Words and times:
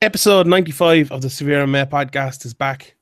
Episode 0.00 0.46
95 0.46 1.10
of 1.10 1.22
the 1.22 1.28
Severe 1.28 1.66
MMA 1.66 1.90
podcast 1.90 2.46
is 2.46 2.54
back. 2.54 2.94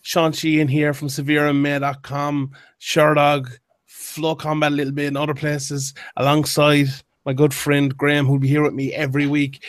Sean 0.00 0.32
Sheehan 0.32 0.66
here 0.66 0.94
from 0.94 1.08
severemma.com, 1.08 2.52
Sherdog, 2.80 3.50
FloCombat 3.86 4.68
a 4.68 4.70
little 4.70 4.94
bit 4.94 5.08
in 5.08 5.16
other 5.18 5.34
places, 5.34 5.92
alongside 6.16 6.86
my 7.26 7.34
good 7.34 7.52
friend 7.52 7.94
Graham, 7.94 8.24
who'll 8.24 8.38
be 8.38 8.48
here 8.48 8.62
with 8.62 8.72
me 8.72 8.94
every 8.94 9.26
week. 9.26 9.62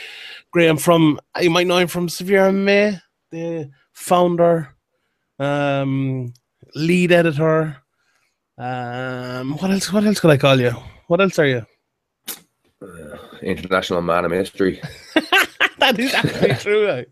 Graham 0.52 0.78
from, 0.78 1.20
you 1.42 1.50
might 1.50 1.68
know 1.68 1.79
him 1.79 1.89
from 1.89 2.07
Severe 2.07 2.50
MMA, 2.50 3.02
the 3.32 3.70
founder, 3.91 4.73
um, 5.38 6.34
lead 6.75 7.11
editor. 7.11 7.75
Um, 8.57 9.57
what 9.57 9.70
else? 9.70 9.91
What 9.91 10.05
else 10.05 10.21
could 10.21 10.32
I 10.32 10.38
call 10.38 10.57
you? 10.57 10.71
What 11.07 11.20
else 11.20 11.38
are 11.39 11.46
you? 11.46 11.66
Uh, 12.82 13.18
international 13.41 14.02
man 14.02 14.23
of 14.23 14.32
mystery. 14.32 14.82
that 15.92 16.00
is 16.00 16.14
actually 16.14 16.54
true. 16.60 16.88
eh? 16.90 17.04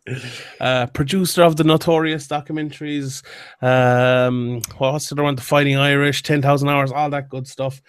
Uh, 0.59 0.85
producer 0.87 1.43
of 1.43 1.55
the 1.55 1.63
notorious 1.63 2.27
documentaries. 2.27 3.23
Um, 3.61 4.61
what's 4.77 5.09
the 5.09 5.15
other 5.15 5.23
one? 5.23 5.35
The 5.35 5.41
Fighting 5.41 5.77
Irish, 5.77 6.23
10,000 6.23 6.69
Hours, 6.69 6.91
all 6.91 7.09
that 7.09 7.29
good 7.29 7.47
stuff. 7.47 7.81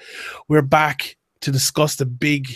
We're 0.48 0.62
back 0.62 1.17
to 1.41 1.51
discuss 1.51 1.97
the 1.97 2.07
big 2.07 2.48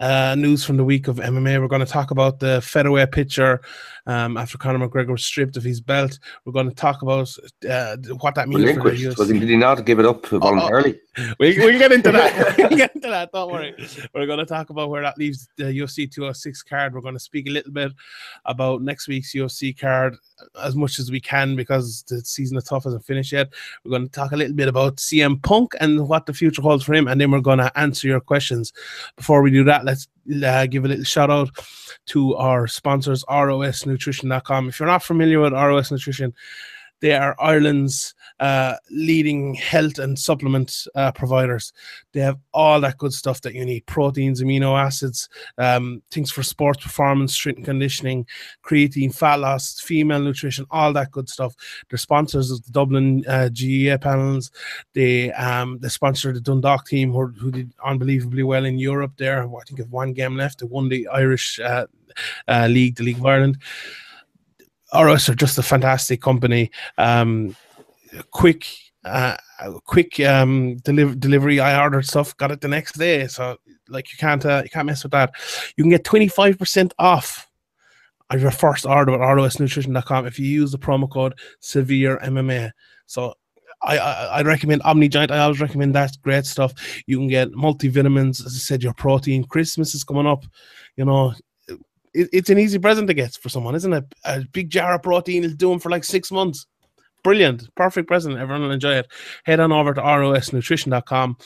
uh, 0.00 0.36
news 0.38 0.64
from 0.64 0.76
the 0.76 0.84
week 0.84 1.08
of 1.08 1.16
MMA. 1.16 1.60
We're 1.60 1.66
going 1.68 1.84
to 1.84 1.86
talk 1.86 2.10
about 2.10 2.38
the 2.38 2.60
featherweight 2.62 3.10
picture 3.10 3.60
um, 4.08 4.36
after 4.36 4.58
Conor 4.58 4.88
McGregor 4.88 5.12
was 5.12 5.24
stripped 5.24 5.56
of 5.56 5.62
his 5.62 5.80
belt. 5.80 6.18
We're 6.44 6.52
going 6.52 6.68
to 6.68 6.74
talk 6.74 7.02
about 7.02 7.32
uh, 7.68 7.96
what 8.18 8.34
that 8.34 8.48
means 8.48 8.62
for 8.62 8.66
the 8.66 8.80
Relinquished. 8.80 9.18
Was 9.18 9.28
he, 9.28 9.34
UFC. 9.34 9.40
did 9.40 9.48
he 9.50 9.56
not 9.56 9.84
give 9.84 10.00
it 10.00 10.06
up 10.06 10.26
voluntarily? 10.26 10.98
We, 11.38 11.58
we'll 11.58 11.78
get 11.78 11.92
into 11.92 12.10
that. 12.12 12.56
we'll 12.58 12.70
get 12.70 12.94
into 12.94 13.08
that. 13.08 13.30
Don't 13.32 13.52
worry. 13.52 13.74
We're 14.14 14.26
going 14.26 14.38
to 14.38 14.46
talk 14.46 14.70
about 14.70 14.88
where 14.88 15.02
that 15.02 15.18
leaves 15.18 15.48
the 15.56 15.64
UFC 15.64 16.10
206 16.10 16.62
card. 16.62 16.94
We're 16.94 17.02
going 17.02 17.14
to 17.14 17.20
speak 17.20 17.48
a 17.48 17.50
little 17.50 17.72
bit 17.72 17.92
about 18.46 18.82
next 18.82 19.08
week's 19.08 19.34
UFC 19.34 19.78
card 19.78 20.16
as 20.62 20.74
much 20.74 20.98
as 20.98 21.10
we 21.10 21.20
can 21.20 21.54
because 21.54 22.04
the 22.08 22.20
season 22.20 22.56
of 22.56 22.64
TUF 22.64 22.84
hasn't 22.84 23.04
finished 23.04 23.32
yet. 23.32 23.52
We're 23.84 23.90
going 23.90 24.06
to 24.06 24.12
talk 24.12 24.32
a 24.32 24.36
little 24.36 24.54
bit 24.54 24.68
about 24.68 24.96
CM 24.96 25.42
Punk 25.42 25.74
and 25.80 26.08
what 26.08 26.26
the 26.26 26.32
future 26.32 26.62
holds 26.62 26.84
for 26.84 26.94
him, 26.94 27.08
and 27.08 27.20
then 27.20 27.30
we're 27.30 27.40
going 27.40 27.58
to 27.58 27.78
answer 27.78 28.08
your 28.08 28.20
questions. 28.20 28.72
Before 29.16 29.42
we 29.42 29.50
do 29.50 29.64
that, 29.64 29.84
let's 29.84 30.08
uh, 30.44 30.66
give 30.66 30.84
a 30.84 30.88
little 30.88 31.04
shout 31.04 31.30
out 31.30 31.50
to 32.06 32.34
our 32.36 32.66
sponsors, 32.66 33.24
ROSNutrition.com. 33.28 34.68
If 34.68 34.80
you're 34.80 34.86
not 34.86 35.02
familiar 35.02 35.40
with 35.40 35.52
ROS 35.52 35.90
Nutrition, 35.90 36.34
they 37.00 37.14
are 37.14 37.36
Ireland's 37.38 38.14
uh, 38.40 38.74
leading 38.90 39.54
health 39.54 39.98
and 39.98 40.18
supplement 40.18 40.86
uh, 40.94 41.12
providers. 41.12 41.72
They 42.12 42.20
have 42.20 42.38
all 42.52 42.80
that 42.80 42.98
good 42.98 43.12
stuff 43.12 43.40
that 43.42 43.54
you 43.54 43.64
need 43.64 43.86
proteins, 43.86 44.42
amino 44.42 44.78
acids, 44.78 45.28
um, 45.58 46.02
things 46.10 46.30
for 46.30 46.42
sports 46.42 46.82
performance, 46.82 47.34
strength 47.34 47.58
and 47.58 47.64
conditioning, 47.66 48.26
creatine, 48.64 49.14
fat 49.14 49.40
loss, 49.40 49.80
female 49.80 50.20
nutrition, 50.20 50.66
all 50.70 50.92
that 50.92 51.10
good 51.10 51.28
stuff. 51.28 51.54
They're 51.88 51.98
sponsors 51.98 52.50
of 52.50 52.64
the 52.64 52.72
Dublin 52.72 53.24
uh, 53.28 53.48
GAA 53.48 53.98
panels. 53.98 54.50
They 54.94 55.32
um, 55.32 55.78
they 55.80 55.88
sponsor 55.88 56.32
the 56.32 56.40
Dundalk 56.40 56.86
team, 56.86 57.12
who, 57.12 57.26
who 57.28 57.50
did 57.50 57.72
unbelievably 57.84 58.42
well 58.42 58.64
in 58.64 58.78
Europe 58.78 59.12
there. 59.16 59.42
I 59.42 59.60
think 59.66 59.80
of 59.80 59.90
one 59.92 60.12
game 60.12 60.36
left. 60.36 60.60
They 60.60 60.66
won 60.66 60.88
the 60.88 61.08
Irish 61.08 61.58
uh, 61.60 61.86
uh, 62.46 62.68
League, 62.70 62.96
the 62.96 63.04
League 63.04 63.18
of 63.18 63.26
Ireland. 63.26 63.58
RS 64.94 65.28
are 65.28 65.34
just 65.34 65.58
a 65.58 65.62
fantastic 65.62 66.22
company. 66.22 66.70
Um, 66.96 67.56
quick, 68.30 68.66
uh, 69.04 69.36
quick 69.84 70.18
um, 70.20 70.76
deliver 70.78 71.14
delivery. 71.14 71.60
I 71.60 71.80
ordered 71.80 72.06
stuff, 72.06 72.36
got 72.36 72.50
it 72.50 72.60
the 72.60 72.68
next 72.68 72.98
day. 72.98 73.26
So 73.26 73.58
like 73.88 74.10
you 74.12 74.18
can't 74.18 74.44
uh, 74.44 74.62
you 74.64 74.70
can't 74.70 74.86
mess 74.86 75.02
with 75.02 75.12
that. 75.12 75.32
You 75.76 75.84
can 75.84 75.90
get 75.90 76.04
twenty 76.04 76.28
five 76.28 76.58
percent 76.58 76.94
off 76.98 77.48
of 78.30 78.40
your 78.40 78.50
first 78.50 78.86
order 78.86 79.14
at 79.14 79.20
rosnutrition.com 79.20 80.26
if 80.26 80.38
you 80.38 80.46
use 80.46 80.70
the 80.72 80.78
promo 80.78 81.10
code 81.10 81.38
Severe 81.60 82.18
MMA. 82.18 82.70
So. 83.06 83.34
I, 83.80 83.96
I 83.96 84.24
I 84.38 84.42
recommend 84.42 84.82
Omni 84.82 85.08
Giant. 85.08 85.30
I 85.30 85.38
always 85.38 85.60
recommend 85.60 85.94
that 85.94 86.10
great 86.22 86.46
stuff. 86.46 86.74
You 87.06 87.16
can 87.16 87.28
get 87.28 87.52
multivitamins, 87.52 88.44
as 88.44 88.56
I 88.56 88.58
said, 88.58 88.82
your 88.82 88.92
protein. 88.92 89.44
Christmas 89.44 89.94
is 89.94 90.02
coming 90.02 90.26
up. 90.26 90.44
You 90.96 91.04
know, 91.04 91.32
it, 92.14 92.28
it's 92.32 92.50
an 92.50 92.58
easy 92.58 92.78
present 92.78 93.08
to 93.08 93.14
get 93.14 93.34
for 93.34 93.48
someone, 93.48 93.74
isn't 93.74 93.92
it? 93.92 94.04
A 94.24 94.44
big 94.52 94.70
jar 94.70 94.94
of 94.94 95.02
protein 95.02 95.42
will 95.42 95.50
do 95.50 95.70
them 95.70 95.78
for 95.78 95.90
like 95.90 96.04
six 96.04 96.30
months. 96.30 96.66
Brilliant. 97.24 97.74
Perfect 97.74 98.08
present. 98.08 98.38
Everyone 98.38 98.62
will 98.62 98.70
enjoy 98.70 98.94
it. 98.94 99.08
Head 99.44 99.60
on 99.60 99.72
over 99.72 99.92
to 99.94 100.00
rosnutrition.com. 100.00 101.36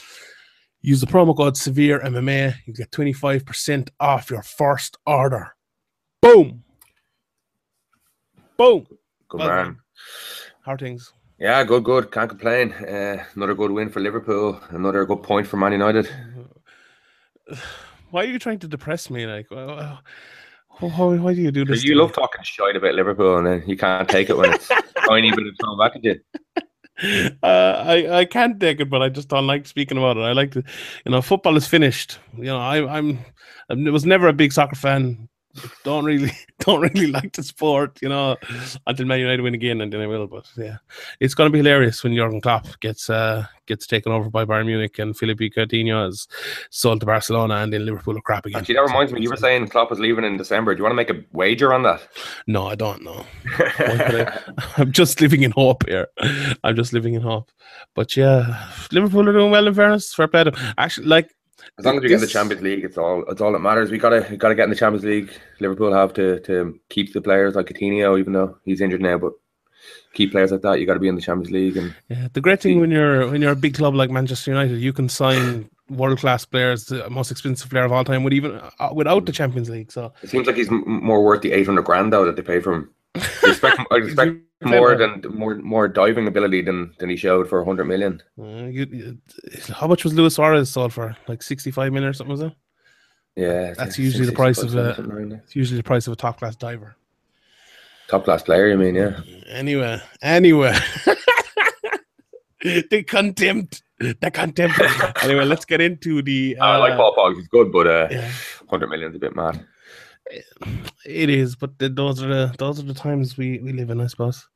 Use 0.83 1.01
the 1.01 1.07
promo 1.07 1.37
code 1.37 1.57
Severe 1.57 2.01
MMA. 2.01 2.55
You 2.67 2.75
get 2.75 2.91
25% 2.91 3.89
off 4.01 4.31
your 4.31 4.43
first 4.43 4.99
order. 5.07 5.55
Boom. 6.21 6.65
Boom. 8.57 8.87
Good 9.29 9.39
Well 9.39 9.49
man. 9.49 9.79
How 10.65 10.77
things? 10.77 11.13
Yeah, 11.39 11.65
good, 11.65 11.85
good. 11.85 12.11
Can't 12.13 12.31
complain. 12.31 12.73
Uh, 12.73 13.25
another 13.35 13.55
good 13.55 13.73
win 13.73 13.89
for 13.89 14.01
Liverpool. 14.01 14.61
Another 14.71 15.05
good 15.05 15.23
point 15.23 15.47
for 15.47 15.57
Man 15.57 15.73
United. 15.73 16.09
Why 18.11 18.23
are 18.23 18.29
you 18.29 18.39
trying 18.39 18.59
to 18.61 18.69
depress 18.69 19.09
me? 19.09 19.27
Like, 19.27 19.51
why, 19.51 19.99
why, 20.91 21.17
why 21.17 21.35
do 21.35 21.41
you 21.41 21.51
do 21.51 21.65
this? 21.65 21.85
You 21.85 21.95
love 21.95 22.13
talking 22.13 22.43
shite 22.43 22.77
about 22.77 22.95
Liverpool, 22.95 23.39
and 23.39 23.47
then 23.47 23.63
you 23.67 23.77
can't 23.77 24.09
take 24.09 24.31
it 24.31 24.37
when 24.37 24.53
it's 24.53 24.69
tiny 25.07 25.31
bit 25.31 25.47
of 25.47 25.55
thrown 25.61 25.79
back 25.79 25.97
at 25.97 26.05
you. 26.05 26.21
uh, 27.43 27.85
I 27.87 28.19
I 28.21 28.25
can't 28.25 28.61
take 28.61 28.81
it, 28.81 28.91
but 28.91 29.03
I 29.03 29.09
just 29.09 29.29
don't 29.29 29.47
like 29.47 29.67
speaking 29.67 29.99
about 29.99 30.17
it. 30.17 30.21
I 30.21 30.33
like 30.33 30.53
to, 30.53 30.63
you 31.05 31.13
know, 31.13 31.23
football 31.23 31.57
is 31.57 31.67
finished. 31.67 32.19
You 32.37 32.45
know, 32.45 32.59
I, 32.59 32.99
I'm 32.99 33.19
I 33.71 33.75
was 33.91 34.05
never 34.05 34.29
a 34.29 34.33
big 34.33 34.53
soccer 34.53 34.77
fan. 34.77 35.29
Don't 35.85 36.05
really 36.05 36.33
don't 36.67 36.81
really 36.81 37.09
like 37.09 37.33
the 37.33 37.43
sport, 37.43 37.99
you 38.03 38.09
know, 38.09 38.37
until 38.87 39.07
Man 39.07 39.21
United 39.21 39.41
win 39.41 39.55
again, 39.55 39.81
and 39.81 39.93
then 39.93 40.01
I 40.01 40.07
will. 40.07 40.27
But 40.27 40.47
yeah, 40.57 40.79
it's 41.21 41.35
going 41.35 41.49
to 41.49 41.53
be 41.53 41.59
hilarious 41.59 42.03
when 42.03 42.15
Jurgen 42.15 42.41
Klopp 42.41 42.67
gets 42.81 43.11
uh 43.11 43.47
gets 43.67 43.87
taken 43.87 44.13
over 44.13 44.29
by 44.29 44.45
Bayern 44.45 44.67
Munich 44.67 44.99
and 44.99 45.17
Philippe 45.17 45.51
Coutinho 45.51 46.09
is 46.09 46.29
sold 46.71 47.01
to 47.01 47.07
Barcelona, 47.07 47.57
and 47.57 47.73
then 47.73 47.85
Liverpool 47.85 48.17
are 48.17 48.21
crap 48.21 48.47
again. 48.47 48.61
Actually, 48.61 48.77
that 48.77 48.83
reminds 48.83 49.13
me. 49.13 49.23
You 49.23 49.31
were 49.31 49.37
saying 49.37 49.69
Klopp 49.69 49.91
was 49.91 49.99
leaving 49.99 50.25
in 50.25 50.37
December. 50.37 50.75
Do 50.75 50.79
you 50.79 50.85
want 50.85 50.93
to 50.93 50.97
make 50.97 51.11
a 51.11 51.25
wager 51.33 51.73
on 51.73 51.83
that? 51.83 52.07
no, 52.47 52.67
I 52.67 52.75
don't 52.75 53.03
know. 53.03 53.25
I'm 54.77 54.93
just 54.93 55.21
living 55.21 55.43
in 55.43 55.51
hope 55.53 55.89
here. 55.89 56.09
I'm 56.65 56.77
just 56.77 56.93
living 56.93 57.15
in 57.15 57.23
hope. 57.23 57.51
But 57.95 58.17
yeah, 58.17 58.71
Liverpool 58.91 59.29
are 59.29 59.33
doing 59.33 59.51
well 59.51 59.67
in 59.67 59.75
fairness. 59.75 60.15
Fair 60.15 60.29
play 60.29 60.45
to 60.45 60.51
them. 60.51 60.75
Actually, 60.79 61.07
like 61.07 61.35
As 61.79 61.85
long 61.85 61.97
as 61.97 62.03
we 62.03 62.09
get 62.09 62.17
in 62.17 62.21
the 62.21 62.27
Champions 62.27 62.63
League, 62.63 62.85
it's 62.85 62.99
all 62.99 63.25
it's 63.29 63.41
all 63.41 63.53
that 63.53 63.61
matters. 63.61 63.91
We 63.91 63.99
gotta 63.99 64.27
we 64.31 64.37
gotta 64.37 64.55
get 64.55 64.65
in 64.65 64.71
the 64.71 64.77
Champions 64.77 65.05
League. 65.05 65.31
Liverpool 65.61 65.93
have 65.93 66.13
to 66.15 66.41
to 66.41 66.79
keep 66.89 67.13
the 67.13 67.21
players 67.21 67.55
like 67.55 67.67
Coutinho, 67.67 68.19
even 68.19 68.33
though 68.33 68.59
he's 68.65 68.81
injured 68.81 69.01
now, 69.01 69.19
but 69.19 69.33
keep 70.15 70.33
players 70.33 70.53
like 70.53 70.63
that. 70.63 70.81
You 70.81 70.87
got 70.87 70.95
to 70.95 71.01
be 71.01 71.09
in 71.09 71.17
the 71.17 71.23
Champions 71.23 71.51
League, 71.51 71.77
and 71.77 71.95
yeah, 72.09 72.29
the 72.33 72.41
great 72.41 72.61
thing 72.61 72.81
when 72.81 72.91
you're 72.91 73.31
when 73.31 73.43
you're 73.43 73.53
a 73.53 73.57
big 73.57 73.75
club 73.75 73.95
like 73.95 74.11
Manchester 74.11 74.51
United, 74.51 74.79
you 74.79 74.93
can 74.93 75.09
sign 75.09 75.69
world 75.89 76.19
class 76.19 76.45
players, 76.45 76.87
the 76.87 77.09
most 77.11 77.31
expensive 77.31 77.71
player 77.71 77.85
of 77.85 77.93
all 77.93 78.05
time, 78.05 78.25
with 78.25 78.33
even 78.33 78.61
uh, 78.79 78.91
without 78.95 79.27
the 79.27 79.33
Champions 79.33 79.71
League. 79.71 79.93
So 79.93 80.13
it 80.23 80.31
seems 80.31 80.47
like 80.47 80.57
he's 80.57 80.69
m- 80.69 80.85
more 80.87 81.25
worth 81.25 81.43
the 81.43 81.53
eight 81.53 81.67
hundred 81.67 81.83
grand 81.83 82.13
though 82.13 82.25
that 82.25 82.37
they 82.37 82.43
pay 82.43 82.61
for 82.61 82.75
him. 82.75 82.91
I 83.15 83.21
expect, 83.45 83.81
I 83.91 83.97
expect 83.97 84.37
more 84.65 84.97
than 84.97 85.23
more 85.35 85.55
more 85.57 85.89
diving 85.89 86.27
ability 86.27 86.63
than 86.63 86.93
than 86.99 87.09
he 87.11 87.17
showed 87.17 87.49
for 87.49 87.65
hundred 87.65 87.85
million. 87.87 88.23
Uh, 88.39 88.67
you, 88.67 88.87
you- 88.91 89.19
how 89.73 89.87
much 89.87 90.05
was 90.05 90.15
Luis 90.15 90.35
Suarez 90.35 90.71
sold 90.71 90.93
for? 90.93 91.17
Like 91.29 91.43
sixty 91.43 91.71
five 91.71 91.93
million 91.93 92.11
or 92.11 92.13
something? 92.13 92.31
Was 92.33 92.41
it? 92.43 92.53
Yeah, 93.37 93.73
That's 93.75 93.99
usually 93.99 94.27
the 94.27 94.33
price 94.33 94.59
of 94.63 94.75
a-. 94.75 95.41
It's 95.45 95.57
usually 95.57 95.79
the 95.79 95.83
price 95.83 96.07
of 96.07 96.13
a 96.13 96.17
top 96.17 96.39
class 96.39 96.55
diver. 96.55 96.97
top 98.09 98.25
class 98.25 98.43
player. 98.43 98.69
You 98.69 98.77
mean, 98.77 98.95
yeah. 98.95 99.21
Anyway, 99.49 100.01
anyway. 100.21 100.77
the 102.63 103.05
contempt. 103.07 103.83
The 103.99 104.31
contempt. 104.33 104.81
anyway, 105.23 105.45
let's 105.45 105.65
get 105.65 105.81
into 105.81 106.23
the. 106.23 106.57
Uh, 106.61 106.65
I 106.65 106.77
like 106.77 106.97
Paul 106.97 107.15
Pogba. 107.17 107.37
He's 107.37 107.49
good, 107.49 107.73
but 107.73 107.87
uh, 107.87 108.09
yeah, 108.11 108.31
hundred 108.69 108.89
million's 108.89 109.17
a 109.17 109.19
bit 109.19 109.35
mad. 109.35 109.65
It 111.05 111.31
is, 111.31 111.57
but 111.57 111.79
the, 111.79 111.89
those 111.89 112.23
are 112.23 112.29
the 112.29 112.55
those 112.59 112.79
are 112.79 112.85
the 112.85 112.95
times 112.95 113.37
we 113.37 113.59
we 113.61 113.73
live 113.73 113.91
in, 113.91 114.01
I 114.01 114.07
suppose. 114.07 114.47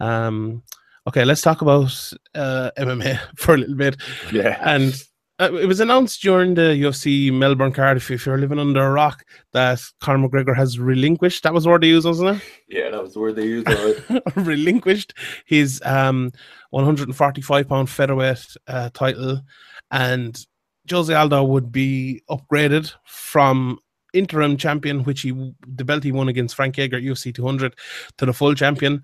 Um, 0.00 0.62
okay, 1.06 1.24
let's 1.24 1.42
talk 1.42 1.62
about 1.62 1.92
uh, 2.34 2.70
MMA 2.78 3.18
for 3.36 3.54
a 3.54 3.58
little 3.58 3.76
bit. 3.76 3.96
Yeah, 4.32 4.58
And 4.62 4.94
uh, 5.38 5.52
it 5.52 5.66
was 5.66 5.80
announced 5.80 6.22
during 6.22 6.54
the 6.54 6.62
UFC 6.62 7.30
Melbourne 7.30 7.72
card, 7.72 7.98
if, 7.98 8.10
if 8.10 8.24
you're 8.24 8.38
living 8.38 8.58
under 8.58 8.86
a 8.86 8.90
rock, 8.90 9.22
that 9.52 9.80
Conor 10.00 10.28
McGregor 10.28 10.56
has 10.56 10.78
relinquished. 10.78 11.42
That 11.42 11.52
was 11.52 11.64
the 11.64 11.70
word 11.70 11.82
they 11.82 11.88
used, 11.88 12.06
wasn't 12.06 12.36
it? 12.36 12.42
yeah, 12.68 12.90
that 12.90 13.02
was 13.02 13.14
the 13.14 13.20
word 13.20 13.36
they 13.36 13.44
used. 13.44 13.68
Relinquished 14.36 15.12
his 15.44 15.82
um 15.84 16.32
145 16.70 17.68
pound 17.68 17.90
featherweight 17.90 18.56
uh, 18.66 18.90
title, 18.94 19.42
and 19.90 20.46
Jose 20.90 21.12
Aldo 21.12 21.44
would 21.44 21.70
be 21.70 22.22
upgraded 22.30 22.92
from 23.04 23.78
interim 24.16 24.56
champion, 24.56 25.04
which 25.04 25.22
he 25.22 25.30
the 25.66 25.84
belt 25.84 26.02
he 26.04 26.12
won 26.12 26.28
against 26.28 26.54
Frank 26.54 26.78
Edgar 26.78 26.96
at 26.96 27.02
UFC 27.02 27.34
200, 27.34 27.74
to 28.18 28.26
the 28.26 28.32
full 28.32 28.54
champion, 28.54 29.02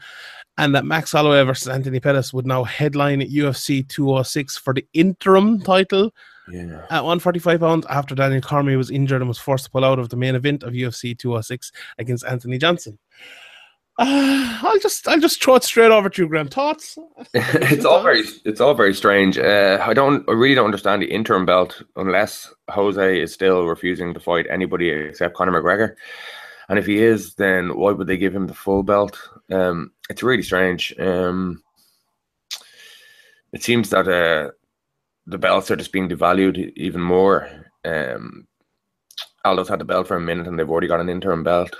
and 0.58 0.74
that 0.74 0.84
Max 0.84 1.12
Holloway 1.12 1.42
versus 1.44 1.68
Anthony 1.68 2.00
Pettis 2.00 2.32
would 2.32 2.46
now 2.46 2.64
headline 2.64 3.22
at 3.22 3.28
UFC 3.28 3.86
206 3.88 4.58
for 4.58 4.74
the 4.74 4.86
interim 4.92 5.60
title 5.60 6.12
Yeah. 6.50 6.84
At 6.90 7.04
145 7.04 7.60
pounds, 7.60 7.86
after 7.88 8.14
Daniel 8.14 8.40
Cormier 8.40 8.76
was 8.76 8.90
injured 8.90 9.22
and 9.22 9.28
was 9.28 9.38
forced 9.38 9.64
to 9.64 9.70
pull 9.70 9.84
out 9.84 9.98
of 9.98 10.08
the 10.08 10.16
main 10.16 10.34
event 10.34 10.62
of 10.62 10.72
UFC 10.72 11.16
206 11.16 11.72
against 11.98 12.24
Anthony 12.24 12.58
Johnson. 12.58 12.98
Uh, 13.98 14.58
I'll 14.62 14.78
just 14.78 15.06
I'll 15.06 15.20
just 15.20 15.42
throw 15.42 15.56
it 15.56 15.64
straight 15.64 15.90
over 15.90 16.08
to 16.08 16.22
you, 16.22 16.28
Graham. 16.28 16.48
Thoughts? 16.48 16.96
it's 17.34 17.84
all 17.84 18.02
very 18.02 18.24
it's 18.44 18.60
all 18.60 18.74
very 18.74 18.94
strange. 18.94 19.38
Uh, 19.38 19.78
I 19.86 19.92
don't 19.92 20.26
I 20.28 20.32
really 20.32 20.54
don't 20.54 20.64
understand 20.64 21.02
the 21.02 21.12
interim 21.12 21.44
belt 21.44 21.82
unless 21.96 22.52
Jose 22.70 23.20
is 23.20 23.32
still 23.32 23.66
refusing 23.66 24.14
to 24.14 24.20
fight 24.20 24.46
anybody 24.48 24.88
except 24.88 25.36
Conor 25.36 25.52
McGregor. 25.52 25.94
And 26.68 26.78
if 26.78 26.86
he 26.86 27.02
is, 27.02 27.34
then 27.34 27.76
why 27.76 27.92
would 27.92 28.06
they 28.06 28.16
give 28.16 28.34
him 28.34 28.46
the 28.46 28.54
full 28.54 28.82
belt? 28.82 29.18
Um, 29.50 29.92
it's 30.08 30.22
really 30.22 30.42
strange. 30.42 30.94
Um, 30.98 31.62
it 33.52 33.62
seems 33.62 33.90
that 33.90 34.08
uh, 34.08 34.52
the 35.26 35.38
belts 35.38 35.70
are 35.70 35.76
just 35.76 35.92
being 35.92 36.08
devalued 36.08 36.72
even 36.76 37.02
more. 37.02 37.48
Um, 37.84 38.46
Aldo's 39.44 39.68
had 39.68 39.80
the 39.80 39.84
belt 39.84 40.08
for 40.08 40.16
a 40.16 40.20
minute, 40.20 40.46
and 40.46 40.58
they've 40.58 40.70
already 40.70 40.86
got 40.86 41.00
an 41.00 41.10
interim 41.10 41.42
belt. 41.42 41.76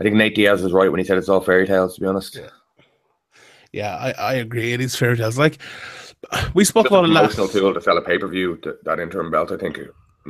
I 0.00 0.04
think 0.04 0.16
Nate 0.16 0.34
Diaz 0.34 0.62
was 0.62 0.72
right 0.72 0.90
when 0.90 0.98
he 1.00 1.04
said 1.04 1.18
it's 1.18 1.28
all 1.28 1.40
fairy 1.40 1.66
tales. 1.66 1.96
To 1.96 2.00
be 2.00 2.06
honest, 2.06 2.36
yeah, 2.36 2.48
yeah 3.72 3.96
I, 3.96 4.12
I 4.12 4.34
agree. 4.34 4.72
It 4.72 4.80
is 4.80 4.94
fairy 4.94 5.16
tales. 5.16 5.38
Like 5.38 5.58
we 6.54 6.64
spoke 6.64 6.84
Just 6.84 6.92
about 6.92 7.04
it 7.04 7.08
last. 7.08 7.36
tool 7.52 7.74
to 7.74 7.80
sell 7.80 7.98
a 7.98 8.02
pay 8.02 8.18
per 8.18 8.28
view. 8.28 8.60
That 8.84 9.00
interim 9.00 9.30
belt, 9.30 9.50
I 9.52 9.56
think, 9.56 9.78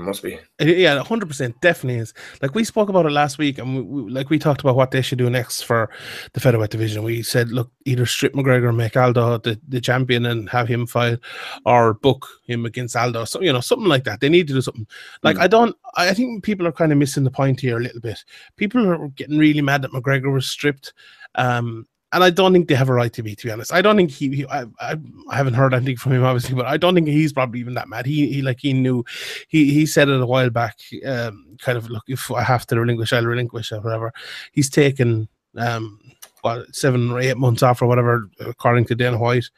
it 0.00 0.04
must 0.04 0.22
be. 0.22 0.38
Yeah, 0.60 1.02
hundred 1.02 1.28
percent, 1.28 1.60
definitely 1.60 2.00
is. 2.00 2.12
Like 2.42 2.54
we 2.54 2.64
spoke 2.64 2.88
about 2.88 3.06
it 3.06 3.10
last 3.10 3.38
week, 3.38 3.58
and 3.58 3.76
we, 3.76 4.02
we, 4.02 4.10
like 4.10 4.28
we 4.28 4.38
talked 4.38 4.60
about 4.60 4.76
what 4.76 4.90
they 4.90 5.00
should 5.00 5.18
do 5.18 5.30
next 5.30 5.62
for 5.62 5.90
the 6.34 6.40
featherweight 6.40 6.70
division. 6.70 7.02
We 7.02 7.22
said, 7.22 7.50
look, 7.50 7.70
either 7.86 8.04
strip 8.04 8.34
McGregor, 8.34 8.74
make 8.74 8.96
Aldo 8.96 9.38
the, 9.38 9.58
the 9.66 9.80
champion, 9.80 10.26
and 10.26 10.48
have 10.50 10.68
him 10.68 10.86
fight, 10.86 11.20
or 11.64 11.94
book 11.94 12.28
him 12.44 12.66
against 12.66 12.96
Aldo. 12.96 13.24
So 13.24 13.40
you 13.40 13.52
know, 13.52 13.60
something 13.60 13.88
like 13.88 14.04
that. 14.04 14.20
They 14.20 14.28
need 14.28 14.48
to 14.48 14.54
do 14.54 14.60
something. 14.60 14.86
Like 15.22 15.38
Mm. 15.38 15.42
I 15.42 15.46
don't. 15.46 15.76
I 15.96 16.14
think 16.14 16.44
people 16.44 16.66
are 16.66 16.72
kind 16.72 16.92
of 16.92 16.98
missing 16.98 17.24
the 17.24 17.30
point 17.30 17.60
here 17.60 17.78
a 17.78 17.82
little 17.82 18.00
bit. 18.00 18.24
People 18.56 18.86
are 18.86 19.08
getting 19.08 19.38
really 19.38 19.62
mad 19.62 19.82
that 19.82 19.92
McGregor 19.92 20.32
was 20.32 20.48
stripped. 20.48 20.92
Um, 21.34 21.86
and 22.12 22.24
I 22.24 22.30
don't 22.30 22.52
think 22.52 22.68
they 22.68 22.74
have 22.74 22.88
a 22.88 22.94
right 22.94 23.12
to 23.12 23.22
be. 23.22 23.34
To 23.34 23.46
be 23.46 23.52
honest, 23.52 23.72
I 23.72 23.82
don't 23.82 23.96
think 23.96 24.10
he. 24.10 24.34
he 24.34 24.46
I, 24.46 24.62
I, 24.80 24.96
I 25.30 25.36
haven't 25.36 25.54
heard 25.54 25.74
anything 25.74 25.96
from 25.96 26.12
him, 26.12 26.24
obviously, 26.24 26.54
but 26.54 26.66
I 26.66 26.76
don't 26.76 26.94
think 26.94 27.08
he's 27.08 27.32
probably 27.32 27.60
even 27.60 27.74
that 27.74 27.88
mad. 27.88 28.06
He, 28.06 28.32
he 28.32 28.42
like 28.42 28.60
he 28.60 28.72
knew. 28.72 29.04
He 29.48 29.72
he 29.72 29.84
said 29.86 30.08
it 30.08 30.20
a 30.20 30.26
while 30.26 30.50
back. 30.50 30.78
Um, 31.06 31.56
kind 31.60 31.76
of 31.76 31.90
look, 31.90 32.04
if 32.08 32.30
I 32.30 32.42
have 32.42 32.66
to 32.68 32.80
relinquish, 32.80 33.12
I'll 33.12 33.24
relinquish 33.24 33.72
or 33.72 33.80
whatever. 33.80 34.12
He's 34.52 34.70
taken 34.70 35.28
um, 35.56 36.00
what 36.42 36.74
seven 36.74 37.10
or 37.10 37.20
eight 37.20 37.36
months 37.36 37.62
off 37.62 37.82
or 37.82 37.86
whatever, 37.86 38.30
according 38.40 38.86
to 38.86 38.94
Dana 38.94 39.18
White. 39.18 39.50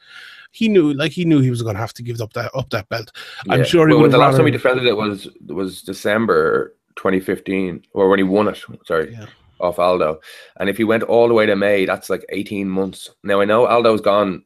He 0.51 0.67
knew, 0.67 0.93
like 0.93 1.13
he 1.13 1.23
knew, 1.23 1.39
he 1.39 1.49
was 1.49 1.61
going 1.61 1.75
to 1.75 1.81
have 1.81 1.93
to 1.93 2.03
give 2.03 2.19
up 2.19 2.33
that 2.33 2.51
up 2.53 2.69
that 2.71 2.89
belt. 2.89 3.11
I'm 3.49 3.63
sure 3.63 3.87
he 3.87 3.93
Well, 3.93 4.01
would 4.03 4.11
the 4.11 4.19
have 4.19 4.31
last 4.31 4.37
time 4.37 4.45
he 4.45 4.51
defended 4.51 4.85
it 4.85 4.97
was 4.97 5.29
was 5.47 5.81
December 5.81 6.75
2015, 6.97 7.85
or 7.93 8.09
when 8.09 8.19
he 8.19 8.23
won 8.23 8.49
it. 8.49 8.61
Sorry, 8.85 9.13
Yeah. 9.13 9.27
Off 9.61 9.79
Aldo. 9.79 10.19
And 10.57 10.69
if 10.69 10.77
he 10.77 10.83
went 10.83 11.03
all 11.03 11.27
the 11.27 11.33
way 11.33 11.45
to 11.45 11.55
May, 11.55 11.85
that's 11.85 12.09
like 12.09 12.25
18 12.29 12.67
months. 12.67 13.09
Now 13.23 13.41
I 13.41 13.45
know 13.45 13.67
Aldo's 13.67 14.01
gone 14.01 14.43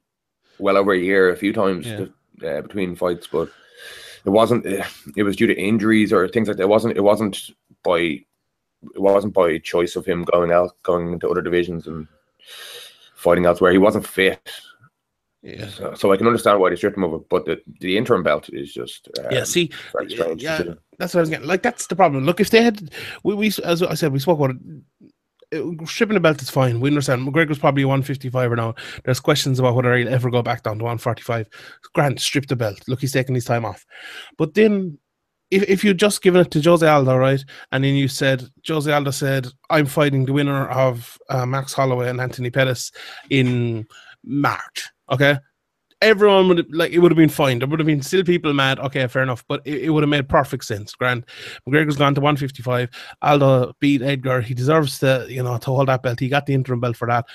well 0.60 0.78
over 0.78 0.94
a 0.94 0.98
year 1.00 1.30
a 1.30 1.38
few 1.38 1.54
times 1.54 1.86
Yeah. 1.88 2.06
uh, 2.48 2.62
between 2.62 2.96
fights, 2.96 3.28
but 3.32 3.50
it 4.26 4.30
wasn't. 4.30 4.66
uh, 4.66 4.84
It 5.16 5.24
was 5.24 5.36
due 5.36 5.48
to 5.48 5.60
injuries 5.60 6.12
or 6.14 6.28
things 6.28 6.48
like 6.48 6.58
that. 6.58 6.64
It 6.64 6.70
wasn't. 6.70 6.98
It 6.98 7.02
wasn't 7.02 7.52
by. 7.84 8.00
It 8.94 9.02
wasn't 9.02 9.34
by 9.34 9.58
choice 9.60 9.96
of 9.96 10.06
him 10.06 10.24
going 10.24 10.52
out, 10.52 10.72
going 10.84 11.12
into 11.14 11.28
other 11.30 11.42
divisions 11.42 11.88
and 11.88 12.08
fighting 13.16 13.46
elsewhere. 13.46 13.72
He 13.72 13.80
wasn't 13.80 14.06
fit, 14.06 14.48
Yeah. 15.42 15.68
so, 15.70 15.94
so 15.96 16.12
I 16.12 16.18
can 16.18 16.28
understand 16.28 16.60
why 16.60 16.70
they 16.70 16.76
stripped 16.76 16.98
him 16.98 17.04
of 17.04 17.14
it. 17.16 17.30
But 17.30 17.46
the, 17.46 17.62
the 17.80 17.98
interim 17.98 18.22
belt 18.24 18.50
is 18.54 18.72
just 18.74 19.10
um, 19.20 19.26
yeah. 19.32 19.44
See, 19.44 19.72
very 19.92 20.10
strange. 20.12 20.44
yeah, 20.44 20.62
that's 21.00 21.14
what 21.14 21.20
I 21.20 21.22
was 21.22 21.30
getting. 21.30 21.48
Like 21.48 21.64
that's 21.64 21.88
the 21.88 21.96
problem. 21.96 22.26
Look, 22.26 22.40
if 22.40 22.50
they 22.52 22.62
had, 22.64 22.92
we, 23.24 23.34
we 23.34 23.48
as 23.64 23.82
I 23.82 23.96
said, 23.96 24.12
we 24.14 24.20
spoke 24.20 24.38
about 24.40 24.52
it. 24.52 24.58
It- 25.52 25.88
Stripping 25.88 26.16
the 26.16 26.20
belt 26.20 26.42
is 26.42 26.50
fine. 26.50 26.80
We 26.80 26.90
understand. 26.90 27.28
McGregor's 27.28 27.60
probably 27.60 27.86
155 27.86 28.52
or 28.52 28.56
now. 28.56 28.76
There's 29.04 29.20
questions 29.20 29.60
about 29.60 29.76
whether 29.76 29.96
he'll 29.96 30.10
ever 30.10 30.30
go 30.30 30.42
back 30.42 30.64
down 30.64 30.78
to 30.80 30.84
145. 30.84 31.48
Grant, 31.94 32.20
strip 32.20 32.48
the 32.48 32.56
belt. 32.56 32.82
Look, 32.88 33.02
he's 33.02 33.12
taking 33.14 33.36
his 33.36 33.46
time 33.46 33.66
off. 33.66 33.86
But 34.38 34.54
then, 34.54 34.98
if, 35.52 35.64
if 35.70 35.84
you 35.84 35.94
just 35.94 36.22
given 36.22 36.42
it 36.42 36.52
to 36.52 36.62
Jose 36.62 36.88
Aldo, 36.88 37.16
right, 37.18 37.44
and 37.72 37.84
then 37.84 37.96
you 37.96 38.08
said 38.08 38.44
Jose 38.68 38.92
Aldo 38.92 39.12
said, 39.12 39.48
"I'm 39.70 39.86
fighting 39.86 40.26
the 40.26 40.34
winner 40.34 40.68
of 40.70 41.18
uh, 41.30 41.46
Max 41.46 41.74
Holloway 41.74 42.10
and 42.10 42.20
Anthony 42.20 42.50
Pettis 42.50 42.92
in 43.30 43.86
March," 44.24 44.90
okay. 45.12 45.38
Everyone 46.06 46.48
would 46.50 46.72
like 46.74 46.92
it 46.92 47.00
would 47.00 47.12
have 47.12 47.18
been 47.18 47.30
fine. 47.30 47.58
There 47.58 47.68
would 47.68 47.80
have 47.80 47.88
been 47.88 48.04
still 48.04 48.24
people 48.24 48.54
mad. 48.54 48.78
Okay, 48.78 49.08
fair 49.08 49.24
enough, 49.24 49.44
but 49.48 49.62
it, 49.66 49.86
it 49.86 49.90
would 49.90 50.04
have 50.04 50.10
made 50.10 50.30
perfect 50.30 50.64
sense. 50.64 50.94
Grant 50.94 51.26
McGregor's 51.68 51.98
gone 51.98 52.14
to 52.14 52.22
155. 52.22 52.90
Aldo 53.24 53.74
beat 53.80 54.04
Edgar. 54.04 54.40
He 54.42 54.54
deserves 54.54 55.00
to, 55.00 55.26
you 55.28 55.42
know, 55.42 55.58
to 55.58 55.66
hold 55.66 55.88
that 55.88 56.04
belt. 56.04 56.20
He 56.20 56.30
got 56.30 56.46
the 56.46 56.54
interim 56.54 56.80
belt 56.80 56.96
for 56.96 57.08
that, 57.08 57.26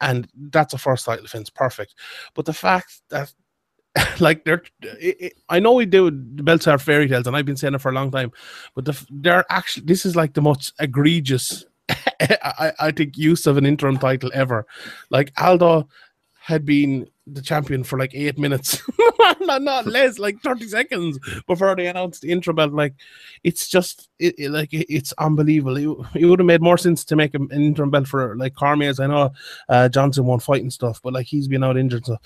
and 0.00 0.26
that's 0.50 0.72
a 0.72 0.78
first 0.78 1.04
title 1.04 1.22
defense. 1.22 1.50
Perfect. 1.50 1.94
But 2.34 2.46
the 2.46 2.54
fact 2.54 3.02
that, 3.10 3.30
like, 4.20 4.46
they're, 4.46 4.62
it, 4.80 5.16
it, 5.20 5.32
I 5.50 5.60
know 5.60 5.74
we 5.74 5.84
do 5.84 6.10
the 6.10 6.42
belts 6.42 6.66
are 6.66 6.78
fairy 6.78 7.08
tales, 7.08 7.26
and 7.26 7.36
I've 7.36 7.44
been 7.44 7.58
saying 7.58 7.74
it 7.74 7.82
for 7.82 7.90
a 7.90 7.94
long 7.94 8.10
time, 8.10 8.32
but 8.74 8.86
the, 8.86 9.06
they're 9.10 9.44
actually 9.50 9.84
this 9.84 10.06
is 10.06 10.16
like 10.16 10.32
the 10.32 10.40
most 10.40 10.72
egregious, 10.80 11.66
I, 12.20 12.72
I 12.80 12.90
think, 12.90 13.18
use 13.18 13.46
of 13.46 13.58
an 13.58 13.66
interim 13.66 13.98
title 13.98 14.30
ever. 14.32 14.64
Like 15.10 15.30
Aldo 15.38 15.90
had 16.40 16.64
been 16.64 17.06
the 17.26 17.40
champion 17.40 17.82
for 17.82 17.98
like 17.98 18.14
eight 18.14 18.38
minutes, 18.38 18.82
not, 19.40 19.62
not 19.62 19.86
less, 19.86 20.18
like 20.18 20.40
30 20.42 20.68
seconds 20.68 21.18
before 21.46 21.74
they 21.74 21.86
announced 21.86 22.20
the 22.20 22.30
interim 22.30 22.56
belt. 22.56 22.72
Like, 22.72 22.94
it's 23.42 23.66
just 23.68 24.10
it, 24.18 24.34
it- 24.38 24.50
like 24.50 24.74
it- 24.74 24.92
it's 24.92 25.12
unbelievable. 25.18 25.76
It, 25.76 26.20
it 26.22 26.26
would 26.26 26.38
have 26.38 26.46
made 26.46 26.60
more 26.60 26.76
sense 26.76 27.04
to 27.06 27.16
make 27.16 27.34
an 27.34 27.48
interim 27.50 27.90
belt 27.90 28.08
for 28.08 28.36
like 28.36 28.54
Cormier. 28.54 28.90
As 28.90 29.00
I 29.00 29.06
know 29.06 29.32
uh, 29.70 29.88
Johnson 29.88 30.26
won't 30.26 30.42
fight 30.42 30.60
and 30.62 30.72
stuff, 30.72 31.00
but 31.02 31.14
like 31.14 31.26
he's 31.26 31.48
been 31.48 31.64
out 31.64 31.78
injured, 31.78 32.04
so 32.04 32.18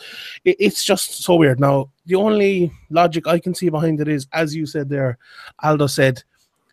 it, 0.44 0.56
it's 0.58 0.82
just 0.84 1.22
so 1.22 1.36
weird. 1.36 1.60
Now, 1.60 1.90
the 2.06 2.16
only 2.16 2.72
logic 2.90 3.26
I 3.28 3.38
can 3.38 3.54
see 3.54 3.68
behind 3.68 4.00
it 4.00 4.08
is, 4.08 4.26
as 4.32 4.54
you 4.56 4.66
said 4.66 4.88
there, 4.88 5.18
Aldo 5.62 5.86
said 5.86 6.22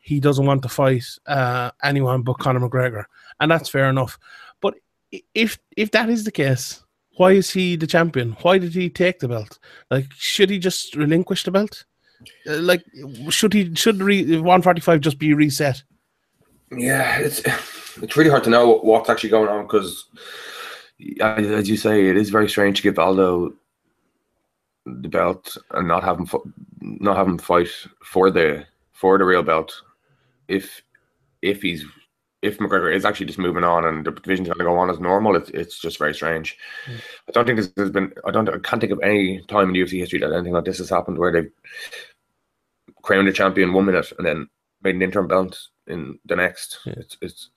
he 0.01 0.19
doesn't 0.19 0.45
want 0.45 0.61
to 0.63 0.69
fight 0.69 1.03
uh, 1.27 1.69
anyone 1.83 2.23
but 2.23 2.39
Conor 2.39 2.59
McGregor, 2.67 3.05
and 3.39 3.51
that's 3.51 3.69
fair 3.69 3.89
enough. 3.89 4.17
But 4.61 4.75
if 5.35 5.59
if 5.77 5.91
that 5.91 6.09
is 6.09 6.23
the 6.23 6.31
case, 6.31 6.81
why 7.17 7.31
is 7.31 7.51
he 7.51 7.75
the 7.75 7.87
champion? 7.87 8.35
Why 8.41 8.57
did 8.57 8.73
he 8.73 8.89
take 8.89 9.19
the 9.19 9.27
belt? 9.27 9.59
Like, 9.89 10.07
should 10.15 10.49
he 10.49 10.59
just 10.59 10.95
relinquish 10.95 11.43
the 11.43 11.51
belt? 11.51 11.85
Uh, 12.47 12.57
like, 12.57 12.83
should 13.29 13.53
he 13.53 13.73
should 13.75 14.01
re, 14.01 14.23
145 14.23 15.01
just 15.01 15.19
be 15.19 15.33
reset? 15.33 15.83
Yeah, 16.71 17.19
it's 17.19 17.41
it's 18.01 18.17
really 18.17 18.29
hard 18.29 18.43
to 18.45 18.49
know 18.49 18.79
what's 18.79 19.09
actually 19.09 19.29
going 19.29 19.49
on 19.49 19.63
because, 19.63 20.05
as 21.21 21.69
you 21.69 21.77
say, 21.77 22.07
it 22.07 22.17
is 22.17 22.29
very 22.29 22.49
strange 22.49 22.77
to 22.77 22.83
give 22.83 22.99
Aldo 22.99 23.53
the 24.85 25.09
belt 25.09 25.57
and 25.71 25.87
not 25.87 26.03
have 26.03 26.19
him 26.19 26.27
not 26.81 27.17
have 27.17 27.27
him 27.27 27.37
fight 27.37 27.69
for 28.03 28.29
the 28.29 28.65
for 28.91 29.17
the 29.17 29.25
real 29.25 29.43
belt. 29.43 29.73
If 30.47 30.81
if 31.41 31.61
he's 31.61 31.85
if 32.45 32.59
McGregor 32.59 32.93
is 32.93 33.05
actually 33.05 33.25
just 33.25 33.39
moving 33.39 33.63
on 33.63 33.85
and 33.85 34.05
the 34.05 34.11
division's 34.11 34.47
going 34.47 34.59
to 34.59 34.63
go 34.63 34.77
on 34.77 34.89
as 34.89 34.99
normal, 34.99 35.35
it's 35.35 35.49
it's 35.49 35.79
just 35.79 35.97
very 35.97 36.13
strange. 36.13 36.57
Mm. 36.85 37.01
I 37.27 37.31
don't 37.31 37.45
think 37.45 37.57
this 37.57 37.71
has 37.77 37.89
been. 37.89 38.13
I 38.25 38.31
don't. 38.31 38.47
I 38.47 38.59
can't 38.59 38.79
think 38.79 38.93
of 38.93 39.01
any 39.01 39.41
time 39.47 39.69
in 39.69 39.75
UFC 39.75 39.99
history 39.99 40.19
that 40.19 40.31
anything 40.31 40.53
like 40.53 40.65
this 40.65 40.77
has 40.77 40.89
happened 40.89 41.17
where 41.17 41.31
they've 41.31 41.51
crowned 43.01 43.27
a 43.27 43.33
champion 43.33 43.73
one 43.73 43.85
minute 43.85 44.11
and 44.17 44.25
then 44.25 44.47
made 44.83 44.95
an 44.95 45.01
interim 45.01 45.27
belt 45.27 45.59
in 45.87 46.19
the 46.25 46.35
next. 46.35 46.79
Yeah. 46.85 46.93
It's 46.97 47.17
it's 47.21 47.49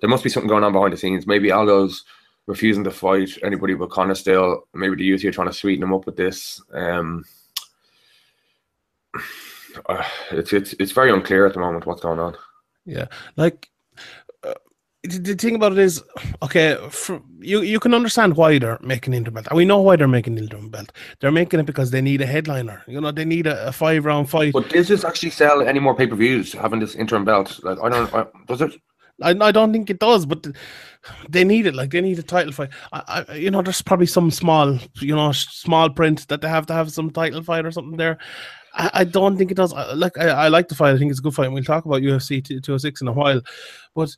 there 0.00 0.10
must 0.10 0.24
be 0.24 0.30
something 0.30 0.48
going 0.48 0.64
on 0.64 0.72
behind 0.72 0.92
the 0.92 0.96
scenes. 0.96 1.26
Maybe 1.26 1.50
Aldo's 1.50 2.04
refusing 2.46 2.84
to 2.84 2.90
fight 2.90 3.30
anybody 3.42 3.74
but 3.74 3.90
Conor 3.90 4.14
still. 4.14 4.68
Maybe 4.72 4.96
the 4.96 5.10
UFC 5.10 5.28
are 5.28 5.32
trying 5.32 5.48
to 5.48 5.54
sweeten 5.54 5.82
him 5.82 5.94
up 5.94 6.06
with 6.06 6.16
this. 6.16 6.62
Um, 6.72 7.24
uh, 9.86 10.04
it's 10.30 10.52
it's 10.52 10.74
it's 10.74 10.92
very 10.92 11.10
unclear 11.10 11.44
at 11.44 11.54
the 11.54 11.60
moment 11.60 11.86
what's 11.86 12.02
going 12.02 12.20
on. 12.20 12.36
Yeah, 12.84 13.06
like 13.36 13.68
the, 15.04 15.34
thing 15.34 15.56
about 15.56 15.72
it 15.72 15.78
is, 15.78 16.02
okay, 16.42 16.76
for, 16.90 17.20
you 17.40 17.62
you 17.62 17.80
can 17.80 17.92
understand 17.92 18.36
why 18.36 18.58
they're 18.58 18.78
making 18.82 19.14
interim 19.14 19.34
belt, 19.34 19.48
and 19.48 19.56
we 19.56 19.64
know 19.64 19.80
why 19.80 19.96
they're 19.96 20.06
making 20.06 20.38
interim 20.38 20.70
belt. 20.70 20.92
They're 21.20 21.32
making 21.32 21.60
it 21.60 21.66
because 21.66 21.90
they 21.90 22.00
need 22.00 22.20
a 22.20 22.26
headliner. 22.26 22.82
You 22.86 23.00
know, 23.00 23.10
they 23.10 23.24
need 23.24 23.46
a, 23.46 23.68
a 23.68 23.72
five 23.72 24.04
round 24.04 24.30
fight. 24.30 24.52
But 24.52 24.68
does 24.68 24.88
this 24.88 25.04
actually 25.04 25.30
sell 25.30 25.66
any 25.66 25.80
more 25.80 25.94
pay 25.94 26.06
per 26.06 26.14
views 26.14 26.52
having 26.52 26.80
this 26.80 26.94
interim 26.94 27.24
belt? 27.24 27.58
Like 27.64 27.78
I 27.82 27.88
don't. 27.88 28.14
I, 28.14 28.26
does 28.46 28.62
it? 28.62 28.74
I, 29.20 29.30
I 29.30 29.52
don't 29.52 29.72
think 29.72 29.90
it 29.90 29.98
does, 29.98 30.24
but 30.24 30.46
they 31.28 31.44
need 31.44 31.66
it. 31.66 31.74
Like 31.74 31.90
they 31.90 32.00
need 32.00 32.18
a 32.18 32.22
title 32.22 32.52
fight. 32.52 32.70
I, 32.92 33.24
I, 33.28 33.34
you 33.34 33.50
know, 33.50 33.62
there's 33.62 33.82
probably 33.82 34.06
some 34.06 34.30
small, 34.30 34.78
you 35.00 35.14
know, 35.14 35.32
small 35.32 35.90
print 35.90 36.28
that 36.28 36.40
they 36.40 36.48
have 36.48 36.66
to 36.66 36.74
have 36.74 36.92
some 36.92 37.10
title 37.10 37.42
fight 37.42 37.66
or 37.66 37.72
something 37.72 37.96
there. 37.96 38.18
I, 38.74 38.90
I 38.94 39.04
don't 39.04 39.36
think 39.36 39.50
it 39.50 39.56
does. 39.56 39.72
I, 39.72 39.92
like 39.92 40.16
I, 40.18 40.28
I 40.28 40.48
like 40.48 40.68
the 40.68 40.74
fight. 40.74 40.94
I 40.94 40.98
think 40.98 41.10
it's 41.10 41.20
a 41.20 41.22
good 41.22 41.34
fight. 41.34 41.46
and 41.46 41.54
We'll 41.54 41.64
talk 41.64 41.84
about 41.84 42.02
UFC 42.02 42.42
206 42.42 43.00
in 43.00 43.08
a 43.08 43.12
while, 43.12 43.40
but 43.94 44.16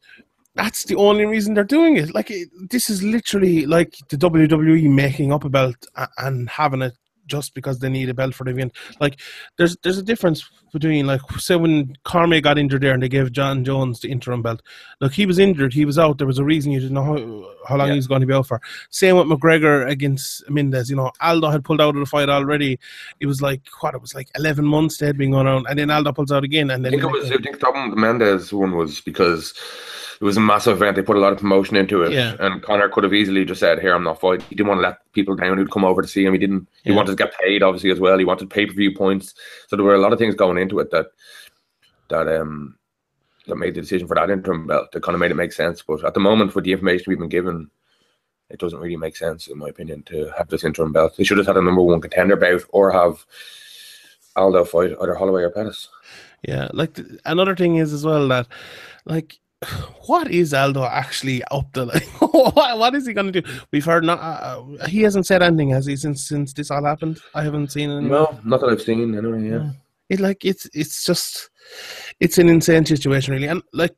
that's 0.55 0.85
the 0.85 0.97
only 0.97 1.27
reason 1.27 1.55
they're 1.55 1.65
doing 1.65 1.97
it. 1.97 2.15
Like 2.15 2.31
it, 2.31 2.49
this 2.71 2.89
is 2.89 3.03
literally 3.03 3.67
like 3.67 3.97
the 4.09 4.17
WWE 4.17 4.89
making 4.91 5.33
up 5.33 5.45
a 5.45 5.49
belt 5.49 5.87
and 6.19 6.49
having 6.49 6.83
it 6.83 6.95
just 7.27 7.55
because 7.55 7.79
they 7.79 7.89
need 7.89 8.09
a 8.09 8.15
belt 8.15 8.35
for 8.35 8.45
the 8.45 8.51
event. 8.51 8.73
Like 9.01 9.21
there's 9.59 9.77
there's 9.83 9.99
a 9.99 10.03
difference 10.03 10.49
between 10.75 11.07
like 11.07 11.23
say 11.39 11.57
when 11.57 11.97
Cormier 12.05 12.43
got 12.43 12.59
injured 12.59 12.83
there 12.83 12.93
and 12.93 13.03
they 13.03 13.09
gave 13.09 13.33
Jon 13.33 13.65
Jones 13.65 14.01
the 14.01 14.11
interim 14.11 14.43
belt. 14.43 14.61
Look, 15.01 15.15
he 15.15 15.25
was 15.25 15.39
injured, 15.39 15.73
he 15.73 15.87
was 15.87 15.99
out. 15.99 16.19
There 16.19 16.27
was 16.27 16.39
a 16.39 16.45
reason 16.45 16.73
you 16.73 16.81
didn't 16.81 16.95
know 16.95 17.05
how, 17.05 17.69
how 17.69 17.77
long 17.77 17.87
yeah. 17.87 17.95
he 17.95 17.99
was 17.99 18.07
going 18.07 18.21
to 18.21 18.27
be 18.27 18.35
out 18.35 18.47
for. 18.47 18.61
Same 18.91 19.17
with 19.17 19.27
McGregor 19.27 19.89
against 19.89 20.49
Mendes. 20.51 20.91
You 20.91 20.97
know, 20.97 21.11
Aldo 21.23 21.49
had 21.49 21.65
pulled 21.65 21.81
out 21.81 21.95
of 21.95 22.01
the 22.01 22.07
fight 22.07 22.29
already. 22.29 22.79
It 23.21 23.27
was 23.27 23.41
like 23.41 23.63
what 23.81 23.95
it 23.95 24.03
was 24.03 24.15
like 24.15 24.29
eleven 24.37 24.67
months 24.67 24.99
they 24.99 25.07
had 25.07 25.17
been 25.17 25.31
going 25.31 25.47
on, 25.47 25.65
and 25.67 25.79
then 25.79 25.91
Aldo 25.91 26.13
pulls 26.13 26.33
out 26.33 26.45
again. 26.45 26.71
And 26.71 26.85
then 26.85 26.93
I 26.93 26.97
think 27.01 27.05
it 27.05 27.19
was. 27.19 27.31
I 27.31 27.37
think 27.37 27.53
the 27.53 27.59
problem 27.59 27.89
with 27.89 27.97
the 27.97 28.01
Mendes 28.01 28.53
one 28.53 28.77
was 28.77 29.01
because 29.01 29.55
it 30.21 30.25
was 30.25 30.37
a 30.37 30.41
massive 30.41 30.77
event. 30.77 30.97
They 30.97 31.03
put 31.03 31.17
a 31.17 31.21
lot 31.21 31.33
of 31.33 31.39
promotion 31.39 31.77
into 31.77 32.03
it, 32.03 32.13
yeah. 32.13 32.37
and 32.39 32.63
Conor 32.63 32.89
could 32.89 33.05
have 33.05 33.15
easily 33.15 33.45
just 33.45 33.61
said, 33.61 33.81
"Here, 33.81 33.95
I'm 33.95 34.05
not 34.05 34.21
fighting." 34.21 34.47
He 34.49 34.55
didn't 34.55 34.69
want 34.69 34.79
to 34.79 34.83
let 34.83 35.13
people 35.13 35.35
down 35.35 35.59
who'd 35.59 35.71
come 35.71 35.85
over 35.85 36.03
to 36.03 36.09
see 36.09 36.25
him. 36.25 36.33
He 36.33 36.39
didn't. 36.39 36.69
He 36.83 36.91
yeah. 36.91 36.97
wanted 36.97 37.13
to 37.13 37.17
get 37.17 37.39
paid, 37.39 37.63
obviously, 37.63 37.91
as 37.91 38.01
well. 38.01 38.19
He 38.19 38.25
wanted 38.25 38.51
pay 38.51 38.67
per 38.67 38.73
view 38.73 38.95
points. 38.95 39.35
So 39.69 39.77
there 39.77 39.85
were 39.85 39.95
a 39.95 40.01
lot 40.01 40.13
of 40.13 40.19
things 40.19 40.35
going 40.35 40.59
into 40.65 40.81
it 40.81 40.91
that 40.91 41.07
that 42.09 42.29
um 42.29 42.77
that 43.47 43.57
made 43.57 43.75
the 43.75 43.81
decision 43.81 44.09
for 44.09 44.15
that 44.15 44.31
interim 44.31 44.67
belt. 44.67 44.93
That 44.93 45.03
kind 45.03 45.15
of 45.15 45.21
made 45.21 45.31
it 45.31 45.37
make 45.37 45.53
sense. 45.53 45.83
But 45.83 46.05
at 46.05 46.15
the 46.15 46.21
moment, 46.21 46.55
with 46.55 46.65
the 46.65 46.73
information 46.73 47.05
we've 47.09 47.19
been 47.19 47.29
given, 47.29 47.71
it 48.51 48.59
doesn't 48.59 48.79
really 48.79 48.97
make 48.97 49.17
sense, 49.17 49.49
in 49.49 49.59
my 49.59 49.69
opinion, 49.69 50.03
to 50.05 50.33
have 50.37 50.49
this 50.49 50.65
interim 50.65 50.93
belt. 50.93 51.17
They 51.17 51.25
should 51.25 51.39
have 51.39 51.47
had 51.47 51.57
a 51.57 51.63
number 51.63 51.83
one 51.83 52.01
contender 52.01 52.37
bout 52.37 52.63
or 52.71 52.91
have 52.91 53.25
Aldo 54.37 54.65
fight 54.65 54.93
either 55.01 55.15
Holloway 55.15 55.43
or 55.43 55.51
Pettis. 55.51 55.89
Yeah, 56.43 56.69
like 56.73 56.99
another 57.25 57.57
thing 57.57 57.77
is 57.77 57.93
as 57.93 58.05
well 58.05 58.29
that, 58.29 58.47
like, 59.05 59.39
what 60.07 60.31
is 60.31 60.53
Aldo 60.53 60.85
actually 60.85 61.43
up 61.51 61.73
to? 61.73 61.85
Like, 61.95 62.57
what, 62.57 62.79
what 62.79 62.95
is 62.95 63.07
he 63.07 63.13
going 63.13 63.33
to 63.33 63.41
do? 63.41 63.49
We've 63.71 63.85
heard 63.85 64.05
not. 64.05 64.19
Uh, 64.19 64.65
uh, 64.81 64.87
he 64.89 65.03
hasn't 65.03 65.27
said 65.27 65.43
anything, 65.43 65.71
has 65.71 65.87
he? 65.87 65.97
Since 65.97 66.27
since 66.27 66.53
this 66.53 66.71
all 66.71 66.85
happened, 66.85 67.21
I 67.35 67.43
haven't 67.43 67.73
seen 67.73 67.91
anything. 67.91 68.11
No, 68.11 68.39
not 68.45 68.61
that 68.61 68.71
I've 68.71 68.83
seen. 68.83 69.17
Anyway, 69.17 69.49
yeah. 69.49 69.71
It 70.09 70.21
like 70.21 70.45
it's 70.45 70.69
it's 70.75 71.05
just 71.05 71.51
it's 72.21 72.39
an 72.39 72.49
insane 72.49 72.87
situation, 72.87 73.35
really, 73.35 73.49
and 73.49 73.63
like 73.73 73.95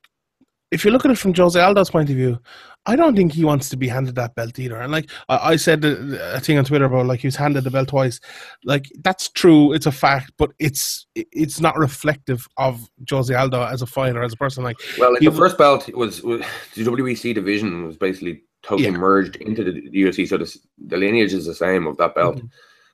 if 0.70 0.84
you 0.84 0.90
look 0.90 1.04
at 1.04 1.10
it 1.10 1.18
from 1.18 1.34
Jose 1.34 1.58
Aldo's 1.58 1.90
point 1.90 2.10
of 2.10 2.16
view, 2.16 2.38
I 2.86 2.96
don't 2.96 3.16
think 3.16 3.32
he 3.32 3.44
wants 3.44 3.68
to 3.70 3.76
be 3.76 3.88
handed 3.88 4.14
that 4.16 4.34
belt 4.34 4.58
either. 4.58 4.80
And 4.80 4.92
like 4.92 5.10
I, 5.28 5.52
I 5.52 5.56
said 5.56 5.84
a 5.84 6.40
thing 6.40 6.58
on 6.58 6.64
Twitter 6.64 6.84
about 6.84 7.06
like 7.06 7.20
he 7.20 7.26
was 7.26 7.36
handed 7.36 7.64
the 7.64 7.70
belt 7.70 7.88
twice. 7.88 8.20
Like 8.64 8.90
that's 9.02 9.28
true, 9.28 9.72
it's 9.72 9.86
a 9.86 9.92
fact, 9.92 10.32
but 10.38 10.52
it's 10.58 11.06
it's 11.14 11.60
not 11.60 11.76
reflective 11.76 12.46
of 12.56 12.88
Jose 13.08 13.34
Aldo 13.34 13.62
as 13.64 13.82
a 13.82 13.86
fighter, 13.86 14.22
as 14.22 14.32
a 14.32 14.36
person. 14.36 14.64
Like 14.64 14.76
well, 14.98 15.12
like 15.12 15.22
the 15.22 15.32
first 15.32 15.58
belt 15.58 15.92
was, 15.94 16.22
was 16.22 16.42
the 16.74 16.84
WEC 16.84 17.34
division 17.34 17.86
was 17.86 17.96
basically 17.96 18.42
totally 18.62 18.90
yeah. 18.90 18.96
merged 18.96 19.36
into 19.36 19.62
the, 19.64 19.88
the 19.90 20.02
UFC, 20.02 20.26
so 20.26 20.36
the, 20.36 20.56
the 20.86 20.96
lineage 20.96 21.32
is 21.32 21.46
the 21.46 21.54
same 21.54 21.86
of 21.86 21.96
that 21.98 22.14
belt. 22.14 22.36
Mm-hmm. 22.36 22.46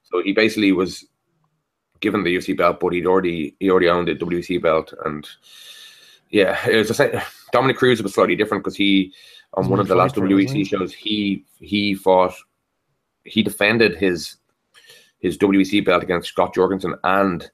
So 0.04 0.22
he 0.22 0.32
basically 0.32 0.72
was 0.72 1.06
given 2.02 2.24
the 2.24 2.36
UFC 2.36 2.54
belt, 2.54 2.80
but 2.80 2.92
he'd 2.92 3.06
already 3.06 3.56
he 3.58 3.70
already 3.70 3.88
owned 3.88 4.08
the 4.08 4.14
WEC 4.14 4.60
belt, 4.60 4.92
and 5.06 5.26
yeah, 6.28 6.58
it 6.68 6.76
was 6.76 6.88
the 6.88 6.94
same. 6.94 7.18
Dominick 7.52 7.76
Cruz 7.76 8.02
was 8.02 8.14
slightly 8.14 8.36
different 8.36 8.64
because 8.64 8.76
he 8.76 9.12
on 9.54 9.68
one 9.68 9.80
of 9.80 9.88
the 9.88 9.94
last 9.94 10.16
WEC 10.16 10.66
shows, 10.66 10.92
he 10.92 11.44
he 11.60 11.94
fought, 11.94 12.34
he 13.24 13.42
defended 13.42 13.96
his 13.96 14.36
his 15.20 15.38
WEC 15.38 15.84
belt 15.84 16.02
against 16.02 16.28
Scott 16.28 16.54
Jorgensen 16.54 16.94
and 17.04 17.50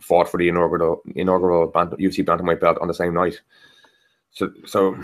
fought 0.00 0.28
for 0.28 0.36
the 0.38 0.48
inaugural 0.48 1.02
inaugural 1.14 1.66
bant- 1.66 1.98
UFC 1.98 2.24
bantamweight 2.24 2.60
belt 2.60 2.78
on 2.80 2.88
the 2.88 2.94
same 2.94 3.14
night. 3.14 3.40
So 4.30 4.50
so 4.66 4.96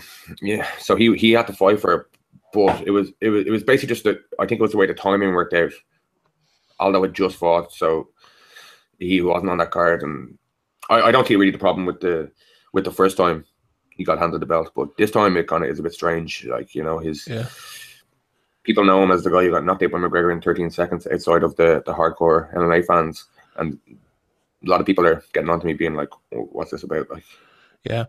yeah, 0.43 0.67
so 0.79 0.97
he 0.97 1.15
he 1.17 1.33
had 1.33 1.47
to 1.47 1.53
fight 1.53 1.81
for 1.81 1.93
it, 1.95 2.07
but 2.53 2.87
it 2.87 2.91
was 2.91 3.11
it 3.21 3.31
was 3.31 3.47
it 3.47 3.51
was 3.51 3.65
basically 3.65 3.95
just 3.95 4.05
that 4.05 4.21
I 4.39 4.47
think 4.47 4.61
it 4.61 4.63
was 4.63 4.73
the 4.73 4.79
way 4.79 4.87
the 4.87 4.95
timing 4.95 5.33
worked 5.33 5.55
out. 5.55 5.73
Aldo 6.79 7.03
had 7.03 7.15
just 7.15 7.37
fought, 7.37 7.73
so 7.73 8.09
he 9.01 9.21
wasn't 9.21 9.51
on 9.51 9.59
that 9.59 9.73
card, 9.73 10.03
and 10.03 10.39
I, 10.89 11.03
I 11.03 11.11
don't 11.11 11.27
see 11.27 11.37
really 11.37 11.51
the 11.51 11.59
problem 11.59 11.87
with 11.87 12.01
the 12.01 12.31
with 12.73 12.85
the 12.85 12.93
first 12.93 13.17
time 13.17 13.45
he 13.91 14.05
got 14.05 14.19
handed 14.19 14.41
the 14.41 14.47
belt. 14.47 14.71
But 14.77 14.97
this 14.97 15.11
time 15.11 15.37
it 15.37 15.49
kind 15.49 15.65
of 15.65 15.71
is 15.71 15.81
a 15.81 15.83
bit 15.83 15.95
strange. 15.95 16.45
Like 16.45 16.75
you 16.75 16.85
know, 16.85 16.99
his 16.99 17.27
yeah. 17.27 17.47
people 18.63 18.85
know 18.85 19.03
him 19.03 19.11
as 19.11 19.25
the 19.25 19.31
guy 19.31 19.45
who 19.45 19.51
got 19.51 19.65
knocked 19.65 19.83
out 19.83 19.91
by 19.91 19.99
McGregor 19.99 20.33
in 20.33 20.41
13 20.41 20.71
seconds 20.71 21.09
outside 21.11 21.43
of 21.43 21.57
the 21.57 21.83
the 21.87 21.95
hardcore 21.95 22.55
MMA 22.55 22.87
fans, 22.87 23.25
and 23.57 23.79
a 23.89 24.71
lot 24.71 24.81
of 24.81 24.87
people 24.87 25.07
are 25.07 25.25
getting 25.33 25.51
onto 25.51 25.67
me 25.67 25.73
being 25.73 25.95
like, 25.95 26.11
"What's 26.31 26.71
this 26.71 26.85
about?" 26.85 27.11
Like. 27.11 27.25
Yeah, 27.83 28.05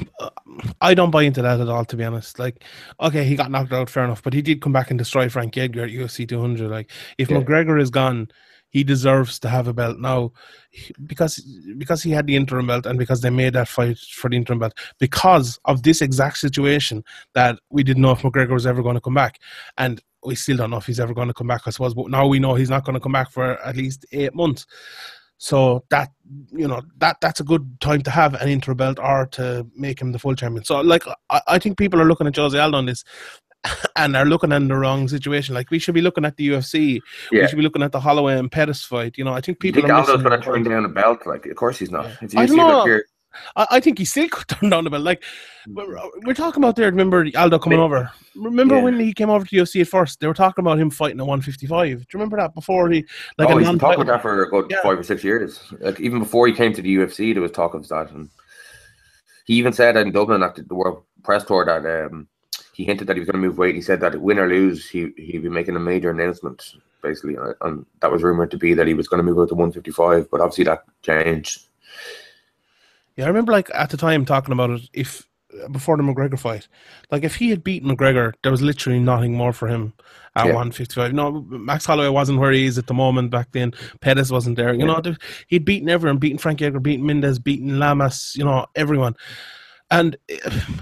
I 0.80 0.94
don't 0.94 1.12
buy 1.12 1.22
into 1.22 1.40
that 1.42 1.60
at 1.60 1.68
all. 1.68 1.84
To 1.84 1.96
be 1.96 2.02
honest, 2.02 2.40
like, 2.40 2.64
okay, 3.00 3.22
he 3.22 3.36
got 3.36 3.52
knocked 3.52 3.72
out, 3.72 3.88
fair 3.88 4.02
enough, 4.02 4.20
but 4.20 4.32
he 4.32 4.42
did 4.42 4.60
come 4.60 4.72
back 4.72 4.90
and 4.90 4.98
destroy 4.98 5.28
Frank 5.28 5.56
Edgar 5.56 5.84
at 5.84 5.90
UFC 5.90 6.28
200. 6.28 6.68
Like, 6.68 6.90
if 7.16 7.30
yeah. 7.30 7.36
McGregor 7.36 7.80
is 7.80 7.90
gone, 7.90 8.28
he 8.76 8.84
deserves 8.84 9.38
to 9.38 9.48
have 9.48 9.68
a 9.68 9.72
belt 9.72 9.98
now 9.98 10.30
because 11.06 11.38
because 11.78 12.02
he 12.02 12.10
had 12.10 12.26
the 12.26 12.36
interim 12.36 12.66
belt 12.66 12.84
and 12.84 12.98
because 12.98 13.22
they 13.22 13.30
made 13.30 13.54
that 13.54 13.68
fight 13.68 13.96
for 13.96 14.28
the 14.28 14.36
interim 14.36 14.58
belt 14.58 14.74
because 14.98 15.58
of 15.64 15.82
this 15.82 16.02
exact 16.02 16.36
situation 16.36 17.02
that 17.32 17.58
we 17.70 17.82
didn't 17.82 18.02
know 18.02 18.10
if 18.10 18.20
McGregor 18.20 18.52
was 18.52 18.66
ever 18.66 18.82
going 18.82 18.94
to 18.94 19.00
come 19.00 19.14
back. 19.14 19.38
And 19.78 20.02
we 20.22 20.34
still 20.34 20.58
don't 20.58 20.70
know 20.70 20.76
if 20.76 20.84
he's 20.84 21.00
ever 21.00 21.14
going 21.14 21.28
to 21.28 21.32
come 21.32 21.46
back 21.46 21.62
I 21.64 21.70
suppose 21.70 21.94
but 21.94 22.10
now 22.10 22.26
we 22.26 22.38
know 22.38 22.54
he's 22.54 22.68
not 22.68 22.84
going 22.84 22.92
to 22.92 23.00
come 23.00 23.12
back 23.12 23.30
for 23.30 23.58
at 23.64 23.76
least 23.76 24.04
eight 24.12 24.34
months. 24.34 24.66
So 25.38 25.82
that 25.88 26.10
you 26.52 26.68
know 26.68 26.82
that 26.98 27.16
that's 27.22 27.40
a 27.40 27.44
good 27.44 27.80
time 27.80 28.02
to 28.02 28.10
have 28.10 28.34
an 28.34 28.50
interim 28.50 28.76
belt 28.76 28.98
or 28.98 29.24
to 29.38 29.66
make 29.74 30.02
him 30.02 30.12
the 30.12 30.18
full 30.18 30.34
champion. 30.34 30.64
So 30.66 30.82
like 30.82 31.04
I, 31.30 31.40
I 31.48 31.58
think 31.58 31.78
people 31.78 31.98
are 31.98 32.06
looking 32.06 32.26
at 32.26 32.36
Jose 32.36 32.58
Aldo 32.58 32.76
on 32.76 32.84
this 32.84 33.04
and 33.96 34.16
are 34.16 34.24
looking 34.24 34.52
in 34.52 34.68
the 34.68 34.76
wrong 34.76 35.08
situation. 35.08 35.54
Like 35.54 35.70
we 35.70 35.78
should 35.78 35.94
be 35.94 36.02
looking 36.02 36.24
at 36.24 36.36
the 36.36 36.48
UFC. 36.48 37.00
Yeah. 37.30 37.42
We 37.42 37.48
should 37.48 37.56
be 37.56 37.62
looking 37.62 37.82
at 37.82 37.92
the 37.92 38.00
Holloway 38.00 38.38
and 38.38 38.50
Pettis 38.50 38.84
fight. 38.84 39.16
You 39.18 39.24
know, 39.24 39.32
I 39.32 39.40
think 39.40 39.60
people. 39.60 39.80
You 39.82 39.88
think 39.88 39.94
Aldo's 39.94 40.22
going 40.22 40.38
to 40.38 40.44
turn 40.44 40.62
down 40.64 40.84
a 40.84 40.88
belt? 40.88 41.26
Like, 41.26 41.46
of 41.46 41.56
course 41.56 41.78
he's 41.78 41.90
not. 41.90 42.06
I 42.36 42.46
don't 42.46 42.56
know. 42.56 43.00
I, 43.54 43.66
I, 43.72 43.80
think 43.80 43.98
he 43.98 44.04
still 44.04 44.28
could 44.30 44.48
turn 44.48 44.70
down 44.70 44.84
the 44.84 44.90
belt. 44.90 45.02
Like 45.02 45.22
we're, 45.68 45.98
we're 46.24 46.34
talking 46.34 46.62
about 46.62 46.76
there. 46.76 46.90
Remember 46.90 47.26
Aldo 47.36 47.58
coming 47.58 47.78
over? 47.78 48.10
Remember 48.34 48.76
yeah. 48.76 48.82
when 48.82 49.00
he 49.00 49.12
came 49.12 49.30
over 49.30 49.44
to 49.44 49.56
UFC 49.56 49.80
at 49.80 49.88
first? 49.88 50.20
They 50.20 50.26
were 50.26 50.34
talking 50.34 50.62
about 50.62 50.78
him 50.78 50.90
fighting 50.90 51.20
at 51.20 51.26
155. 51.26 51.88
Do 51.88 51.92
you 51.92 52.06
remember 52.14 52.36
that 52.38 52.54
before 52.54 52.90
he? 52.90 53.04
Like 53.38 53.48
oh, 53.48 53.58
he's 53.58 53.68
been 53.68 53.78
talking 53.78 54.00
about 54.00 54.12
that 54.12 54.22
for 54.22 54.44
about 54.44 54.70
yeah. 54.70 54.82
five 54.82 54.98
or 54.98 55.02
six 55.02 55.22
years. 55.24 55.60
Like 55.80 56.00
even 56.00 56.18
before 56.18 56.46
he 56.46 56.52
came 56.52 56.72
to 56.74 56.82
the 56.82 56.96
UFC, 56.96 57.34
there 57.34 57.42
was 57.42 57.52
talk 57.52 57.74
of 57.74 57.86
that, 57.88 58.10
and 58.10 58.30
he 59.46 59.54
even 59.54 59.72
said 59.72 59.96
in 59.96 60.12
Dublin 60.12 60.42
at 60.42 60.56
the 60.56 60.74
World 60.74 61.04
Press 61.22 61.44
Tour 61.44 61.64
that 61.64 62.06
um, 62.06 62.28
he 62.76 62.84
hinted 62.84 63.06
that 63.06 63.16
he 63.16 63.20
was 63.20 63.26
going 63.26 63.40
to 63.40 63.48
move 63.48 63.56
weight. 63.56 63.74
He 63.74 63.80
said 63.80 64.00
that 64.00 64.20
win 64.20 64.38
or 64.38 64.46
lose, 64.46 64.86
he 64.86 65.08
he'd 65.16 65.42
be 65.42 65.48
making 65.48 65.76
a 65.76 65.80
major 65.80 66.10
announcement. 66.10 66.74
Basically, 67.02 67.34
uh, 67.38 67.54
and 67.62 67.86
that 68.00 68.12
was 68.12 68.22
rumored 68.22 68.50
to 68.50 68.58
be 68.58 68.74
that 68.74 68.86
he 68.86 68.92
was 68.92 69.08
going 69.08 69.18
to 69.18 69.24
move 69.24 69.38
out 69.38 69.48
to 69.48 69.54
155, 69.54 70.30
but 70.30 70.42
obviously 70.42 70.64
that 70.64 70.84
changed. 71.00 71.68
Yeah, 73.16 73.24
I 73.24 73.28
remember 73.28 73.52
like 73.52 73.70
at 73.72 73.88
the 73.88 73.96
time 73.96 74.26
talking 74.26 74.52
about 74.52 74.70
it. 74.70 74.82
If 74.92 75.26
before 75.72 75.96
the 75.96 76.02
McGregor 76.02 76.38
fight, 76.38 76.68
like 77.10 77.24
if 77.24 77.36
he 77.36 77.48
had 77.48 77.64
beaten 77.64 77.88
McGregor, 77.88 78.34
there 78.42 78.52
was 78.52 78.60
literally 78.60 78.98
nothing 78.98 79.32
more 79.32 79.54
for 79.54 79.68
him 79.68 79.94
at 80.34 80.44
yeah. 80.44 80.52
155. 80.52 81.14
No, 81.14 81.46
Max 81.48 81.86
Holloway 81.86 82.10
wasn't 82.10 82.40
where 82.40 82.52
he 82.52 82.66
is 82.66 82.76
at 82.76 82.88
the 82.88 82.94
moment 82.94 83.30
back 83.30 83.52
then. 83.52 83.72
Pettis 84.00 84.30
wasn't 84.30 84.56
there. 84.56 84.74
You 84.74 84.86
yeah. 84.86 85.00
know, 85.00 85.14
he'd 85.46 85.64
beaten 85.64 85.88
everyone, 85.88 86.18
beaten 86.18 86.36
Frank 86.36 86.60
Edgar, 86.60 86.80
beaten 86.80 87.06
Mendes, 87.06 87.38
beaten 87.38 87.78
Lamas. 87.78 88.34
You 88.36 88.44
know, 88.44 88.66
everyone 88.74 89.16
and 89.90 90.16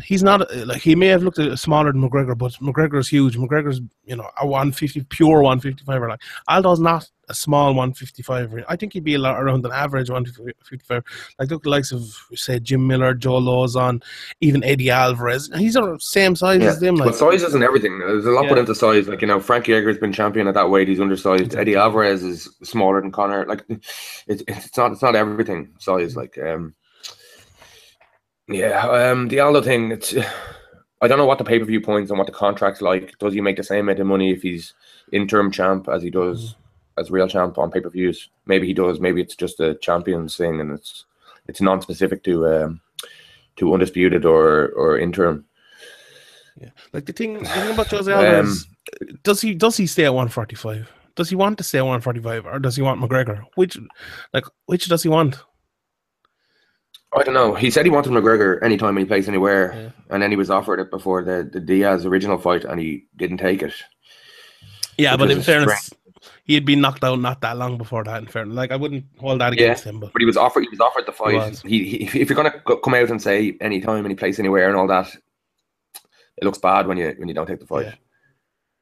he's 0.02 0.22
not 0.22 0.48
like 0.66 0.80
he 0.80 0.94
may 0.94 1.08
have 1.08 1.22
looked 1.22 1.58
smaller 1.58 1.92
than 1.92 2.00
McGregor, 2.00 2.36
but 2.36 2.52
McGregor 2.54 2.98
is 2.98 3.08
huge. 3.08 3.36
McGregor's 3.36 3.80
you 4.04 4.16
know 4.16 4.28
a 4.40 4.46
150 4.46 5.02
pure 5.04 5.42
155 5.42 6.02
like 6.02 6.22
Aldo's 6.48 6.80
not 6.80 7.08
a 7.28 7.34
small 7.34 7.68
155 7.68 8.64
I 8.68 8.76
think 8.76 8.92
he'd 8.92 9.04
be 9.04 9.14
a 9.14 9.18
lot 9.18 9.42
around 9.42 9.64
an 9.64 9.72
average 9.72 10.10
155. 10.10 11.02
Like 11.38 11.50
look 11.50 11.62
the 11.62 11.68
likes 11.68 11.92
of 11.92 12.02
say 12.34 12.58
Jim 12.58 12.86
Miller, 12.86 13.14
Joe 13.14 13.40
Lauzon, 13.40 14.02
even 14.40 14.64
Eddie 14.64 14.90
Alvarez. 14.90 15.50
He's 15.54 15.74
the 15.74 15.98
same 16.00 16.34
size 16.34 16.62
yeah. 16.62 16.68
as 16.68 16.80
them. 16.80 16.96
Like 16.96 17.08
but 17.08 17.16
size 17.16 17.42
isn't 17.42 17.62
everything. 17.62 17.98
There's 17.98 18.26
a 18.26 18.30
lot 18.30 18.44
yeah. 18.44 18.50
put 18.50 18.58
into 18.58 18.74
size. 18.74 19.06
Like 19.06 19.20
you 19.20 19.26
know 19.26 19.40
Frankie 19.40 19.74
Edgar's 19.74 19.98
been 19.98 20.12
champion 20.12 20.48
at 20.48 20.54
that 20.54 20.70
weight. 20.70 20.88
He's 20.88 21.00
undersized. 21.00 21.54
Eddie 21.54 21.76
Alvarez 21.76 22.22
is 22.22 22.48
smaller 22.62 23.02
than 23.02 23.12
Conor. 23.12 23.44
Like 23.46 23.64
it, 23.68 24.42
it's 24.48 24.76
not 24.78 24.92
it's 24.92 25.02
not 25.02 25.14
everything 25.14 25.74
size. 25.78 26.16
Like 26.16 26.38
um 26.38 26.74
yeah, 28.48 28.86
um, 28.86 29.28
the 29.28 29.40
Aldo 29.40 29.62
thing. 29.62 29.90
It's 29.92 30.14
I 31.02 31.08
don't 31.08 31.18
know 31.18 31.26
what 31.26 31.38
the 31.38 31.44
pay 31.44 31.58
per 31.58 31.64
view 31.64 31.80
points 31.80 32.10
and 32.10 32.18
what 32.18 32.26
the 32.26 32.32
contract's 32.32 32.80
like. 32.80 33.18
Does 33.18 33.34
he 33.34 33.40
make 33.40 33.56
the 33.56 33.64
same 33.64 33.80
amount 33.80 34.00
of 34.00 34.06
money 34.06 34.30
if 34.30 34.42
he's 34.42 34.72
interim 35.12 35.50
champ 35.50 35.88
as 35.88 36.02
he 36.02 36.10
does 36.10 36.52
mm-hmm. 36.52 37.00
as 37.00 37.10
real 37.10 37.28
champ 37.28 37.58
on 37.58 37.70
pay 37.70 37.80
per 37.80 37.90
views? 37.90 38.30
Maybe 38.46 38.66
he 38.66 38.74
does. 38.74 39.00
Maybe 39.00 39.20
it's 39.20 39.36
just 39.36 39.60
a 39.60 39.74
champions 39.76 40.36
thing, 40.36 40.60
and 40.60 40.72
it's 40.72 41.04
it's 41.48 41.60
non 41.60 41.82
specific 41.82 42.22
to 42.24 42.46
um, 42.46 42.80
to 43.56 43.72
undisputed 43.72 44.24
or 44.24 44.68
or 44.70 44.98
interim. 44.98 45.44
Yeah, 46.60 46.70
like 46.92 47.06
the 47.06 47.12
thing, 47.12 47.40
the 47.40 47.48
thing 47.48 47.72
about 47.72 47.88
Jose 47.88 48.10
Aldo 48.10 48.40
um, 48.40 48.46
is, 48.46 48.66
does 49.22 49.40
he 49.40 49.54
does 49.54 49.76
he 49.76 49.86
stay 49.86 50.04
at 50.04 50.14
one 50.14 50.28
forty 50.28 50.54
five? 50.54 50.90
Does 51.16 51.28
he 51.28 51.36
want 51.36 51.58
to 51.58 51.64
stay 51.64 51.78
at 51.78 51.86
one 51.86 52.00
forty 52.00 52.20
five, 52.20 52.46
or 52.46 52.58
does 52.58 52.76
he 52.76 52.82
want 52.82 53.00
McGregor? 53.00 53.44
Which, 53.56 53.76
like, 54.32 54.44
which 54.66 54.86
does 54.88 55.02
he 55.02 55.08
want? 55.08 55.42
I 57.16 57.22
don't 57.22 57.34
know. 57.34 57.54
He 57.54 57.70
said 57.70 57.84
he 57.86 57.90
wanted 57.90 58.12
McGregor 58.12 58.62
anytime, 58.62 58.96
he 58.96 59.04
plays 59.04 59.28
anywhere, 59.28 59.72
yeah. 59.74 60.14
and 60.14 60.22
then 60.22 60.30
he 60.30 60.36
was 60.36 60.50
offered 60.50 60.80
it 60.80 60.90
before 60.90 61.22
the, 61.22 61.48
the 61.52 61.60
Diaz 61.60 62.06
original 62.06 62.38
fight, 62.38 62.64
and 62.64 62.80
he 62.80 63.06
didn't 63.16 63.38
take 63.38 63.62
it. 63.62 63.72
Yeah, 64.98 65.16
but 65.16 65.30
in 65.30 65.42
fairness, 65.42 65.90
he 66.44 66.54
had 66.54 66.64
been 66.64 66.80
knocked 66.80 67.04
out 67.04 67.20
not 67.20 67.40
that 67.40 67.56
long 67.56 67.78
before 67.78 68.04
that. 68.04 68.20
In 68.20 68.26
fairness, 68.26 68.54
like 68.54 68.72
I 68.72 68.76
wouldn't 68.76 69.04
hold 69.18 69.40
that 69.40 69.52
against 69.52 69.84
Yeah, 69.84 69.92
him, 69.92 70.00
but 70.00 70.12
But 70.12 70.20
he 70.20 70.26
was 70.26 70.36
offered. 70.36 70.62
He 70.62 70.68
was 70.68 70.80
offered 70.80 71.06
the 71.06 71.12
fight. 71.12 71.60
He, 71.64 71.84
he, 71.84 72.20
if 72.20 72.28
you're 72.28 72.36
gonna 72.36 72.60
come 72.82 72.94
out 72.94 73.10
and 73.10 73.20
say 73.20 73.56
anytime, 73.60 74.04
any 74.04 74.14
place, 74.14 74.38
anywhere, 74.38 74.68
and 74.68 74.76
all 74.76 74.86
that, 74.88 75.14
it 76.36 76.44
looks 76.44 76.58
bad 76.58 76.86
when 76.86 76.96
you 76.96 77.14
when 77.16 77.28
you 77.28 77.34
don't 77.34 77.46
take 77.46 77.60
the 77.60 77.66
fight. 77.66 77.86
Yeah. 77.86 77.94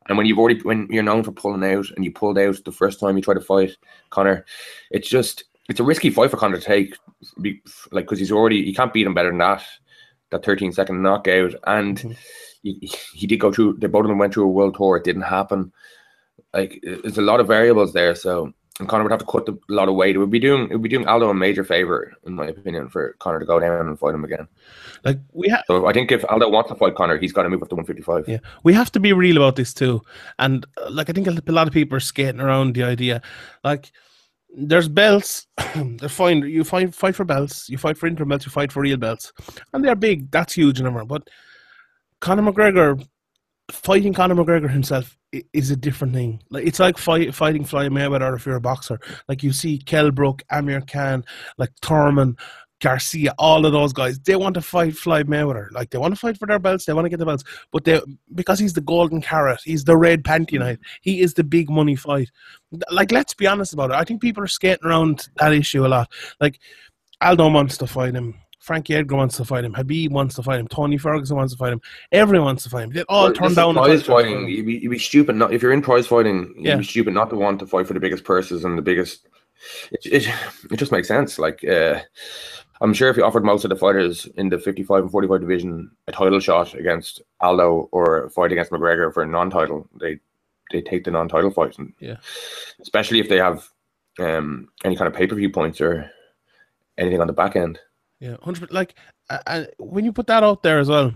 And 0.08 0.18
when 0.18 0.26
you've 0.26 0.38
already 0.38 0.60
when 0.62 0.88
you're 0.90 1.02
known 1.02 1.22
for 1.22 1.32
pulling 1.32 1.64
out 1.64 1.86
and 1.94 2.04
you 2.04 2.10
pulled 2.12 2.38
out 2.38 2.56
the 2.64 2.72
first 2.72 2.98
time 2.98 3.16
you 3.16 3.22
try 3.22 3.34
to 3.34 3.40
fight 3.40 3.76
Conor, 4.10 4.44
it's 4.90 5.08
just 5.08 5.44
it's 5.68 5.80
a 5.80 5.84
risky 5.84 6.10
fight 6.10 6.30
for 6.30 6.36
Conor 6.36 6.58
to 6.58 6.62
take, 6.64 6.96
like 7.38 8.04
because 8.04 8.18
he's 8.18 8.32
already 8.32 8.56
you 8.56 8.74
can't 8.74 8.92
beat 8.92 9.06
him 9.06 9.14
better 9.14 9.30
than 9.30 9.38
that. 9.38 9.62
That 10.30 10.44
13 10.44 10.72
second 10.72 11.02
knockout, 11.02 11.54
and 11.66 11.98
Mhm. 11.98 12.16
he, 12.62 12.90
he 13.12 13.26
did 13.26 13.36
go 13.38 13.52
through. 13.52 13.74
They 13.78 13.86
both 13.86 14.04
of 14.04 14.08
them 14.08 14.18
went 14.18 14.32
through 14.32 14.44
a 14.44 14.48
world 14.48 14.74
tour. 14.76 14.96
It 14.96 15.04
didn't 15.04 15.22
happen. 15.22 15.72
Like 16.54 16.80
there's 16.82 17.18
a 17.18 17.22
lot 17.22 17.40
of 17.40 17.46
variables 17.48 17.92
there, 17.92 18.14
so 18.14 18.52
and 18.80 18.88
Conor 18.88 19.02
would 19.04 19.12
have 19.12 19.20
to 19.20 19.26
cut 19.26 19.44
the, 19.44 19.52
a 19.52 19.72
lot 19.72 19.90
of 19.90 19.94
weight. 19.94 20.16
It 20.16 20.18
would 20.18 20.30
be 20.30 20.38
doing 20.38 20.64
it 20.70 20.72
would 20.72 20.82
be 20.82 20.88
doing 20.88 21.06
Aldo 21.06 21.28
a 21.28 21.34
major 21.34 21.64
favor, 21.64 22.14
in 22.26 22.32
my 22.34 22.46
opinion, 22.46 22.88
for 22.88 23.14
Conor 23.18 23.40
to 23.40 23.44
go 23.46 23.60
down 23.60 23.86
and 23.86 23.98
fight 23.98 24.14
him 24.14 24.24
again. 24.24 24.48
like 25.04 25.18
we 25.32 25.48
have. 25.50 25.64
So 25.66 25.86
I 25.86 25.92
think 25.92 26.10
if 26.10 26.24
Aldo 26.30 26.48
wants 26.48 26.70
to 26.70 26.76
fight 26.76 26.94
Conor, 26.94 27.18
he's 27.18 27.32
got 27.32 27.42
to 27.42 27.50
move 27.50 27.62
up 27.62 27.68
to 27.68 27.74
155. 27.74 28.26
Yeah, 28.26 28.38
we 28.64 28.72
have 28.72 28.90
to 28.92 29.00
be 29.00 29.12
real 29.12 29.36
about 29.36 29.56
this 29.56 29.74
too. 29.74 30.00
And 30.38 30.64
uh, 30.82 30.90
like, 30.90 31.10
I 31.10 31.12
think 31.12 31.26
a 31.26 31.52
lot 31.52 31.66
of 31.68 31.74
people 31.74 31.96
are 31.96 32.00
skating 32.00 32.40
around 32.40 32.74
the 32.74 32.84
idea. 32.84 33.20
Like, 33.62 33.92
there's 34.54 34.88
belts. 34.88 35.46
they're 35.74 36.08
fine. 36.08 36.42
You 36.42 36.64
fight 36.64 36.94
fight 36.94 37.14
for 37.14 37.24
belts. 37.24 37.68
You 37.68 37.78
fight 37.78 37.96
for 37.96 38.06
interim 38.06 38.28
belts. 38.28 38.44
You 38.44 38.52
fight 38.52 38.72
for 38.72 38.80
real 38.82 38.96
belts, 38.96 39.32
and 39.72 39.84
they're 39.84 39.94
big. 39.94 40.30
That's 40.30 40.54
huge 40.54 40.80
everything. 40.80 41.08
But 41.08 41.28
Conor 42.20 42.42
McGregor 42.42 43.06
fighting 43.70 44.12
Conor 44.12 44.34
McGregor 44.34 44.70
himself 44.70 45.16
is 45.52 45.70
a 45.70 45.76
different 45.76 46.12
thing. 46.12 46.42
Like 46.50 46.66
it's 46.66 46.78
like 46.78 46.98
fight, 46.98 47.34
fighting 47.34 47.64
Floyd 47.64 47.92
Mayweather 47.92 48.36
if 48.36 48.44
you're 48.44 48.56
a 48.56 48.60
boxer. 48.60 49.00
Like 49.28 49.42
you 49.42 49.52
see 49.52 49.78
Kell 49.78 50.10
Brook, 50.10 50.42
Amir 50.50 50.82
Khan, 50.82 51.24
like 51.58 51.70
Thurman, 51.80 52.36
Garcia, 52.82 53.32
all 53.38 53.64
of 53.64 53.72
those 53.72 53.92
guys. 53.94 54.18
They 54.18 54.36
want 54.36 54.54
to 54.56 54.60
fight 54.60 54.94
Floyd 54.94 55.28
Mayweather. 55.28 55.70
Like 55.70 55.90
they 55.90 55.98
want 55.98 56.12
to 56.12 56.20
fight 56.20 56.36
for 56.36 56.46
their 56.46 56.58
belts. 56.58 56.84
They 56.84 56.92
want 56.92 57.06
to 57.06 57.08
get 57.08 57.18
the 57.18 57.24
belts. 57.26 57.44
But 57.70 57.84
they 57.84 58.00
because 58.34 58.58
he's 58.58 58.74
the 58.74 58.80
golden 58.82 59.22
carrot, 59.22 59.60
he's 59.64 59.84
the 59.84 59.96
red 59.96 60.24
panty 60.24 60.58
knight. 60.58 60.80
He 61.00 61.20
is 61.20 61.32
the 61.34 61.44
big 61.44 61.70
money 61.70 61.96
fight. 61.96 62.30
Like 62.90 63.10
let's 63.12 63.32
be 63.34 63.46
honest 63.46 63.72
about 63.72 63.90
it. 63.90 63.96
I 63.96 64.04
think 64.04 64.20
people 64.20 64.42
are 64.42 64.48
skating 64.48 64.84
around 64.84 65.28
that 65.36 65.52
issue 65.54 65.86
a 65.86 65.88
lot. 65.88 66.10
Like 66.40 66.58
Aldo 67.22 67.48
wants 67.50 67.78
to 67.78 67.86
fight 67.86 68.14
him. 68.14 68.34
Frankie 68.58 68.94
Edgar 68.94 69.16
wants 69.16 69.36
to 69.38 69.44
fight 69.44 69.64
him. 69.64 69.72
Khabib 69.74 70.10
wants 70.10 70.36
to 70.36 70.42
fight 70.42 70.60
him. 70.60 70.68
Tony 70.68 70.96
Ferguson 70.96 71.36
wants 71.36 71.52
to 71.52 71.58
fight 71.58 71.72
him. 71.72 71.80
Everyone 72.12 72.44
wants 72.46 72.62
to 72.64 72.70
fight 72.70 72.84
him. 72.84 72.90
They 72.90 73.02
all 73.08 73.24
Well, 73.24 73.32
turn 73.32 73.54
down 73.54 73.74
prize 73.74 74.04
fighting. 74.04 74.48
You'd 74.48 74.66
be, 74.66 74.74
you'd 74.74 74.90
be 74.90 74.98
stupid 75.00 75.34
not 75.34 75.52
if 75.52 75.62
you're 75.62 75.72
in 75.72 75.82
prize 75.82 76.06
fighting. 76.06 76.52
You'd 76.56 76.66
Yeah. 76.66 76.76
be 76.76 76.84
stupid 76.84 77.12
not 77.12 77.30
to 77.30 77.36
want 77.36 77.58
to 77.58 77.66
fight 77.66 77.88
for 77.88 77.94
the 77.94 77.98
biggest 78.00 78.22
purses 78.22 78.64
and 78.64 78.78
the 78.78 78.82
biggest. 78.82 79.26
It 79.90 80.06
it, 80.26 80.34
it 80.70 80.76
just 80.76 80.92
makes 80.92 81.08
sense. 81.08 81.40
Like 81.40 81.64
uh, 81.64 82.00
I'm 82.82 82.92
sure 82.92 83.08
if 83.08 83.16
you 83.16 83.24
offered 83.24 83.44
most 83.44 83.64
of 83.64 83.68
the 83.70 83.76
fighters 83.76 84.26
in 84.36 84.48
the 84.48 84.58
55 84.58 85.02
and 85.04 85.10
45 85.10 85.40
division 85.40 85.90
a 86.08 86.12
title 86.12 86.40
shot 86.40 86.74
against 86.74 87.22
Aldo 87.40 87.88
or 87.92 88.24
a 88.24 88.30
fight 88.30 88.50
against 88.52 88.72
McGregor 88.72 89.14
for 89.14 89.22
a 89.22 89.26
non-title, 89.26 89.88
they 90.00 90.18
they 90.72 90.80
take 90.82 91.04
the 91.04 91.10
non-title 91.10 91.50
fight. 91.50 91.78
And 91.78 91.92
Yeah. 92.00 92.16
especially 92.80 93.20
if 93.20 93.28
they 93.28 93.36
have 93.38 93.68
um, 94.18 94.68
any 94.84 94.96
kind 94.96 95.06
of 95.08 95.14
pay-per-view 95.14 95.50
points 95.50 95.80
or 95.80 96.10
anything 96.98 97.20
on 97.20 97.26
the 97.26 97.32
back 97.32 97.56
end. 97.56 97.78
Yeah, 98.20 98.36
hundred. 98.42 98.72
Like, 98.72 98.94
uh, 99.30 99.38
uh, 99.46 99.64
when 99.78 100.04
you 100.04 100.12
put 100.12 100.26
that 100.28 100.42
out 100.42 100.62
there 100.62 100.78
as 100.78 100.88
well, 100.88 101.12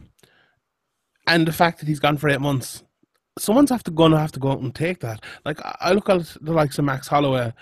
and 1.26 1.46
the 1.48 1.52
fact 1.52 1.78
that 1.80 1.88
he's 1.88 2.00
gone 2.00 2.16
for 2.16 2.28
eight 2.28 2.40
months, 2.40 2.82
someone's 3.38 3.70
have 3.70 3.82
to 3.84 3.90
gonna 3.90 4.18
have 4.18 4.32
to 4.32 4.40
go 4.40 4.50
out 4.52 4.60
and 4.60 4.74
take 4.74 5.00
that. 5.00 5.22
Like, 5.44 5.60
I, 5.64 5.76
I 5.80 5.92
look 5.92 6.08
at 6.08 6.36
the 6.40 6.52
likes 6.52 6.78
of 6.78 6.84
Max 6.84 7.08
Holloway, 7.08 7.52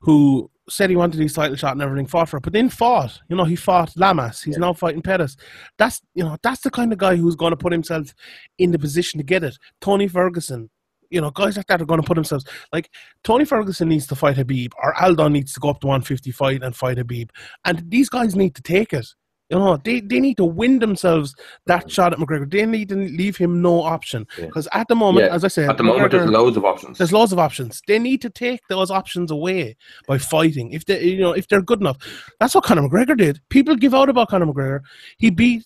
who 0.00 0.50
said 0.68 0.90
he 0.90 0.96
wanted 0.96 1.20
his 1.20 1.34
title 1.34 1.56
shot 1.56 1.72
and 1.72 1.82
everything, 1.82 2.06
fought 2.06 2.28
for 2.28 2.38
it, 2.38 2.42
but 2.42 2.52
then 2.52 2.68
fought. 2.68 3.20
You 3.28 3.36
know, 3.36 3.44
he 3.44 3.56
fought 3.56 3.96
Lamas. 3.96 4.42
He's 4.42 4.58
now 4.58 4.72
fighting 4.72 5.02
Pettis. 5.02 5.36
That's 5.78 6.00
you 6.14 6.24
know, 6.24 6.36
that's 6.42 6.62
the 6.62 6.70
kind 6.70 6.92
of 6.92 6.98
guy 6.98 7.16
who's 7.16 7.36
going 7.36 7.52
to 7.52 7.56
put 7.56 7.72
himself 7.72 8.14
in 8.58 8.72
the 8.72 8.78
position 8.78 9.18
to 9.18 9.24
get 9.24 9.44
it. 9.44 9.56
Tony 9.80 10.08
Ferguson. 10.08 10.70
You 11.08 11.20
know, 11.20 11.30
guys 11.30 11.56
like 11.56 11.68
that 11.68 11.80
are 11.80 11.86
going 11.86 12.00
to 12.00 12.06
put 12.06 12.16
themselves 12.16 12.44
like 12.72 12.90
Tony 13.22 13.44
Ferguson 13.44 13.88
needs 13.88 14.08
to 14.08 14.16
fight 14.16 14.36
Khabib, 14.36 14.72
or 14.82 15.00
Aldo 15.00 15.28
needs 15.28 15.52
to 15.52 15.60
go 15.60 15.68
up 15.70 15.80
to 15.80 15.86
150 15.86 16.32
fight 16.32 16.64
and 16.64 16.74
fight 16.74 16.98
Khabib, 16.98 17.30
and 17.64 17.88
these 17.88 18.08
guys 18.08 18.34
need 18.34 18.56
to 18.56 18.62
take 18.62 18.92
it. 18.92 19.06
You 19.48 19.58
know, 19.58 19.76
they, 19.76 20.00
they 20.00 20.18
need 20.18 20.38
to 20.38 20.44
win 20.44 20.80
themselves 20.80 21.34
that 21.66 21.86
mm. 21.86 21.90
shot 21.90 22.12
at 22.12 22.18
McGregor. 22.18 22.50
They 22.50 22.66
need 22.66 22.88
to 22.88 22.96
leave 22.96 23.36
him 23.36 23.62
no 23.62 23.82
option 23.82 24.26
Yeah. 24.38 24.46
because 24.46 24.66
at 24.72 24.88
the 24.88 24.96
moment, 24.96 25.26
Yeah, 25.26 25.34
as 25.34 25.44
I 25.44 25.48
said, 25.48 25.70
At 25.70 25.76
the 25.76 25.84
moment, 25.84 26.10
there's 26.10 26.28
loads 26.28 26.56
of 26.56 26.64
options. 26.64 26.98
there's 26.98 27.12
loads 27.12 27.32
of 27.32 27.38
options. 27.38 27.80
They 27.86 27.98
need 27.98 28.20
to 28.22 28.30
take 28.30 28.60
those 28.68 28.90
options 28.90 29.30
away 29.30 29.76
by 30.08 30.18
fighting. 30.18 30.72
If 30.72 30.86
they, 30.86 31.02
you 31.04 31.20
know, 31.20 31.32
if 31.32 31.46
they're 31.46 31.62
good 31.62 31.80
enough, 31.80 31.96
that's 32.40 32.54
what 32.54 32.64
Conor 32.64 32.82
McGregor 32.88 33.16
did. 33.16 33.40
People 33.48 33.76
give 33.76 33.94
out 33.94 34.08
about 34.08 34.28
Conor 34.28 34.46
McGregor. 34.46 34.80
He 35.18 35.30
beat, 35.30 35.64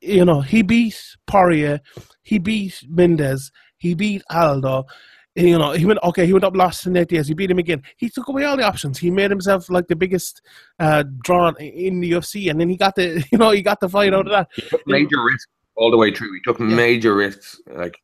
you 0.00 0.24
know, 0.24 0.40
he 0.40 0.62
beat 0.62 1.00
Poirier, 1.28 1.80
he 2.22 2.38
beat 2.38 2.82
Mendes, 2.88 3.52
he 3.78 3.94
beat 3.94 4.22
Aldo. 4.30 4.84
You 5.34 5.58
know, 5.58 5.72
he 5.72 5.86
went 5.86 5.98
okay. 6.02 6.26
He 6.26 6.32
went 6.32 6.44
up, 6.44 6.54
lost 6.54 6.82
to 6.82 6.90
Nate 6.90 7.08
Diaz. 7.08 7.26
He 7.26 7.34
beat 7.34 7.50
him 7.50 7.58
again. 7.58 7.82
He 7.96 8.10
took 8.10 8.28
away 8.28 8.44
all 8.44 8.56
the 8.56 8.64
options. 8.64 8.98
He 8.98 9.10
made 9.10 9.30
himself 9.30 9.70
like 9.70 9.88
the 9.88 9.96
biggest 9.96 10.42
uh, 10.78 11.04
draw 11.22 11.52
in 11.58 12.00
the 12.00 12.12
UFC, 12.12 12.50
and 12.50 12.60
then 12.60 12.68
he 12.68 12.76
got 12.76 12.96
the, 12.96 13.24
you 13.32 13.38
know, 13.38 13.50
he 13.50 13.62
got 13.62 13.80
the 13.80 13.88
fight 13.88 14.12
out 14.12 14.26
of 14.26 14.32
that. 14.32 14.48
He 14.54 14.62
took 14.62 14.86
major 14.86 15.24
risks 15.24 15.48
all 15.74 15.90
the 15.90 15.96
way 15.96 16.12
through. 16.12 16.34
He 16.34 16.40
took 16.44 16.60
major 16.60 17.14
risks. 17.14 17.60
Like 17.66 17.96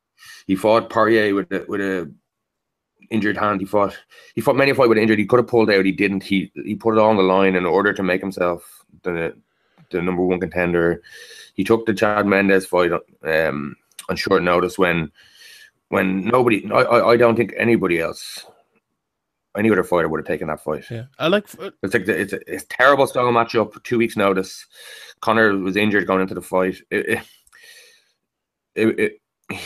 he 0.46 0.56
fought 0.56 0.88
Poirier 0.88 1.34
with 1.34 1.52
a, 1.52 1.66
with 1.68 1.82
a 1.82 2.10
injured 3.10 3.36
hand. 3.36 3.60
He 3.60 3.66
fought 3.66 3.96
he 4.34 4.40
fought 4.40 4.56
many 4.56 4.72
fight 4.72 4.88
with 4.88 4.98
injured. 4.98 5.18
He 5.18 5.26
could 5.26 5.40
have 5.40 5.48
pulled 5.48 5.70
out. 5.70 5.84
He 5.84 5.92
didn't. 5.92 6.22
He 6.22 6.50
he 6.64 6.74
put 6.76 6.94
it 6.94 6.98
all 6.98 7.10
on 7.10 7.16
the 7.16 7.22
line 7.22 7.56
in 7.56 7.66
order 7.66 7.92
to 7.92 8.02
make 8.02 8.22
himself 8.22 8.84
the 9.02 9.34
the 9.90 10.00
number 10.02 10.22
one 10.22 10.40
contender. 10.40 11.02
He 11.54 11.64
took 11.64 11.86
the 11.86 11.94
Chad 11.94 12.26
Mendes 12.26 12.66
fight 12.66 12.92
um, 13.24 13.76
on 14.08 14.16
short 14.16 14.42
notice 14.42 14.78
when 14.78 15.10
when 15.88 16.24
nobody. 16.24 16.68
I, 16.70 16.81
I 16.83 17.09
I 17.12 17.16
don't 17.16 17.37
think 17.37 17.53
anybody 17.57 18.01
else. 18.01 18.44
Any 19.57 19.70
other 19.70 19.83
fighter 19.83 20.09
would 20.09 20.20
have 20.20 20.27
taken 20.27 20.48
that 20.48 20.62
fight. 20.62 20.85
Yeah, 20.90 21.05
I 21.18 21.27
like. 21.29 21.46
It's 21.83 21.94
like 21.94 22.05
the- 22.07 22.20
it's 22.20 22.33
a, 22.33 22.40
it's 22.55 22.64
a 22.64 22.68
terrible 22.68 23.07
style 23.07 23.24
matchup. 23.33 23.83
Two 23.83 23.98
weeks 23.98 24.16
notice. 24.16 24.66
Conor 25.20 25.57
was 25.57 25.77
injured 25.77 26.07
going 26.07 26.20
into 26.20 26.35
the 26.35 26.42
fight. 26.42 26.77
It, 26.90 27.09
it, 27.09 27.20
it, 28.74 28.98
it- 29.51 29.61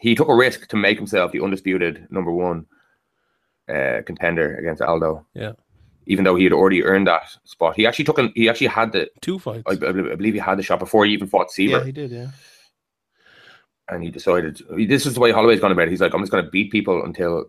he 0.00 0.14
took 0.14 0.28
a 0.28 0.34
risk 0.34 0.68
to 0.68 0.76
make 0.76 0.96
himself 0.98 1.32
the 1.32 1.40
undisputed 1.42 2.06
number 2.10 2.30
one 2.30 2.66
uh, 3.68 4.02
contender 4.06 4.54
against 4.56 4.80
Aldo. 4.80 5.26
Yeah. 5.34 5.52
Even 6.06 6.24
though 6.24 6.36
he 6.36 6.44
had 6.44 6.52
already 6.52 6.84
earned 6.84 7.08
that 7.08 7.24
spot, 7.44 7.74
he 7.74 7.86
actually 7.86 8.04
took 8.04 8.18
an, 8.18 8.30
he 8.36 8.48
actually 8.48 8.68
had 8.68 8.92
the 8.92 9.10
Two 9.20 9.40
fights. 9.40 9.64
I, 9.66 9.72
I 9.72 9.92
believe 9.92 10.34
he 10.34 10.38
had 10.38 10.58
the 10.58 10.62
shot 10.62 10.78
before 10.78 11.04
he 11.04 11.12
even 11.12 11.26
fought 11.26 11.48
Siver, 11.48 11.70
yeah, 11.80 11.84
he 11.84 11.90
did. 11.92 12.12
Yeah. 12.12 12.28
And 13.88 14.02
he 14.02 14.10
decided 14.10 14.60
this 14.70 15.06
is 15.06 15.14
the 15.14 15.20
way 15.20 15.30
Holloway's 15.30 15.60
gone 15.60 15.72
about 15.72 15.86
it. 15.86 15.90
He's 15.90 16.00
like, 16.00 16.12
I'm 16.12 16.22
just 16.22 16.32
going 16.32 16.44
to 16.44 16.50
beat 16.50 16.72
people 16.72 17.04
until 17.04 17.46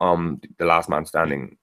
um 0.00 0.40
the 0.58 0.64
last 0.64 0.88
man 0.88 1.06
standing. 1.06 1.56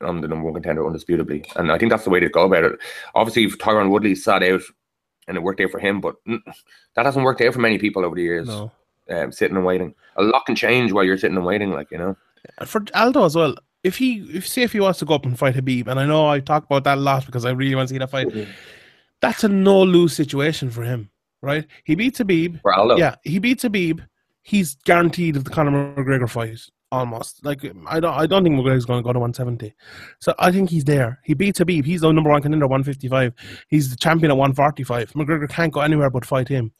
I'm 0.00 0.20
the 0.20 0.28
number 0.28 0.44
one 0.44 0.54
contender 0.54 0.82
undisputably, 0.82 1.46
and 1.56 1.72
I 1.72 1.78
think 1.78 1.90
that's 1.90 2.04
the 2.04 2.10
way 2.10 2.20
to 2.20 2.28
go 2.28 2.44
about 2.44 2.64
it. 2.64 2.78
Obviously, 3.14 3.44
if 3.44 3.58
Tyron 3.58 3.90
Woodley 3.90 4.14
sat 4.14 4.42
out, 4.42 4.60
and 5.28 5.36
it 5.36 5.42
worked 5.42 5.60
out 5.60 5.70
for 5.70 5.78
him, 5.78 6.00
but 6.00 6.16
that 6.26 7.06
hasn't 7.06 7.24
worked 7.24 7.40
out 7.40 7.54
for 7.54 7.60
many 7.60 7.78
people 7.78 8.04
over 8.04 8.14
the 8.14 8.22
years. 8.22 8.48
No. 8.48 8.70
Um, 9.10 9.32
sitting 9.32 9.56
and 9.56 9.66
waiting, 9.66 9.94
a 10.16 10.22
lot 10.22 10.46
can 10.46 10.56
change 10.56 10.90
while 10.90 11.04
you're 11.04 11.18
sitting 11.18 11.36
and 11.36 11.44
waiting. 11.44 11.72
Like 11.72 11.90
you 11.90 11.98
know, 11.98 12.16
And 12.58 12.68
for 12.68 12.82
Aldo 12.94 13.24
as 13.24 13.36
well, 13.36 13.54
if 13.82 13.98
he, 13.98 14.20
if 14.32 14.48
say 14.48 14.62
if 14.62 14.72
he 14.72 14.80
wants 14.80 14.98
to 15.00 15.04
go 15.04 15.14
up 15.14 15.26
and 15.26 15.38
fight 15.38 15.54
Khabib, 15.54 15.88
and 15.88 16.00
I 16.00 16.06
know 16.06 16.26
I 16.26 16.40
talk 16.40 16.64
about 16.64 16.84
that 16.84 16.96
a 16.98 17.00
lot 17.00 17.26
because 17.26 17.44
I 17.44 17.50
really 17.50 17.74
want 17.74 17.88
to 17.88 17.94
see 17.94 17.98
that 17.98 18.10
fight. 18.10 18.28
That's 19.20 19.44
a 19.44 19.48
no 19.48 19.82
lose 19.82 20.14
situation 20.14 20.70
for 20.70 20.82
him, 20.82 21.10
right? 21.44 21.66
He 21.84 21.94
beats 21.94 22.18
Khabib. 22.18 22.60
for 22.62 22.74
Aldo, 22.74 22.96
Yeah, 22.96 23.16
he 23.22 23.38
beats 23.38 23.64
Khabib. 23.64 24.06
He's 24.42 24.74
guaranteed 24.84 25.36
of 25.36 25.44
the 25.44 25.50
Conor 25.50 25.94
McGregor 25.94 26.28
fight 26.28 26.58
almost. 26.94 27.44
Like 27.44 27.64
I 27.86 28.00
don't, 28.00 28.14
I 28.14 28.26
don't 28.26 28.44
think 28.44 28.56
McGregor's 28.56 28.86
going 28.86 29.00
to 29.00 29.06
go 29.06 29.12
to 29.12 29.18
170. 29.18 29.74
So 30.20 30.34
I 30.38 30.50
think 30.52 30.70
he's 30.70 30.84
there. 30.84 31.18
He 31.24 31.34
beats 31.34 31.58
Khabib. 31.58 31.84
He's 31.84 32.02
the 32.02 32.12
number 32.12 32.30
one 32.30 32.40
contender, 32.40 32.66
155. 32.66 33.32
He's 33.68 33.90
the 33.90 33.96
champion 33.96 34.30
at 34.30 34.36
145. 34.36 35.12
McGregor 35.12 35.48
can't 35.48 35.72
go 35.72 35.80
anywhere 35.80 36.10
but 36.10 36.24
fight 36.24 36.48
him. 36.48 36.72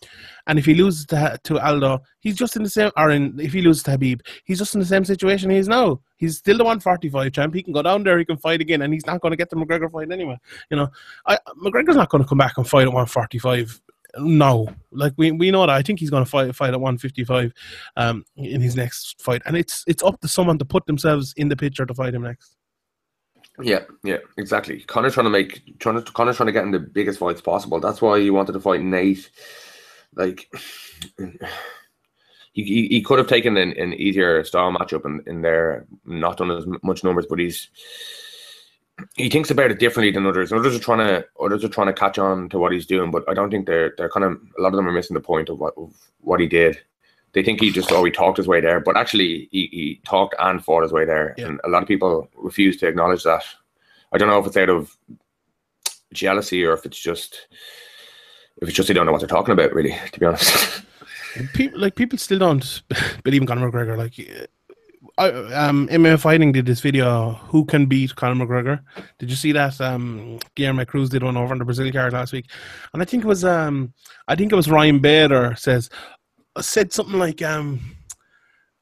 And 0.46 0.58
if 0.58 0.66
he 0.66 0.74
loses 0.74 1.06
to, 1.06 1.38
to 1.44 1.58
Aldo, 1.58 2.00
he's 2.20 2.36
just 2.36 2.56
in 2.56 2.62
the 2.62 2.70
same. 2.70 2.90
Or 2.96 3.10
in, 3.10 3.38
if 3.40 3.52
he 3.52 3.62
loses 3.62 3.82
to 3.84 3.92
Khabib, 3.92 4.20
he's 4.44 4.58
just 4.58 4.74
in 4.74 4.80
the 4.80 4.86
same 4.86 5.04
situation 5.04 5.50
he 5.50 5.56
is 5.58 5.68
now. 5.68 6.00
He's 6.16 6.38
still 6.38 6.58
the 6.58 6.64
145 6.64 7.32
champ. 7.32 7.54
He 7.54 7.62
can 7.62 7.72
go 7.72 7.82
down 7.82 8.04
there. 8.04 8.18
He 8.18 8.24
can 8.24 8.36
fight 8.36 8.60
again, 8.60 8.82
and 8.82 8.94
he's 8.94 9.06
not 9.06 9.20
going 9.20 9.32
to 9.32 9.36
get 9.36 9.50
the 9.50 9.56
McGregor 9.56 9.90
fight 9.90 10.12
anyway. 10.12 10.38
You 10.70 10.76
know, 10.76 10.88
I, 11.26 11.38
McGregor's 11.62 11.96
not 11.96 12.08
going 12.08 12.22
to 12.22 12.28
come 12.28 12.38
back 12.38 12.56
and 12.56 12.68
fight 12.68 12.82
at 12.82 12.92
145 12.92 13.80
no, 14.18 14.68
like 14.90 15.12
we, 15.16 15.32
we 15.32 15.50
know 15.50 15.62
that. 15.62 15.70
I 15.70 15.82
think 15.82 16.00
he's 16.00 16.10
going 16.10 16.24
to 16.24 16.30
fight 16.30 16.54
fight 16.54 16.74
at 16.74 16.80
155 16.80 17.52
um, 17.96 18.24
in 18.36 18.60
his 18.60 18.76
next 18.76 19.20
fight, 19.22 19.42
and 19.46 19.56
it's 19.56 19.84
it's 19.86 20.02
up 20.02 20.20
to 20.20 20.28
someone 20.28 20.58
to 20.58 20.64
put 20.64 20.86
themselves 20.86 21.32
in 21.36 21.48
the 21.48 21.56
picture 21.56 21.86
to 21.86 21.94
fight 21.94 22.14
him 22.14 22.22
next. 22.22 22.56
yeah, 23.62 23.84
yeah, 24.02 24.18
exactly. 24.36 24.80
Conor's 24.80 25.14
trying 25.14 25.24
to 25.24 25.30
make 25.30 25.78
trying 25.78 26.02
to 26.02 26.12
Conor's 26.12 26.36
trying 26.36 26.48
to 26.48 26.52
get 26.52 26.64
in 26.64 26.70
the 26.70 26.80
biggest 26.80 27.18
fights 27.18 27.40
possible. 27.40 27.80
That's 27.80 28.02
why 28.02 28.20
he 28.20 28.30
wanted 28.30 28.52
to 28.52 28.60
fight 28.60 28.82
Nate. 28.82 29.30
Like 30.14 30.52
he, 31.18 32.62
he, 32.62 32.88
he 32.88 33.02
could 33.02 33.18
have 33.18 33.28
taken 33.28 33.56
an, 33.56 33.72
an 33.78 33.94
easier 33.94 34.44
style 34.44 34.72
matchup 34.72 35.04
in, 35.04 35.22
in 35.26 35.42
there, 35.42 35.86
not 36.04 36.38
done 36.38 36.50
as 36.50 36.64
much 36.82 37.04
numbers, 37.04 37.26
but 37.28 37.38
he's 37.38 37.68
he 39.16 39.28
thinks 39.28 39.50
about 39.50 39.70
it 39.70 39.78
differently 39.78 40.12
than 40.12 40.26
others. 40.26 40.52
Others 40.52 40.76
are 40.76 40.80
trying 40.80 40.98
to 41.06 41.26
others 41.40 41.64
are 41.64 41.68
trying 41.68 41.88
to 41.88 41.92
catch 41.92 42.18
on 42.18 42.48
to 42.50 42.58
what 42.58 42.72
he's 42.72 42.86
doing, 42.86 43.10
but 43.10 43.28
I 43.28 43.34
don't 43.34 43.50
think 43.50 43.66
they're 43.66 43.92
they're 43.96 44.08
kind 44.10 44.24
of 44.24 44.40
a 44.58 44.62
lot 44.62 44.68
of 44.72 44.76
them 44.76 44.88
are 44.88 44.92
missing 44.92 45.14
the 45.14 45.20
point 45.20 45.48
of 45.48 45.58
what 45.58 45.74
of 45.76 45.92
what 46.20 46.40
he 46.40 46.46
did. 46.46 46.78
They 47.32 47.42
think 47.42 47.60
he 47.60 47.70
just 47.72 47.90
oh 47.90 48.04
he 48.04 48.10
talked 48.12 48.36
his 48.38 48.46
way 48.46 48.60
there, 48.60 48.78
but 48.80 48.96
actually 48.96 49.48
he, 49.50 49.66
he 49.72 50.00
talked 50.04 50.36
and 50.38 50.64
fought 50.64 50.82
his 50.84 50.92
way 50.92 51.04
there, 51.04 51.34
Yeah. 51.36 51.46
and 51.46 51.60
a 51.64 51.68
lot 51.68 51.82
of 51.82 51.88
people 51.88 52.28
refuse 52.36 52.76
to 52.78 52.86
acknowledge 52.86 53.24
that. 53.24 53.44
I 54.12 54.18
don't 54.18 54.28
know 54.28 54.38
if 54.38 54.46
it's 54.46 54.56
out 54.56 54.70
of 54.70 54.96
jealousy 56.12 56.64
or 56.64 56.72
if 56.74 56.86
it's 56.86 56.98
just 57.00 57.48
if 58.62 58.68
it's 58.68 58.76
just 58.76 58.86
they 58.86 58.94
don't 58.94 59.06
know 59.06 59.12
what 59.12 59.20
they're 59.20 59.28
talking 59.28 59.52
about. 59.52 59.72
Really, 59.74 59.96
to 60.12 60.20
be 60.20 60.26
honest. 60.26 60.84
people 61.54 61.80
like 61.80 61.96
people 61.96 62.16
still 62.18 62.38
don't 62.38 62.82
believe 63.24 63.42
in 63.42 63.46
Conor 63.48 63.70
McGregor. 63.72 63.96
Like, 63.98 64.16
I, 65.16 65.28
um, 65.28 65.88
MMA 65.88 66.18
Fighting 66.18 66.50
did 66.50 66.66
this 66.66 66.80
video, 66.80 67.34
"Who 67.48 67.64
Can 67.64 67.86
Beat 67.86 68.16
Conor 68.16 68.44
McGregor?" 68.44 68.80
Did 69.18 69.30
you 69.30 69.36
see 69.36 69.52
that? 69.52 69.80
Um, 69.80 70.40
Guilherme 70.56 70.86
Cruz 70.86 71.08
did 71.08 71.22
one 71.22 71.36
over 71.36 71.52
on 71.52 71.58
the 71.58 71.64
Brazil 71.64 71.90
card 71.92 72.12
last 72.12 72.32
week, 72.32 72.46
and 72.92 73.00
I 73.00 73.04
think 73.04 73.24
it 73.24 73.28
was 73.28 73.44
um, 73.44 73.92
I 74.26 74.34
think 74.34 74.52
it 74.52 74.56
was 74.56 74.68
Ryan 74.68 74.98
Bader 74.98 75.54
says 75.56 75.88
said 76.60 76.92
something 76.92 77.18
like 77.18 77.42
um. 77.42 77.80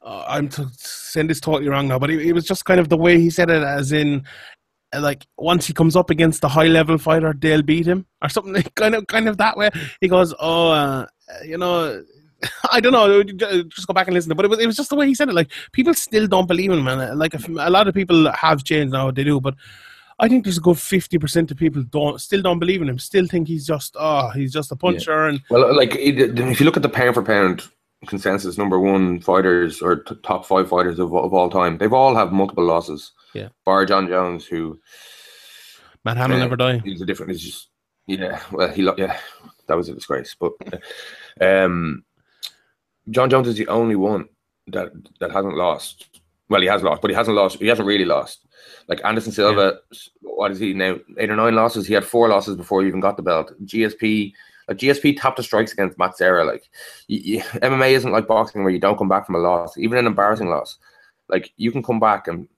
Uh, 0.04 0.24
I'm 0.26 0.48
t- 0.48 0.64
saying 0.78 1.28
this 1.28 1.38
totally 1.38 1.68
wrong 1.68 1.86
now, 1.86 1.96
but 1.96 2.10
it, 2.10 2.20
it 2.26 2.32
was 2.32 2.44
just 2.44 2.64
kind 2.64 2.80
of 2.80 2.88
the 2.88 2.96
way 2.96 3.20
he 3.20 3.30
said 3.30 3.48
it, 3.50 3.62
as 3.62 3.92
in, 3.92 4.24
uh, 4.92 5.00
like 5.00 5.24
once 5.38 5.64
he 5.64 5.72
comes 5.72 5.94
up 5.94 6.10
against 6.10 6.42
a 6.42 6.48
high 6.48 6.66
level 6.66 6.98
fighter, 6.98 7.32
they'll 7.38 7.62
beat 7.62 7.86
him, 7.86 8.04
or 8.20 8.28
something 8.28 8.60
kind 8.74 8.96
of 8.96 9.06
kind 9.06 9.28
of 9.28 9.36
that 9.36 9.56
way. 9.56 9.70
He 10.00 10.08
goes, 10.08 10.34
"Oh, 10.40 10.70
uh, 10.70 11.06
you 11.44 11.56
know, 11.56 12.02
I 12.70 12.80
don't 12.80 12.92
know. 12.92 13.20
Uh, 13.20 13.46
uh, 13.46 13.62
just 13.64 13.86
go 13.86 13.94
back 13.94 14.06
and 14.08 14.14
listen 14.14 14.30
to 14.30 14.34
it. 14.34 14.36
But 14.36 14.44
it 14.46 14.50
was, 14.50 14.58
it 14.60 14.66
was 14.66 14.76
just 14.76 14.90
the 14.90 14.96
way 14.96 15.06
he 15.06 15.14
said 15.14 15.28
it. 15.28 15.34
Like, 15.34 15.50
people 15.72 15.94
still 15.94 16.26
don't 16.26 16.48
believe 16.48 16.70
in 16.70 16.78
him, 16.78 16.84
man. 16.84 17.00
Uh, 17.00 17.14
like, 17.14 17.34
if, 17.34 17.48
a 17.48 17.70
lot 17.70 17.88
of 17.88 17.94
people 17.94 18.30
have 18.32 18.64
changed 18.64 18.92
now, 18.92 19.10
they 19.10 19.24
do. 19.24 19.40
But 19.40 19.54
I 20.18 20.28
think 20.28 20.44
there's 20.44 20.58
a 20.58 20.62
good 20.62 20.76
50% 20.76 21.50
of 21.50 21.56
people 21.56 21.82
don't 21.82 22.20
still 22.20 22.42
don't 22.42 22.58
believe 22.58 22.82
in 22.82 22.88
him, 22.88 22.98
still 22.98 23.26
think 23.26 23.48
he's 23.48 23.66
just, 23.66 23.96
oh, 23.98 24.30
he's 24.30 24.52
just 24.52 24.70
a 24.70 24.76
puncher. 24.76 25.26
And 25.26 25.42
Well, 25.50 25.74
like 25.74 25.96
if 25.96 26.60
you 26.60 26.66
look 26.66 26.76
at 26.76 26.82
the 26.82 26.88
pound 26.88 27.14
for 27.14 27.22
pound 27.22 27.68
consensus, 28.06 28.58
number 28.58 28.78
one 28.78 29.20
fighters 29.20 29.80
or 29.82 29.96
t- 30.02 30.14
top 30.22 30.46
five 30.46 30.68
fighters 30.68 30.98
of, 30.98 31.14
of 31.14 31.32
all 31.32 31.50
time, 31.50 31.78
they've 31.78 31.92
all 31.92 32.14
have 32.14 32.32
multiple 32.32 32.64
losses. 32.64 33.12
Yeah. 33.34 33.48
Bar 33.64 33.86
Jon 33.86 34.06
Jones, 34.06 34.46
who 34.46 34.78
Matt 36.04 36.18
Hamill 36.18 36.38
Yeah. 36.38 36.44
never 36.44 36.56
die. 36.56 36.78
he's 36.84 37.00
a 37.00 37.06
different. 37.06 37.32
He's 37.32 37.42
just 37.42 37.68
yeah. 38.06 38.40
Well, 38.50 38.68
he 38.68 38.82
yeah, 38.98 39.18
that 39.66 39.76
was 39.76 39.88
a 39.88 39.94
disgrace. 39.94 40.36
But 40.38 40.52
um, 41.40 42.04
Jon 43.10 43.30
Jones 43.30 43.48
is 43.48 43.56
the 43.56 43.68
only 43.68 43.96
one 43.96 44.28
that 44.68 44.92
that 45.20 45.30
hasn't 45.32 45.56
lost. 45.56 46.20
Well, 46.48 46.60
he 46.60 46.66
has 46.68 46.82
lost, 46.82 47.00
but 47.00 47.10
he 47.10 47.14
hasn't 47.16 47.36
lost. 47.36 47.58
He 47.58 47.66
hasn't 47.66 47.86
really 47.88 48.04
lost. 48.04 48.46
Like 48.88 49.00
Anderson 49.04 49.32
Silva, 49.32 49.78
what 50.22 50.50
is 50.52 50.58
he 50.58 50.74
now? 50.74 50.98
Eight 51.18 51.30
or 51.30 51.36
nine 51.36 51.54
losses. 51.54 51.86
He 51.86 51.94
had 51.94 52.04
four 52.04 52.28
losses 52.28 52.56
before 52.56 52.82
he 52.82 52.88
even 52.88 53.00
got 53.00 53.16
the 53.16 53.22
belt. 53.22 53.52
GSP, 53.64 54.32
like 54.68 54.76
GSP, 54.76 55.18
tapped 55.20 55.36
the 55.38 55.42
strikes 55.42 55.72
against 55.72 55.98
Matt 55.98 56.16
Serra. 56.16 56.44
Like 56.44 56.68
y 57.08 57.20
y 57.24 57.58
MMA 57.60 57.92
isn't 57.92 58.12
like 58.12 58.26
boxing 58.28 58.62
where 58.62 58.72
you 58.72 58.78
don't 58.78 58.98
come 58.98 59.08
back 59.08 59.24
from 59.26 59.36
a 59.36 59.38
loss, 59.38 59.78
even 59.78 59.98
an 59.98 60.06
embarrassing 60.06 60.48
loss. 60.48 60.78
Like 61.28 61.52
you 61.56 61.72
can 61.72 61.82
come 61.82 61.98
back 62.00 62.28
and 62.28 62.48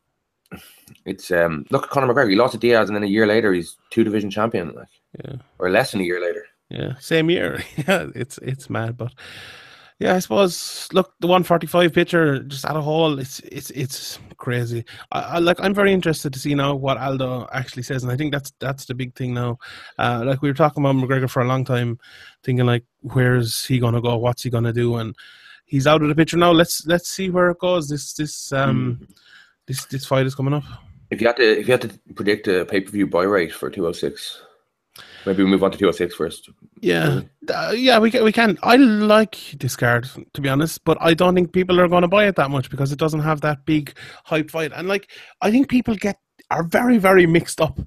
it's 1.07 1.31
um 1.31 1.65
look 1.71 1.85
at 1.85 1.91
Conor 1.91 2.13
McGregor. 2.13 2.31
He 2.31 2.37
lost 2.37 2.53
to 2.53 2.59
Diaz, 2.59 2.89
and 2.89 2.97
then 2.97 3.05
a 3.05 3.07
year 3.09 3.27
later 3.27 3.53
he's 3.53 3.77
two 3.91 4.03
division 4.05 4.31
champion. 4.31 4.75
Like 4.75 4.89
Yeah. 5.25 5.37
or 5.59 5.71
less 5.71 5.93
than 5.93 6.01
a 6.01 6.05
year 6.05 6.21
later. 6.21 6.45
Yeah, 6.71 6.95
same 6.99 7.31
year. 7.31 7.63
yeah, 7.77 8.07
it's 8.15 8.39
it's 8.39 8.69
mad, 8.69 8.97
but 8.97 9.13
yeah, 10.05 10.17
I 10.17 10.19
suppose. 10.19 10.87
Look, 10.93 11.15
the 11.21 11.27
one 11.27 11.45
forty 11.45 11.67
five 11.67 11.95
picture 11.95 12.41
just 12.41 12.67
at 12.67 12.77
a 12.77 12.81
whole, 12.83 13.19
it's 13.19 13.41
it's 13.41 13.71
it's 13.71 14.19
crazy. 14.37 14.85
I, 15.11 15.21
I 15.21 15.39
like. 15.39 15.59
I'm 15.61 15.73
very 15.73 15.95
interested 15.95 16.31
to 16.35 16.39
see 16.39 16.55
now 16.55 16.75
what 16.75 16.99
Aldo 16.99 17.49
actually 17.55 17.85
says, 17.85 18.03
and 18.03 18.13
I 18.13 18.17
think 18.17 18.31
that's 18.31 18.53
that's 18.59 18.85
the 18.85 18.93
big 18.95 19.15
thing 19.15 19.33
now. 19.33 19.57
Uh, 19.99 20.23
like 20.27 20.43
we 20.43 20.51
were 20.51 20.55
talking 20.55 20.85
about 20.85 20.97
McGregor 20.97 21.31
for 21.31 21.41
a 21.41 21.47
long 21.47 21.65
time, 21.65 21.99
thinking 22.43 22.67
like, 22.67 22.85
where's 23.01 23.65
he 23.65 23.79
gonna 23.79 24.03
go? 24.03 24.19
What's 24.19 24.43
he 24.43 24.51
gonna 24.51 24.75
do? 24.75 24.97
And 24.97 25.17
he's 25.65 25.87
out 25.87 26.03
of 26.03 26.09
the 26.09 26.15
picture 26.15 26.37
now. 26.37 26.53
Let's 26.53 26.87
let's 26.87 27.09
see 27.09 27.31
where 27.31 27.49
it 27.49 27.59
goes. 27.59 27.89
This 27.89 28.13
this 28.13 28.53
um 28.53 29.09
this 29.67 29.87
this 29.87 30.05
fight 30.05 30.27
is 30.27 30.35
coming 30.35 30.53
up. 30.53 30.65
If 31.13 31.23
you 31.23 31.29
had 31.29 31.39
to 31.39 31.61
if 31.61 31.67
you 31.67 31.73
had 31.73 31.81
to 31.81 31.99
predict 32.15 32.47
a 32.47 32.67
pay 32.67 32.83
per 32.83 32.91
view 32.91 33.07
buy 33.07 33.23
rate 33.23 33.55
for 33.55 33.71
two 33.71 33.87
oh 33.87 33.93
six, 33.93 34.43
maybe 35.27 35.43
we 35.43 35.51
move 35.51 35.63
on 35.63 35.71
to 35.71 35.79
206 35.79 36.15
first. 36.15 36.51
Yeah, 36.81 37.21
uh, 37.49 37.73
yeah, 37.77 37.99
we 37.99 38.11
can. 38.11 38.25
We 38.25 38.33
can. 38.33 38.59
I 38.63 38.77
like 38.77 39.37
this 39.59 39.77
card 39.77 40.09
to 40.33 40.41
be 40.41 40.49
honest, 40.49 40.85
but 40.85 40.99
I 41.01 41.15
don't 41.15 41.35
think 41.35 41.53
people 41.53 41.81
are 41.81 41.89
going 41.89 42.03
to 42.03 42.09
buy 42.09 42.27
it 42.27 42.37
that 42.37 42.51
much 42.51 42.71
because 42.71 42.93
it 42.93 42.99
doesn't 42.99 43.21
have 43.21 43.41
that 43.43 43.65
big 43.65 43.97
hype 44.25 44.51
fight. 44.51 44.73
And 44.75 44.89
like, 44.89 45.11
I 45.41 45.51
think 45.51 45.69
people 45.69 45.95
get 45.95 46.19
are 46.51 46.63
very, 46.63 46.99
very 46.99 47.27
mixed 47.27 47.61
up. 47.61 47.81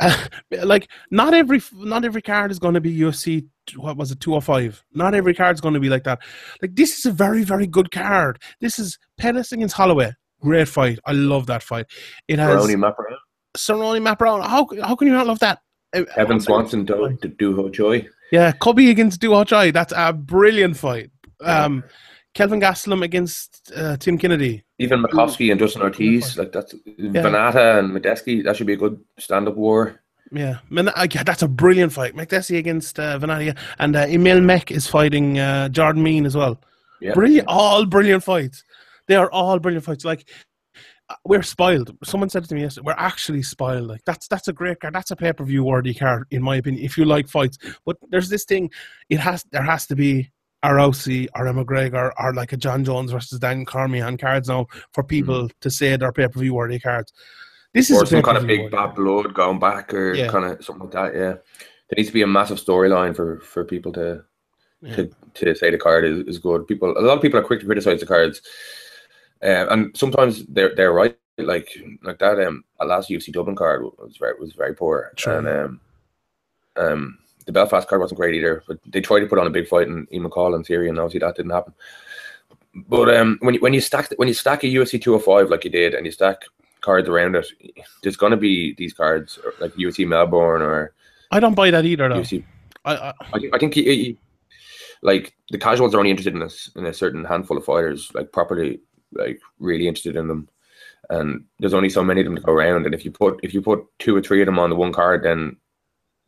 Uh, 0.00 0.26
like, 0.64 0.88
not 1.10 1.34
every 1.34 1.60
not 1.74 2.04
every 2.04 2.22
card 2.22 2.50
is 2.50 2.58
going 2.58 2.74
to 2.74 2.80
be 2.80 2.96
UFC. 2.96 3.46
What 3.76 3.96
was 3.96 4.10
it, 4.10 4.20
two 4.20 4.32
hundred 4.32 4.44
five? 4.44 4.84
Not 4.92 5.14
every 5.14 5.34
card 5.34 5.54
is 5.54 5.60
going 5.60 5.74
to 5.74 5.80
be 5.80 5.88
like 5.88 6.04
that. 6.04 6.20
Like, 6.62 6.74
this 6.74 6.98
is 6.98 7.06
a 7.06 7.12
very, 7.12 7.44
very 7.44 7.66
good 7.66 7.90
card. 7.90 8.42
This 8.60 8.78
is 8.78 8.98
Pettis 9.18 9.52
against 9.52 9.74
Holloway. 9.74 10.12
Great 10.40 10.68
fight. 10.68 10.98
I 11.04 11.12
love 11.12 11.46
that 11.46 11.62
fight. 11.62 11.86
It 12.26 12.38
has 12.38 12.66
Matt 12.76 12.96
Brown, 12.96 13.18
Cerrone, 13.56 14.02
Matt 14.02 14.18
How 14.20 14.66
how 14.82 14.96
can 14.96 15.08
you 15.08 15.14
not 15.14 15.26
love 15.26 15.38
that? 15.40 15.60
Uh, 15.94 16.04
Evan 16.16 16.40
Swanson, 16.40 16.84
Do 16.84 17.16
Doo 17.16 17.56
Ho 17.56 17.68
Choi. 17.68 18.06
yeah, 18.32 18.52
Cubby 18.52 18.90
against 18.90 19.20
Doo 19.20 19.34
Ho 19.34 19.44
Choi. 19.44 19.72
That's 19.72 19.92
a 19.96 20.12
brilliant 20.12 20.76
fight. 20.76 21.10
Um, 21.40 21.82
Kelvin 22.34 22.60
Gastelum 22.60 23.02
against 23.02 23.72
uh, 23.74 23.96
Tim 23.96 24.16
Kennedy. 24.16 24.62
Even 24.78 25.02
Makovsky 25.02 25.50
and 25.50 25.58
Dustin 25.58 25.82
Ortiz, 25.82 26.38
like 26.38 26.52
that's 26.52 26.74
Vannata 26.98 27.78
and 27.80 27.90
Makdessi. 27.90 28.44
That 28.44 28.56
should 28.56 28.66
be 28.68 28.74
a 28.74 28.76
good 28.76 29.00
stand-up 29.18 29.56
war. 29.56 30.00
Yeah, 30.32 30.58
Man, 30.68 30.88
uh, 30.90 31.08
yeah, 31.12 31.24
that's 31.24 31.42
a 31.42 31.48
brilliant 31.48 31.92
fight. 31.92 32.14
Makdessi 32.14 32.56
against 32.56 33.00
uh, 33.00 33.18
Vannata. 33.18 33.58
And 33.80 33.96
uh, 33.96 34.06
Emil 34.08 34.40
Meek 34.40 34.70
is 34.70 34.86
fighting 34.86 35.40
uh, 35.40 35.68
Jordan 35.70 36.04
Mein 36.04 36.24
as 36.24 36.36
well. 36.36 36.60
Yeah. 37.00 37.14
Brilliant. 37.14 37.48
All 37.48 37.84
brilliant 37.84 38.22
fights. 38.22 38.62
They 39.08 39.16
are 39.16 39.30
all 39.32 39.58
brilliant 39.58 39.84
fights. 39.84 40.04
Like, 40.04 40.28
Uh, 41.10 41.14
we're 41.24 41.42
spoiled. 41.42 41.94
Someone 42.04 42.30
said 42.30 42.44
it 42.44 42.48
to 42.48 42.54
me 42.54 42.62
yesterday, 42.62 42.86
we're 42.86 42.94
actually 42.96 43.42
spoiled. 43.42 43.88
Like, 43.88 44.02
that's 44.06 44.28
that's 44.28 44.48
a 44.48 44.52
great 44.52 44.80
card. 44.80 44.94
That's 44.94 45.10
a 45.10 45.16
pay 45.16 45.32
per 45.32 45.44
view 45.44 45.64
worthy 45.64 45.92
card, 45.92 46.26
in 46.30 46.42
my 46.42 46.56
opinion, 46.56 46.84
if 46.84 46.96
you 46.96 47.04
like 47.04 47.28
fights. 47.28 47.58
But 47.84 47.96
there's 48.10 48.28
this 48.28 48.44
thing, 48.44 48.70
it 49.08 49.18
has 49.18 49.44
there 49.50 49.62
has 49.62 49.86
to 49.88 49.96
be 49.96 50.30
a 50.62 50.68
Rousey 50.68 51.26
or 51.34 51.46
a 51.46 51.52
McGregor 51.52 52.12
or 52.18 52.34
like 52.34 52.52
a 52.52 52.56
Jon 52.56 52.84
Jones 52.84 53.12
versus 53.12 53.38
Dan 53.38 53.64
Cormier 53.64 54.04
on 54.04 54.16
cards 54.16 54.48
now 54.48 54.66
for 54.92 55.02
hmm. 55.02 55.08
people 55.08 55.50
to 55.60 55.70
say 55.70 55.96
they're 55.96 56.12
pay 56.12 56.28
per 56.28 56.40
view 56.40 56.54
worthy 56.54 56.78
cards. 56.78 57.12
This 57.72 57.90
is. 57.90 57.98
Or 57.98 58.04
a 58.04 58.06
some 58.06 58.22
kind 58.22 58.38
of 58.38 58.46
big 58.46 58.70
bad 58.70 58.94
blood 58.94 59.34
going 59.34 59.58
back 59.58 59.92
or 59.94 60.14
Yeah. 60.14 60.28
kind 60.28 60.44
of 60.44 60.64
something 60.64 60.84
like 60.84 60.92
that. 60.92 61.14
Yeah. 61.14 61.34
There 61.88 61.96
needs 61.96 62.08
to 62.08 62.14
be 62.14 62.22
a 62.22 62.26
massive 62.26 62.62
storyline 62.62 63.16
for, 63.16 63.40
for 63.40 63.64
people 63.64 63.92
to, 63.94 64.24
Yeah. 64.82 64.96
to 64.96 65.10
to 65.34 65.54
say 65.54 65.70
the 65.70 65.78
card 65.78 66.04
is, 66.04 66.26
is 66.26 66.38
good. 66.38 66.66
People 66.66 66.96
a 66.96 67.00
lot 67.00 67.16
of 67.16 67.22
people 67.22 67.38
are 67.38 67.44
quick 67.44 67.60
to 67.60 67.66
criticize 67.66 68.00
the 68.00 68.06
cards. 68.06 68.42
Uh, 69.42 69.66
and 69.70 69.96
sometimes 69.96 70.44
they're 70.46 70.74
they're 70.74 70.92
right. 70.92 71.16
Like 71.38 71.70
like 72.02 72.18
that 72.18 72.38
um 72.46 72.64
that 72.78 72.86
last 72.86 73.08
UFC 73.08 73.32
Dublin 73.32 73.56
card 73.56 73.82
was 73.82 74.16
very 74.18 74.38
was 74.38 74.52
very 74.52 74.74
poor. 74.74 75.12
True. 75.16 75.38
And 75.38 75.48
um 75.48 75.80
um 76.76 77.18
the 77.46 77.52
Belfast 77.52 77.88
card 77.88 78.00
wasn't 78.00 78.18
great 78.18 78.34
either. 78.34 78.62
But 78.68 78.78
they 78.86 79.00
tried 79.00 79.20
to 79.20 79.26
put 79.26 79.38
on 79.38 79.46
a 79.46 79.50
big 79.50 79.66
fight 79.66 79.88
in 79.88 80.06
Ian 80.12 80.24
McCall 80.24 80.54
and 80.54 80.66
Seery 80.66 80.88
and 80.90 80.98
obviously 80.98 81.20
that 81.20 81.36
didn't 81.36 81.52
happen. 81.52 81.72
But 82.74 83.14
um 83.16 83.38
when 83.40 83.54
you 83.54 83.60
when 83.60 83.72
you 83.72 83.80
stack 83.80 84.10
when 84.16 84.28
you 84.28 84.34
stack 84.34 84.64
a 84.64 84.66
UFC 84.66 85.00
two 85.00 85.14
oh 85.14 85.18
five 85.18 85.48
like 85.48 85.64
you 85.64 85.70
did 85.70 85.94
and 85.94 86.04
you 86.04 86.12
stack 86.12 86.42
cards 86.82 87.08
around 87.08 87.36
it, 87.36 87.46
there's 88.02 88.16
gonna 88.16 88.36
be 88.36 88.74
these 88.74 88.92
cards 88.92 89.38
like 89.60 89.72
UFC 89.74 90.06
Melbourne 90.06 90.60
or 90.60 90.92
I 91.30 91.40
don't 91.40 91.54
buy 91.54 91.70
that 91.70 91.84
either, 91.86 92.08
though. 92.08 92.20
UFC 92.20 92.44
I, 92.84 92.94
I, 92.94 93.14
I 93.54 93.58
think 93.58 93.74
he, 93.74 93.84
he- 93.84 94.18
like 95.02 95.34
the 95.50 95.58
casuals 95.58 95.94
are 95.94 95.98
only 95.98 96.10
interested 96.10 96.34
in 96.34 96.40
this 96.40 96.70
in 96.76 96.84
a 96.86 96.92
certain 96.92 97.24
handful 97.24 97.56
of 97.56 97.64
fighters, 97.64 98.10
like 98.14 98.32
properly, 98.32 98.80
like 99.12 99.40
really 99.58 99.88
interested 99.88 100.16
in 100.16 100.28
them. 100.28 100.48
And 101.08 101.44
there's 101.58 101.74
only 101.74 101.88
so 101.88 102.04
many 102.04 102.20
of 102.20 102.26
them 102.26 102.36
to 102.36 102.42
go 102.42 102.52
around. 102.52 102.86
And 102.86 102.94
if 102.94 103.04
you 103.04 103.10
put 103.10 103.40
if 103.42 103.52
you 103.52 103.62
put 103.62 103.84
two 103.98 104.14
or 104.14 104.22
three 104.22 104.40
of 104.40 104.46
them 104.46 104.58
on 104.58 104.70
the 104.70 104.76
one 104.76 104.92
card, 104.92 105.24
then 105.24 105.56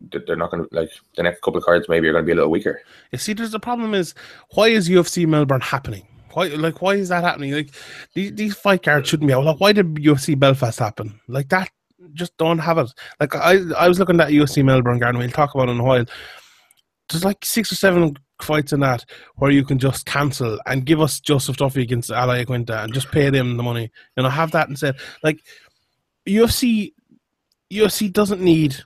they're 0.00 0.36
not 0.36 0.50
going 0.50 0.64
to 0.64 0.74
like 0.74 0.90
the 1.16 1.22
next 1.22 1.42
couple 1.42 1.58
of 1.58 1.64
cards. 1.64 1.88
Maybe 1.88 2.08
are 2.08 2.12
going 2.12 2.24
to 2.24 2.26
be 2.26 2.32
a 2.32 2.36
little 2.36 2.50
weaker. 2.50 2.82
You 3.12 3.18
see, 3.18 3.32
there's 3.32 3.52
the 3.52 3.60
problem 3.60 3.94
is 3.94 4.14
why 4.54 4.68
is 4.68 4.88
UFC 4.88 5.26
Melbourne 5.26 5.60
happening? 5.60 6.06
Why, 6.32 6.48
like, 6.48 6.80
why 6.80 6.94
is 6.94 7.10
that 7.10 7.24
happening? 7.24 7.52
Like, 7.52 7.70
these, 8.14 8.32
these 8.32 8.54
fight 8.54 8.82
cards 8.82 9.08
shouldn't 9.08 9.28
be 9.28 9.34
out. 9.34 9.44
Like, 9.44 9.60
why 9.60 9.72
did 9.72 9.94
UFC 9.96 10.38
Belfast 10.38 10.78
happen? 10.78 11.20
Like 11.28 11.48
that, 11.50 11.70
just 12.14 12.36
don't 12.38 12.58
have 12.58 12.78
it. 12.78 12.90
Like, 13.20 13.34
I, 13.34 13.58
I 13.76 13.88
was 13.88 13.98
looking 13.98 14.20
at 14.20 14.28
UFC 14.28 14.64
Melbourne 14.64 14.98
card, 14.98 15.14
and 15.14 15.18
we'll 15.18 15.30
talk 15.30 15.54
about 15.54 15.68
it 15.68 15.72
in 15.72 15.80
a 15.80 15.84
while. 15.84 16.04
There's 17.10 17.24
like 17.24 17.44
six 17.44 17.70
or 17.70 17.74
seven 17.74 18.16
fights 18.42 18.72
in 18.72 18.80
that 18.80 19.04
where 19.36 19.50
you 19.50 19.64
can 19.64 19.78
just 19.78 20.06
cancel 20.06 20.58
and 20.66 20.86
give 20.86 21.00
us 21.00 21.20
Joseph 21.20 21.56
Duffy 21.56 21.82
against 21.82 22.10
Ali 22.10 22.44
Quinta 22.44 22.82
and 22.82 22.92
just 22.92 23.10
pay 23.10 23.30
them 23.30 23.56
the 23.56 23.62
money. 23.62 23.90
You 24.16 24.22
know, 24.22 24.28
have 24.28 24.50
that 24.52 24.68
instead. 24.68 24.96
Like, 25.22 25.40
UFC, 26.26 26.92
UFC 27.72 28.12
doesn't 28.12 28.40
need 28.40 28.76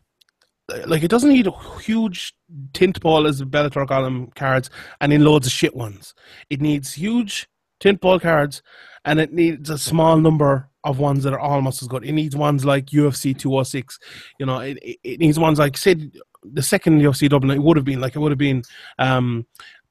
like 0.87 1.03
it 1.03 1.09
doesn't 1.09 1.31
need 1.31 1.47
a 1.47 1.79
huge 1.81 2.35
tint 2.73 3.01
ball 3.01 3.27
as 3.27 3.43
Bellator 3.43 3.87
column 3.87 4.33
cards 4.35 4.69
and 5.01 5.13
in 5.13 5.25
loads 5.25 5.47
of 5.47 5.53
shit 5.53 5.77
ones. 5.77 6.15
It 6.51 6.61
needs 6.61 6.95
huge 6.95 7.49
tint 7.79 8.01
ball 8.01 8.19
cards 8.19 8.63
and 9.05 9.21
it 9.21 9.33
needs 9.33 9.71
a 9.71 9.79
small 9.79 10.17
number 10.17 10.69
of 10.83 10.99
ones 10.99 11.25
that 11.25 11.33
are 11.33 11.39
almost 11.39 11.83
as 11.83 11.89
good. 11.89 12.05
It 12.05 12.13
needs 12.13 12.37
ones 12.37 12.65
like 12.65 12.87
UFC 12.87 13.37
206. 13.37 13.99
You 14.39 14.47
know, 14.47 14.59
it, 14.59 14.79
it 14.83 15.21
needs 15.21 15.39
ones 15.39 15.59
like 15.59 15.77
say 15.77 16.11
the 16.53 16.63
second 16.63 17.01
UFC 17.01 17.29
Dublin. 17.29 17.57
It 17.57 17.63
would 17.63 17.77
have 17.77 17.85
been 17.85 18.01
like 18.01 18.17
it 18.17 18.19
would 18.19 18.33
have 18.33 18.39
been 18.39 18.63
um, 18.99 19.47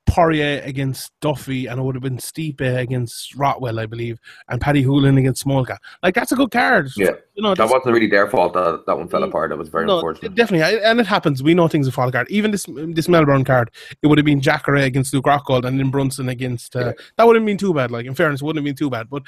Poirier 0.06 0.62
against 0.64 1.12
Duffy, 1.20 1.66
and 1.66 1.80
it 1.80 1.84
would 1.84 1.96
have 1.96 2.04
been 2.04 2.18
Stipe 2.18 2.62
against 2.62 3.36
Rothwell, 3.36 3.80
I 3.80 3.86
believe, 3.86 4.20
and 4.48 4.62
Paddy 4.62 4.84
Holohan 4.84 5.18
against 5.18 5.46
Smolka. 5.46 5.78
Like 6.04 6.14
that's 6.14 6.32
a 6.32 6.36
good 6.36 6.52
card. 6.52 6.90
Yeah, 6.96 7.12
you 7.34 7.42
know 7.42 7.56
that 7.56 7.70
wasn't 7.70 7.94
really 7.94 8.08
their 8.08 8.30
fault 8.30 8.54
that 8.54 8.84
that 8.86 8.98
one 8.98 9.08
fell 9.08 9.22
mm. 9.22 9.30
apart. 9.30 9.50
That 9.50 9.58
was 9.58 9.70
very 9.70 9.86
no, 9.86 9.96
unfortunate. 9.96 10.36
Definitely, 10.36 10.80
and 10.84 11.00
it 11.00 11.08
happens. 11.08 11.42
We 11.42 11.54
know 11.54 11.68
things 11.68 11.88
will 11.88 11.92
fall 11.92 12.10
apart. 12.10 12.30
Even 12.30 12.52
this 12.52 12.66
this 12.68 13.10
Melbourne 13.10 13.44
card, 13.44 13.72
it 14.02 14.08
would 14.08 14.18
have 14.18 14.26
been 14.26 14.42
Jacare 14.42 14.76
against 14.76 15.14
Luke 15.14 15.26
Rockhold, 15.26 15.66
and 15.66 15.80
then 15.80 15.90
Brunson 15.90 16.30
against. 16.30 16.76
Uh, 16.76 16.80
yeah. 16.80 16.92
That 17.18 17.28
wouldn't 17.28 17.44
have 17.44 17.48
been 17.48 17.58
too 17.58 17.74
bad. 17.74 17.90
Like 17.90 18.06
in 18.06 18.14
fairness, 18.14 18.42
it 18.42 18.46
wouldn't 18.46 18.66
have 18.66 18.70
been 18.70 18.78
too 18.78 18.92
bad, 18.92 19.10
but 19.10 19.24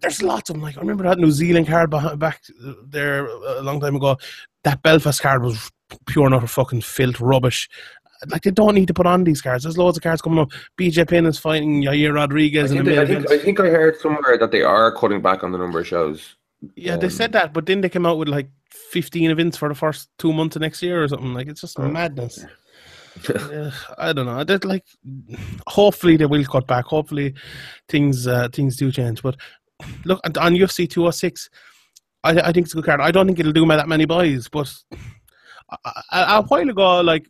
there's 0.00 0.22
lots 0.22 0.50
of 0.50 0.54
them. 0.56 0.62
Like 0.62 0.76
I 0.76 0.80
remember 0.80 1.04
that 1.04 1.18
New 1.18 1.30
Zealand 1.30 1.68
card 1.68 1.90
back 2.18 2.42
there 2.84 3.26
a 3.26 3.62
long 3.62 3.80
time 3.80 3.94
ago. 3.94 4.16
That 4.64 4.82
Belfast 4.82 5.20
card 5.20 5.42
was 5.42 5.70
pure 6.06 6.26
and 6.26 6.34
utter 6.34 6.46
fucking 6.46 6.80
filth, 6.82 7.20
rubbish 7.20 7.68
like 8.28 8.42
they 8.42 8.50
don't 8.50 8.74
need 8.74 8.88
to 8.88 8.94
put 8.94 9.06
on 9.06 9.24
these 9.24 9.42
cards. 9.42 9.64
There's 9.64 9.78
loads 9.78 9.96
of 9.96 10.02
cards 10.02 10.22
coming 10.22 10.38
up. 10.38 10.50
BJ 10.78 11.08
Penn 11.08 11.26
is 11.26 11.38
fighting 11.38 11.82
Yair 11.82 12.14
Rodriguez. 12.14 12.72
I 12.72 12.74
think, 12.76 12.86
they, 12.86 12.98
I, 12.98 13.06
think, 13.06 13.30
I 13.30 13.38
think 13.38 13.60
I 13.60 13.66
heard 13.66 13.98
somewhere 13.98 14.38
that 14.38 14.50
they 14.50 14.62
are 14.62 14.92
cutting 14.92 15.20
back 15.20 15.44
on 15.44 15.52
the 15.52 15.58
number 15.58 15.80
of 15.80 15.86
shows. 15.86 16.36
Yeah, 16.74 16.94
um, 16.94 17.00
they 17.00 17.08
said 17.08 17.32
that, 17.32 17.52
but 17.52 17.66
then 17.66 17.80
they 17.80 17.88
came 17.88 18.06
out 18.06 18.18
with 18.18 18.28
like 18.28 18.48
15 18.90 19.30
events 19.30 19.56
for 19.56 19.68
the 19.68 19.74
first 19.74 20.08
two 20.18 20.32
months 20.32 20.56
of 20.56 20.62
next 20.62 20.82
year 20.82 21.02
or 21.02 21.08
something. 21.08 21.34
Like 21.34 21.48
it's 21.48 21.60
just 21.60 21.78
oh. 21.78 21.88
madness. 21.88 22.44
uh, 23.28 23.70
I 23.98 24.12
don't 24.12 24.26
know. 24.26 24.44
That 24.44 24.64
like, 24.64 24.84
hopefully 25.66 26.16
they 26.16 26.26
will 26.26 26.44
cut 26.44 26.66
back. 26.66 26.86
Hopefully, 26.86 27.34
things 27.88 28.26
uh, 28.26 28.48
things 28.52 28.76
do 28.76 28.90
change. 28.90 29.22
But 29.22 29.36
look 30.04 30.20
on 30.24 30.54
UFC 30.54 30.88
206, 30.88 31.50
I, 32.24 32.30
I 32.30 32.52
think 32.52 32.66
it's 32.66 32.72
a 32.72 32.76
good 32.76 32.84
card. 32.84 33.00
I 33.00 33.10
don't 33.10 33.26
think 33.26 33.38
it'll 33.38 33.52
do 33.52 33.66
me 33.66 33.76
that 33.76 33.88
many 33.88 34.04
buys, 34.06 34.48
but 34.48 34.72
a, 35.84 35.92
a 36.12 36.42
while 36.42 36.68
ago, 36.68 37.00
like 37.00 37.28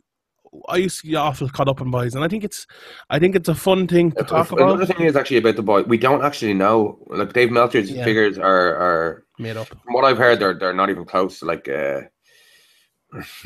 I 0.69 0.77
used 0.77 1.01
to 1.01 1.07
get 1.07 1.17
awful 1.17 1.49
caught 1.49 1.67
up 1.67 1.81
in 1.81 1.91
boys, 1.91 2.15
and 2.15 2.23
I 2.23 2.27
think 2.27 2.43
it's, 2.43 2.65
I 3.09 3.19
think 3.19 3.35
it's 3.35 3.49
a 3.49 3.55
fun 3.55 3.87
thing 3.87 4.11
to 4.11 4.23
talk 4.23 4.51
Another 4.51 4.63
about. 4.63 4.75
Another 4.75 4.93
thing 4.93 5.05
is 5.05 5.15
actually 5.15 5.37
about 5.37 5.55
the 5.55 5.63
boy. 5.63 5.83
We 5.83 5.97
don't 5.97 6.23
actually 6.23 6.53
know. 6.53 6.99
Like 7.07 7.33
Dave 7.33 7.51
Meltzer's 7.51 7.91
yeah. 7.91 8.03
figures 8.03 8.37
are 8.37 8.75
are 8.75 9.25
made 9.39 9.57
up. 9.57 9.67
From 9.67 9.93
what 9.93 10.05
I've 10.05 10.17
heard, 10.17 10.39
they're 10.39 10.53
they're 10.53 10.73
not 10.73 10.89
even 10.89 11.05
close. 11.05 11.41
Like, 11.41 11.67
uh, 11.67 12.01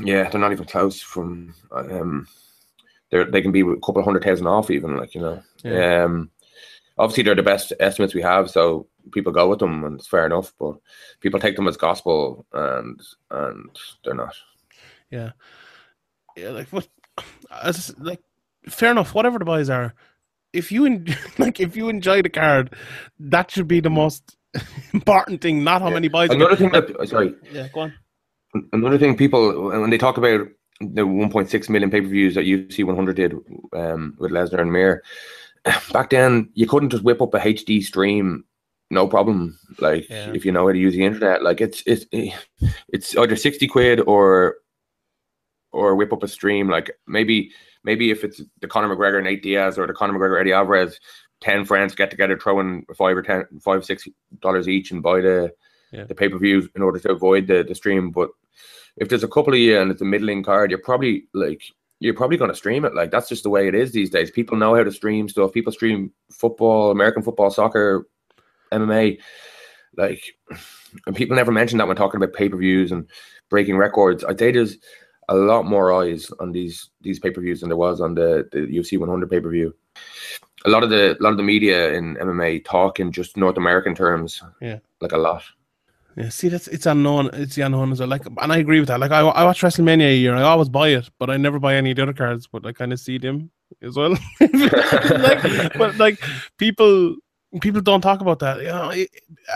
yeah, 0.04 0.30
they're 0.30 0.42
not 0.42 0.52
even 0.52 0.66
close. 0.66 1.02
From 1.02 1.54
um, 1.72 2.28
they 3.12 3.24
they 3.26 3.42
can 3.42 3.52
be 3.52 3.62
a 3.62 3.76
couple 3.78 4.00
of 4.00 4.06
hundred 4.06 4.24
thousand 4.24 4.48
off, 4.48 4.70
even 4.70 4.98
like 4.98 5.16
you 5.16 5.22
know. 5.22 5.44
Yeah. 5.64 6.04
Um, 6.04 6.32
obviously 6.98 7.24
they're 7.24 7.36
the 7.36 7.44
best 7.44 7.74
estimates 7.80 8.14
we 8.14 8.22
have, 8.22 8.50
so 8.50 8.88
people 9.12 9.32
go 9.32 9.50
with 9.50 9.60
them, 9.60 9.84
and 9.84 10.00
it's 10.00 10.08
fair 10.08 10.26
enough. 10.26 10.54
But 10.60 10.76
people 11.20 11.40
take 11.40 11.56
them 11.56 11.68
as 11.68 11.78
gospel, 11.78 12.46
and 12.54 13.02
and 13.32 13.70
they're 14.04 14.14
not. 14.14 14.36
Yeah 15.12 15.32
yeah, 16.36 16.50
like 16.50 16.68
what, 16.70 16.88
as 17.64 17.98
like 18.00 18.22
fair 18.68 18.92
enough. 18.92 19.14
Whatever 19.14 19.40
the 19.40 19.46
buys 19.46 19.70
are, 19.70 19.94
if 20.54 20.72
you 20.72 20.86
en- 20.86 21.16
like 21.38 21.60
if 21.60 21.76
you 21.76 21.90
enjoy 21.90 22.22
the 22.22 22.30
card, 22.30 22.76
that 23.20 23.52
should 23.52 23.68
be 23.68 23.80
the 23.80 23.90
most 23.90 24.38
important 24.94 25.42
thing. 25.42 25.64
Not 25.64 25.82
how 25.82 25.90
yeah. 25.90 25.94
many 25.96 26.08
buys. 26.08 26.30
Another 26.30 26.56
thing 26.56 26.72
that 26.72 27.08
sorry, 27.10 27.36
yeah, 27.52 27.68
go 27.74 27.82
on. 27.82 27.94
Another 28.74 28.98
thing, 28.98 29.16
people 29.16 29.70
when 29.70 29.90
they 29.90 29.98
talk 29.98 30.18
about 30.18 30.48
the 30.82 31.04
1.6 31.04 31.70
million 31.70 31.92
pay 31.92 32.02
per 32.02 32.08
views 32.08 32.36
that 32.36 32.46
UFC 32.46 32.84
100 32.84 33.16
did 33.16 33.34
um, 33.74 34.16
with 34.18 34.32
Lesnar 34.32 34.62
and 34.62 34.74
Mir, 34.74 35.04
back 35.94 36.10
then 36.10 36.50
you 36.54 36.68
couldn't 36.68 36.90
just 36.90 37.04
whip 37.04 37.22
up 37.22 37.34
a 37.34 37.40
HD 37.40 37.84
stream 37.84 38.44
no 38.92 39.08
problem. 39.08 39.58
Like 39.80 40.10
yeah. 40.10 40.32
if 40.34 40.46
you 40.46 40.52
know 40.52 40.68
how 40.68 40.74
to 40.74 40.78
use 40.78 40.94
the 40.94 41.06
internet, 41.06 41.44
like 41.44 41.62
it's 41.62 41.82
it's 41.86 42.06
it's 42.90 43.16
either 43.16 43.38
sixty 43.38 43.68
quid 43.68 44.02
or 44.02 44.58
or 45.72 45.96
whip 45.96 46.14
up 46.14 46.24
a 46.24 46.28
stream. 46.28 46.70
Like 46.70 46.92
maybe 47.08 47.52
maybe 47.84 48.12
if 48.12 48.24
it's 48.24 48.42
the 48.60 48.68
Conor 48.68 48.96
McGregor 48.96 49.18
and 49.18 49.26
Nate 49.26 49.44
Diaz 49.44 49.78
or 49.78 49.88
the 49.88 49.94
Conor 49.94 50.14
McGregor 50.14 50.40
Eddie 50.40 50.54
Alvarez, 50.54 51.00
ten 51.40 51.66
friends 51.66 51.96
get 51.96 52.12
together, 52.12 52.38
throw 52.38 52.60
in 52.60 52.86
five 52.98 53.18
or 53.18 53.22
ten, 53.22 53.46
five 53.62 53.86
six 53.86 54.08
dollars 54.40 54.68
each, 54.68 54.92
and 54.92 55.04
buy 55.04 55.22
the 55.22 55.54
yeah. 55.92 56.06
the 56.06 56.16
pay 56.16 56.30
per 56.30 56.38
view 56.38 56.70
in 56.76 56.82
order 56.82 57.00
to 57.00 57.12
avoid 57.12 57.48
the 57.48 57.64
the 57.64 57.76
stream. 57.76 58.12
But 58.12 58.30
if 58.98 59.10
there's 59.10 59.24
a 59.24 59.28
couple 59.28 59.54
of 59.54 59.60
you 59.60 59.80
and 59.80 59.92
it's 59.92 60.02
a 60.02 60.06
middling 60.06 60.44
card, 60.44 60.72
you're 60.72 60.80
probably 60.80 61.28
like 61.34 61.64
you're 62.00 62.16
probably 62.16 62.38
going 62.38 62.50
to 62.50 62.58
stream 62.58 62.84
it. 62.84 62.96
Like 62.96 63.12
that's 63.12 63.30
just 63.30 63.44
the 63.44 63.50
way 63.50 63.68
it 63.68 63.76
is 63.76 63.92
these 63.92 64.10
days. 64.10 64.32
People 64.32 64.58
know 64.58 64.76
how 64.76 64.84
to 64.84 64.92
stream 64.92 65.30
stuff. 65.30 65.54
People 65.54 65.72
stream 65.72 66.12
football, 66.32 66.92
American 66.92 67.22
football, 67.22 67.52
soccer, 67.52 68.08
MMA. 68.72 69.20
Like, 69.96 70.24
and 71.06 71.16
people 71.16 71.36
never 71.36 71.52
mention 71.52 71.78
that 71.78 71.88
when 71.88 71.96
talking 71.96 72.22
about 72.22 72.34
pay 72.34 72.50
per 72.50 72.58
views 72.58 72.92
and 72.92 73.08
breaking 73.50 73.78
records. 73.78 74.24
I'd 74.24 74.40
say 74.40 74.52
there's 74.52 74.78
a 75.32 75.36
lot 75.36 75.66
more 75.66 75.94
eyes 75.94 76.30
on 76.40 76.52
these 76.52 76.90
these 77.02 77.20
pay 77.20 77.32
per 77.32 77.42
views 77.42 77.62
than 77.62 77.70
there 77.70 77.78
was 77.78 78.02
on 78.02 78.14
the, 78.14 78.48
the 78.52 78.60
UFC 78.60 79.00
100 79.00 79.30
pay 79.30 79.40
per 79.40 79.50
view. 79.50 79.74
A 80.66 80.70
lot 80.70 80.84
of 80.84 80.90
the 80.90 81.18
a 81.18 81.22
lot 81.22 81.32
of 81.32 81.38
the 81.38 81.44
media 81.44 81.94
in 81.94 82.16
MMA 82.18 82.66
talk 82.66 83.00
in 83.00 83.12
just 83.12 83.38
North 83.38 83.58
American 83.58 83.96
terms. 83.96 84.44
Yeah, 84.62 84.80
like 85.00 85.14
a 85.14 85.18
lot. 85.18 85.44
Yeah, 86.18 86.30
see, 86.30 86.50
that's 86.50 86.68
it's 86.68 86.86
unknown. 86.86 87.30
It's 87.34 87.56
the 87.56 87.62
unknown 87.62 87.94
as 87.94 88.00
well. 88.00 88.10
Like, 88.10 88.26
and 88.26 88.52
I 88.52 88.58
agree 88.58 88.80
with 88.80 88.90
that. 88.90 89.00
Like, 89.00 89.12
I, 89.12 89.22
I 89.22 89.46
watch 89.46 89.62
WrestleMania 89.62 90.12
a 90.12 90.18
year. 90.18 90.36
I 90.36 90.42
always 90.42 90.68
buy 90.68 90.90
it, 90.90 91.10
but 91.18 91.30
I 91.30 91.38
never 91.38 91.58
buy 91.58 91.76
any 91.76 91.92
of 91.92 91.96
the 91.96 92.04
other 92.04 92.14
cards. 92.14 92.48
But 92.48 92.66
I 92.66 92.74
kind 92.74 92.92
of 92.92 93.00
see 93.00 93.18
them 93.18 93.50
as 93.82 93.96
well. 93.96 94.12
like, 94.42 95.78
but 95.78 95.98
like 95.98 96.20
people, 96.58 97.16
people 97.62 97.80
don't 97.80 98.02
talk 98.02 98.20
about 98.20 98.40
that. 98.40 98.58
You 98.58 98.68
know, 98.68 98.94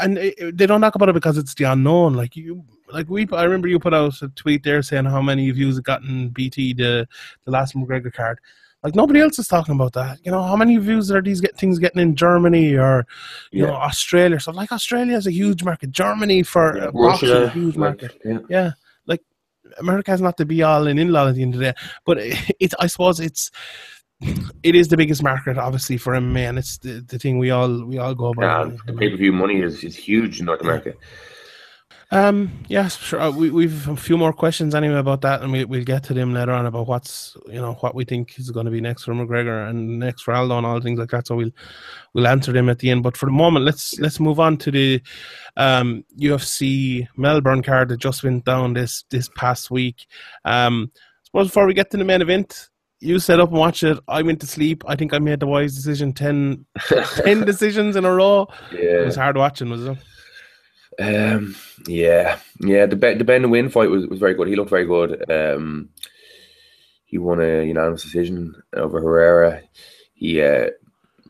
and 0.02 0.18
they 0.58 0.66
don't 0.66 0.80
talk 0.80 0.96
about 0.96 1.10
it 1.10 1.14
because 1.14 1.38
it's 1.38 1.54
the 1.56 1.66
unknown. 1.66 2.14
Like 2.14 2.38
you, 2.38 2.64
like 2.92 3.10
we, 3.10 3.28
I 3.32 3.44
remember 3.44 3.68
you 3.68 3.80
put 3.80 3.94
out 3.94 4.22
a 4.22 4.30
tweet 4.30 4.64
there 4.64 4.82
saying 4.82 5.06
how 5.06 5.22
many 5.22 5.50
views 5.52 5.76
have 5.76 5.84
gotten 5.84 6.30
BT 6.30 6.74
the 6.74 7.08
the 7.46 7.52
last 7.52 7.76
McGregor 7.76 8.14
card. 8.14 8.40
Like 8.84 8.94
nobody 8.94 9.20
else 9.20 9.40
is 9.40 9.48
talking 9.48 9.74
about 9.74 9.94
that. 9.94 10.20
You 10.24 10.32
know, 10.32 10.44
how 10.44 10.56
many 10.56 10.78
views 10.78 11.10
are 11.10 11.22
these 11.22 11.42
get, 11.42 11.58
things 11.58 11.80
getting 11.80 12.02
in 12.02 12.16
Germany 12.16 12.76
or 12.76 13.08
you 13.52 13.64
yeah. 13.64 13.72
know 13.72 13.76
Australia? 13.76 14.40
So 14.40 14.52
like 14.52 14.72
Australia 14.72 15.18
is 15.18 15.26
a 15.26 15.32
huge 15.32 15.64
market. 15.64 15.92
Germany 15.92 16.44
for 16.44 16.78
yeah, 16.78 16.92
boxing, 16.92 17.32
a 17.32 17.50
huge 17.50 17.78
market. 17.78 18.22
yeah. 18.24 18.40
yeah. 18.48 18.72
like 19.08 19.22
America 19.80 20.14
is 20.14 20.22
not 20.22 20.38
the 20.38 20.46
be 20.46 20.62
all 20.62 20.86
and 20.86 21.00
end 21.00 21.18
all 21.18 21.28
at 21.28 21.36
the 21.36 21.42
end 21.42 21.56
of 21.56 21.60
the 21.60 21.72
day. 21.72 21.74
But 22.06 22.20
it's 22.60 22.76
I 22.80 22.88
suppose 22.88 23.20
it's 23.20 23.50
it 24.64 24.76
is 24.76 24.88
the 24.88 24.98
biggest 24.98 25.24
market, 25.24 25.58
obviously, 25.58 25.98
for 25.98 26.14
MMA, 26.14 26.50
and 26.50 26.58
it's 26.58 26.78
the, 26.78 27.04
the 27.08 27.20
thing 27.20 27.38
we 27.38 27.52
all 27.52 27.86
we 27.86 27.98
all 27.98 28.16
go 28.16 28.28
about. 28.28 28.70
Yeah, 28.70 28.78
the 28.86 28.94
pay 28.94 29.10
per 29.10 29.18
view 29.18 29.34
money 29.34 29.62
is, 29.62 29.84
is 29.84 29.96
huge 29.96 30.40
in 30.40 30.46
North 30.46 30.62
America. 30.62 30.94
Um, 32.16 32.64
yes, 32.70 32.96
sure. 32.96 33.20
Uh, 33.20 33.30
we 33.30 33.50
we've 33.50 33.90
a 33.90 33.98
few 33.98 34.18
more 34.18 34.32
questions 34.32 34.74
anyway 34.74 35.00
about 35.00 35.20
that, 35.22 35.42
and 35.42 35.52
we 35.52 35.66
we'll 35.66 35.84
get 35.84 36.02
to 36.04 36.14
them 36.14 36.34
later 36.34 36.54
on 36.54 36.66
about 36.66 36.88
what's 36.88 37.36
you 37.48 37.60
know 37.60 37.74
what 37.82 37.94
we 37.94 38.06
think 38.06 38.40
is 38.40 38.52
going 38.52 38.66
to 38.66 38.72
be 38.72 38.80
next 38.80 39.04
for 39.04 39.14
McGregor 39.14 39.70
and 39.70 40.00
next 40.00 40.22
for 40.22 40.34
Aldo 40.34 40.58
and 40.58 40.66
all 40.66 40.80
things 40.80 40.98
like 40.98 41.10
that. 41.10 41.28
So 41.28 41.36
we'll 41.36 41.52
we'll 42.14 42.28
answer 42.28 42.54
them 42.54 42.70
at 42.70 42.80
the 42.80 42.90
end. 42.90 43.04
But 43.04 43.18
for 43.18 43.26
the 43.26 43.34
moment, 43.34 43.66
let's 43.66 44.00
let's 44.00 44.22
move 44.22 44.40
on 44.40 44.56
to 44.60 44.72
the 44.72 45.02
um, 45.58 46.06
UFC 46.18 47.06
Melbourne 47.18 47.62
card 47.62 47.90
that 47.90 48.00
just 48.00 48.24
went 48.24 48.46
down 48.46 48.76
this 48.76 49.04
this 49.10 49.30
past 49.36 49.70
week. 49.70 50.06
Um, 50.46 50.94
suppose 51.26 51.48
before 51.48 51.68
we 51.68 51.74
get 51.74 51.92
to 51.92 51.98
the 51.98 52.06
main 52.06 52.22
event, 52.22 52.70
you 53.02 53.20
set 53.20 53.42
up 53.42 53.50
and 53.50 53.60
watch 53.60 53.84
it. 53.84 54.00
I 54.08 54.22
went 54.22 54.40
to 54.40 54.48
sleep. 54.48 54.86
I 54.88 54.96
think 54.96 55.14
I 55.14 55.20
made 55.20 55.42
the 55.42 55.48
wise 55.48 55.76
decision 55.76 56.14
10, 56.14 56.66
10 57.26 57.42
decisions 57.46 57.98
in 57.98 58.06
a 58.06 58.12
row. 58.14 58.48
Yeah. 58.72 59.02
It 59.02 59.06
was 59.06 59.18
hard 59.18 59.36
watching, 59.36 59.70
was 59.70 59.84
it? 59.84 59.98
Um, 61.00 61.56
yeah, 61.88 62.40
yeah. 62.60 62.86
The 62.86 62.96
Ben 62.96 63.18
the 63.18 63.24
Ben 63.24 63.44
Nguyen 63.44 63.72
fight 63.72 63.90
was, 63.90 64.08
was 64.08 64.20
very 64.20 64.34
good. 64.34 64.48
He 64.48 64.56
looked 64.56 64.70
very 64.70 64.86
good. 64.86 65.30
Um, 65.30 65.90
he 67.06 67.18
won 67.18 67.42
a 67.42 67.64
unanimous 67.64 68.04
decision 68.04 68.56
over 68.74 69.02
Herrera. 69.02 69.62
He 70.14 70.42
uh, 70.42 70.70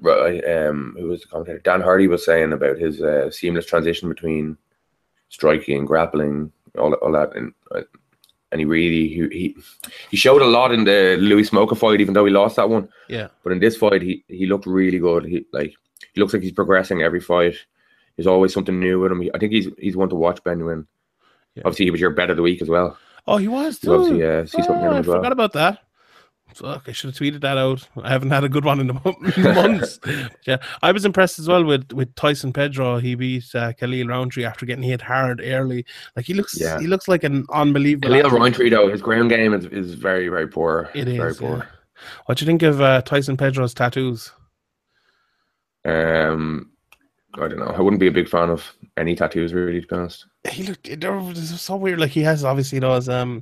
um, 0.04 0.96
who 1.00 1.08
was 1.08 1.22
the 1.22 1.28
commentator? 1.28 1.60
Dan 1.60 1.82
Hardy 1.82 2.08
was 2.08 2.26
saying 2.26 2.54
about 2.54 2.78
his 2.78 3.02
uh, 3.02 3.32
seamless 3.32 3.66
transition 3.66 4.10
between 4.10 4.58
striking, 5.30 5.80
and 5.80 5.88
grappling, 5.88 6.52
all 6.78 6.94
all 6.96 7.12
that, 7.14 7.36
and 7.36 7.54
uh, 7.74 7.82
and 8.52 8.62
he 8.62 8.66
really 8.66 9.08
he, 9.08 9.28
he 9.30 9.58
he 10.12 10.18
showed 10.18 10.42
a 10.42 10.46
lot 10.46 10.72
in 10.72 10.84
the 10.84 11.18
Louis 11.20 11.50
Smolka 11.50 11.78
fight, 11.78 12.02
even 12.02 12.14
though 12.14 12.26
he 12.26 12.32
lost 12.32 12.56
that 12.56 12.70
one. 12.70 12.90
Yeah. 13.10 13.28
But 13.44 13.54
in 13.54 13.60
this 13.60 13.78
fight, 13.78 14.02
he 14.02 14.24
he 14.28 14.46
looked 14.46 14.66
really 14.66 15.00
good. 15.00 15.26
He 15.26 15.46
like 15.52 15.74
he 16.14 16.22
looks 16.22 16.34
like 16.34 16.44
he's 16.44 16.52
progressing 16.52 17.02
every 17.02 17.20
fight. 17.20 17.56
There's 18.16 18.28
always 18.28 18.54
something 18.54 18.80
new 18.80 19.00
with 19.00 19.12
him. 19.12 19.30
I 19.34 19.38
think 19.38 19.52
he's 19.52 19.68
he's 19.78 19.98
one 19.98 20.10
to 20.10 20.16
watch 20.16 20.44
Ben. 20.44 20.60
Yeah. 20.60 21.62
Obviously, 21.66 21.86
he 21.86 21.92
was 21.92 22.02
your 22.02 22.12
bet 22.12 22.30
of 22.30 22.38
the 22.38 22.44
week 22.44 22.62
as 22.62 22.70
well. 22.70 22.98
Oh, 23.28 23.38
he 23.38 23.48
was 23.48 23.80
too. 23.80 23.94
obviously, 23.94 24.20
yeah, 24.20 24.46
see 24.46 24.62
something 24.62 24.86
oh, 24.86 24.92
in 24.92 24.92
him 24.92 24.98
as 24.98 25.08
I 25.08 25.10
well. 25.10 25.18
forgot 25.20 25.32
about 25.32 25.54
that. 25.54 25.80
Fuck, 26.54 26.88
I 26.88 26.94
should 26.94 27.10
have 27.10 27.20
tweeted 27.20 27.42
that 27.42 27.58
out. 27.58 27.86
I 28.02 28.10
haven't 28.10 28.30
had 28.30 28.46
a 28.46 28.50
good 28.50 28.64
one 28.64 28.80
in 28.80 28.88
the 28.88 28.94
months. 29.54 30.00
yeah, 30.48 30.58
I 30.82 30.92
was 30.94 31.04
impressed 31.04 31.38
as 31.40 31.50
well 31.50 31.66
with 31.66 31.92
with 31.92 32.16
Tyson 32.16 32.54
Pedro. 32.54 32.98
He 32.98 33.16
beat 33.16 33.54
uh, 33.54 33.74
Khalil 33.74 34.08
Rountree 34.08 34.46
after 34.46 34.66
getting 34.66 34.84
hit 34.84 35.02
hard 35.02 35.42
early. 35.44 35.86
Like 36.16 36.26
he 36.26 36.34
looks, 36.34 36.60
yeah. 36.60 36.80
he 36.80 36.88
looks 36.88 37.10
like 37.10 37.24
an 37.24 37.46
unbelievable. 37.52 38.08
Khalil 38.08 38.28
athlete. 38.28 38.42
Rountree 38.42 38.70
though, 38.70 38.90
his 38.90 39.02
ground 39.02 39.32
game 39.32 39.54
is, 39.54 39.66
is 39.66 39.96
very 39.96 40.30
very 40.30 40.48
poor. 40.48 40.90
It 40.94 41.10
is 41.10 41.18
very 41.18 41.36
poor. 41.36 41.68
What 42.26 42.38
do 42.38 42.46
you 42.46 42.48
think 42.48 42.62
of 42.62 42.80
uh, 42.80 43.02
Tyson 43.02 43.36
Pedro's 43.36 43.74
tattoos? 43.74 44.32
Um, 45.84 46.72
I 47.38 47.48
don't 47.48 47.60
know. 47.60 47.66
I 47.66 47.82
wouldn't 47.82 48.00
be 48.00 48.08
a 48.08 48.12
big 48.12 48.30
fan 48.30 48.50
of 48.50 48.76
any 48.98 49.16
tattoos, 49.16 49.54
really, 49.54 49.82
to 49.82 49.88
be 49.88 49.96
honest. 49.96 50.26
He 50.50 50.64
looked 50.64 50.90
so 51.44 51.76
weird. 51.76 52.00
Like 52.00 52.12
he 52.12 52.22
has 52.22 52.44
obviously 52.44 52.80
those 52.80 53.10
um 53.10 53.42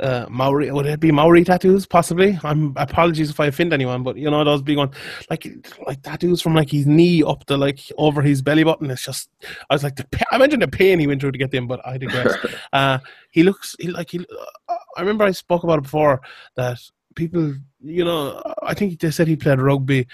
uh 0.00 0.26
Maori 0.28 0.70
would 0.70 0.86
it 0.86 1.00
be 1.00 1.12
Maori 1.12 1.44
tattoos 1.44 1.86
possibly? 1.86 2.38
I'm 2.42 2.72
apologies 2.76 3.30
if 3.30 3.38
I 3.38 3.46
offend 3.46 3.72
anyone, 3.72 4.02
but 4.02 4.16
you 4.16 4.30
know 4.30 4.42
those 4.42 4.62
big 4.62 4.78
ones 4.78 4.94
like 5.30 5.46
like 5.86 6.02
tattoos 6.02 6.40
from 6.40 6.54
like 6.54 6.70
his 6.70 6.86
knee 6.86 7.22
up 7.22 7.44
to 7.46 7.56
like 7.56 7.80
over 7.98 8.22
his 8.22 8.42
belly 8.42 8.64
button. 8.64 8.90
It's 8.90 9.04
just 9.04 9.28
I 9.70 9.74
was 9.74 9.84
like 9.84 9.96
the 9.96 10.06
I 10.30 10.38
mentioned 10.38 10.62
the 10.62 10.68
pain 10.68 10.98
he 10.98 11.06
went 11.06 11.20
through 11.20 11.32
to 11.32 11.38
get 11.38 11.50
them, 11.50 11.66
but 11.66 11.86
I 11.86 11.98
digress. 11.98 12.34
uh, 12.72 12.98
he 13.30 13.42
looks 13.42 13.76
he 13.78 13.88
like 13.88 14.10
he. 14.10 14.20
Uh, 14.20 14.76
I 14.96 15.00
remember 15.00 15.24
I 15.24 15.32
spoke 15.32 15.62
about 15.62 15.78
it 15.78 15.82
before 15.82 16.20
that 16.56 16.78
people, 17.14 17.54
you 17.80 18.04
know, 18.04 18.42
I 18.62 18.74
think 18.74 18.98
they 19.00 19.10
said 19.10 19.28
he 19.28 19.36
played 19.36 19.60
rugby. 19.60 20.06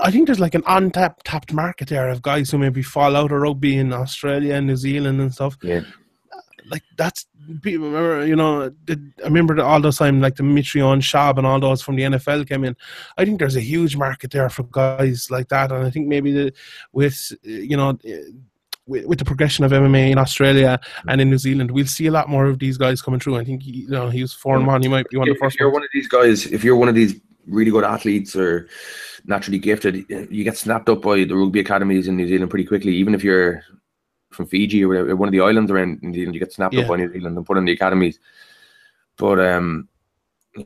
I 0.00 0.10
think 0.10 0.26
there's 0.26 0.40
like 0.40 0.54
an 0.54 0.64
untapped 0.66 1.24
tapped 1.24 1.52
market 1.52 1.88
there 1.88 2.08
of 2.08 2.22
guys 2.22 2.50
who 2.50 2.58
maybe 2.58 2.82
fall 2.82 3.16
out 3.16 3.32
of 3.32 3.40
rugby 3.40 3.76
in 3.76 3.92
Australia 3.92 4.54
and 4.54 4.66
New 4.66 4.76
Zealand 4.76 5.20
and 5.20 5.32
stuff. 5.32 5.56
Yeah. 5.62 5.82
Uh, 6.32 6.40
like 6.70 6.82
that's 6.96 7.26
people 7.62 7.86
remember, 7.86 8.26
you 8.26 8.36
know, 8.36 8.70
I 8.88 8.96
remember 9.24 9.60
all 9.62 9.80
those 9.80 9.98
time 9.98 10.20
like 10.20 10.36
the 10.36 10.42
Mitrione 10.42 11.00
Schaub 11.00 11.38
and 11.38 11.46
all 11.46 11.60
those 11.60 11.82
from 11.82 11.96
the 11.96 12.02
NFL 12.02 12.48
came 12.48 12.64
in. 12.64 12.76
I 13.16 13.24
think 13.24 13.38
there's 13.38 13.56
a 13.56 13.60
huge 13.60 13.96
market 13.96 14.30
there 14.30 14.48
for 14.50 14.64
guys 14.64 15.30
like 15.30 15.48
that, 15.48 15.72
and 15.72 15.86
I 15.86 15.90
think 15.90 16.08
maybe 16.08 16.32
the, 16.32 16.52
with 16.92 17.32
you 17.42 17.76
know 17.76 17.90
uh, 17.90 18.10
with, 18.86 19.06
with, 19.06 19.18
the 19.18 19.24
progression 19.24 19.64
of 19.64 19.72
MMA 19.72 20.10
in 20.10 20.18
Australia 20.18 20.80
and 21.08 21.20
in 21.20 21.28
New 21.28 21.38
Zealand, 21.38 21.70
we'll 21.70 21.86
see 21.86 22.06
a 22.06 22.10
lot 22.10 22.28
more 22.28 22.46
of 22.46 22.58
these 22.58 22.78
guys 22.78 23.02
coming 23.02 23.20
through. 23.20 23.36
I 23.36 23.44
think 23.44 23.64
you 23.64 23.88
know 23.88 24.10
he 24.10 24.22
was 24.22 24.32
four 24.32 24.56
and 24.56 24.66
one. 24.66 24.82
He 24.82 24.88
might 24.88 25.08
be 25.08 25.16
one 25.16 25.28
of 25.28 25.34
the 25.34 25.38
first. 25.38 25.56
If 25.56 25.60
you're 25.60 25.68
ones. 25.68 25.74
one 25.74 25.82
of 25.84 25.90
these 25.92 26.08
guys, 26.08 26.46
if 26.46 26.64
you're 26.64 26.76
one 26.76 26.88
of 26.88 26.94
these 26.94 27.20
really 27.48 27.70
good 27.70 27.84
athletes 27.84 28.36
or 28.36 28.68
naturally 29.24 29.58
gifted, 29.58 30.04
you 30.30 30.44
get 30.44 30.56
snapped 30.56 30.88
up 30.88 31.02
by 31.02 31.24
the 31.24 31.36
rugby 31.36 31.60
academies 31.60 32.08
in 32.08 32.16
New 32.16 32.28
Zealand 32.28 32.50
pretty 32.50 32.64
quickly. 32.64 32.94
Even 32.94 33.14
if 33.14 33.24
you're 33.24 33.62
from 34.30 34.46
Fiji 34.46 34.84
or 34.84 34.88
whatever, 34.88 35.16
one 35.16 35.28
of 35.28 35.32
the 35.32 35.40
islands 35.40 35.70
around 35.70 36.02
New 36.02 36.14
Zealand, 36.14 36.34
you 36.34 36.40
get 36.40 36.52
snapped 36.52 36.74
yeah. 36.74 36.82
up 36.82 36.88
by 36.88 36.96
New 36.96 37.12
Zealand 37.12 37.36
and 37.36 37.46
put 37.46 37.58
in 37.58 37.64
the 37.64 37.72
academies. 37.72 38.18
But 39.16 39.40
um, 39.40 39.88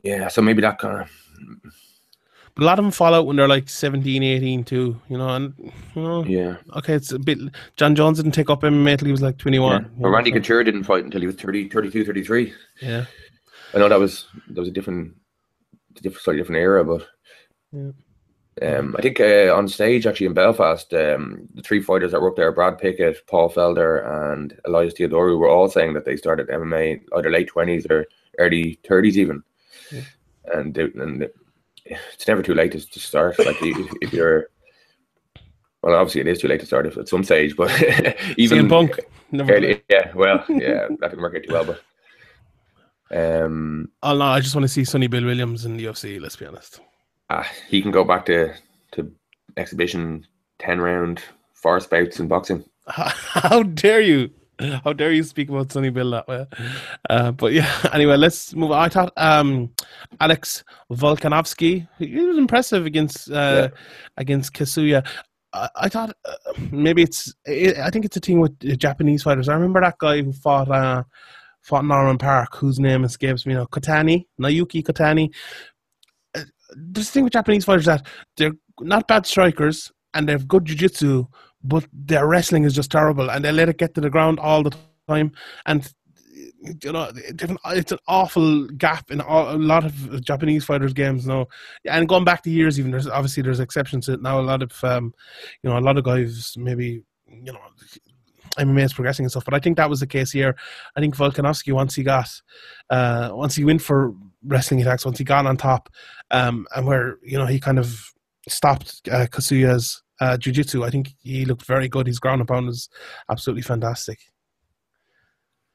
yeah, 0.03 0.29
so 0.29 0.43
maybe 0.43 0.63
that 0.63 0.79
kind 0.79 1.03
of 1.03 1.11
but 2.55 2.65
a 2.65 2.67
lot 2.67 2.79
of 2.79 2.85
them 2.85 2.93
fall 2.93 3.15
out 3.15 3.27
when 3.27 3.37
they're 3.37 3.49
like 3.49 3.69
17, 3.69 4.23
18 4.23 4.65
too, 4.65 5.01
you 5.09 5.17
know, 5.17 5.29
and 5.29 5.55
you 5.95 6.03
know, 6.03 6.25
yeah. 6.25 6.57
Okay, 6.77 6.95
it's 6.95 7.11
a 7.11 7.19
bit. 7.19 7.39
Jon 7.77 7.95
Jones 7.95 8.19
didn't 8.19 8.33
take 8.33 8.51
up 8.51 8.61
MMA 8.61 8.93
until 8.93 9.07
he 9.07 9.13
was 9.13 9.23
like 9.23 9.39
21. 9.39 9.83
Yeah. 9.83 9.89
Well, 9.97 10.13
Randy 10.13 10.31
so. 10.31 10.35
Couture 10.35 10.63
didn't 10.63 10.85
fight 10.85 11.05
until 11.05 11.21
he 11.21 11.27
was 11.27 11.37
30, 11.37 11.71
32, 11.71 12.05
33. 12.05 12.53
Yeah. 12.83 13.07
I 13.73 13.79
know 13.79 13.89
that 13.89 13.99
was 13.99 14.27
that 14.49 14.61
was 14.61 14.69
a 14.69 14.73
different, 14.73 15.15
different 16.01 16.23
slightly 16.23 16.41
different 16.41 16.63
era, 16.63 16.85
but 16.85 17.07
yeah. 17.73 17.91
Um, 18.61 18.95
I 18.99 19.03
think 19.03 19.19
uh, 19.19 19.55
on 19.55 19.67
stage 19.67 20.07
actually 20.07 20.27
in 20.27 20.35
Belfast, 20.35 20.93
um, 20.93 21.49
the 21.55 21.63
three 21.63 21.81
fighters 21.81 22.13
that 22.13 22.21
were 22.21 22.29
up 22.29 22.37
there, 22.37 22.53
Brad 22.53 22.79
Pickett, 22.79 23.27
Paul 23.27 23.49
Felder, 23.49 24.07
and 24.31 24.59
Elias 24.67 24.93
Theodorou, 24.93 25.39
were 25.39 25.49
all 25.49 25.71
saying 25.71 25.95
that 25.95 26.05
they 26.05 26.17
started 26.17 26.49
MMA 26.49 27.01
either 27.17 27.31
late 27.31 27.49
twenties 27.49 27.87
or 27.89 28.07
early 28.39 28.79
thirties, 28.87 29.17
even. 29.17 29.43
Yeah. 29.91 30.03
And 30.53 30.75
they, 30.75 30.83
and 30.83 31.31
it's 31.87 32.29
never 32.29 32.43
too 32.43 32.55
late 32.55 32.73
to, 32.73 32.91
to 32.91 33.01
start. 33.01 33.39
Like 33.39 33.57
if, 33.63 33.93
if, 34.03 34.13
you're, 34.13 34.49
well, 35.83 35.95
obviously 35.95 36.21
it 36.21 36.27
is 36.27 36.41
too 36.41 36.49
late 36.49 36.61
to 36.61 36.67
start 36.67 36.87
at 36.87 37.09
some 37.09 37.25
stage, 37.25 37.57
but 37.57 37.71
even 38.37 38.69
Punk, 38.69 39.01
early, 39.35 39.83
yeah, 39.89 40.13
well, 40.15 40.45
yeah, 40.49 40.89
that 41.01 41.11
didn't 41.11 41.23
work 41.23 41.37
out 41.37 41.43
too 41.43 41.53
well, 41.53 41.65
but. 41.65 41.81
Um, 43.13 43.91
oh 44.03 44.17
no, 44.17 44.25
I 44.25 44.41
just 44.41 44.55
want 44.55 44.65
to 44.65 44.69
see 44.69 44.85
Sonny 44.85 45.07
Bill 45.07 45.25
Williams 45.25 45.65
in 45.65 45.77
the 45.77 45.85
UFC. 45.85 46.21
Let's 46.21 46.37
be 46.37 46.47
honest. 46.47 46.81
Uh, 47.29 47.45
he 47.69 47.83
can 47.83 47.91
go 47.91 48.05
back 48.05 48.27
to 48.27 48.55
to 48.93 49.11
exhibition 49.57 50.27
ten 50.59 50.81
round 50.81 51.23
forest 51.53 51.91
bouts 51.91 52.21
in 52.21 52.29
boxing. 52.29 52.65
How 52.87 53.63
dare 53.63 54.01
you? 54.01 54.31
How 54.85 54.93
dare 54.93 55.13
you 55.13 55.23
speak 55.25 55.49
about 55.49 55.73
Sonny 55.73 55.91
Bill 55.91 56.11
that 56.11 56.29
way? 56.29 56.47
Uh, 57.11 57.33
but 57.33 57.53
yeah, 57.53 57.71
anyway, 57.93 58.17
let's 58.17 58.55
move 58.55 58.71
on. 58.71 58.81
I 58.81 58.89
thought 58.89 59.13
um, 59.17 59.71
Alex 60.21 60.65
Volkanovski, 60.91 61.89
he 61.99 62.21
was 62.21 62.39
impressive 62.39 62.87
against 62.87 63.31
uh, 63.31 63.69
yeah. 63.73 63.79
against 64.17 64.53
Kasuya. 64.53 65.07
I, 65.53 65.69
I 65.75 65.89
thought 65.89 66.15
uh, 66.25 66.53
maybe 66.71 67.03
it's, 67.03 67.35
it, 67.45 67.79
I 67.79 67.91
think 67.91 68.05
it's 68.05 68.17
a 68.17 68.21
team 68.21 68.41
with 68.41 68.59
Japanese 68.79 69.23
fighters. 69.23 69.49
I 69.49 69.55
remember 69.55 69.81
that 69.81 69.99
guy 69.99 70.23
who 70.23 70.33
fought 70.33 70.71
uh, 70.71 71.03
fought 71.63 71.85
Norman 71.85 72.19
Parke, 72.19 72.57
whose 72.57 72.79
name 72.79 73.05
escapes 73.05 73.47
me 73.47 73.55
now, 73.55 73.65
Kotani, 73.67 74.27
Naoki 74.41 74.83
Kotani. 74.83 75.33
Uh, 76.35 76.43
the 76.71 77.03
thing 77.03 77.25
with 77.25 77.33
Japanese 77.33 77.65
fighters 77.65 77.87
that 77.87 78.07
they're 78.37 78.53
not 78.81 79.09
bad 79.09 79.27
strikers 79.27 79.91
and 80.15 80.29
they 80.29 80.33
have 80.33 80.49
good 80.49 80.65
jiu-jitsu 80.65 81.27
but 81.65 81.87
their 81.93 82.27
wrestling 82.27 82.65
is 82.65 82.75
just 82.75 82.91
terrible, 82.91 83.31
and 83.31 83.45
they 83.45 83.53
let 83.53 83.69
it 83.69 83.79
get 83.79 83.95
to 83.95 84.01
the 84.01 84.11
ground 84.11 84.39
all 84.39 84.63
the 84.63 84.75
time. 85.09 85.33
And 85.67 85.91
you 86.83 86.93
know, 86.93 87.11
it's 87.15 87.93
an 87.93 87.99
awful 88.07 88.67
gap 88.69 89.11
in 89.11 89.21
a 89.21 89.57
lot 89.57 89.85
of 89.85 90.25
Japanese 90.25 90.65
fighters' 90.65 90.93
games 90.93 91.27
now. 91.27 91.47
And 91.85 92.09
going 92.09 92.25
back 92.25 92.43
to 92.43 92.51
years, 92.51 92.79
even 92.79 92.91
there's 92.91 93.09
obviously 93.09 93.43
there's 93.43 93.61
exceptions 93.61 94.09
now. 94.09 94.41
A 94.41 94.43
lot 94.43 94.63
of 94.63 94.73
um, 94.85 95.15
you 95.63 95.71
know, 95.71 95.79
a 95.79 95.81
lot 95.81 95.99
of 95.99 96.05
guys 96.05 96.55
maybe 96.57 97.03
you 97.29 97.53
know. 97.53 97.61
MMA 98.59 98.85
is 98.85 98.93
progressing 98.93 99.25
and 99.25 99.31
stuff, 99.31 99.45
but 99.45 99.55
I 99.55 99.59
think 99.59 99.77
that 99.77 99.91
was 99.91 100.01
the 100.01 100.07
case 100.07 100.31
here. 100.31 100.57
I 100.97 101.01
think 101.01 101.17
Volkanovski 101.17 101.73
once 101.73 101.95
he 101.95 102.03
got, 102.03 102.29
uh, 102.91 103.31
once 103.33 103.55
he 103.55 103.65
went 103.65 103.83
for 103.83 104.15
wrestling 104.45 104.81
attacks, 104.83 105.05
once 105.05 105.19
he 105.19 105.25
got 105.25 105.47
on 105.47 105.57
top, 105.57 105.89
um, 106.31 106.67
and 106.75 106.87
where 106.87 107.19
you 107.23 107.39
know 107.39 107.47
he 107.47 107.59
kind 107.59 107.79
of 107.79 108.13
stopped 108.49 109.01
uh, 109.11 109.27
Kasuya's 109.27 110.03
uh, 110.21 110.37
jiu-jitsu. 110.37 110.85
I 110.85 110.91
think 110.91 111.15
he 111.19 111.45
looked 111.45 111.65
very 111.65 111.89
good. 111.89 112.07
His 112.07 112.19
ground 112.19 112.41
and 112.41 112.49
pound 112.49 112.67
was 112.67 112.89
absolutely 113.31 113.63
fantastic. 113.63 114.19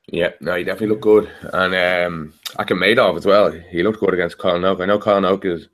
Yeah, 0.10 0.30
no, 0.40 0.56
he 0.56 0.64
definitely 0.64 0.88
looked 0.88 1.02
good. 1.02 1.30
And 1.54 1.76
um, 1.76 2.34
Akhmedov 2.58 3.18
as 3.18 3.26
well. 3.26 3.52
He 3.52 3.84
looked 3.84 4.00
good 4.00 4.14
against 4.14 4.38
Kyle 4.38 4.60
Noke. 4.60 4.82
I 4.82 4.86
know 4.86 5.00
Kyle 5.00 5.22
Noke 5.22 5.46
is 5.46 5.68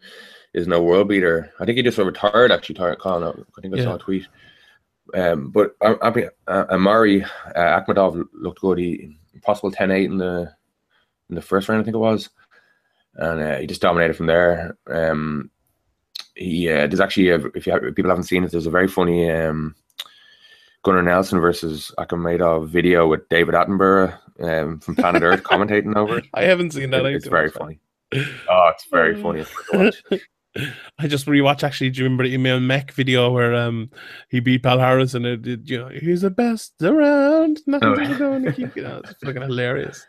is 0.53 0.67
no 0.67 0.81
world 0.81 1.07
beater. 1.07 1.51
I 1.59 1.65
think 1.65 1.77
he 1.77 1.83
just 1.83 1.97
retired 1.97 2.51
actually. 2.51 2.75
Kyle 2.75 2.95
Noke. 2.95 3.45
I 3.57 3.61
think 3.61 3.75
I 3.75 3.77
yeah. 3.77 3.83
saw 3.83 3.95
a 3.95 3.99
tweet. 3.99 4.27
Um, 5.13 5.49
but 5.51 5.75
I, 5.81 5.95
I 6.01 6.09
mean, 6.11 6.29
uh, 6.47 6.65
Omari 6.71 7.23
uh, 7.23 7.27
Akhmedov 7.55 8.25
looked 8.33 8.61
good. 8.61 8.79
He 8.79 9.15
possible 9.41 9.71
10-8 9.71 10.05
in 10.05 10.17
the 10.17 10.53
in 11.29 11.35
the 11.35 11.41
first 11.41 11.69
round, 11.69 11.81
I 11.81 11.83
think 11.83 11.95
it 11.95 11.99
was, 11.99 12.29
and 13.15 13.41
uh, 13.41 13.57
he 13.57 13.67
just 13.67 13.81
dominated 13.81 14.15
from 14.15 14.27
there. 14.27 14.77
Um, 14.87 15.49
he 16.35 16.69
uh, 16.69 16.87
there's 16.87 16.99
actually 16.99 17.29
a, 17.29 17.37
if, 17.55 17.65
you 17.65 17.73
have, 17.73 17.83
if 17.83 17.95
people 17.95 18.09
haven't 18.09 18.25
seen 18.25 18.43
it, 18.43 18.51
there's 18.51 18.65
a 18.65 18.71
very 18.71 18.87
funny 18.87 19.29
um, 19.29 19.75
Gunnar 20.83 21.01
Nelson 21.01 21.39
versus 21.39 21.91
Akhmedov 21.97 22.67
video 22.67 23.07
with 23.07 23.27
David 23.29 23.55
Attenborough 23.55 24.17
um, 24.41 24.79
from 24.79 24.95
Planet 24.95 25.23
Earth 25.23 25.43
commentating 25.43 25.95
over 25.95 26.19
it. 26.19 26.25
I 26.33 26.43
haven't 26.43 26.71
seen 26.71 26.89
that. 26.91 27.05
It, 27.05 27.15
it's 27.15 27.27
very 27.27 27.49
funny. 27.49 27.79
Oh, 28.13 28.71
it's 28.73 28.85
very 28.91 29.19
funny. 29.21 29.45
I 30.99 31.07
just 31.07 31.25
rewatched 31.25 31.63
actually. 31.63 31.89
Do 31.89 31.99
you 31.99 32.03
remember 32.03 32.27
the 32.27 32.35
Emil 32.35 32.59
Meek 32.59 32.91
video 32.91 33.31
where 33.31 33.55
um 33.55 33.89
he 34.29 34.39
beat 34.39 34.63
Pal 34.63 34.79
Harris 34.79 35.13
and 35.13 35.25
it, 35.25 35.47
it 35.47 35.61
you 35.63 35.79
know 35.79 35.89
he's 35.89 36.21
the 36.21 36.29
best 36.29 36.73
around. 36.81 37.61
Nothing 37.65 37.89
oh. 37.89 37.95
to 37.95 38.15
go 38.17 38.33
and 38.33 38.55
keep 38.55 38.75
you 38.75 38.83
know 38.83 39.01
it's 39.03 39.23
fucking 39.23 39.41
hilarious. 39.41 40.05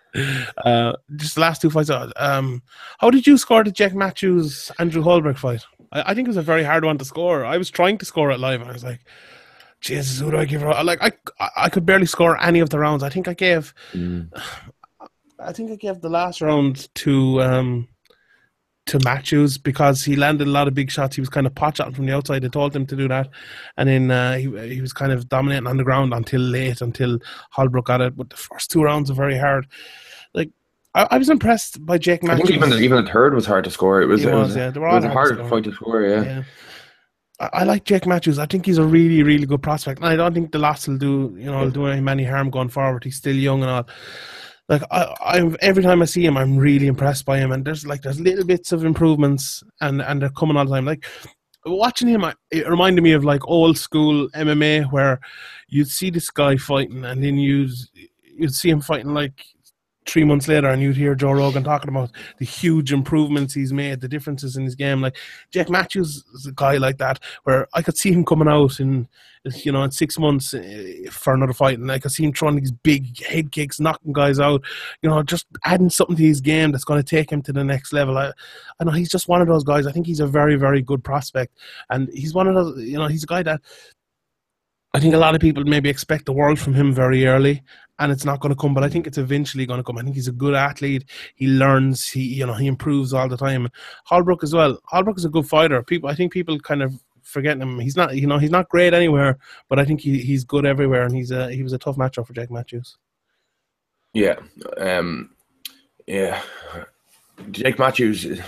Uh, 0.59 0.93
just 1.17 1.35
the 1.35 1.41
last 1.41 1.63
two 1.63 1.71
fights. 1.71 1.91
Uh, 1.91 2.11
um, 2.17 2.63
how 2.99 3.11
did 3.11 3.27
you 3.27 3.39
score 3.39 3.65
the 3.65 3.73
Jake 3.73 3.95
Matthews 3.95 4.71
Andrew 4.79 5.03
Holbrook 5.03 5.39
fight? 5.39 5.65
I, 5.93 6.11
I 6.11 6.15
think 6.15 6.27
it 6.27 6.31
was 6.31 6.37
a 6.37 6.43
very 6.43 6.63
hard 6.63 6.85
one 6.85 6.99
to 6.99 7.05
score. 7.05 7.45
I 7.45 7.57
was 7.57 7.71
trying 7.71 7.99
to 7.99 8.05
score 8.05 8.31
it 8.31 8.39
live. 8.39 8.61
and 8.61 8.71
I 8.71 8.73
was 8.73 8.85
like, 8.85 9.01
Jesus, 9.81 10.21
who 10.21 10.31
do 10.31 10.37
I 10.39 10.45
give 10.45 10.61
her? 10.61 10.85
Like 10.85 11.03
I, 11.03 11.13
I 11.57 11.69
could 11.69 11.87
barely 11.87 12.07
score 12.07 12.41
any 12.43 12.61
of 12.61 12.71
the 12.71 12.79
rounds. 12.79 13.03
I 13.03 13.09
think 13.09 13.29
I 13.29 13.35
gave, 13.35 13.75
mm. 13.93 14.31
I 15.39 15.53
think 15.53 15.71
I 15.71 15.77
gave 15.77 16.01
the 16.01 16.09
last 16.09 16.41
round 16.41 16.95
to 16.97 17.43
um 17.43 17.89
to 18.87 18.99
Matthews 19.01 19.57
because 19.57 20.05
he 20.05 20.15
landed 20.15 20.47
a 20.47 20.51
lot 20.51 20.69
of 20.69 20.75
big 20.75 20.91
shots. 20.91 21.17
He 21.17 21.23
was 21.23 21.31
kind 21.31 21.47
of 21.47 21.55
pot 21.55 21.77
shotting 21.77 21.95
from 21.95 22.07
the 22.07 22.15
outside. 22.15 22.43
They 22.43 22.49
told 22.49 22.77
him 22.77 22.87
to 22.87 22.97
do 22.97 23.09
that, 23.09 23.29
and 23.77 23.89
then 23.89 24.11
uh, 24.11 24.37
he 24.37 24.75
he 24.75 24.81
was 24.81 24.93
kind 24.93 25.13
of 25.13 25.29
dominating 25.29 25.67
on 25.67 25.77
the 25.77 25.85
ground 25.85 26.13
until 26.13 26.41
late, 26.41 26.81
until 26.81 27.19
Holbrook 27.51 27.87
got 27.87 28.01
it. 28.01 28.17
But 28.17 28.31
the 28.31 28.37
first 28.37 28.71
two 28.71 28.83
rounds 28.83 29.11
were 29.11 29.17
very 29.17 29.39
hard. 29.39 29.67
Like 30.35 30.51
I, 30.95 31.09
I 31.13 31.19
was 31.19 31.31
impressed 31.31 31.85
by 31.85 31.99
Jake 31.99 32.23
Matthews. 32.23 32.51
even 32.51 32.71
the, 32.71 32.79
even 32.79 33.05
the 33.05 33.11
third 33.11 33.35
was 33.35 33.47
hard 33.47 33.65
to 33.65 33.71
score. 33.71 34.03
It 34.03 34.07
was, 34.07 34.25
it 34.25 34.27
was, 34.27 34.35
it 34.35 34.39
was 34.39 34.57
yeah. 34.57 34.71
They 34.71 34.81
were 34.81 34.87
all 34.87 34.97
it 34.97 35.01
was 35.01 35.05
a 35.07 35.11
hard 35.11 35.39
to 35.39 35.49
fight 35.49 35.65
to 35.65 35.73
score. 35.73 36.03
Yeah. 36.03 36.23
yeah. 36.23 36.43
I, 37.41 37.51
I 37.53 37.65
like 37.65 37.85
Jake 37.85 38.07
Matthews. 38.07 38.39
I 38.39 38.47
think 38.47 38.67
he's 38.67 38.79
a 38.79 38.85
really, 38.85 39.23
really 39.23 39.47
good 39.47 39.63
prospect. 39.63 40.01
And 40.01 40.09
I 40.09 40.17
don't 40.17 40.35
think 40.35 40.53
the 40.53 40.59
loss 40.59 40.87
will 40.87 40.99
do, 40.99 41.35
you 41.39 41.47
know, 41.47 41.61
will 41.61 41.71
do 41.71 41.87
any 41.87 42.01
many 42.01 42.25
harm 42.25 42.51
going 42.51 42.69
forward. 42.69 43.05
He's 43.05 43.17
still 43.17 43.37
young 43.37 43.63
and 43.63 43.71
all. 43.71 43.89
Like 44.69 44.83
I, 44.91 45.15
I'm 45.21 45.57
every 45.61 45.83
time 45.83 46.03
I 46.03 46.07
see 46.07 46.25
him, 46.25 46.37
I'm 46.37 46.57
really 46.57 46.87
impressed 46.87 47.25
by 47.25 47.39
him. 47.39 47.53
And 47.53 47.65
there's 47.65 47.87
like 47.87 48.03
there's 48.03 48.21
little 48.21 48.45
bits 48.45 48.73
of 48.73 48.85
improvements, 48.85 49.63
and 49.81 50.01
and 50.03 50.23
they're 50.23 50.31
coming 50.31 50.57
all 50.57 50.65
the 50.65 50.73
time. 50.73 50.87
Like 50.87 51.07
watching 51.67 52.09
him, 52.09 52.25
it 52.51 52.69
reminded 52.69 53.03
me 53.03 53.13
of 53.13 53.25
like 53.25 53.47
old 53.47 53.77
school 53.77 54.29
MMA 54.31 54.91
where 54.91 55.21
you'd 55.69 55.89
see 55.89 56.11
this 56.11 56.31
guy 56.31 56.57
fighting, 56.57 57.05
and 57.05 57.23
then 57.23 57.37
you'd 57.37 57.73
you'd 58.23 58.55
see 58.55 58.71
him 58.71 58.81
fighting 58.81 59.15
like 59.15 59.45
three 60.07 60.25
months 60.25 60.49
later 60.49 60.69
and 60.69 60.83
you'd 60.83 60.97
hear 60.97 61.15
Joe 61.15 61.33
Rogan 61.33 61.65
talking 61.65 61.89
about 61.89 62.11
the 62.39 62.45
huge 62.45 62.93
improvements 62.93 63.55
he's 63.55 63.73
made, 63.73 64.01
the 64.01 64.09
differences 64.09 64.57
in 64.57 64.65
his 64.65 64.75
game. 64.75 65.01
Like 65.01 65.17
Jake 65.51 65.71
Matthews 65.71 66.25
is 66.35 66.47
a 66.47 66.53
guy 66.53 66.77
like 66.77 66.99
that 66.99 67.21
where 67.45 67.67
I 67.75 67.83
could 67.83 67.97
see 67.97 68.13
him 68.13 68.25
coming 68.25 68.49
out 68.49 68.81
in 68.81 69.09
you 69.57 69.71
know 69.71 69.83
in 69.83 69.91
six 69.91 70.19
months 70.19 70.55
eh, 70.55 71.09
for 71.11 71.35
another 71.35 71.53
fight, 71.53 71.79
and 71.79 71.91
I 71.93 71.99
could 71.99 72.13
see 72.13 72.25
him 72.25 72.33
throwing 72.33 72.57
these 72.57 72.73
big 72.73 73.23
head 73.23 73.53
kicks, 73.53 73.79
knocking 73.79 74.13
guys 74.13 74.41
out. 74.41 74.63
You 75.03 75.11
know, 75.11 75.23
just 75.23 75.47
adding 75.65 75.91
something 75.91 76.17
to 76.17 76.23
his 76.23 76.41
game 76.41 76.73
that's 76.73 76.85
going 76.85 77.03
to 77.03 77.09
take 77.09 77.31
him 77.31 77.43
to 77.43 77.53
the 77.53 77.65
next 77.65 77.93
level. 77.93 78.17
I, 78.17 78.33
I 78.81 78.85
know 78.85 78.93
he's 78.93 79.11
just 79.11 79.29
one 79.29 79.43
of 79.43 79.49
those 79.49 79.65
guys. 79.65 79.87
I 79.87 79.93
think 79.93 80.07
he's 80.07 80.21
a 80.21 80.27
very 80.27 80.57
very 80.57 80.83
good 80.83 81.05
prospect, 81.05 81.59
and 81.91 82.09
he's 82.13 82.35
one 82.35 82.47
of 82.49 82.55
those. 82.55 82.83
You 82.83 82.99
know, 82.99 83.07
he's 83.07 83.25
a 83.25 83.29
guy 83.29 83.43
that 83.43 83.61
I 84.95 85.01
think 85.01 85.13
a 85.13 85.19
lot 85.19 85.35
of 85.35 85.41
people 85.41 85.65
maybe 85.65 85.89
expect 85.89 86.25
the 86.25 86.33
world 86.33 86.59
from 86.59 86.73
him 86.73 86.95
very 86.95 87.27
early, 87.27 87.63
and 87.99 88.11
it's 88.11 88.25
not 88.25 88.41
going 88.41 88.55
to 88.55 88.61
come. 88.61 88.75
But 88.75 88.85
I 88.85 88.89
think 88.89 89.07
it's 89.07 89.19
eventually 89.19 89.67
going 89.67 89.79
to 89.79 89.85
come. 89.85 89.99
I 89.99 90.03
think 90.03 90.15
he's 90.15 90.29
a 90.29 90.33
good 90.33 90.55
athlete. 90.55 91.05
He 91.35 91.47
learns. 91.47 92.09
He 92.09 92.23
you 92.23 92.47
know 92.47 92.55
he 92.55 92.67
improves 92.67 93.13
all 93.13 93.29
the 93.29 93.37
time. 93.37 93.69
Holbrook 94.05 94.43
as 94.43 94.55
well. 94.55 94.79
Holbrook 94.85 95.19
is 95.19 95.25
a 95.25 95.31
good 95.31 95.47
fighter. 95.47 95.83
People, 95.83 96.09
I 96.09 96.15
think 96.15 96.33
people 96.33 96.59
kind 96.59 96.83
of 96.83 96.93
forget 97.23 97.59
him. 97.59 97.79
He's 97.81 97.97
not 97.97 98.15
you 98.17 98.27
know 98.27 98.39
he's 98.39 98.51
not 98.51 98.69
great 98.69 98.95
anywhere, 98.95 99.39
but 99.69 99.79
I 99.79 99.85
think 99.85 100.01
he, 100.01 100.19
he's 100.19 100.45
good 100.45 100.67
everywhere, 100.67 101.05
and 101.05 101.15
he's 101.15 101.31
a 101.31 101.51
he 101.51 101.63
was 101.63 101.73
a 101.73 101.79
tough 101.79 101.97
matchup 101.97 102.27
for 102.27 102.33
Jake 102.33 102.51
Matthews. 102.51 102.97
Yeah, 104.13 104.37
um, 104.79 105.31
yeah, 106.07 106.41
Jake 107.51 107.79
Matthews. 107.79 108.41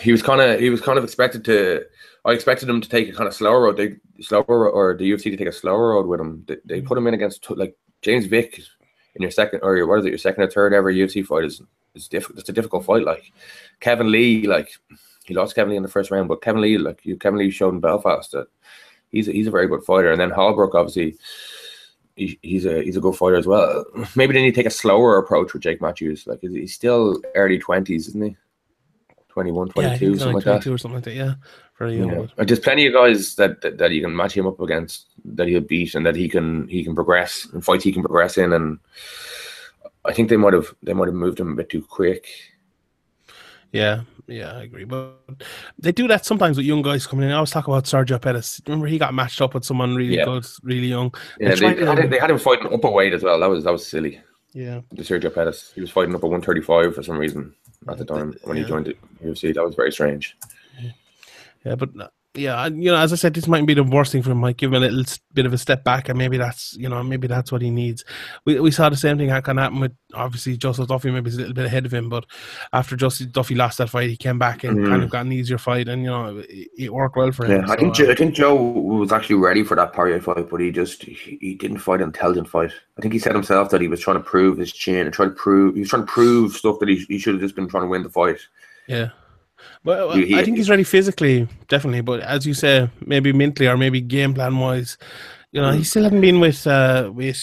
He 0.00 0.10
was 0.10 0.22
kind 0.22 0.40
of 0.40 0.58
he 0.60 0.70
was 0.70 0.80
kind 0.80 0.98
of 0.98 1.04
expected 1.04 1.44
to 1.44 1.84
I 2.24 2.32
expected 2.32 2.66
them 2.66 2.80
to 2.80 2.88
take 2.88 3.08
a 3.08 3.12
kind 3.12 3.26
of 3.26 3.34
slower 3.34 3.62
road, 3.62 3.76
they 3.76 3.96
slower 4.22 4.70
or 4.70 4.96
the 4.96 5.10
UFC 5.10 5.24
to 5.24 5.36
take 5.36 5.48
a 5.48 5.52
slower 5.52 5.90
road 5.90 6.06
with 6.06 6.20
him. 6.20 6.44
They, 6.46 6.56
they 6.64 6.80
mm. 6.80 6.86
put 6.86 6.98
him 6.98 7.06
in 7.06 7.14
against 7.14 7.48
like 7.50 7.76
James 8.00 8.26
Vick 8.26 8.60
in 9.14 9.22
your 9.22 9.30
second 9.30 9.60
or 9.62 9.76
your, 9.76 9.86
what 9.86 9.98
is 9.98 10.06
it, 10.06 10.10
your 10.10 10.18
second 10.18 10.44
or 10.44 10.50
third 10.50 10.72
ever 10.72 10.92
UFC 10.92 11.24
fight 11.26 11.44
is 11.44 11.62
is 11.94 12.08
difficult. 12.08 12.38
It's 12.38 12.48
a 12.48 12.52
difficult 12.52 12.84
fight. 12.84 13.04
Like 13.04 13.32
Kevin 13.80 14.10
Lee, 14.10 14.46
like 14.46 14.70
he 15.24 15.34
lost 15.34 15.54
Kevin 15.54 15.70
Lee 15.70 15.76
in 15.76 15.82
the 15.82 15.88
first 15.88 16.10
round, 16.10 16.28
but 16.28 16.42
Kevin 16.42 16.62
Lee, 16.62 16.78
like 16.78 17.00
you, 17.04 17.16
Kevin 17.16 17.38
Lee 17.38 17.50
showed 17.50 17.74
in 17.74 17.80
Belfast 17.80 18.30
that 18.32 18.46
he's 19.10 19.28
a, 19.28 19.32
he's 19.32 19.46
a 19.46 19.52
very 19.52 19.68
good 19.68 19.84
fighter. 19.84 20.10
And 20.10 20.20
then 20.20 20.30
Holbrook, 20.30 20.74
obviously, 20.74 21.16
he, 22.16 22.38
he's 22.42 22.66
a 22.66 22.82
he's 22.82 22.96
a 22.96 23.00
good 23.00 23.16
fighter 23.16 23.36
as 23.36 23.46
well. 23.46 23.84
Maybe 24.16 24.32
they 24.32 24.42
need 24.42 24.52
to 24.52 24.56
take 24.56 24.66
a 24.66 24.70
slower 24.70 25.18
approach 25.18 25.52
with 25.52 25.62
Jake 25.62 25.80
Matthews. 25.80 26.26
Like 26.26 26.40
he's 26.40 26.74
still 26.74 27.20
early 27.34 27.58
twenties, 27.58 28.08
isn't 28.08 28.22
he? 28.22 28.36
21, 29.32 29.68
22, 29.70 29.88
yeah, 29.88 30.18
something 30.18 30.26
like, 30.26 30.46
like 30.46 30.62
that. 30.62 30.70
or 30.70 30.78
something 30.78 30.96
like 30.96 31.04
that. 31.04 31.14
Yeah, 31.14 31.34
very 31.78 31.96
young. 31.96 32.10
Yeah. 32.10 32.26
And 32.36 32.48
there's 32.48 32.60
plenty 32.60 32.86
of 32.86 32.92
guys 32.92 33.34
that, 33.36 33.62
that, 33.62 33.78
that 33.78 33.90
you 33.90 34.02
can 34.02 34.14
match 34.14 34.36
him 34.36 34.46
up 34.46 34.60
against 34.60 35.06
that 35.24 35.48
he'll 35.48 35.60
beat 35.60 35.94
and 35.94 36.04
that 36.04 36.16
he 36.16 36.28
can 36.28 36.68
he 36.68 36.84
can 36.84 36.94
progress 36.94 37.48
and 37.52 37.64
fights 37.64 37.84
he 37.84 37.92
can 37.92 38.02
progress 38.02 38.36
in. 38.36 38.52
And 38.52 38.78
I 40.04 40.12
think 40.12 40.28
they 40.28 40.36
might 40.36 40.52
have 40.52 40.74
they 40.82 40.92
might 40.92 41.08
have 41.08 41.14
moved 41.14 41.40
him 41.40 41.52
a 41.52 41.54
bit 41.54 41.70
too 41.70 41.82
quick. 41.82 42.26
Yeah, 43.72 44.02
yeah, 44.26 44.52
I 44.52 44.64
agree. 44.64 44.84
But 44.84 45.16
they 45.78 45.92
do 45.92 46.06
that 46.08 46.26
sometimes 46.26 46.58
with 46.58 46.66
young 46.66 46.82
guys 46.82 47.06
coming 47.06 47.24
in. 47.24 47.32
I 47.32 47.36
always 47.36 47.50
talk 47.50 47.68
about 47.68 47.84
Sergio 47.84 48.20
Pettis. 48.20 48.60
Remember, 48.66 48.86
he 48.86 48.98
got 48.98 49.14
matched 49.14 49.40
up 49.40 49.54
with 49.54 49.64
someone 49.64 49.94
really 49.94 50.16
yeah. 50.16 50.26
good, 50.26 50.44
really 50.62 50.88
young. 50.88 51.14
Yeah, 51.40 51.54
they, 51.54 51.72
they, 51.72 51.86
had, 51.86 52.10
they 52.10 52.18
had 52.18 52.30
him 52.30 52.38
fighting 52.38 52.70
upper 52.70 52.90
weight 52.90 53.14
as 53.14 53.22
well. 53.22 53.40
That 53.40 53.48
was 53.48 53.64
that 53.64 53.72
was 53.72 53.86
silly. 53.86 54.20
Yeah, 54.52 54.82
the 54.90 55.02
Sergio 55.02 55.34
Pettis. 55.34 55.72
He 55.74 55.80
was 55.80 55.90
fighting 55.90 56.14
up 56.14 56.22
at 56.22 56.28
135 56.28 56.94
for 56.94 57.02
some 57.02 57.16
reason 57.16 57.54
at 57.88 57.98
the 57.98 58.04
time 58.04 58.34
when 58.44 58.56
yeah. 58.56 58.62
he 58.62 58.68
joined 58.68 58.86
the 58.86 58.96
UFC. 59.24 59.54
That 59.54 59.64
was 59.64 59.74
very 59.74 59.92
strange. 59.92 60.36
Yeah, 61.64 61.76
but 61.76 61.90
uh, 61.98 62.08
yeah, 62.34 62.66
you 62.66 62.90
know, 62.90 62.96
as 62.96 63.12
I 63.12 63.16
said, 63.16 63.34
this 63.34 63.46
might 63.46 63.66
be 63.66 63.74
the 63.74 63.84
worst 63.84 64.12
thing 64.12 64.22
for 64.22 64.30
him. 64.30 64.38
Might 64.38 64.56
give 64.56 64.72
him 64.72 64.82
a 64.82 64.88
little 64.88 65.04
bit 65.34 65.44
of 65.44 65.52
a 65.52 65.58
step 65.58 65.84
back, 65.84 66.08
and 66.08 66.16
maybe 66.16 66.38
that's 66.38 66.74
you 66.78 66.88
know 66.88 67.02
maybe 67.02 67.26
that's 67.26 67.52
what 67.52 67.60
he 67.60 67.70
needs. 67.70 68.06
We 68.46 68.58
we 68.58 68.70
saw 68.70 68.88
the 68.88 68.96
same 68.96 69.18
thing 69.18 69.28
kind 69.28 69.58
of 69.58 69.62
happen 69.62 69.80
with 69.80 69.92
obviously 70.14 70.56
Joseph 70.56 70.88
Duffy. 70.88 71.10
Maybe 71.10 71.28
he's 71.28 71.36
a 71.36 71.40
little 71.40 71.54
bit 71.54 71.66
ahead 71.66 71.84
of 71.84 71.92
him, 71.92 72.08
but 72.08 72.24
after 72.72 72.96
Joseph 72.96 73.32
Duffy 73.32 73.54
lost 73.54 73.78
that 73.78 73.90
fight, 73.90 74.08
he 74.08 74.16
came 74.16 74.38
back 74.38 74.64
and 74.64 74.78
mm. 74.78 74.88
kind 74.88 75.02
of 75.02 75.10
got 75.10 75.26
an 75.26 75.32
easier 75.32 75.58
fight, 75.58 75.88
and 75.88 76.04
you 76.04 76.08
know 76.08 76.38
it, 76.38 76.68
it 76.78 76.92
worked 76.94 77.16
well 77.16 77.32
for 77.32 77.44
him. 77.44 77.60
Yeah, 77.60 77.66
so, 77.66 77.72
I 77.74 77.76
think 77.76 78.00
uh, 78.00 78.10
I 78.10 78.14
think 78.14 78.34
Joe 78.34 78.54
was 78.54 79.12
actually 79.12 79.36
ready 79.36 79.62
for 79.62 79.74
that 79.74 79.92
Poirier 79.92 80.20
fight, 80.22 80.48
but 80.48 80.60
he 80.60 80.70
just 80.70 81.02
he, 81.02 81.36
he 81.38 81.54
didn't 81.54 81.78
fight 81.78 82.00
an 82.00 82.08
intelligent 82.08 82.48
fight. 82.48 82.72
I 82.96 83.02
think 83.02 83.12
he 83.12 83.20
said 83.20 83.34
himself 83.34 83.68
that 83.70 83.82
he 83.82 83.88
was 83.88 84.00
trying 84.00 84.16
to 84.16 84.22
prove 84.22 84.56
his 84.56 84.72
chin 84.72 85.04
and 85.04 85.12
try 85.12 85.26
to 85.26 85.32
prove 85.32 85.74
he 85.74 85.80
was 85.80 85.90
trying 85.90 86.06
to 86.06 86.10
prove 86.10 86.54
stuff 86.54 86.78
that 86.78 86.88
he 86.88 87.04
he 87.08 87.18
should 87.18 87.34
have 87.34 87.42
just 87.42 87.56
been 87.56 87.68
trying 87.68 87.82
to 87.84 87.88
win 87.88 88.04
the 88.04 88.08
fight. 88.08 88.38
Yeah. 88.86 89.10
Well, 89.84 90.12
he, 90.12 90.34
I 90.36 90.44
think 90.44 90.56
he's 90.56 90.70
ready 90.70 90.84
physically, 90.84 91.48
definitely. 91.68 92.02
But 92.02 92.20
as 92.20 92.46
you 92.46 92.54
say, 92.54 92.88
maybe 93.04 93.32
mentally 93.32 93.68
or 93.68 93.76
maybe 93.76 94.00
game 94.00 94.34
plan 94.34 94.58
wise, 94.58 94.96
you 95.52 95.60
know, 95.60 95.70
mm. 95.70 95.78
he 95.78 95.84
still 95.84 96.04
hasn't 96.04 96.20
been 96.20 96.40
with 96.40 96.66
uh, 96.66 97.10
with 97.12 97.36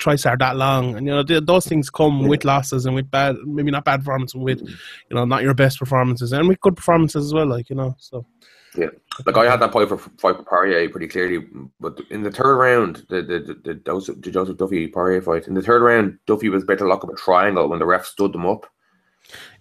TriStar 0.00 0.38
that 0.38 0.56
long, 0.56 0.96
and 0.96 1.06
you 1.06 1.12
know 1.12 1.22
th- 1.22 1.44
those 1.44 1.66
things 1.66 1.90
come 1.90 2.22
yeah. 2.22 2.28
with 2.28 2.44
losses 2.44 2.86
and 2.86 2.94
with 2.94 3.10
bad, 3.10 3.36
maybe 3.44 3.70
not 3.70 3.84
bad 3.84 4.00
performances, 4.00 4.36
with 4.36 4.60
you 4.60 5.16
know 5.16 5.24
not 5.24 5.42
your 5.42 5.54
best 5.54 5.78
performances, 5.78 6.32
and 6.32 6.48
with 6.48 6.60
good 6.60 6.76
performances 6.76 7.26
as 7.26 7.34
well. 7.34 7.46
Like 7.46 7.68
you 7.70 7.76
know, 7.76 7.96
so 7.98 8.24
yeah, 8.76 8.88
like 9.26 9.36
I 9.36 9.50
had 9.50 9.60
that 9.60 9.72
point 9.72 9.88
for 9.88 9.98
fight 9.98 10.36
for 10.36 10.42
Poirier 10.42 10.88
pretty 10.88 11.08
clearly, 11.08 11.46
but 11.80 12.00
in 12.10 12.22
the 12.22 12.30
third 12.30 12.56
round, 12.56 13.04
the 13.08 13.22
the 13.22 13.38
the, 13.40 13.60
the, 13.64 13.74
Joseph, 13.74 14.20
the 14.20 14.30
Joseph 14.30 14.56
Duffy 14.56 14.88
Poirier 14.88 15.22
fight, 15.22 15.46
in 15.46 15.54
the 15.54 15.62
third 15.62 15.82
round, 15.82 16.18
Duffy 16.26 16.48
was 16.48 16.64
better 16.64 16.86
lock 16.86 17.04
up 17.04 17.10
a 17.10 17.16
triangle 17.16 17.68
when 17.68 17.78
the 17.78 17.86
ref 17.86 18.06
stood 18.06 18.32
them 18.32 18.46
up. 18.46 18.66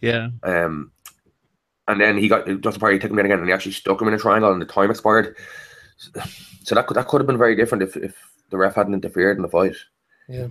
Yeah. 0.02 0.30
Um, 0.44 0.92
and 1.88 2.00
then 2.00 2.18
he 2.18 2.28
got 2.28 2.46
Dustin 2.62 2.80
Poirier 2.80 3.00
took 3.00 3.12
him 3.12 3.20
in 3.20 3.26
again, 3.26 3.40
and 3.40 3.48
he 3.48 3.54
actually 3.54 3.74
stuck 3.74 4.02
him 4.02 4.08
in 4.08 4.14
a 4.14 4.20
triangle, 4.20 4.52
and 4.52 4.62
the 4.62 4.66
time 4.66 4.92
expired. 4.92 5.36
So 6.64 6.76
that 6.76 6.88
could 6.88 6.98
that 6.98 7.08
could 7.08 7.22
have 7.22 7.28
been 7.28 7.38
very 7.38 7.56
different 7.56 7.84
if, 7.84 7.98
if 7.98 8.16
the 8.50 8.58
ref 8.58 8.76
hadn't 8.76 8.94
interfered 8.94 9.38
in 9.38 9.44
the 9.44 9.50
fight. 9.50 9.76
Yeah, 10.28 10.48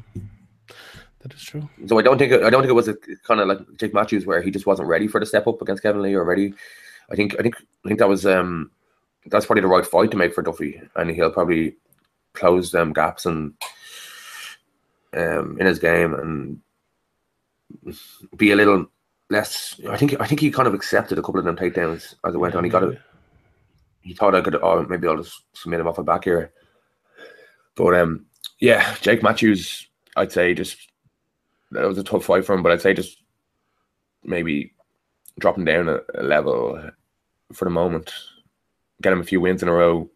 that 1.20 1.32
is 1.34 1.42
true. 1.42 1.68
So 1.86 1.98
I 1.98 2.02
don't 2.02 2.18
think 2.18 2.32
I 2.32 2.50
don't 2.50 2.62
think 2.62 2.70
it 2.70 2.74
was 2.74 2.88
a 2.88 2.96
kind 3.24 3.40
of 3.40 3.48
like 3.48 3.60
Jake 3.76 3.94
Matthews 3.94 4.26
where 4.26 4.42
he 4.42 4.50
just 4.50 4.66
wasn't 4.66 4.88
ready 4.88 5.08
for 5.08 5.20
the 5.20 5.26
step 5.26 5.46
up 5.46 5.62
against 5.62 5.82
Kevin 5.82 6.02
Lee 6.02 6.14
or 6.14 6.24
ready. 6.24 6.54
I 7.10 7.16
think 7.16 7.34
I 7.38 7.42
think 7.42 7.56
I 7.84 7.88
think 7.88 7.98
that 7.98 8.08
was 8.08 8.26
um 8.26 8.70
that's 9.26 9.46
probably 9.46 9.62
the 9.62 9.68
right 9.68 9.86
fight 9.86 10.10
to 10.10 10.16
make 10.16 10.34
for 10.34 10.42
Duffy, 10.42 10.80
and 10.96 11.10
he'll 11.10 11.30
probably 11.30 11.76
close 12.34 12.70
them 12.70 12.92
gaps 12.92 13.26
and 13.26 13.54
um 15.14 15.56
in 15.58 15.66
his 15.66 15.78
game 15.78 16.14
and 16.14 16.60
be 18.36 18.50
a 18.50 18.56
little 18.56 18.86
less. 19.32 19.80
I 19.88 19.96
think 19.96 20.20
I 20.20 20.26
think 20.26 20.40
he 20.40 20.50
kind 20.50 20.68
of 20.68 20.74
accepted 20.74 21.18
a 21.18 21.22
couple 21.22 21.38
of 21.38 21.44
them 21.44 21.56
takedowns 21.56 22.14
as 22.24 22.34
it 22.34 22.38
went 22.38 22.54
yeah, 22.54 22.58
on. 22.58 22.64
He 22.64 22.70
got 22.70 22.84
it. 22.84 23.00
He 24.02 24.14
thought 24.14 24.34
I 24.34 24.40
could. 24.40 24.54
Oh, 24.56 24.86
maybe 24.88 25.08
I'll 25.08 25.16
just 25.16 25.42
submit 25.54 25.80
him 25.80 25.88
off 25.88 25.96
the 25.96 26.02
back 26.02 26.24
here. 26.24 26.52
But 27.74 27.94
um, 27.94 28.26
yeah, 28.60 28.94
Jake 29.00 29.22
Matthews. 29.22 29.88
I'd 30.14 30.30
say 30.30 30.52
just 30.52 30.76
that 31.70 31.88
was 31.88 31.98
a 31.98 32.04
tough 32.04 32.26
fight 32.26 32.44
for 32.44 32.54
him, 32.54 32.62
but 32.62 32.70
I'd 32.70 32.82
say 32.82 32.92
just 32.94 33.16
maybe 34.22 34.74
dropping 35.38 35.64
down 35.64 35.88
a, 35.88 36.00
a 36.14 36.22
level 36.22 36.90
for 37.52 37.64
the 37.64 37.70
moment, 37.70 38.12
get 39.00 39.12
him 39.12 39.20
a 39.20 39.24
few 39.24 39.40
wins 39.40 39.62
in 39.62 39.68
a 39.68 39.72
row, 39.72 40.10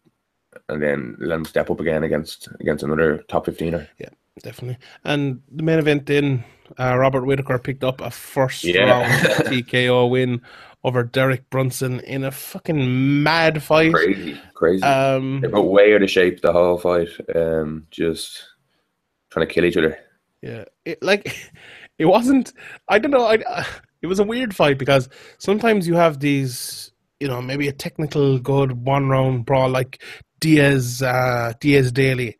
and 0.69 0.81
then 0.81 1.15
let 1.19 1.37
him 1.37 1.45
step 1.45 1.69
up 1.71 1.79
again 1.79 2.03
against 2.03 2.47
against 2.59 2.83
another 2.83 3.23
top 3.27 3.47
15er. 3.47 3.87
Yeah, 3.97 4.09
definitely. 4.43 4.77
And 5.03 5.41
the 5.51 5.63
main 5.63 5.79
event 5.79 6.05
then 6.05 6.43
uh, 6.79 6.97
Robert 6.97 7.25
Whitaker 7.25 7.59
picked 7.59 7.83
up 7.83 8.01
a 8.01 8.11
first 8.11 8.63
yeah. 8.63 8.83
round 8.83 9.11
TKO 9.47 10.09
win 10.09 10.41
over 10.83 11.03
Derek 11.03 11.49
Brunson 11.49 11.99
in 12.01 12.23
a 12.23 12.31
fucking 12.31 13.23
mad 13.23 13.61
fight. 13.63 13.93
Crazy, 13.93 14.39
crazy. 14.53 14.83
Um, 14.83 15.41
they 15.41 15.49
put 15.49 15.63
way 15.63 15.93
out 15.95 16.03
of 16.03 16.09
shape 16.09 16.41
the 16.41 16.53
whole 16.53 16.77
fight. 16.77 17.09
Um, 17.35 17.87
just 17.91 18.43
trying 19.29 19.47
to 19.47 19.53
kill 19.53 19.65
each 19.65 19.77
other. 19.77 19.97
Yeah, 20.41 20.65
it, 20.85 21.01
like 21.01 21.51
it 21.97 22.05
wasn't. 22.05 22.53
I 22.87 22.99
don't 22.99 23.11
know. 23.11 23.25
I, 23.25 23.37
uh, 23.37 23.63
it 24.01 24.07
was 24.07 24.19
a 24.19 24.23
weird 24.23 24.55
fight 24.55 24.77
because 24.77 25.09
sometimes 25.39 25.87
you 25.87 25.95
have 25.95 26.19
these, 26.19 26.91
you 27.19 27.27
know, 27.27 27.41
maybe 27.41 27.67
a 27.67 27.73
technical 27.73 28.39
good 28.39 28.85
one 28.85 29.09
round 29.09 29.45
brawl 29.45 29.69
like 29.69 30.01
Diaz, 30.39 31.01
uh, 31.01 31.53
Diaz 31.59 31.91
Daley, 31.91 32.37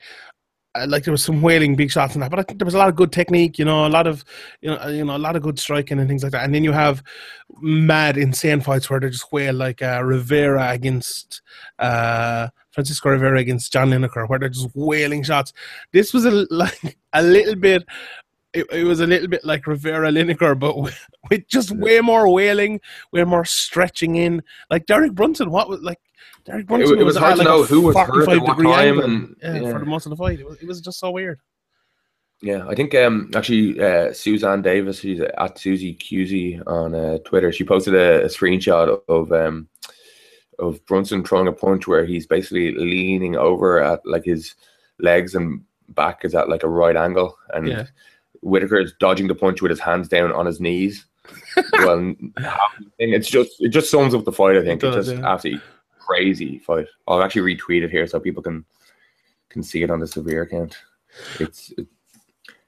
like 0.86 1.04
there 1.04 1.12
was 1.12 1.24
some 1.24 1.42
whaling 1.42 1.76
big 1.76 1.92
shots 1.92 2.16
in 2.16 2.22
that, 2.22 2.30
but 2.30 2.40
I 2.40 2.44
think 2.44 2.60
there 2.60 2.66
was 2.66 2.74
a 2.74 2.78
lot 2.78 2.90
of 2.90 2.96
good 2.96 3.12
technique, 3.12 3.58
you 3.58 3.66
know, 3.66 3.86
a 3.86 3.90
lot 3.90 4.08
of 4.08 4.24
you 4.62 4.70
know, 4.70 4.88
you 4.88 5.06
know, 5.06 5.16
a 5.16 5.18
lot 5.18 5.36
of 5.36 5.42
good 5.42 5.60
striking 5.60 6.00
and 6.00 6.08
things 6.08 6.24
like 6.24 6.32
that. 6.34 6.44
And 6.44 6.54
then 6.54 6.64
you 6.64 6.72
have 6.72 7.04
mad, 7.62 8.18
insane 8.18 8.62
fights 8.62 8.90
where 8.90 9.00
they 9.00 9.10
just 9.10 9.32
whale 9.32 9.56
like 9.56 9.82
uh, 9.82 10.02
Rivera 10.04 10.70
against 10.72 11.42
uh, 11.80 12.50
Francisco 12.72 13.10
Rivera 13.10 13.40
against 13.40 13.74
John 13.74 13.90
Lineker, 13.90 14.30
where 14.30 14.40
they're 14.40 14.50
just 14.50 14.70
whaling 14.76 15.24
shots. 15.24 15.52
This 15.94 16.14
was 16.14 16.26
a 16.26 16.46
like 16.52 16.98
a 17.14 17.24
little 17.24 17.56
bit. 17.56 17.84
It, 18.58 18.68
it 18.72 18.84
was 18.84 19.00
a 19.00 19.08
little 19.08 19.28
bit 19.28 19.46
like 19.46 19.68
Rivera 19.68 20.10
Lineker, 20.10 20.58
but 20.58 20.78
with, 20.82 21.08
with 21.30 21.48
just 21.48 21.72
way 21.72 22.02
more 22.02 22.28
whaling, 22.30 22.80
way 23.12 23.24
more 23.24 23.46
stretching 23.46 24.16
in. 24.16 24.44
Like 24.70 24.86
Derek 24.86 25.14
Brunson, 25.14 25.52
what 25.52 25.70
was 25.70 25.82
like 25.82 26.00
Derek 26.46 26.68
Brunson 26.68 26.98
it, 26.98 27.02
it 27.02 27.04
was, 27.04 27.16
was 27.16 27.24
hard 27.24 27.34
to 27.34 27.40
like 27.40 27.48
know 27.48 27.64
who 27.64 27.82
was 27.82 27.96
hurt 27.96 28.30
at 28.30 28.42
what 28.42 28.62
time, 28.62 29.00
and 29.00 29.36
yeah, 29.42 29.56
yeah. 29.56 29.72
for 29.72 29.80
the 29.80 29.86
most 29.86 30.06
of 30.06 30.12
the 30.12 30.16
fight, 30.16 30.40
it 30.40 30.46
was, 30.46 30.58
it 30.60 30.68
was 30.68 30.82
just 30.82 31.00
so 31.00 31.12
weird. 31.12 31.40
Yeah, 32.42 32.68
I 32.68 32.76
think 32.76 32.94
um, 32.94 33.32
actually 33.36 33.82
uh, 33.82 34.14
Suzanne 34.14 34.62
Davis, 34.62 35.00
she's 35.00 35.22
at 35.22 35.58
Susie 35.58 35.96
QZ 35.96 36.68
on 36.68 36.94
uh, 36.94 37.18
Twitter. 37.26 37.52
She 37.52 37.64
posted 37.64 37.96
a, 37.96 38.24
a 38.24 38.28
screenshot 38.28 39.02
of 39.10 39.32
um, 39.32 39.68
of 40.60 40.84
Brunson 40.86 41.24
throwing 41.24 41.48
a 41.48 41.54
punch 41.54 41.88
where 41.88 42.06
he's 42.06 42.28
basically 42.28 42.74
leaning 42.74 43.36
over 43.36 43.82
at 43.82 44.06
like 44.06 44.24
his 44.24 44.56
legs 45.00 45.36
and 45.36 45.62
back 45.90 46.26
is 46.26 46.36
at 46.36 46.50
like 46.50 46.64
a 46.64 46.70
right 46.70 46.96
angle, 46.96 47.38
and 47.54 47.68
Yeah. 47.68 47.86
Whitaker 48.42 48.80
is 48.80 48.94
dodging 49.00 49.28
the 49.28 49.36
punch 49.36 49.62
with 49.62 49.70
his 49.70 49.80
hands 49.80 50.08
down 50.08 50.32
on 50.32 50.46
his 50.46 50.60
knees. 50.60 51.06
well, 51.74 52.16
it's 53.00 53.28
just 53.30 53.52
it 53.60 53.70
just 53.70 53.92
sums 53.92 54.14
up 54.16 54.24
the 54.24 54.32
fight. 54.32 54.56
I 54.56 54.64
think 54.64 54.82
It 54.84 54.88
it's 54.88 55.08
just 55.08 55.20
yeah. 55.20 55.28
absolutely 55.28 55.62
crazy 56.00 56.60
fight. 56.60 56.88
I'll 57.08 57.22
actually 57.22 57.56
retweet 57.56 57.84
it 57.84 57.92
here 57.92 58.08
so 58.08 58.20
people 58.20 58.42
can 58.42 58.64
can 59.50 59.62
see 59.64 59.84
it 59.84 59.92
on 59.92 60.00
the 60.00 60.08
severe 60.08 60.44
account. 60.44 60.78
It's 61.40 61.74
it, 61.78 61.88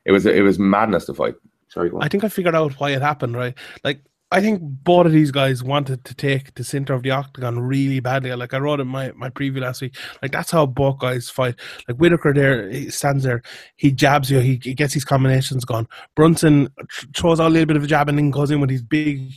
it 0.05 0.11
was 0.11 0.25
it 0.25 0.43
was 0.43 0.59
madness 0.59 1.05
to 1.05 1.13
fight. 1.13 1.35
Sorry. 1.69 1.91
I 1.99 2.07
think 2.07 2.23
I 2.23 2.29
figured 2.29 2.55
out 2.55 2.73
why 2.79 2.89
it 2.91 3.01
happened, 3.01 3.35
right? 3.37 3.55
Like, 3.83 4.01
I 4.31 4.41
think 4.41 4.61
both 4.61 5.07
of 5.07 5.11
these 5.11 5.31
guys 5.31 5.63
wanted 5.63 6.05
to 6.05 6.13
take 6.13 6.53
the 6.53 6.63
center 6.63 6.93
of 6.93 7.01
the 7.01 7.09
octagon 7.09 7.59
really 7.59 7.99
badly. 7.99 8.33
Like 8.35 8.53
I 8.53 8.59
wrote 8.59 8.79
in 8.79 8.87
my, 8.87 9.11
my 9.13 9.31
preview 9.31 9.61
last 9.61 9.81
week, 9.81 9.95
like 10.21 10.31
that's 10.31 10.51
how 10.51 10.67
both 10.67 10.99
guys 10.99 11.29
fight. 11.29 11.55
Like 11.87 11.97
Whitaker 11.97 12.31
there, 12.33 12.69
he 12.69 12.91
stands 12.91 13.23
there, 13.23 13.41
he 13.75 13.91
jabs 13.91 14.29
you, 14.29 14.39
he, 14.39 14.57
gets 14.57 14.93
his 14.93 15.03
combinations 15.03 15.65
gone. 15.65 15.87
Brunson 16.15 16.69
throws 17.15 17.39
out 17.39 17.47
a 17.47 17.49
little 17.49 17.65
bit 17.65 17.77
of 17.77 17.83
a 17.83 17.87
jab 17.87 18.07
and 18.07 18.19
then 18.19 18.29
goes 18.29 18.51
in 18.51 18.61
with 18.61 18.69
his 18.69 18.83
big, 18.83 19.31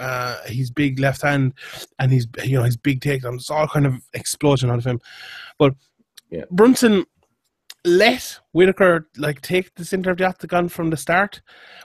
uh, 0.00 0.36
his 0.46 0.70
big 0.70 0.98
left 0.98 1.20
hand 1.20 1.52
and 1.98 2.10
his 2.10 2.26
you 2.42 2.56
know 2.56 2.64
his 2.64 2.78
big 2.78 3.00
takedown. 3.00 3.34
It's 3.34 3.50
all 3.50 3.68
kind 3.68 3.86
of 3.86 3.96
explosion 4.14 4.70
out 4.70 4.78
of 4.78 4.86
him. 4.86 5.00
But 5.58 5.74
Yeah. 6.30 6.44
Brunson 6.50 7.04
let 7.84 8.38
Whitaker 8.52 9.08
like 9.18 9.42
take 9.42 9.74
the 9.74 9.84
center 9.84 10.10
of 10.10 10.16
the 10.16 10.24
octagon 10.24 10.68
from 10.68 10.88
the 10.88 10.96
start 10.96 11.42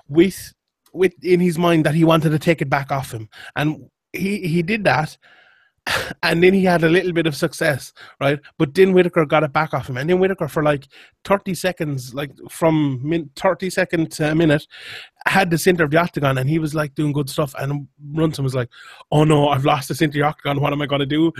with 0.08 0.54
with 0.94 1.14
in 1.24 1.40
his 1.40 1.58
mind 1.58 1.86
that 1.86 1.96
he 1.96 2.04
wanted 2.04 2.30
to 2.30 2.40
take 2.40 2.62
it 2.62 2.70
back 2.70 2.92
off 2.92 3.12
him. 3.12 3.30
And 3.56 3.90
he 4.12 4.48
he 4.48 4.62
did 4.62 4.84
that 4.84 5.18
and 6.24 6.42
then 6.42 6.54
he 6.54 6.64
had 6.64 6.84
a 6.84 6.90
little 6.90 7.12
bit 7.12 7.28
of 7.28 7.36
success 7.36 7.92
right? 8.22 8.40
But 8.58 8.74
then 8.74 8.94
Whitaker 8.94 9.26
got 9.26 9.44
it 9.44 9.52
back 9.52 9.74
off 9.74 9.90
him. 9.90 9.98
And 9.98 10.10
then 10.10 10.20
Whitaker 10.20 10.48
for 10.48 10.64
like 10.64 10.88
30 11.26 11.56
seconds 11.56 12.14
like 12.14 12.32
from 12.50 13.02
min- 13.04 13.30
30 13.36 13.70
seconds 13.70 14.18
to 14.18 14.30
uh, 14.30 14.32
a 14.32 14.36
minute 14.36 14.66
had 15.26 15.50
the 15.50 15.58
center 15.58 15.84
of 15.84 15.92
the 15.92 15.98
octagon 15.98 16.38
and 16.38 16.50
he 16.50 16.60
was 16.60 16.74
like 16.74 16.96
doing 16.96 17.12
good 17.12 17.30
stuff. 17.30 17.54
And 17.58 17.88
Brunson 18.00 18.44
was 18.44 18.56
like 18.56 18.70
oh 19.12 19.24
no 19.24 19.50
I've 19.50 19.66
lost 19.66 19.90
the 19.90 19.96
center 19.96 20.12
of 20.12 20.14
the 20.14 20.28
octagon. 20.28 20.62
What 20.62 20.74
am 20.74 20.82
I 20.82 20.88
to 20.88 21.06
do? 21.06 21.34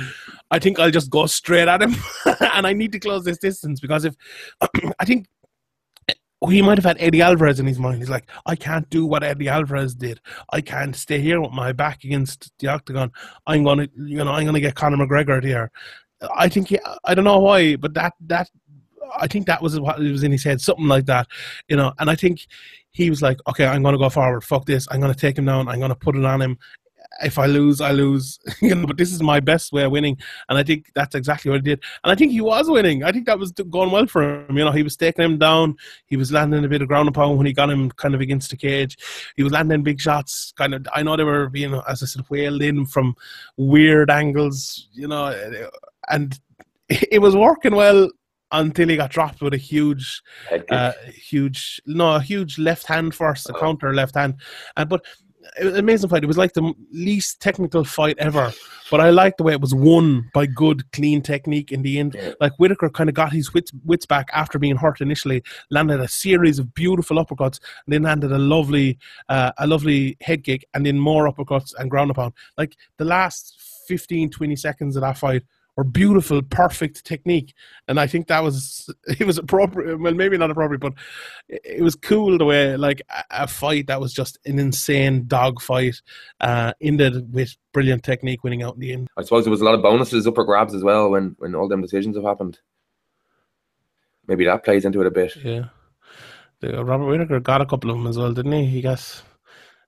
I 0.52 0.60
think 0.60 0.80
I'll 0.80 0.92
just 0.92 1.10
go 1.10 1.26
straight 1.26 1.68
at 1.68 1.82
him. 1.82 1.96
And 2.54 2.68
I 2.68 2.74
need 2.74 2.92
to 2.92 3.00
close 3.00 3.24
this 3.24 3.40
distance 3.40 3.80
because 3.80 4.06
if 4.06 4.16
I 5.00 5.06
think 5.06 5.28
he 6.50 6.62
might 6.62 6.78
have 6.78 6.86
had 6.86 6.98
Eddie 7.00 7.22
Alvarez 7.22 7.60
in 7.60 7.66
his 7.66 7.80
mind. 7.80 8.00
He's 8.00 8.10
like, 8.10 8.30
I 8.46 8.56
can't 8.56 8.90
do 8.90 9.06
what 9.06 9.24
Eddie 9.24 9.50
Alvarez 9.50 9.96
did. 9.96 10.20
I 10.52 10.62
can't 10.62 10.96
stay 10.96 11.20
here 11.20 11.40
with 11.42 11.52
my 11.52 11.72
back 11.72 12.04
against 12.04 12.52
the 12.60 12.68
octagon. 12.68 13.12
I'm 13.48 13.64
gonna, 13.64 13.88
you 13.96 14.24
know, 14.24 14.32
I'm 14.32 14.46
gonna 14.46 14.60
get 14.60 14.76
Conor 14.76 14.98
McGregor 14.98 15.44
here. 15.44 15.72
I 16.36 16.50
think 16.50 16.70
he, 16.70 16.80
I 17.04 17.16
don't 17.16 17.26
know 17.26 17.40
why, 17.40 17.76
but 17.76 17.94
that 17.96 18.14
that 18.28 18.50
I 19.16 19.28
think 19.28 19.46
that 19.48 19.62
was 19.62 19.80
what 19.80 20.00
was 20.00 20.24
in 20.24 20.32
his 20.32 20.44
head, 20.44 20.62
something 20.62 20.88
like 20.88 21.06
that, 21.06 21.28
you 21.68 21.76
know. 21.76 21.94
And 22.00 22.10
I 22.10 22.16
think 22.16 22.48
he 22.92 23.10
was 23.10 23.22
like, 23.22 23.40
okay, 23.48 23.66
I'm 23.66 23.84
gonna 23.84 23.98
go 23.98 24.10
forward. 24.10 24.44
Fuck 24.44 24.66
this. 24.66 24.88
I'm 24.92 25.02
gonna 25.02 25.14
take 25.14 25.38
him 25.38 25.46
down. 25.46 25.68
I'm 25.68 25.80
gonna 25.80 25.96
put 25.96 26.16
it 26.16 26.26
on 26.26 26.42
him. 26.42 26.58
If 27.22 27.38
I 27.38 27.46
lose, 27.46 27.80
I 27.80 27.92
lose. 27.92 28.40
you 28.62 28.74
know, 28.74 28.88
but 28.88 28.98
this 28.98 29.12
is 29.14 29.22
my 29.22 29.40
best 29.40 29.72
way 29.72 29.84
of 29.84 29.92
winning, 29.92 30.18
and 30.50 30.58
I 30.58 30.64
think 30.64 30.92
that's 30.96 31.16
exactly 31.16 31.52
what 31.52 31.58
he 31.62 31.70
did. 31.70 31.84
And 32.04 32.12
I 32.12 32.16
think 32.16 32.32
he 32.32 32.42
was 32.42 32.70
winning. 32.70 33.04
I 33.04 33.12
think 33.12 33.26
that 33.28 33.38
was 33.38 33.52
going 33.52 33.92
well 33.92 34.08
for 34.08 34.46
him. 34.46 34.58
You 34.58 34.66
know, 34.66 34.72
he 34.72 34.84
was 34.84 34.98
taking 34.98 35.24
him 35.24 35.38
down. 35.38 35.76
He 36.06 36.18
was 36.18 36.32
landing 36.32 36.66
a 36.66 36.68
bit 36.68 36.82
of 36.82 36.88
ground 36.88 37.08
and 37.08 37.16
pound 37.16 37.38
when 37.38 37.46
he 37.46 37.54
got 37.54 37.70
him 37.70 37.92
kind 37.92 38.16
of 38.16 38.22
against 38.22 38.50
the 38.50 38.58
cage. 38.58 38.98
He 39.36 39.44
was 39.44 39.54
landing 39.54 39.84
big 39.84 40.00
shots. 40.00 40.54
Kind 40.58 40.74
of, 40.74 40.88
I 40.94 41.04
know 41.04 41.16
they 41.16 41.24
were 41.24 41.50
being, 41.50 41.74
as 41.88 42.02
I 42.02 42.06
said, 42.08 42.26
whaled 42.30 42.62
in 42.62 42.86
from 42.86 43.16
weird 43.58 44.10
angles. 44.10 44.90
You 44.94 45.08
know, 45.08 45.70
and 46.10 46.40
it 46.90 47.22
was 47.22 47.36
working 47.36 47.76
well 47.76 48.10
until 48.52 48.88
he 48.88 48.96
got 48.96 49.10
dropped 49.10 49.42
with 49.42 49.54
a 49.54 49.58
huge 49.58 50.22
uh, 50.70 50.92
huge 51.12 51.82
no 51.88 52.16
a 52.16 52.22
huge 52.22 52.60
left 52.60 52.88
hand 52.88 53.16
first 53.16 53.50
a 53.50 53.54
Oh. 53.56 53.60
counter 53.60 53.94
left 53.96 54.14
hand 54.14 54.36
and 54.78 54.88
but 54.88 55.04
was 55.08 55.10
an 55.24 55.33
amazing 55.62 56.10
fight. 56.10 56.24
It 56.24 56.28
was 56.28 56.38
like 56.38 56.54
the 56.54 56.74
least 56.92 57.42
technical 57.42 57.84
fight 57.84 58.18
ever 58.20 58.52
but 58.94 59.02
i 59.02 59.10
liked 59.10 59.40
the 59.40 59.44
way 59.44 59.54
it 59.54 59.60
was 59.60 59.74
won 59.74 60.30
by 60.36 60.46
good 60.46 60.92
clean 60.92 61.20
technique 61.20 61.72
in 61.72 61.82
the 61.82 61.98
end. 61.98 62.16
Yeah. 62.16 62.34
like 62.40 62.54
whitaker 62.58 62.92
kind 62.92 63.10
of 63.10 63.16
got 63.16 63.34
his 63.34 63.52
wits, 63.52 63.72
wits 63.84 64.06
back 64.06 64.30
after 64.34 64.60
being 64.60 64.76
hurt 64.76 65.02
initially 65.02 65.42
landed 65.72 66.00
a 66.00 66.08
series 66.08 66.60
of 66.60 66.76
beautiful 66.76 67.18
uppercuts 67.18 67.60
and 67.86 67.94
then 67.94 68.04
landed 68.04 68.32
a 68.32 68.38
lovely 68.38 69.00
uh, 69.30 69.52
a 69.58 69.66
lovely 69.66 70.16
head 70.22 70.44
kick 70.44 70.64
and 70.76 70.86
then 70.86 71.00
more 71.00 71.28
uppercuts 71.32 71.74
and 71.80 71.90
ground 71.90 72.12
and 72.12 72.16
pound. 72.16 72.34
Like 72.56 72.78
the 72.98 73.06
last 73.06 73.60
15 73.88 74.30
20 74.30 74.56
seconds 74.56 74.96
of 74.96 75.02
that 75.02 75.18
fight 75.18 75.44
were 75.76 75.84
beautiful, 75.84 76.42
perfect 76.42 77.06
technique, 77.06 77.54
and 77.88 78.00
I 78.00 78.08
think 78.08 78.28
that 78.28 78.44
was 78.44 78.90
it 79.08 79.26
was 79.26 79.38
appropriate. 79.38 80.00
Well, 80.00 80.14
maybe 80.14 80.38
not 80.38 80.52
appropriate, 80.52 80.82
but 80.82 80.94
it, 81.48 81.82
was 81.82 81.96
cool 81.96 82.38
the 82.38 82.46
way 82.46 82.78
like 82.78 83.02
a, 83.10 83.44
a 83.44 83.48
fight 83.48 83.88
that 83.88 84.02
was 84.02 84.14
just 84.14 84.38
an 84.46 84.60
insane 84.60 85.26
dog 85.28 85.62
fight 85.62 86.02
uh, 86.42 86.74
ended 86.82 87.34
with 87.34 87.56
brilliant 87.74 88.04
technique, 88.04 88.44
winning 88.44 88.64
out 88.64 88.76
in 88.76 88.80
the 88.80 88.94
end. 88.94 89.08
I 89.18 89.24
suppose 89.24 89.46
there 89.46 89.52
was 89.52 89.62
a 89.62 89.66
lot 89.66 89.76
of 89.76 89.82
bonuses, 89.82 90.28
upper 90.28 90.44
grabs 90.44 90.76
as 90.76 90.84
well 90.84 91.10
when 91.10 91.36
when 91.40 91.56
all 91.56 91.68
them 91.68 91.82
decisions 91.82 92.16
have 92.16 92.26
happened. 92.26 92.60
Maybe 94.28 94.46
that 94.46 94.64
plays 94.64 94.86
into 94.86 95.02
it 95.02 95.08
a 95.08 95.12
bit. 95.12 95.36
Yeah, 95.36 95.66
the, 96.62 96.84
Robert 96.84 97.08
Whitaker 97.08 97.40
got 97.40 97.62
a 97.62 97.66
couple 97.66 97.90
of 97.90 97.98
them 97.98 98.08
as 98.08 98.18
well, 98.18 98.34
didn't 98.34 98.52
he? 98.52 98.66
He 98.66 98.82
got. 98.82 99.24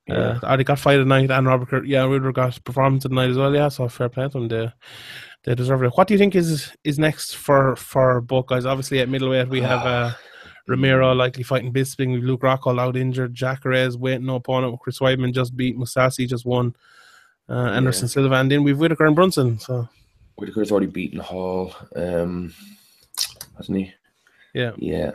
Uh, 0.10 0.40
or 0.44 0.58
they 0.58 0.64
got 0.64 0.78
fight 0.80 1.00
at 1.00 1.08
night, 1.08 1.32
and 1.32 1.48
Robert, 1.48 1.68
Cur- 1.70 1.84
yeah, 1.84 2.06
Whitaker 2.06 2.32
got 2.32 2.64
performance 2.64 3.06
at 3.06 3.12
night 3.12 3.32
as 3.32 3.38
well. 3.38 3.54
Yeah, 3.56 3.70
so 3.70 3.88
fair 3.90 4.08
play 4.10 4.26
to 4.26 4.30
them. 4.30 4.48
They, 4.48 4.72
they 5.44 5.56
deserve 5.56 5.82
it. 5.84 5.94
What 5.96 6.08
do 6.08 6.14
you 6.14 6.18
think 6.20 6.36
is 6.36 6.72
is 6.84 7.00
next 7.00 7.36
for 7.36 7.76
for 7.76 8.22
both 8.22 8.46
guys? 8.48 8.66
Obviously, 8.66 9.00
at 9.00 9.10
middleweight 9.10 9.48
we 9.48 9.62
have 9.62 9.86
uh, 9.86 10.12
Romero 10.68 11.14
likely 11.14 11.42
fighting 11.44 11.74
Bisping. 11.74 12.14
We've 12.14 12.24
Luke 12.24 12.42
Rockhold 12.42 12.80
out 12.80 12.96
injured. 12.98 13.34
Jacare 13.34 13.74
waiting 13.98 14.26
no 14.28 14.36
opponent. 14.36 14.80
Chris 14.80 15.00
Weidman 15.00 15.34
just 15.34 15.56
beat 15.58 15.76
Mousasi, 15.78 16.28
just 16.28 16.46
won. 16.46 16.76
Uh, 17.50 17.70
Anderson 17.70 18.08
Silva, 18.08 18.36
and 18.36 18.52
then 18.52 18.64
we've 18.64 18.78
Whitaker 18.80 19.06
and 19.06 19.16
Brunson. 19.16 19.60
So 19.60 19.88
Whitaker's 20.36 20.72
already 20.72 20.88
beaten 20.88 21.20
Hall, 21.20 21.74
um, 21.96 22.54
hasn't 23.58 23.78
he? 23.78 23.94
yeah, 24.54 24.72
Yeah. 24.78 25.12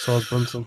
so 0.00 0.16
is 0.16 0.28
Brunson. 0.28 0.66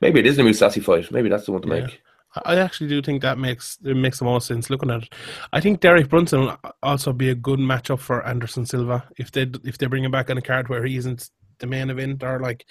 Maybe 0.00 0.20
it 0.20 0.26
is 0.26 0.36
the 0.36 0.42
Mousasi 0.42 0.82
fight. 0.82 1.10
Maybe 1.12 1.28
that's 1.28 1.46
the 1.46 1.52
one 1.52 1.62
to 1.62 1.68
Yeah. 1.68 1.80
make. 1.86 2.00
I 2.44 2.56
actually 2.58 2.88
do 2.88 3.02
think 3.02 3.22
that 3.22 3.38
makes 3.38 3.76
it 3.84 3.96
makes 3.96 4.20
the 4.20 4.24
most 4.24 4.46
sense 4.46 4.70
looking 4.70 4.90
at 4.90 5.02
it. 5.02 5.14
I 5.52 5.60
think 5.60 5.80
Derek 5.80 6.08
Brunson 6.08 6.40
will 6.42 6.56
also 6.82 7.12
be 7.12 7.28
a 7.28 7.34
good 7.34 7.58
matchup 7.58 7.98
for 7.98 8.24
Anderson 8.24 8.64
Silva 8.66 9.04
if 9.18 9.32
they 9.32 9.50
if 9.64 9.78
they 9.78 9.86
bring 9.86 10.04
him 10.04 10.12
back 10.12 10.30
on 10.30 10.38
a 10.38 10.42
card 10.42 10.68
where 10.68 10.84
he 10.84 10.96
isn't 10.96 11.28
the 11.58 11.66
main 11.66 11.90
event 11.90 12.22
or 12.22 12.38
like 12.38 12.66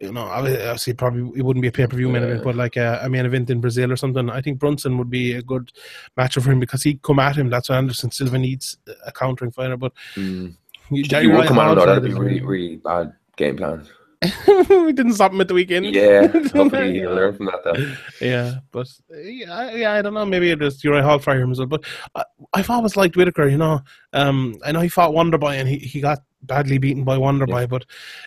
you 0.00 0.12
know 0.12 0.24
obvi- 0.24 0.56
obviously 0.58 0.92
probably 0.94 1.38
it 1.38 1.42
wouldn't 1.44 1.62
be 1.62 1.68
a 1.68 1.72
pay 1.72 1.86
per 1.86 1.96
view 1.96 2.08
main 2.08 2.22
Yeah. 2.22 2.28
event 2.30 2.44
but 2.44 2.56
like 2.56 2.76
a, 2.76 2.98
a 3.04 3.08
main 3.08 3.26
event 3.26 3.48
in 3.48 3.60
Brazil 3.60 3.92
or 3.92 3.96
something. 3.96 4.28
I 4.28 4.40
think 4.40 4.58
Brunson 4.58 4.98
would 4.98 5.08
be 5.08 5.34
a 5.34 5.42
good 5.42 5.70
matchup 6.18 6.42
for 6.42 6.50
him 6.50 6.58
because 6.58 6.82
he'd 6.82 7.00
come 7.02 7.20
at 7.20 7.36
him. 7.36 7.48
That's 7.48 7.68
why 7.68 7.76
Anderson 7.76 8.10
Silva 8.10 8.38
needs 8.40 8.76
a 9.06 9.12
countering 9.12 9.52
fighter. 9.52 9.76
But 9.76 9.92
Mm. 10.16 10.56
you 10.90 11.32
would 11.32 11.46
come 11.46 11.56
though, 11.58 11.86
that'd 11.86 12.02
be 12.02 12.12
really, 12.12 12.40
really 12.42 12.76
bad 12.78 13.12
game 13.36 13.56
plan. 13.56 13.86
we 14.68 14.92
didn't 14.92 15.14
stop 15.14 15.32
him 15.32 15.40
at 15.40 15.48
the 15.48 15.54
weekend. 15.54 15.86
Yeah, 15.86 16.26
hopefully 16.52 16.92
he'll 17.00 17.14
learn 17.14 17.34
from 17.36 17.46
that 17.46 17.60
though. 17.64 17.94
Yeah, 18.24 18.56
but 18.70 18.86
yeah, 19.10 19.54
I- 19.56 19.74
yeah, 19.76 19.92
I 19.94 20.02
don't 20.02 20.12
know. 20.14 20.26
Maybe 20.26 20.50
it 20.50 20.60
is 20.60 20.82
Uriah 20.84 21.02
Hall 21.02 21.18
for 21.18 21.34
him 21.34 21.50
as 21.50 21.58
well. 21.58 21.68
But 21.68 21.84
I, 22.14 22.24
I've 22.52 22.68
always 22.68 22.96
liked 22.96 23.16
Whitaker. 23.16 23.48
You 23.48 23.56
know, 23.56 23.80
um, 24.12 24.56
I 24.64 24.72
know 24.72 24.80
he 24.80 24.88
fought 24.90 25.12
Wonderboy 25.12 25.54
and 25.58 25.66
he, 25.68 25.78
he 25.78 26.00
got 26.02 26.18
badly 26.42 26.76
beaten 26.76 27.02
by 27.04 27.16
Wonderboy. 27.16 27.68
But 27.70 27.86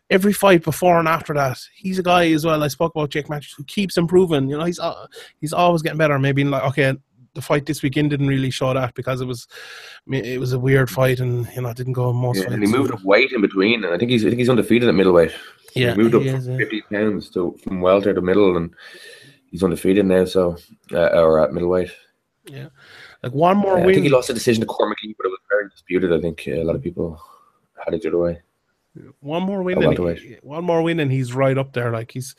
every 0.10 0.34
fight 0.34 0.64
before 0.64 0.98
and 0.98 1.08
after 1.08 1.34
that, 1.36 1.60
he's 1.76 2.00
a 2.00 2.04
guy 2.04 2.32
as 2.32 2.44
well. 2.44 2.64
I 2.64 2.70
spoke 2.70 2.96
about 2.96 3.12
Jake 3.12 3.30
Matthews 3.30 3.54
who 3.56 3.64
keeps 3.66 3.96
improving. 3.96 4.50
You 4.50 4.58
know, 4.58 4.66
he's 4.66 4.80
uh, 4.80 5.06
he's 5.42 5.54
always 5.54 5.84
getting 5.84 6.00
better. 6.00 6.18
Maybe 6.18 6.44
like 6.44 6.64
okay. 6.64 6.96
The 7.36 7.42
fight 7.42 7.66
this 7.66 7.82
weekend 7.82 8.12
didn't 8.12 8.28
really 8.28 8.52
show 8.52 8.72
that 8.76 8.94
because 8.94 9.20
it 9.20 9.26
was, 9.26 9.48
it 10.08 10.40
was 10.40 10.54
a 10.54 10.60
weird 10.60 10.88
fight 10.88 11.20
and 11.20 11.48
you 11.56 11.64
know 11.64 11.70
it 11.70 11.78
didn't 11.78 11.94
go 11.94 12.14
most 12.14 12.38
Yeah, 12.44 12.52
and 12.54 12.62
he 12.62 12.72
moved 12.72 12.92
up 12.94 13.04
weight 13.04 13.32
in 13.32 13.42
between, 13.42 13.84
and 13.84 13.92
I 13.92 13.98
think 13.98 14.12
he's 14.12 14.24
I 14.24 14.30
think 14.30 14.38
he's 14.38 14.50
undefeated 14.50 14.88
at 14.88 14.94
middleweight. 14.94 15.32
Yeah, 15.76 15.92
he 15.92 15.98
moved 16.02 16.16
up 16.16 16.22
from 16.24 16.36
is, 16.36 16.48
yeah. 16.48 16.58
50 16.58 16.82
pounds 16.92 17.30
to 17.32 17.58
from 17.64 17.82
welter 17.82 18.14
to 18.14 18.22
middle, 18.22 18.58
and 18.58 18.74
he's 19.48 19.64
undefeated 19.64 20.06
now. 20.06 20.26
So, 20.26 20.58
uh, 20.92 21.10
or 21.22 21.40
at 21.40 21.54
middleweight. 21.54 21.92
Yeah, 22.46 22.68
like 23.24 23.34
one 23.34 23.58
more 23.58 23.78
Uh, 23.80 23.84
I 23.84 23.94
think 23.94 24.04
he 24.04 24.10
lost 24.10 24.30
a 24.30 24.34
decision 24.34 24.62
to 24.62 24.68
Cormac, 24.68 24.98
but 25.18 25.26
it 25.26 25.30
was 25.30 25.40
very 25.50 25.70
disputed. 25.70 26.12
I 26.14 26.20
think 26.22 26.44
uh, 26.48 26.62
a 26.62 26.64
lot 26.66 26.76
of 26.76 26.82
people 26.82 27.20
had 27.86 27.94
it 27.94 28.02
the 28.02 28.10
other 28.10 28.18
way. 28.18 28.42
One 29.22 29.42
more 29.44 29.64
win, 29.64 29.82
and 29.82 30.18
he- 30.20 30.36
one 30.44 30.64
more 30.64 30.84
win, 30.84 31.00
and 31.00 31.12
he's 31.12 31.34
right 31.34 31.58
up 31.58 31.74
there. 31.74 31.92
Like 31.92 32.12
he's, 32.12 32.36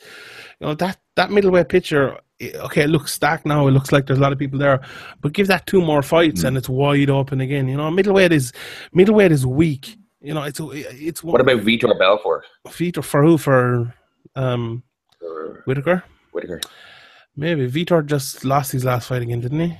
you 0.61 0.67
know, 0.67 0.75
that 0.75 0.97
that 1.15 1.29
middleweight 1.31 1.67
picture. 1.69 2.17
eh, 2.39 2.51
Okay, 2.65 2.83
it 2.83 2.89
looks 2.89 3.11
stacked 3.11 3.45
now. 3.45 3.67
It 3.67 3.71
looks 3.71 3.91
like 3.91 4.05
there's 4.05 4.19
a 4.19 4.21
lot 4.21 4.31
of 4.31 4.39
people 4.39 4.57
there, 4.59 4.79
but 5.21 5.33
give 5.33 5.47
that 5.47 5.65
two 5.67 5.81
more 5.81 6.01
fights, 6.01 6.43
Mm. 6.43 6.47
and 6.49 6.57
it's 6.57 6.69
wide 6.69 7.09
open 7.09 7.41
again. 7.41 7.67
You 7.67 7.75
know, 7.77 7.91
middleweight 7.91 8.31
is 8.31 8.53
middleweight 8.93 9.33
is 9.33 9.45
weak. 9.45 9.97
You 10.25 10.33
know, 10.33 10.41
it's 10.41 10.59
it's 10.59 11.23
What 11.23 11.39
about 11.39 11.59
Vitor 11.59 11.97
Belfort? 11.99 12.45
Vitor 12.67 13.03
for 13.03 13.21
who 13.21 13.37
for 13.37 13.93
um 14.35 14.81
Whitaker? 15.65 16.03
Whitaker? 16.31 16.61
Maybe 17.35 17.69
Vitor 17.69 18.03
just 18.03 18.43
lost 18.43 18.71
his 18.71 18.83
last 18.83 19.07
fight 19.07 19.21
again, 19.21 19.41
didn't 19.41 19.59
he? 19.59 19.77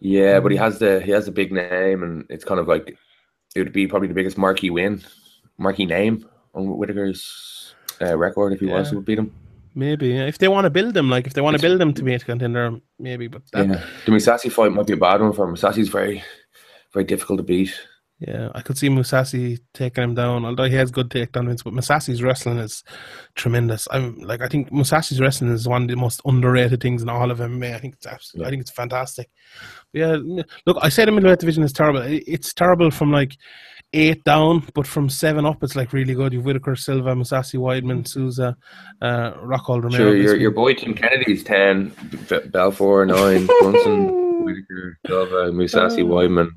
Yeah, 0.00 0.40
but 0.40 0.50
he 0.50 0.58
has 0.58 0.80
the 0.80 1.00
he 1.00 1.12
has 1.12 1.28
a 1.28 1.32
big 1.32 1.52
name, 1.52 2.02
and 2.02 2.26
it's 2.30 2.44
kind 2.44 2.58
of 2.58 2.66
like 2.66 2.98
it 3.54 3.60
would 3.60 3.72
be 3.72 3.86
probably 3.86 4.08
the 4.08 4.14
biggest 4.14 4.36
marquee 4.36 4.70
win, 4.70 5.04
marquee 5.56 5.86
name 5.86 6.28
on 6.52 6.66
Whitaker's 6.66 7.76
uh, 8.00 8.18
record 8.18 8.54
if 8.54 8.58
he 8.58 8.66
was 8.66 8.90
to 8.90 9.00
beat 9.00 9.20
him. 9.20 9.32
Maybe 9.76 10.16
if 10.16 10.38
they 10.38 10.48
want 10.48 10.64
to 10.64 10.70
build 10.70 10.96
him, 10.96 11.08
like 11.10 11.28
if 11.28 11.34
they 11.34 11.40
want 11.40 11.56
to 11.56 11.62
build 11.62 11.80
him 11.80 11.94
to 11.94 12.02
be 12.02 12.14
a 12.14 12.18
contender, 12.18 12.80
maybe. 12.98 13.28
But 13.28 13.42
that, 13.52 13.68
Yeah, 13.68 13.84
the 14.04 14.10
Mousasi 14.10 14.50
fight 14.50 14.72
might 14.72 14.88
be 14.88 14.94
a 14.94 14.96
bad 14.96 15.20
one 15.20 15.32
for 15.32 15.48
him. 15.48 15.54
Mousasi's 15.54 15.88
very, 15.90 16.24
very 16.92 17.04
difficult 17.04 17.38
to 17.38 17.44
beat. 17.44 17.72
Yeah, 18.28 18.50
I 18.54 18.60
could 18.60 18.78
see 18.78 18.88
Mousasi 18.88 19.58
taking 19.74 20.04
him 20.04 20.14
down, 20.14 20.44
although 20.44 20.68
he 20.68 20.76
has 20.76 20.92
good 20.92 21.08
takedown 21.08 21.48
wins, 21.48 21.64
but 21.64 21.72
Mousasi's 21.72 22.22
wrestling 22.22 22.58
is 22.58 22.84
tremendous. 23.34 23.88
I'm 23.90 24.14
like 24.20 24.42
I 24.42 24.46
think 24.48 24.70
Mousasi's 24.70 25.20
wrestling 25.20 25.50
is 25.50 25.66
one 25.66 25.82
of 25.82 25.88
the 25.88 25.96
most 25.96 26.20
underrated 26.24 26.80
things 26.80 27.02
in 27.02 27.08
all 27.08 27.30
of 27.32 27.38
MMA. 27.38 27.74
I 27.74 27.78
think 27.78 27.94
it's 27.94 28.06
absolutely, 28.06 28.46
I 28.46 28.50
think 28.50 28.60
it's 28.62 28.70
fantastic. 28.70 29.28
But 29.92 29.98
yeah, 29.98 30.16
look, 30.66 30.76
I 30.80 30.88
say 30.88 31.04
the 31.04 31.10
middleweight 31.10 31.40
division 31.40 31.64
is 31.64 31.72
terrible. 31.72 32.02
It's 32.04 32.54
terrible 32.54 32.92
from 32.92 33.10
like 33.10 33.36
eight 33.92 34.22
down, 34.24 34.66
but 34.72 34.86
from 34.86 35.08
seven 35.10 35.44
up, 35.44 35.62
it's 35.64 35.74
like 35.74 35.92
really 35.92 36.14
good. 36.14 36.32
You've 36.32 36.44
Whitaker, 36.44 36.76
Silva, 36.76 37.14
Mousasi, 37.14 37.58
Weidman, 37.58 38.06
Souza, 38.06 38.56
uh, 39.00 39.32
Rockhold, 39.32 39.82
Romero. 39.82 39.96
Sure, 39.96 40.16
your 40.16 40.36
your 40.36 40.50
boy 40.52 40.74
Tim 40.74 40.94
Kennedy's 40.94 41.42
ten, 41.42 41.92
B- 42.28 42.38
Belfort 42.50 43.08
nine, 43.08 43.46
Brunson, 43.46 44.44
Whitaker, 44.44 44.98
Silva, 45.08 45.50
Mousasi, 45.50 46.02
Uh, 46.02 46.06
Weidman, 46.06 46.50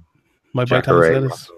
my 0.55 0.65
boy 0.65 0.77
Jacare, 0.77 1.13
Thomas. 1.13 1.51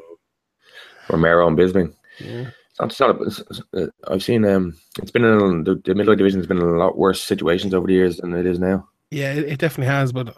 Romero, 1.09 1.47
and 1.47 1.57
Bisping. 1.57 1.93
Yeah. 2.19 2.49
It's 2.69 2.79
not, 2.79 2.89
it's 2.91 2.99
not 2.99 3.09
a, 3.09 3.13
it's- 3.21 3.39
it's- 3.39 3.61
uh, 3.73 4.11
I've 4.13 4.23
seen 4.23 4.43
um, 4.45 4.75
it's 4.99 5.11
been 5.11 5.23
in 5.23 5.63
the, 5.63 5.75
the 5.85 5.95
middleweight 5.95 6.17
division 6.17 6.39
has 6.39 6.47
been 6.47 6.57
in 6.57 6.63
a 6.63 6.77
lot 6.77 6.97
worse 6.97 7.23
situations 7.23 7.73
over 7.73 7.87
the 7.87 7.93
years 7.93 8.17
than 8.17 8.33
it 8.33 8.45
is 8.45 8.59
now. 8.59 8.87
Yeah, 9.11 9.31
it, 9.33 9.45
it 9.45 9.59
definitely 9.59 9.93
has, 9.93 10.11
but 10.11 10.35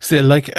still, 0.00 0.24
like, 0.24 0.50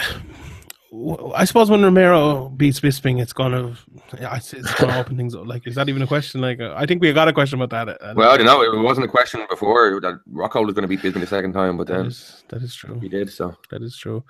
I 1.36 1.46
suppose 1.46 1.72
when 1.72 1.82
Romero 1.82 2.50
beats 2.50 2.80
Bisping, 2.80 3.20
it's 3.20 3.34
gonna, 3.34 3.76
yeah, 4.20 4.36
it's, 4.36 4.54
gonna 4.76 5.00
open 5.00 5.18
things 5.18 5.34
up. 5.34 5.48
Like, 5.48 5.66
is 5.66 5.74
that 5.74 5.90
even 5.90 6.04
a 6.04 6.08
question? 6.08 6.40
Like, 6.40 6.60
uh, 6.60 6.74
I 6.78 6.86
think 6.86 7.02
we 7.02 7.12
got 7.12 7.28
a 7.28 7.34
question 7.34 7.60
about 7.60 7.72
that. 7.88 8.00
uh, 8.00 8.14
Well, 8.16 8.30
I 8.30 8.38
don't 8.38 8.46
know. 8.46 8.62
It 8.62 8.80
wasn't 8.80 9.06
a 9.06 9.10
question 9.10 9.44
before 9.50 10.00
that 10.02 10.20
Rockhold 10.32 10.68
was 10.68 10.76
going 10.76 10.84
to 10.84 10.88
beat 10.88 11.00
Bisping 11.00 11.22
the 11.22 11.26
second 11.26 11.54
time, 11.54 11.78
but 11.78 11.88
then 11.88 12.06
is 12.08 12.44
that 12.50 12.62
is 12.62 12.76
true. 12.76 13.00
he 13.00 13.10
did. 13.10 13.32
So 13.32 13.56
That 13.72 13.82
is 13.82 13.98
true. 13.98 14.24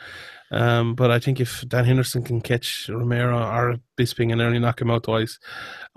Um, 0.52 0.96
but 0.96 1.12
I 1.12 1.20
think 1.20 1.42
if 1.42 1.68
Dan 1.68 1.84
Henderson 1.84 2.24
can 2.24 2.40
catch 2.40 2.88
Romero 2.88 3.38
or 3.40 3.76
Bisping 3.98 4.32
and 4.32 4.42
only 4.42 4.60
knock 4.60 4.80
him 4.80 4.90
out 4.90 5.04
twice 5.04 5.40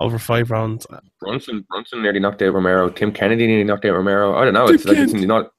over 0.01 0.19
five 0.19 0.51
rounds, 0.51 0.85
Brunson, 1.21 1.65
Brunson 1.71 2.03
nearly 2.03 2.19
knocked 2.19 2.43
out 2.43 2.55
Romero. 2.55 2.89
Tim 2.89 3.13
Kennedy 3.13 3.47
nearly 3.47 3.65
knocked 3.65 3.85
out 3.85 3.95
Romero. 3.95 4.37
I 4.37 4.45
don't 4.45 4.55
know. 4.55 4.67
Tim 4.67 4.75
It's 4.75 4.85
like 4.85 4.99
it's 4.99 5.13
not, 5.13 5.53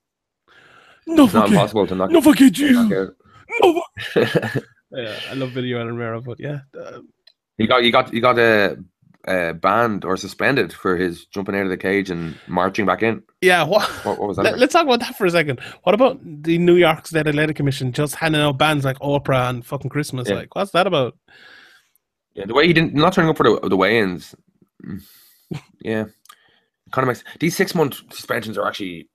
no 1.06 1.26
it's 1.26 1.34
not 1.34 1.48
impossible 1.48 1.88
to 1.88 1.96
knock, 1.96 2.12
no 2.12 2.20
knock 2.20 2.92
out. 2.92 3.10
no. 3.62 3.84
fuck- 4.92 5.00
Yeah, 5.00 5.20
I 5.30 5.34
love 5.36 5.52
video 5.52 5.80
on 5.82 5.88
Romero, 5.88 6.22
but 6.22 6.40
yeah, 6.40 6.60
uh, 6.80 7.00
He 7.58 7.68
got 7.68 7.84
he 7.84 7.92
got 7.92 8.12
he 8.14 8.20
got 8.20 8.38
a. 8.40 8.78
uh, 9.28 9.52
banned 9.52 10.06
or 10.06 10.16
suspended 10.16 10.72
for 10.72 10.96
his 10.96 11.26
jumping 11.26 11.54
out 11.54 11.64
of 11.64 11.70
the 11.70 11.76
cage 11.76 12.10
and 12.10 12.38
marching 12.48 12.86
back 12.86 13.04
in. 13.04 13.22
yeah. 13.42 13.62
What? 13.64 13.84
What, 14.06 14.20
what 14.20 14.28
was 14.30 14.38
that? 14.38 14.44
Let, 14.58 14.62
us 14.62 14.72
talk 14.72 14.86
about 14.86 15.02
that 15.02 15.18
for 15.18 15.26
a 15.26 15.30
second. 15.32 15.60
What 15.84 15.94
about 15.96 16.18
the 16.24 16.58
New 16.58 16.76
York 16.78 17.06
State 17.08 17.28
Athletic 17.28 17.58
Commission 17.58 17.92
just 17.92 18.16
handing 18.16 18.40
out 18.42 18.58
bans 18.58 18.86
like 18.86 18.98
Oprah 19.00 19.50
and 19.50 19.66
fucking 19.66 19.90
Christmas? 19.90 20.30
Yeah. 20.30 20.36
Like, 20.36 20.56
what's 20.56 20.72
that 20.72 20.88
about? 20.88 21.18
yeah, 22.36 22.46
the 22.46 22.54
way 22.54 22.68
he 22.68 22.72
didn't 22.74 22.94
not 22.94 23.12
turning 23.14 23.30
up 23.30 23.36
for 23.36 23.44
the 23.44 23.68
the 23.68 23.76
weigh-ins. 23.76 24.34
Yeah, 25.82 26.06
kind 26.92 27.04
of 27.04 27.08
makes 27.08 27.24
these 27.40 27.56
six 27.56 27.74
month 27.76 28.02
suspensions 28.14 28.58
are 28.58 28.68
actually 28.68 29.10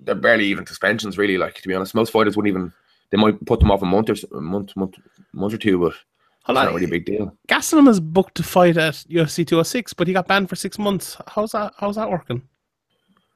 they're 0.00 0.14
barely 0.14 0.46
even 0.46 0.66
suspensions. 0.66 1.18
Really, 1.18 1.38
like 1.38 1.54
to 1.62 1.68
be 1.68 1.74
honest, 1.74 1.94
most 1.94 2.10
fighters 2.12 2.36
wouldn't 2.36 2.50
even. 2.52 2.72
They 3.10 3.16
might 3.18 3.44
put 3.46 3.60
them 3.60 3.70
off 3.70 3.82
a 3.82 3.86
month 3.86 4.10
or 4.10 4.12
s- 4.12 4.24
a 4.32 4.40
month, 4.40 4.76
month, 4.76 4.94
month 5.32 5.54
or 5.54 5.58
two, 5.58 5.78
but 5.78 5.86
it's 5.92 5.96
Hold 6.44 6.56
not 6.56 6.68
on. 6.68 6.74
really 6.74 6.86
a 6.86 6.90
big 6.90 7.06
deal. 7.06 7.36
Gastelum 7.48 7.88
is 7.88 8.00
booked 8.00 8.34
to 8.36 8.42
fight 8.42 8.76
at 8.76 8.94
UFC 9.08 9.46
206, 9.46 9.92
but 9.94 10.06
he 10.06 10.12
got 10.12 10.26
banned 10.28 10.48
for 10.48 10.56
six 10.56 10.78
months. 10.78 11.16
How's 11.26 11.52
that? 11.52 11.72
How's 11.78 11.96
that 11.96 12.10
working? 12.10 12.42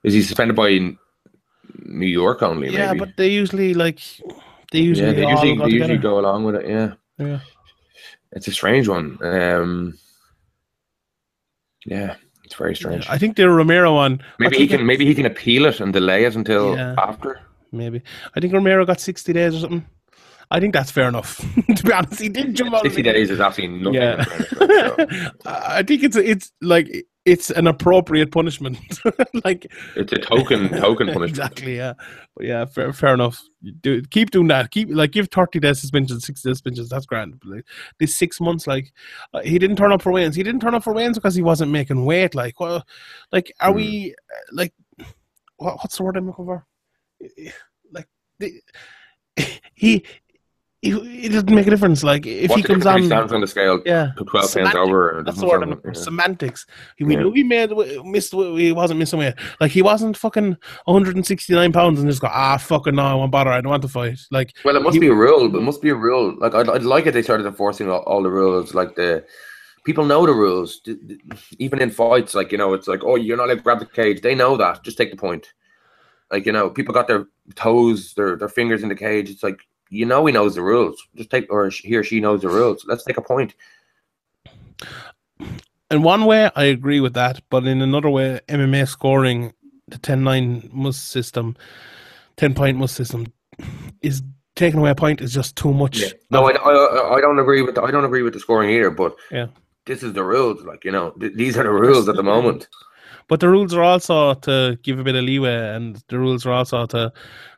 Is 0.04 0.14
he 0.14 0.22
suspended 0.22 0.56
by 0.56 0.70
New 1.84 2.06
York 2.06 2.42
only? 2.42 2.68
yeah, 2.70 2.88
maybe? 2.88 2.98
but 2.98 3.16
they 3.16 3.28
usually 3.28 3.72
like 3.72 4.00
they 4.72 4.80
usually 4.80 5.08
yeah, 5.08 5.14
they 5.14 5.24
all 5.24 5.30
usually 5.32 5.56
go 5.56 5.64
they 5.64 5.70
usually 5.70 5.98
go 5.98 6.18
along 6.18 6.44
with 6.44 6.56
it. 6.56 6.68
Yeah, 6.68 6.92
Yeah. 7.18 7.40
it's 8.32 8.48
a 8.48 8.52
strange 8.52 8.88
one. 8.88 9.18
Um, 9.22 9.98
yeah, 11.86 12.16
it's 12.44 12.54
very 12.54 12.74
strange. 12.76 13.06
I 13.08 13.18
think 13.18 13.36
the 13.36 13.48
Romero 13.48 13.94
one. 13.94 14.22
maybe 14.38 14.56
he 14.58 14.66
did 14.66 14.78
can 14.78 14.86
maybe 14.86 15.04
he 15.06 15.14
can 15.14 15.26
appeal 15.26 15.64
it 15.66 15.80
and 15.80 15.92
delay 15.92 16.24
it 16.24 16.36
until 16.36 16.76
Yeah. 16.76 16.94
after. 16.98 17.40
Maybe 17.72 18.02
I 18.36 18.40
think 18.40 18.52
Romero 18.52 18.84
got 18.84 19.00
sixty 19.00 19.32
days 19.32 19.54
or 19.56 19.60
something. 19.60 19.86
I 20.50 20.60
think 20.60 20.74
that's 20.74 20.90
fair 20.90 21.08
enough. 21.08 21.38
to 21.76 21.82
be 21.82 21.92
honest, 21.92 22.20
he 22.20 22.28
did 22.28 22.54
jump 22.54 22.74
out. 22.74 22.82
Sixty 22.82 23.00
the- 23.02 23.12
days 23.12 23.30
is 23.30 23.40
absolutely 23.40 23.78
nothing. 23.78 23.94
Yeah. 23.94 24.24
So 24.24 25.30
I 25.46 25.82
think 25.82 26.02
it's 26.02 26.16
it's 26.16 26.52
like 26.60 26.90
it's 27.24 27.50
an 27.50 27.66
appropriate 27.68 28.32
punishment. 28.32 28.76
like 29.44 29.66
it's 29.96 30.12
a 30.12 30.18
token 30.18 30.68
token 30.68 31.06
punishment. 31.06 31.30
exactly, 31.30 31.76
yeah. 31.76 31.94
But 32.36 32.44
yeah, 32.46 32.66
fair, 32.66 32.92
fair 32.92 33.14
enough. 33.14 33.40
Do 33.80 34.02
keep 34.02 34.30
doing 34.30 34.48
that. 34.48 34.70
Keep 34.72 34.90
like 34.90 35.12
give 35.12 35.28
thirty 35.28 35.58
days 35.58 35.80
suspension, 35.80 36.20
sixty 36.20 36.50
days 36.50 36.56
suspensions. 36.58 36.90
That's 36.90 37.06
grand. 37.06 37.40
But, 37.40 37.48
like, 37.48 37.66
this 37.98 38.14
six 38.14 38.38
months, 38.38 38.66
like 38.66 38.92
uh, 39.32 39.40
he 39.40 39.58
didn't 39.58 39.76
turn 39.76 39.92
up 39.92 40.02
for 40.02 40.12
wins. 40.12 40.36
He 40.36 40.42
didn't 40.42 40.60
turn 40.60 40.74
up 40.74 40.84
for 40.84 40.92
wins 40.92 41.16
because 41.16 41.34
he 41.34 41.42
wasn't 41.42 41.70
making 41.72 42.04
weight. 42.04 42.34
Like, 42.34 42.60
well, 42.60 42.84
like 43.30 43.50
are 43.60 43.70
Hmm. 43.70 43.76
we 43.76 44.14
uh, 44.30 44.38
like 44.52 44.74
what, 45.56 45.76
what's 45.76 45.96
the 45.96 46.02
word 46.02 46.16
I'm 46.18 46.26
looking 46.26 46.44
for? 46.44 46.66
Like 47.92 48.08
the, 48.38 48.60
he. 49.74 50.04
He, 50.84 50.90
it 50.90 51.28
doesn't 51.28 51.48
make 51.54 51.68
a 51.68 51.70
difference. 51.70 52.02
Like 52.02 52.26
if 52.26 52.50
What's 52.50 52.62
he 52.62 52.66
comes 52.66 52.84
if 52.84 52.90
he 52.92 53.02
on, 53.02 53.06
stands 53.06 53.32
on 53.32 53.40
the 53.40 53.46
scale 53.46 53.80
yeah, 53.86 54.10
twelve 54.16 54.52
pounds 54.52 54.74
over. 54.74 55.22
that's 55.24 55.38
the 55.38 55.46
word 55.46 55.60
sound- 55.62 55.80
yeah. 55.84 55.92
Semantics. 55.92 56.66
He, 56.96 57.04
we 57.04 57.14
Yeah. 57.14 57.20
knew 57.20 57.30
he 57.30 57.44
made 57.44 57.70
missed. 58.04 58.32
He 58.32 58.72
wasn't 58.72 58.98
missing 58.98 59.20
weight. 59.20 59.34
Like 59.60 59.70
he 59.70 59.80
wasn't 59.80 60.16
fucking 60.16 60.56
169 60.86 61.72
pounds 61.72 62.00
and 62.00 62.08
just 62.10 62.20
go 62.20 62.26
ah 62.28 62.56
fucking 62.56 62.96
no, 62.96 63.04
I 63.04 63.14
won't 63.14 63.30
bother. 63.30 63.50
I 63.52 63.60
don't 63.60 63.70
want 63.70 63.82
to 63.82 63.88
fight. 63.88 64.18
Like 64.32 64.56
Well, 64.64 64.74
it 64.74 64.82
must 64.82 64.94
He- 64.94 64.98
be 65.00 65.06
a 65.06 65.14
rule. 65.14 65.48
But 65.48 65.58
it 65.58 65.62
must 65.62 65.82
be 65.82 65.90
a 65.90 65.94
rule. 65.94 66.34
Like 66.40 66.52
I'd, 66.56 66.68
I'd 66.68 66.82
like 66.82 67.06
it. 67.06 67.12
They 67.12 67.22
started 67.22 67.46
enforcing 67.46 67.88
all, 67.88 68.00
all 68.00 68.20
the 68.20 68.30
rules. 68.32 68.74
Like 68.74 68.96
the 68.96 69.24
people 69.84 70.04
know 70.04 70.26
the 70.26 70.32
rules. 70.32 70.80
Even 71.60 71.80
in 71.80 71.90
fights, 71.90 72.34
like 72.34 72.50
you 72.50 72.58
know, 72.58 72.74
it's 72.74 72.88
like 72.88 73.04
oh, 73.04 73.14
you're 73.14 73.36
not 73.36 73.44
allowed 73.44 73.54
to 73.58 73.62
grab 73.62 73.78
the 73.78 73.86
cage. 73.86 74.20
They 74.20 74.34
know 74.34 74.56
that. 74.56 74.82
Just 74.82 74.98
take 74.98 75.12
the 75.12 75.16
point. 75.16 75.52
Like 76.32 76.46
you 76.46 76.52
know, 76.52 76.70
people 76.70 76.94
got 76.94 77.06
their 77.08 77.26
toes, 77.54 78.14
their 78.14 78.36
their 78.36 78.48
fingers 78.48 78.82
in 78.82 78.88
the 78.88 78.94
cage. 78.94 79.28
It's 79.30 79.42
like 79.42 79.60
you 79.90 80.06
know, 80.06 80.24
he 80.24 80.32
knows 80.32 80.54
the 80.54 80.62
rules. 80.62 80.96
Just 81.14 81.28
take, 81.30 81.52
or 81.52 81.68
he 81.68 81.94
or 81.94 82.02
she 82.02 82.18
knows 82.20 82.40
the 82.40 82.48
rules. 82.48 82.84
Let's 82.86 83.04
take 83.04 83.18
a 83.18 83.22
point. 83.22 83.54
in 85.90 86.02
one 86.02 86.24
way, 86.24 86.50
I 86.56 86.64
agree 86.64 87.00
with 87.00 87.12
that, 87.14 87.42
but 87.50 87.66
in 87.66 87.82
another 87.82 88.08
way, 88.08 88.40
MMA 88.48 88.88
scoring 88.88 89.52
the 89.88 89.98
10-9 89.98 90.72
must 90.72 91.10
system, 91.10 91.54
10 92.38 92.54
point 92.54 92.78
must 92.78 92.94
system 92.94 93.26
is 94.00 94.22
taking 94.56 94.80
away 94.80 94.88
a 94.90 94.94
point 94.94 95.20
is 95.20 95.34
just 95.34 95.54
too 95.56 95.74
much. 95.74 96.02
No, 96.30 96.48
of- 96.48 96.56
I, 96.56 96.70
I, 96.70 97.14
I 97.16 97.20
don't 97.20 97.38
agree 97.38 97.60
with 97.60 97.74
the, 97.74 97.82
I 97.82 97.90
don't 97.90 98.04
agree 98.06 98.22
with 98.22 98.32
the 98.32 98.40
scoring 98.40 98.70
either. 98.70 98.90
But 98.90 99.14
Yeah. 99.30 99.48
this 99.84 100.02
is 100.02 100.14
the 100.14 100.24
rules. 100.24 100.62
Like 100.64 100.84
you 100.86 100.92
know, 100.92 101.10
th- 101.20 101.34
these 101.34 101.58
are 101.58 101.64
the 101.64 101.70
rules 101.70 102.08
at 102.08 102.16
the 102.16 102.22
moment. 102.22 102.68
But 103.28 103.40
the 103.40 103.48
rules 103.48 103.74
are 103.74 103.82
also 103.82 104.34
to 104.34 104.78
give 104.82 104.98
a 104.98 105.04
bit 105.04 105.14
of 105.14 105.24
leeway, 105.24 105.74
and 105.74 106.02
the 106.08 106.18
rules 106.18 106.44
are 106.46 106.52
also 106.52 106.86
to 106.86 107.12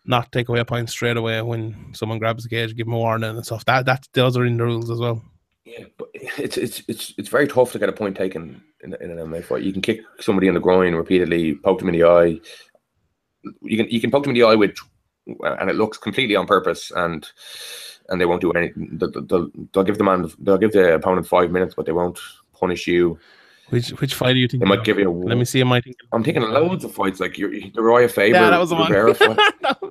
not 0.04 0.30
take 0.32 0.48
away 0.48 0.60
a 0.60 0.64
point 0.64 0.90
straight 0.90 1.16
away 1.16 1.40
when 1.42 1.92
someone 1.94 2.18
grabs 2.18 2.44
the 2.44 2.48
cage, 2.48 2.76
give 2.76 2.86
them 2.86 2.94
a 2.94 2.98
warning 2.98 3.30
and 3.30 3.44
stuff. 3.44 3.64
That 3.64 3.86
that 3.86 4.06
those 4.12 4.36
are 4.36 4.44
in 4.44 4.56
the 4.56 4.64
rules 4.64 4.90
as 4.90 4.98
well. 4.98 5.22
Yeah, 5.64 5.84
but 5.96 6.08
it's 6.14 6.56
it's 6.56 6.82
it's 6.88 7.14
it's 7.16 7.28
very 7.28 7.48
tough 7.48 7.72
to 7.72 7.78
get 7.78 7.88
a 7.88 7.92
point 7.92 8.16
taken 8.16 8.62
in, 8.82 8.94
in 9.00 9.10
an 9.10 9.18
MMA 9.18 9.44
fight. 9.44 9.62
You 9.62 9.72
can 9.72 9.82
kick 9.82 10.00
somebody 10.20 10.46
in 10.46 10.54
the 10.54 10.60
groin 10.60 10.94
repeatedly, 10.94 11.54
poke 11.56 11.78
them 11.78 11.88
in 11.88 11.94
the 11.94 12.04
eye. 12.04 12.38
You 13.62 13.76
can 13.76 13.88
you 13.88 14.00
can 14.00 14.10
poke 14.10 14.24
them 14.24 14.34
in 14.34 14.40
the 14.40 14.46
eye 14.46 14.54
with, 14.54 14.76
and 15.26 15.70
it 15.70 15.76
looks 15.76 15.98
completely 15.98 16.36
on 16.36 16.46
purpose, 16.46 16.92
and 16.94 17.26
and 18.10 18.20
they 18.20 18.26
won't 18.26 18.42
do 18.42 18.52
anything. 18.52 18.90
They'll, 18.98 19.10
they'll, 19.10 19.50
they'll 19.72 19.84
give 19.84 19.98
the 19.98 20.04
man 20.04 20.30
they'll 20.38 20.58
give 20.58 20.72
the 20.72 20.94
opponent 20.94 21.26
five 21.26 21.50
minutes, 21.50 21.74
but 21.74 21.86
they 21.86 21.92
won't 21.92 22.18
punish 22.52 22.86
you. 22.86 23.18
Which 23.70 23.88
which 24.00 24.14
fight 24.14 24.34
do 24.34 24.38
you 24.38 24.46
think? 24.48 24.62
They 24.62 24.68
might 24.68 24.84
give 24.84 24.98
you. 24.98 25.10
A, 25.10 25.12
Let 25.12 25.38
me 25.38 25.44
see. 25.46 25.60
Am 25.62 25.72
I 25.72 25.80
thinking? 25.80 26.06
I'm 26.12 26.22
thinking 26.22 26.42
loads 26.42 26.84
of 26.84 26.92
fights 26.94 27.18
like 27.18 27.38
your 27.38 27.50
the 27.50 27.80
Roya 27.82 28.08
Faber. 28.08 28.36
Yeah, 28.38 28.50
that 28.50 28.58
was 28.58 28.68
the 28.70 28.76
one. 28.76 28.92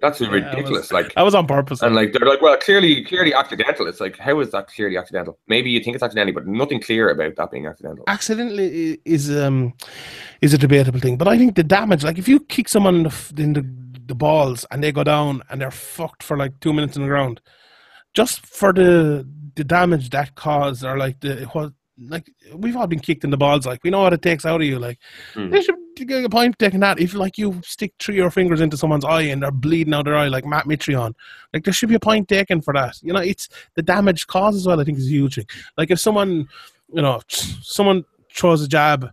That's 0.02 0.22
Yeah, 0.22 0.30
that 0.30 0.32
ridiculous. 0.32 0.92
was- 0.92 0.92
like 0.92 1.14
was 1.18 1.34
on 1.36 1.48
purpose. 1.48 1.82
and 1.82 1.96
like 1.96 2.14
they're 2.14 2.28
like, 2.28 2.42
well, 2.42 2.56
clearly, 2.58 3.04
clearly 3.04 3.34
accidental. 3.34 3.88
It's 3.88 4.00
like, 4.00 4.18
how 4.18 4.40
is 4.42 4.52
that 4.52 4.68
clearly 4.68 4.98
accidental? 4.98 5.40
Maybe 5.48 5.72
you 5.72 5.80
think 5.84 5.96
it's 5.96 6.04
accidental, 6.04 6.34
but 6.36 6.46
nothing 6.46 6.82
clear 6.82 7.10
about 7.10 7.36
that 7.38 7.50
being 7.52 7.66
accidental. 7.66 8.04
accidentally 8.08 9.00
is 9.06 9.32
um 9.36 9.74
is 10.42 10.54
a 10.54 10.58
debatable 10.58 11.00
thing, 11.00 11.18
but 11.18 11.28
I 11.28 11.38
think 11.38 11.56
the 11.56 11.64
damage, 11.64 12.04
like 12.04 12.18
if 12.20 12.28
you 12.28 12.40
kick 12.42 12.70
someone 12.70 12.96
in 12.98 13.04
the 13.04 13.34
in 13.38 13.54
the, 13.54 13.66
the 14.06 14.16
balls 14.16 14.66
and 14.70 14.84
they 14.84 14.92
go 14.92 15.04
down 15.04 15.42
and 15.50 15.60
they're 15.62 15.72
fucked 15.72 16.22
for 16.22 16.38
like 16.38 16.60
two 16.60 16.74
minutes 16.74 16.96
on 16.98 17.04
the 17.04 17.10
ground, 17.10 17.42
just 18.14 18.46
for 18.46 18.72
the 18.72 19.28
the 19.56 19.64
damage 19.64 20.10
that 20.12 20.36
caused 20.36 20.84
or 20.84 20.98
like 20.98 21.20
the 21.22 21.46
what 21.54 21.74
like 22.00 22.32
we've 22.56 22.76
all 22.76 22.88
been 22.88 23.00
kicked 23.00 23.24
in 23.24 23.30
the 23.30 23.38
balls. 23.38 23.66
Like 23.66 23.84
we 23.84 23.90
know 23.90 24.02
what 24.02 24.14
it 24.14 24.22
takes 24.22 24.46
out 24.46 24.62
of 24.62 24.68
you. 24.68 24.80
Like 24.80 25.00
Hmm. 25.34 25.50
they 25.50 25.62
should 25.62 25.76
get 25.96 26.26
a 26.26 26.30
point 26.30 26.58
taking 26.58 26.80
that. 26.80 27.00
If 27.00 27.14
like 27.14 27.38
you 27.38 27.62
stick 27.64 27.94
three 28.00 28.20
or 28.20 28.32
fingers 28.32 28.62
into 28.62 28.78
someone's 28.78 29.06
eye 29.06 29.22
and 29.24 29.44
they're 29.44 29.52
bleeding 29.52 29.94
out 29.94 30.06
their 30.06 30.16
eye, 30.18 30.28
like 30.28 30.46
Matt 30.46 30.66
Mitrione, 30.66 31.14
like 31.54 31.64
there 31.64 31.74
should 31.74 31.90
be 31.90 31.96
a 31.96 32.00
point 32.00 32.28
taken 32.28 32.62
for 32.62 32.74
that. 32.74 32.98
You 33.04 33.14
know, 33.14 33.20
it's 33.20 33.48
the 33.76 33.84
damage 33.84 34.26
caused 34.28 34.58
as 34.58 34.66
well. 34.66 34.80
I 34.80 34.84
think 34.84 34.98
is 34.98 35.08
a 35.08 35.10
huge 35.12 35.36
thing. 35.36 35.46
Like 35.78 35.92
if 35.92 36.00
someone, 36.00 36.48
you 36.92 37.02
know, 37.02 37.22
someone 37.28 38.06
throws 38.34 38.64
a 38.64 38.68
jab 38.68 39.10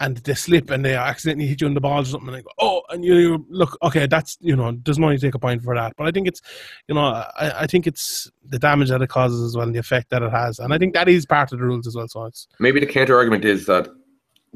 and 0.00 0.16
they 0.16 0.34
slip 0.34 0.70
and 0.70 0.84
they 0.84 0.94
accidentally 0.96 1.46
hit 1.46 1.60
you 1.60 1.66
in 1.66 1.74
the 1.74 1.80
balls 1.80 2.08
or 2.08 2.12
something, 2.12 2.28
and 2.28 2.38
they 2.38 2.42
go, 2.42 2.50
oh, 2.58 2.82
and 2.88 3.04
you, 3.04 3.14
you 3.16 3.46
look, 3.50 3.78
okay, 3.82 4.06
that's 4.06 4.36
you 4.40 4.56
know, 4.56 4.76
there's 4.84 4.98
no 4.98 5.10
need 5.10 5.20
to 5.20 5.26
take 5.26 5.34
a 5.34 5.38
point 5.38 5.62
for 5.62 5.74
that. 5.74 5.92
But 5.96 6.08
I 6.08 6.10
think 6.10 6.26
it's, 6.26 6.40
you 6.88 6.94
know, 6.94 7.04
I, 7.04 7.62
I 7.62 7.66
think 7.66 7.86
it's 7.86 8.30
the 8.44 8.58
damage 8.58 8.88
that 8.88 9.02
it 9.02 9.08
causes 9.08 9.42
as 9.42 9.56
well 9.56 9.66
and 9.66 9.74
the 9.74 9.78
effect 9.78 10.10
that 10.10 10.22
it 10.22 10.32
has, 10.32 10.58
and 10.58 10.72
I 10.72 10.78
think 10.78 10.94
that 10.94 11.08
is 11.08 11.26
part 11.26 11.52
of 11.52 11.58
the 11.58 11.64
rules 11.64 11.86
as 11.86 11.94
well. 11.94 12.08
So 12.08 12.24
it's 12.24 12.48
Maybe 12.58 12.80
the 12.80 12.86
counter 12.86 13.16
argument 13.16 13.44
is 13.44 13.66
that 13.66 13.88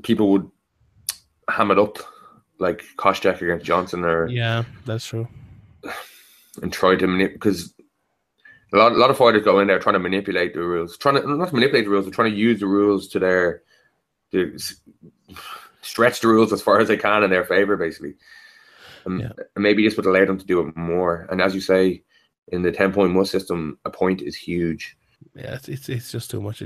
people 0.02 0.30
would 0.32 0.50
ham 1.48 1.70
it 1.70 1.78
up 1.78 1.98
like 2.58 2.82
Koscheck 2.96 3.42
against 3.42 3.66
Johnson 3.66 4.04
or 4.04 4.26
yeah, 4.28 4.64
that's 4.86 5.06
true. 5.06 5.28
and 6.62 6.72
try 6.72 6.96
to 6.96 7.06
manipulate 7.06 7.34
because 7.34 7.74
a 8.72 8.76
lot, 8.76 8.92
a 8.92 8.96
lot 8.96 9.10
of 9.10 9.18
fighters 9.18 9.44
go 9.44 9.60
in 9.60 9.68
there 9.68 9.78
trying 9.78 9.92
to 9.92 9.98
manipulate 9.98 10.54
the 10.54 10.60
rules, 10.60 10.96
trying 10.96 11.20
to 11.20 11.36
not 11.36 11.48
to 11.48 11.54
manipulate 11.54 11.84
the 11.84 11.90
rules, 11.90 12.06
but 12.06 12.14
trying 12.14 12.32
to 12.32 12.36
use 12.36 12.60
the 12.60 12.66
rules 12.66 13.08
to 13.08 13.18
their 13.18 13.62
to 14.32 14.56
stretch 15.82 16.20
the 16.20 16.28
rules 16.28 16.52
as 16.52 16.62
far 16.62 16.78
as 16.80 16.88
they 16.88 16.96
can 16.96 17.22
in 17.22 17.30
their 17.30 17.44
favor, 17.44 17.76
basically. 17.76 18.14
And, 19.04 19.20
Yeah. 19.20 19.32
and 19.54 19.62
maybe 19.62 19.84
this 19.84 19.96
would 19.96 20.06
allow 20.06 20.24
them 20.24 20.38
to 20.38 20.46
do 20.46 20.60
it 20.60 20.76
more. 20.76 21.26
And 21.30 21.40
as 21.42 21.54
you 21.54 21.60
say, 21.60 22.02
in 22.48 22.62
the 22.62 22.72
ten 22.72 22.92
point 22.92 23.12
must 23.12 23.30
system, 23.32 23.78
a 23.84 23.90
point 23.90 24.22
is 24.22 24.36
huge. 24.36 24.96
yeah, 25.34 25.54
it's, 25.54 25.68
it's 25.68 25.88
it's 25.88 26.12
just 26.12 26.30
too 26.30 26.40
much. 26.40 26.62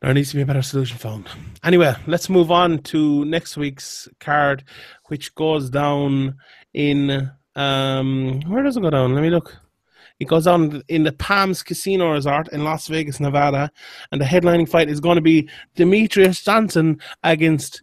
There 0.00 0.14
needs 0.14 0.30
to 0.30 0.36
be 0.36 0.42
a 0.42 0.46
better 0.46 0.62
solution 0.62 0.96
found. 0.96 1.28
Anyway, 1.64 1.92
let's 2.06 2.28
move 2.30 2.50
on 2.50 2.78
to 2.84 3.24
next 3.24 3.56
week's 3.56 4.08
card, 4.20 4.64
which 5.06 5.34
goes 5.34 5.70
down 5.70 6.36
in 6.72 7.30
um 7.56 8.40
where 8.46 8.62
does 8.62 8.76
it 8.76 8.80
go 8.82 8.90
down? 8.90 9.14
Let 9.14 9.22
me 9.22 9.30
look. 9.30 9.56
It 10.20 10.26
goes 10.26 10.46
on 10.46 10.82
in 10.88 11.04
the 11.04 11.12
Palms 11.12 11.62
Casino 11.62 12.12
Resort 12.12 12.48
in 12.48 12.64
Las 12.64 12.88
Vegas, 12.88 13.20
Nevada, 13.20 13.70
and 14.10 14.20
the 14.20 14.24
headlining 14.24 14.68
fight 14.68 14.88
is 14.88 15.00
going 15.00 15.16
to 15.16 15.22
be 15.22 15.48
Demetrius 15.76 16.42
Johnson 16.42 17.00
against 17.22 17.82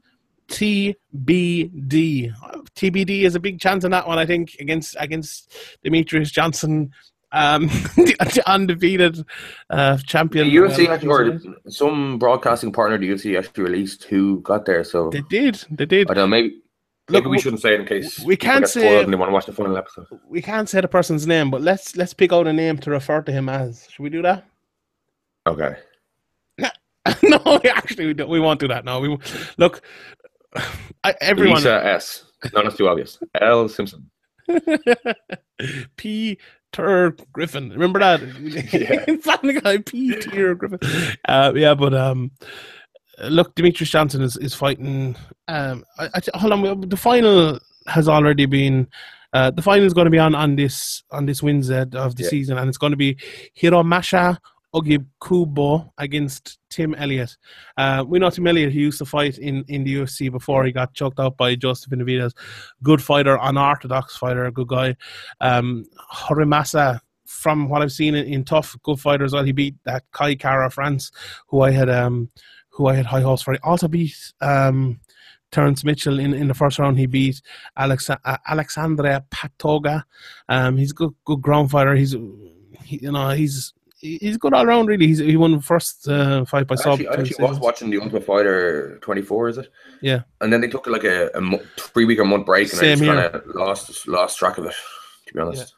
TBD. 0.50 2.34
TBD 2.76 3.22
is 3.22 3.36
a 3.36 3.40
big 3.40 3.60
chance 3.60 3.86
in 3.86 3.92
that 3.92 4.08
one, 4.08 4.20
I 4.20 4.26
think, 4.26 4.58
against 4.60 4.96
against 5.00 5.56
Demetrius 5.82 6.30
Johnson, 6.30 6.92
um, 7.32 7.68
the 7.96 8.44
undefeated 8.46 9.26
uh, 9.70 9.98
champion. 10.06 10.48
The 10.50 10.56
UFC 10.56 10.86
Well, 10.86 10.94
actually, 10.94 11.58
or 11.66 11.72
some 11.72 12.20
broadcasting 12.20 12.74
partner, 12.74 12.98
the 12.98 13.10
UFC 13.10 13.38
actually 13.38 13.64
released 13.64 14.04
who 14.04 14.42
got 14.42 14.66
there. 14.66 14.84
So 14.84 15.10
They 15.10 15.22
did. 15.22 15.64
They 15.72 15.86
did. 15.86 16.12
I 16.12 16.14
don't 16.14 16.30
know. 16.30 16.36
Maybe 16.36 16.62
Look, 17.08 17.24
maybe 17.24 17.32
we 17.32 17.40
shouldn't 17.40 17.62
say 17.62 17.76
it 17.76 17.82
in 17.82 17.86
case 17.86 18.20
we 18.22 18.36
can't 18.36 18.68
say- 18.68 19.04
and 19.04 19.14
they 19.14 19.18
want 19.18 19.30
to 19.30 19.34
watch 19.34 19.46
the 19.46 19.54
final 19.54 19.78
episode. 19.78 20.08
We 20.28 20.42
can't 20.42 20.68
say 20.68 20.82
the 20.82 20.88
person's 20.88 21.28
name, 21.28 21.52
but 21.52 21.62
let's 21.62 21.96
let's 21.96 22.14
pick 22.14 22.34
out 22.34 22.48
a 22.48 22.54
name 22.54 22.78
to 22.80 22.90
refer 22.90 23.22
to 23.22 23.32
him 23.32 23.48
as. 23.48 23.88
Should 23.92 24.02
we 24.02 24.10
do 24.10 24.24
that? 24.24 24.46
Okay. 25.46 25.76
no, 27.24 27.60
we 27.64 27.70
actually 27.70 28.08
we, 28.08 28.14
don't, 28.16 28.30
we 28.30 28.40
won't 28.40 28.60
do 28.60 28.68
that. 28.68 28.84
No, 28.86 29.00
we 29.00 29.16
look. 29.58 29.82
I, 31.04 31.14
everyone. 31.22 31.58
Lisa 31.58 31.86
S. 31.86 32.26
No, 32.54 32.64
that's 32.64 32.78
too 32.78 32.88
obvious. 32.88 33.20
L. 33.40 33.68
Simpson. 33.70 34.10
Peter 35.98 37.16
Griffin. 37.32 37.70
Remember 37.70 38.00
that? 38.00 38.22
Yeah. 38.74 39.18
Family 39.18 39.60
Guy. 39.60 39.78
Peter 39.80 40.56
Griffin. 40.56 40.80
Uh, 41.28 41.54
yeah, 41.56 41.76
but 41.76 41.94
um, 41.94 42.32
look, 43.24 43.56
Demetrius 43.56 43.90
Johnson 43.90 44.22
is 44.22 44.38
is 44.38 44.54
fighting. 44.54 45.16
Um, 45.48 45.84
I, 45.98 46.10
I, 46.16 46.38
hold 46.38 46.54
on. 46.54 46.90
The 46.90 46.98
final 46.98 47.60
has 47.88 48.08
already 48.08 48.46
been. 48.46 48.88
Uh, 49.34 49.52
the 49.52 49.62
final 49.62 49.86
is 49.86 49.94
going 49.94 50.06
to 50.06 50.12
be 50.12 50.20
on 50.20 50.34
on 50.36 50.56
this 50.56 51.04
on 51.12 51.26
this 51.26 51.44
Wednesday 51.44 51.82
of 51.94 52.16
the 52.16 52.24
Yeah. 52.24 52.30
season, 52.30 52.58
and 52.58 52.70
it's 52.70 52.78
going 52.78 52.92
to 52.92 52.98
be 52.98 53.18
Hiromasa 53.60 54.38
Ogikubo 54.76 55.90
against 55.98 56.60
Tim 56.70 56.94
Elliott. 56.96 57.38
Uh, 57.78 58.04
we 58.06 58.20
know 58.20 58.30
Tim 58.30 58.48
Elliott. 58.48 58.74
He 58.74 58.80
used 58.80 58.98
to 59.00 59.06
fight 59.06 59.38
in, 59.38 59.64
in 59.68 59.84
the 59.86 59.96
UFC 59.96 60.30
before 60.32 60.66
he 60.66 60.72
got 60.74 60.94
choked 60.94 61.20
out 61.20 61.38
by 61.38 61.56
Joseph 61.56 61.90
Benavidez. 61.90 62.34
Good 62.84 63.02
fighter, 63.02 63.38
unorthodox 63.42 64.18
fighter, 64.18 64.50
good 64.52 64.68
guy. 64.68 64.96
Um, 65.40 65.86
Hiromasa, 66.14 67.00
from 67.26 67.70
what 67.70 67.82
I've 67.82 67.92
seen 67.92 68.16
in, 68.16 68.26
in 68.26 68.44
TUF, 68.44 68.76
good 68.84 69.00
fighters, 69.00 69.34
well. 69.34 69.44
He 69.46 69.54
beat 69.54 69.76
that 69.86 70.04
Kai 70.12 70.36
Kara 70.36 70.70
France, 70.70 71.12
who 71.48 71.62
I 71.62 71.72
had 71.72 71.90
um, 71.90 72.30
who 72.76 72.88
I 72.88 72.96
had 72.96 73.06
high 73.06 73.22
hopes 73.22 73.42
for. 73.42 73.54
He 73.54 73.60
also 73.64 73.88
beat 73.88 74.16
um, 74.42 75.00
Terence 75.52 75.84
Mitchell 75.84 76.20
in, 76.20 76.34
in 76.34 76.48
the 76.48 76.54
first 76.54 76.78
round. 76.78 77.00
He 77.00 77.06
beat 77.06 77.42
Alex 77.78 78.10
uh, 78.10 78.38
Alexandre 78.48 79.24
Pantoja. 79.32 80.04
Um, 80.50 80.78
he's 80.78 80.92
a 80.92 80.96
good 80.96 81.14
good 81.24 81.42
ground 81.42 81.72
fighter. 81.72 81.96
He's 81.96 82.16
he, 82.84 83.00
you 83.02 83.12
know 83.12 83.30
he's 83.30 83.74
he's 84.00 84.38
good 84.38 84.54
all 84.54 84.66
around 84.66 84.88
really. 84.88 85.08
He's, 85.08 85.20
he 85.20 85.38
won 85.38 85.54
the 85.54 85.62
first 85.62 86.08
uh, 86.08 86.46
fight 86.46 86.68
by 86.68 86.76
sub. 86.76 86.94
actually, 86.94 87.08
I 87.08 87.14
actually 87.14 87.46
was 87.46 87.60
watching 87.60 87.90
the 87.90 88.00
Ultimate 88.00 88.24
Fighter 88.24 89.00
24, 89.02 89.50
is 89.50 89.58
it? 89.58 89.72
Yeah. 90.02 90.22
And 90.42 90.52
then 90.52 90.62
they 90.62 90.68
took 90.68 90.86
like 90.88 91.04
a, 91.04 91.30
a 91.34 91.42
mo- 91.42 91.62
three 91.78 92.06
week 92.06 92.20
or 92.20 92.26
month 92.26 92.46
break, 92.46 92.70
and 92.70 92.80
Same 92.80 93.02
I 93.02 93.06
just 93.06 93.06
kind 93.06 93.20
of 93.20 93.56
lost 93.56 94.08
lost 94.08 94.38
track 94.38 94.58
of 94.58 94.66
it. 94.66 94.76
To 95.28 95.34
be 95.34 95.40
honest. 95.40 95.74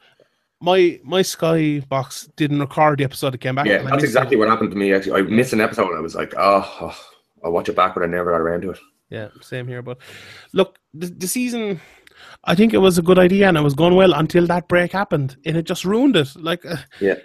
My 0.59 0.99
my 1.03 1.21
Sky 1.21 1.79
box 1.87 2.29
didn't 2.35 2.59
record 2.59 2.99
the 2.99 3.03
episode 3.03 3.31
that 3.31 3.39
came 3.39 3.55
back. 3.55 3.67
Yeah, 3.67 3.83
that's 3.83 4.03
exactly 4.03 4.35
it. 4.35 4.39
what 4.39 4.49
happened 4.49 4.71
to 4.71 4.77
me. 4.77 4.93
Actually, 4.93 5.21
I 5.21 5.23
missed 5.23 5.53
an 5.53 5.61
episode. 5.61 5.89
and 5.89 5.97
I 5.97 6.01
was 6.01 6.15
like, 6.15 6.33
oh, 6.37 6.77
oh, 6.81 6.99
I'll 7.43 7.51
watch 7.51 7.69
it 7.69 7.75
back, 7.75 7.93
but 7.93 8.03
I 8.03 8.07
never 8.07 8.31
got 8.31 8.41
around 8.41 8.61
to 8.61 8.71
it. 8.71 8.79
Yeah, 9.09 9.29
same 9.41 9.67
here. 9.67 9.81
But 9.81 9.99
look, 10.53 10.79
the, 10.93 11.07
the 11.07 11.27
season, 11.27 11.79
I 12.43 12.55
think 12.55 12.73
it 12.73 12.77
was 12.77 12.97
a 12.97 13.01
good 13.01 13.19
idea 13.19 13.47
and 13.47 13.57
it 13.57 13.61
was 13.61 13.73
going 13.73 13.95
well 13.95 14.13
until 14.13 14.45
that 14.47 14.67
break 14.67 14.91
happened, 14.91 15.37
and 15.45 15.57
it 15.57 15.63
just 15.63 15.83
ruined 15.85 16.15
it. 16.15 16.29
Like, 16.35 16.65
uh, 16.65 16.77
Yeah. 17.01 17.15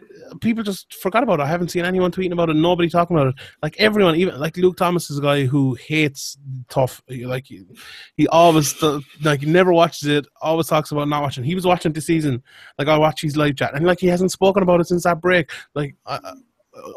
people 0.40 0.62
just 0.62 0.94
forgot 0.94 1.22
about 1.22 1.40
it. 1.40 1.42
I 1.42 1.46
haven't 1.46 1.68
seen 1.70 1.84
anyone 1.84 2.10
tweeting 2.10 2.32
about 2.32 2.48
it. 2.50 2.54
Nobody 2.56 2.88
talking 2.88 3.16
about 3.16 3.28
it. 3.28 3.34
Like 3.62 3.76
everyone, 3.78 4.16
even 4.16 4.38
like 4.40 4.56
Luke 4.56 4.76
Thomas 4.76 5.10
is 5.10 5.18
a 5.18 5.22
guy 5.22 5.44
who 5.44 5.74
hates 5.74 6.38
TUF. 6.68 7.02
Like 7.08 7.46
he, 7.46 8.26
always 8.28 8.80
like 9.22 9.40
he 9.40 9.46
never 9.46 9.72
watches 9.72 10.08
it. 10.08 10.26
Always 10.40 10.68
talks 10.68 10.90
about 10.90 11.08
not 11.08 11.22
watching. 11.22 11.44
He 11.44 11.54
was 11.54 11.66
watching 11.66 11.92
this 11.92 12.06
season. 12.06 12.42
Like 12.78 12.88
I 12.88 12.98
watch 12.98 13.20
his 13.22 13.36
live 13.36 13.56
chat, 13.56 13.74
and 13.74 13.84
like 13.86 14.00
he 14.00 14.06
hasn't 14.08 14.32
spoken 14.32 14.62
about 14.62 14.80
it 14.80 14.88
since 14.88 15.04
that 15.04 15.20
break. 15.20 15.50
Like. 15.74 15.94
Uh, 16.06 16.34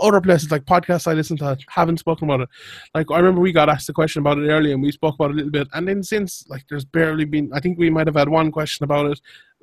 other 0.02 0.22
places 0.22 0.52
like 0.52 0.64
podcasts 0.66 1.08
I 1.08 1.14
listen 1.14 1.38
to 1.38 1.58
haven't 1.70 1.98
spoken 2.00 2.30
about 2.30 2.42
it. 2.42 2.50
Like 2.94 3.08
I 3.12 3.18
remember 3.18 3.42
we 3.42 3.52
got 3.52 3.70
asked 3.70 3.90
a 3.90 3.94
question 3.94 4.22
about 4.22 4.38
it 4.38 4.48
earlier 4.50 4.74
and 4.74 4.82
we 4.82 4.92
spoke 4.92 5.16
about 5.16 5.32
it 5.32 5.34
a 5.34 5.36
little 5.38 5.52
bit. 5.52 5.68
And 5.74 5.88
then 5.88 6.02
since 6.02 6.46
like 6.48 6.66
there's 6.70 6.86
barely 6.86 7.26
been 7.26 7.52
I 7.54 7.60
think 7.60 7.78
we 7.78 7.90
might 7.90 8.08
have 8.08 8.16
had 8.16 8.30
one 8.30 8.52
question 8.52 8.84
about 8.84 9.08
it. 9.08 9.20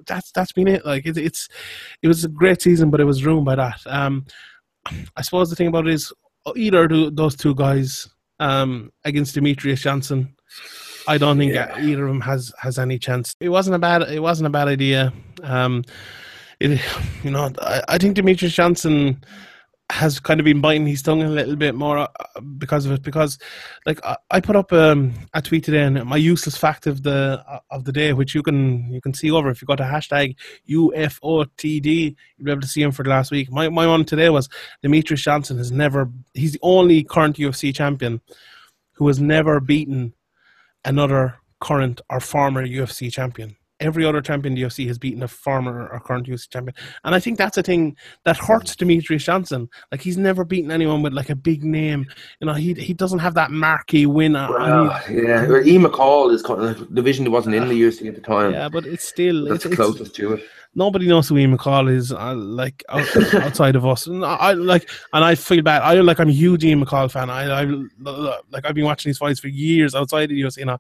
That's 0.07 0.31
that's 0.33 0.53
been 0.53 0.69
it. 0.69 0.85
Like 0.85 1.07
it, 1.07 1.17
it's 1.17 1.49
it 2.03 2.09
was 2.09 2.25
a 2.25 2.29
great 2.29 2.61
season, 2.61 2.91
but 2.91 3.01
it 3.01 3.05
was 3.05 3.25
ruined 3.25 3.47
by 3.47 3.55
that. 3.57 3.81
Um 3.87 4.27
I 5.17 5.23
suppose 5.23 5.49
the 5.49 5.57
thing 5.57 5.69
about 5.69 5.87
it 5.87 5.95
is 5.95 6.13
either 6.57 6.85
of 6.85 7.17
those 7.17 7.35
two 7.37 7.55
guys 7.55 8.09
um 8.39 8.93
against 9.05 9.35
Demetrius 9.35 9.81
Johnson. 9.81 10.35
I 11.09 11.17
don't 11.19 11.39
think 11.39 11.55
Yeah. 11.55 11.75
either 11.81 12.05
of 12.07 12.11
them 12.13 12.21
has 12.21 12.53
has 12.59 12.79
any 12.79 12.99
chance. 12.99 13.35
It 13.41 13.49
wasn't 13.49 13.77
a 13.77 13.79
bad 13.79 14.03
it 14.03 14.21
wasn't 14.21 14.49
a 14.49 14.51
bad 14.51 14.69
idea. 14.69 15.13
Um 15.43 15.85
it, 16.61 16.81
you 17.25 17.31
know, 17.31 17.51
I, 17.63 17.83
I 17.89 17.99
think 17.99 18.15
Demetrius 18.17 18.53
Johnson 18.55 19.25
has 19.93 20.19
kind 20.19 20.41
of 20.41 20.45
been 20.45 20.63
biting 20.63 20.87
his 20.87 21.03
tongue 21.03 21.23
a 21.23 21.29
little 21.29 21.55
bit 21.55 21.75
more 21.75 21.99
uh, 21.99 22.09
because 22.57 22.87
of 22.87 22.93
it. 22.93 23.03
Because, 23.03 23.39
like, 23.85 24.01
I, 24.31 24.41
put 24.41 24.57
up 24.57 24.73
um, 24.73 25.13
a 25.35 25.43
tweet 25.43 25.65
today, 25.65 25.83
and 25.83 26.03
my 26.07 26.17
useless 26.17 26.57
fact 26.57 26.87
of 26.87 27.03
the 27.03 27.45
of 27.71 27.85
the 27.85 27.93
day, 27.93 28.15
which 28.15 28.35
you 28.35 28.43
can 28.43 28.91
you 28.91 29.03
can 29.03 29.13
see 29.13 29.31
over 29.31 29.51
if 29.51 29.61
you 29.61 29.67
go 29.67 29.77
to 29.77 29.83
hashtag 29.83 30.35
UFOTD, 30.69 31.85
you'll 31.85 32.45
be 32.45 32.51
able 32.51 32.63
to 32.63 32.67
see 32.67 32.83
him 32.83 32.91
for 32.91 33.03
the 33.03 33.11
last 33.11 33.31
week. 33.31 33.53
My 33.53 33.69
my 33.69 33.87
one 33.87 34.07
today 34.07 34.31
was 34.31 34.49
Demetrius 34.83 35.23
Johnson 35.23 35.59
has 35.59 35.71
never. 35.71 36.11
He's 36.33 36.53
the 36.53 36.61
only 36.63 37.05
current 37.05 37.37
UFC 37.37 37.75
champion 37.75 38.23
who 38.93 39.09
has 39.09 39.21
never 39.21 39.61
beaten 39.61 40.15
another 40.87 41.37
current 41.61 42.01
or 42.09 42.19
former 42.19 42.67
UFC 42.67 43.13
champion. 43.13 43.57
Every 43.83 44.05
other 44.05 44.21
champion 44.21 44.55
the 44.55 44.63
UFC 44.63 44.87
has 44.87 44.99
beaten 44.99 45.23
a 45.23 45.29
former 45.29 45.89
or 45.89 46.01
current 46.01 46.27
UFC 46.27 46.49
champion. 46.49 46.75
And 47.05 47.15
I 47.15 47.21
think 47.21 47.39
that's 47.39 47.59
a 47.59 47.63
thing 47.63 47.97
that 48.25 48.37
hurts 48.37 48.77
Demetrius 48.77 49.25
Johnson. 49.25 49.69
Like 49.91 50.01
he's 50.01 50.17
never 50.17 50.45
beaten 50.45 50.71
anyone 50.71 51.03
with 51.03 51.13
like 51.13 51.31
a 51.31 51.37
big 51.37 51.65
name. 51.65 52.07
You 52.41 52.47
know, 52.47 52.55
he 52.55 52.75
he 52.75 52.95
doesn't 52.95 53.19
have 53.21 53.35
that 53.35 53.51
marquee 53.51 54.07
win. 54.07 54.37
on- 54.37 54.53
Well, 54.53 55.03
yeah, 55.11 55.43
or 55.45 55.61
E. 55.63 55.77
McCall 55.79 56.33
is 56.33 56.43
kind 56.43 56.63
of 56.63 56.95
division 56.95 57.25
that 57.25 57.31
wasn't 57.31 57.55
in 57.57 57.69
the 57.69 57.81
UFC 57.83 58.09
at 58.09 58.15
the 58.15 58.21
time. 58.21 58.53
yeah, 58.53 58.69
but 58.69 58.87
it's 58.87 59.05
still 59.05 59.45
That's 59.45 59.57
it's, 59.57 59.65
the 59.65 59.71
it's, 59.71 59.77
closest 59.77 60.15
to 60.17 60.35
it. 60.35 60.45
nobody 60.75 61.07
knows 61.09 61.29
who 61.29 61.37
Ian 61.39 61.57
McCall 61.57 61.91
is. 61.95 62.13
Uh, 62.13 62.35
like 62.35 62.83
outside 62.89 63.77
of 63.77 63.85
us, 63.87 64.07
and 64.07 64.25
I 64.25 64.53
like, 64.53 64.89
and 65.13 65.25
I 65.25 65.35
feel 65.35 65.63
bad. 65.63 65.83
I 65.83 65.95
like 66.01 66.21
I'm 66.21 66.29
a 66.29 66.33
huge 66.33 66.65
Ian 66.65 66.85
McCall 66.85 67.11
fan. 67.11 67.31
I, 67.31 67.63
I 67.63 67.65
like 68.51 68.65
I've 68.67 68.75
been 68.75 68.85
watching 68.85 69.11
these 69.11 69.19
fights 69.19 69.41
for 69.41 69.49
years 69.49 69.95
outside 69.95 70.25
of 70.25 70.29
the 70.31 70.41
UFC. 70.43 70.59
You 70.59 70.67
know, 70.67 70.79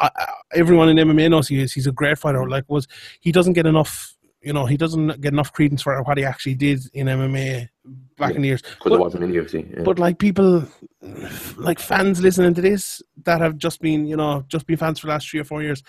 I, 0.00 0.10
I, 0.16 0.26
everyone 0.54 0.88
in 0.88 0.96
MMA 0.96 1.30
knows 1.30 1.48
he 1.48 1.60
is. 1.60 1.72
He's 1.72 1.86
a 1.86 1.92
great 1.92 2.18
fighter. 2.18 2.48
Like 2.48 2.64
was 2.68 2.86
he 3.20 3.32
doesn't 3.32 3.54
get 3.54 3.66
enough 3.66 4.14
you 4.40 4.52
know, 4.52 4.66
he 4.66 4.76
doesn't 4.76 5.20
get 5.20 5.32
enough 5.32 5.52
credence 5.52 5.82
for 5.82 6.00
what 6.04 6.16
he 6.16 6.24
actually 6.24 6.54
did 6.54 6.80
in 6.94 7.08
MMA 7.08 7.68
back 8.16 8.30
Yeah. 8.30 8.36
in 8.36 8.42
the 8.42 8.48
years. 8.48 8.62
Because 8.62 8.76
it 8.86 8.90
But- 8.90 9.00
wasn't 9.00 9.24
in 9.24 9.30
the 9.32 9.36
UFC. 9.38 9.66
Yeah. 9.76 9.82
But 9.82 9.98
like 9.98 10.18
people, 10.18 10.64
like 11.56 11.80
fans 11.80 12.20
listening 12.20 12.54
to 12.54 12.60
this 12.60 13.02
that 13.24 13.40
have 13.40 13.56
just 13.56 13.80
been, 13.80 14.06
you 14.06 14.16
know, 14.16 14.44
just 14.48 14.66
been 14.66 14.76
fans 14.76 15.00
for 15.00 15.08
the 15.08 15.12
last 15.12 15.28
three 15.28 15.40
or 15.40 15.44
four 15.44 15.62
years, 15.62 15.82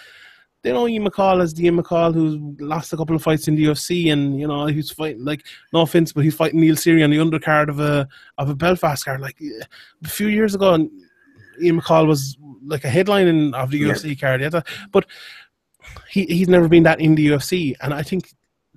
they 0.64 0.74
know 0.74 0.88
Ian 0.88 1.06
McCall 1.08 1.42
as 1.42 1.54
the 1.54 1.66
Ian 1.66 1.78
McCall 1.82 2.14
who 2.14 2.56
lost 2.60 2.92
a 2.92 2.98
couple 2.98 3.16
of 3.16 3.22
fights 3.22 3.48
in 3.48 3.56
the 3.56 3.64
UFC, 3.66 4.12
and 4.12 4.38
you 4.38 4.46
know 4.48 4.66
he's 4.66 4.92
fighting 4.92 5.24
like 5.24 5.46
no 5.72 5.82
offense, 5.82 6.12
but 6.12 6.26
he's 6.26 6.36
fighting 6.36 6.60
Neil 6.60 6.76
Seery 6.76 7.02
on 7.04 7.12
the 7.12 7.18
undercard 7.18 7.70
of 7.70 7.80
a 7.80 8.08
of 8.38 8.50
a 8.50 8.56
Belfast 8.56 9.06
card. 9.06 9.22
Like 9.22 9.38
a 10.04 10.08
few 10.10 10.28
years 10.28 10.56
ago, 10.56 10.74
and 10.74 10.90
Ian 11.62 11.82
McCall 11.82 12.08
was 12.08 12.38
like 12.66 12.84
a 12.84 12.90
headlining 12.90 13.54
of 13.54 13.72
the 13.72 13.80
Yeah. 13.80 13.94
UFC 13.94 14.20
card. 14.20 14.42
Yeah, 14.42 14.62
but 14.92 15.06
he 16.10 16.26
he's 16.26 16.48
never 16.50 16.68
been 16.68 16.84
that 16.84 17.00
in 17.00 17.16
the 17.16 17.28
UFC, 17.28 17.76
and 17.82 17.94
I 17.94 18.04
think 18.04 18.30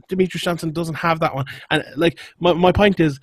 Demetrius 0.08 0.42
Johnson 0.44 0.72
doesn't 0.72 0.94
have 0.94 1.20
that 1.20 1.34
one. 1.34 1.46
And 1.70 1.84
like 1.96 2.18
my 2.40 2.52
my 2.52 2.72
point 2.72 3.00
is, 3.00 3.20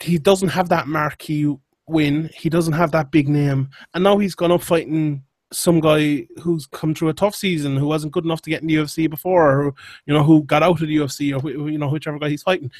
he 0.00 0.18
doesn't 0.18 0.48
have 0.48 0.68
that 0.70 0.88
marquee 0.88 1.54
win. 1.86 2.30
He 2.34 2.48
doesn't 2.48 2.72
have 2.74 2.92
that 2.92 3.10
big 3.10 3.28
name, 3.28 3.70
and 3.94 4.04
now 4.04 4.18
he's 4.18 4.34
gone 4.34 4.52
up 4.52 4.62
fighting 4.62 5.22
some 5.52 5.78
guy 5.78 6.26
who's 6.42 6.66
come 6.66 6.92
through 6.92 7.08
a 7.08 7.14
TUF 7.14 7.34
season, 7.34 7.76
who 7.76 7.86
wasn't 7.86 8.12
good 8.12 8.24
enough 8.24 8.42
to 8.42 8.50
get 8.50 8.62
in 8.62 8.66
the 8.66 8.74
UFC 8.74 9.08
before, 9.08 9.60
or 9.60 9.74
you 10.06 10.12
know 10.12 10.24
who 10.24 10.42
got 10.42 10.62
out 10.62 10.80
of 10.80 10.88
the 10.88 10.96
UFC, 10.96 11.32
or 11.32 11.70
you 11.70 11.78
know 11.78 11.88
whichever 11.88 12.18
guy 12.18 12.30
he's 12.30 12.42
fighting. 12.42 12.70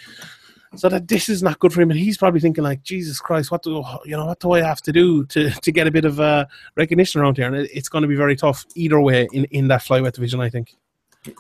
So 0.75 0.89
that 0.89 1.09
this 1.09 1.29
is 1.29 1.43
not 1.43 1.59
good 1.59 1.73
for 1.73 1.81
him, 1.81 1.91
and 1.91 1.99
he's 1.99 2.19
probably 2.19 2.41
thinking 2.41 2.65
like, 2.65 2.83
Jesus 2.83 3.21
Christ, 3.21 3.51
what 3.51 3.63
do 3.63 3.85
you 4.05 4.17
know? 4.17 4.27
What 4.27 4.41
do 4.41 4.53
I 4.53 4.63
have 4.63 4.83
to 4.83 4.93
do 4.93 5.25
to, 5.27 5.51
to 5.51 5.73
get 5.73 5.87
a 5.87 5.91
bit 5.91 6.05
of 6.05 6.19
uh, 6.19 6.47
recognition 6.75 7.21
around 7.21 7.37
here? 7.37 7.47
And 7.47 7.57
it, 7.57 7.71
it's 7.73 7.89
going 7.89 8.03
to 8.03 8.09
be 8.09 8.17
very 8.17 8.37
TUF 8.37 8.65
either 8.75 9.01
way 9.01 9.29
in, 9.33 9.45
in 9.47 9.69
that 9.69 9.83
flyweight 9.83 10.13
division, 10.13 10.41
I 10.41 10.51
think. 10.51 10.75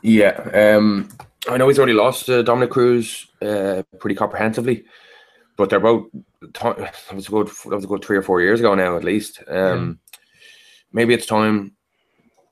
Yeah, 0.02 0.40
um, 0.54 1.08
I 1.48 1.56
know 1.56 1.68
he's 1.68 1.78
already 1.78 1.92
lost 1.92 2.26
to 2.26 2.42
Dominick 2.42 2.70
Cruz 2.70 3.26
uh, 3.42 3.82
pretty 3.98 4.14
comprehensively, 4.14 4.84
but 5.56 5.70
they're 5.70 5.80
both. 5.80 6.06
That 6.40 6.94
was 7.14 7.28
a 7.28 7.30
good. 7.30 7.48
That 7.48 7.76
was 7.76 7.84
a 7.84 7.88
good 7.88 8.04
three 8.04 8.16
or 8.16 8.22
four 8.22 8.40
years 8.40 8.60
ago 8.60 8.74
now, 8.74 8.96
at 8.96 9.04
least. 9.04 9.42
Um, 9.48 9.98
Maybe 10.92 11.12
it's 11.12 11.26
time 11.26 11.72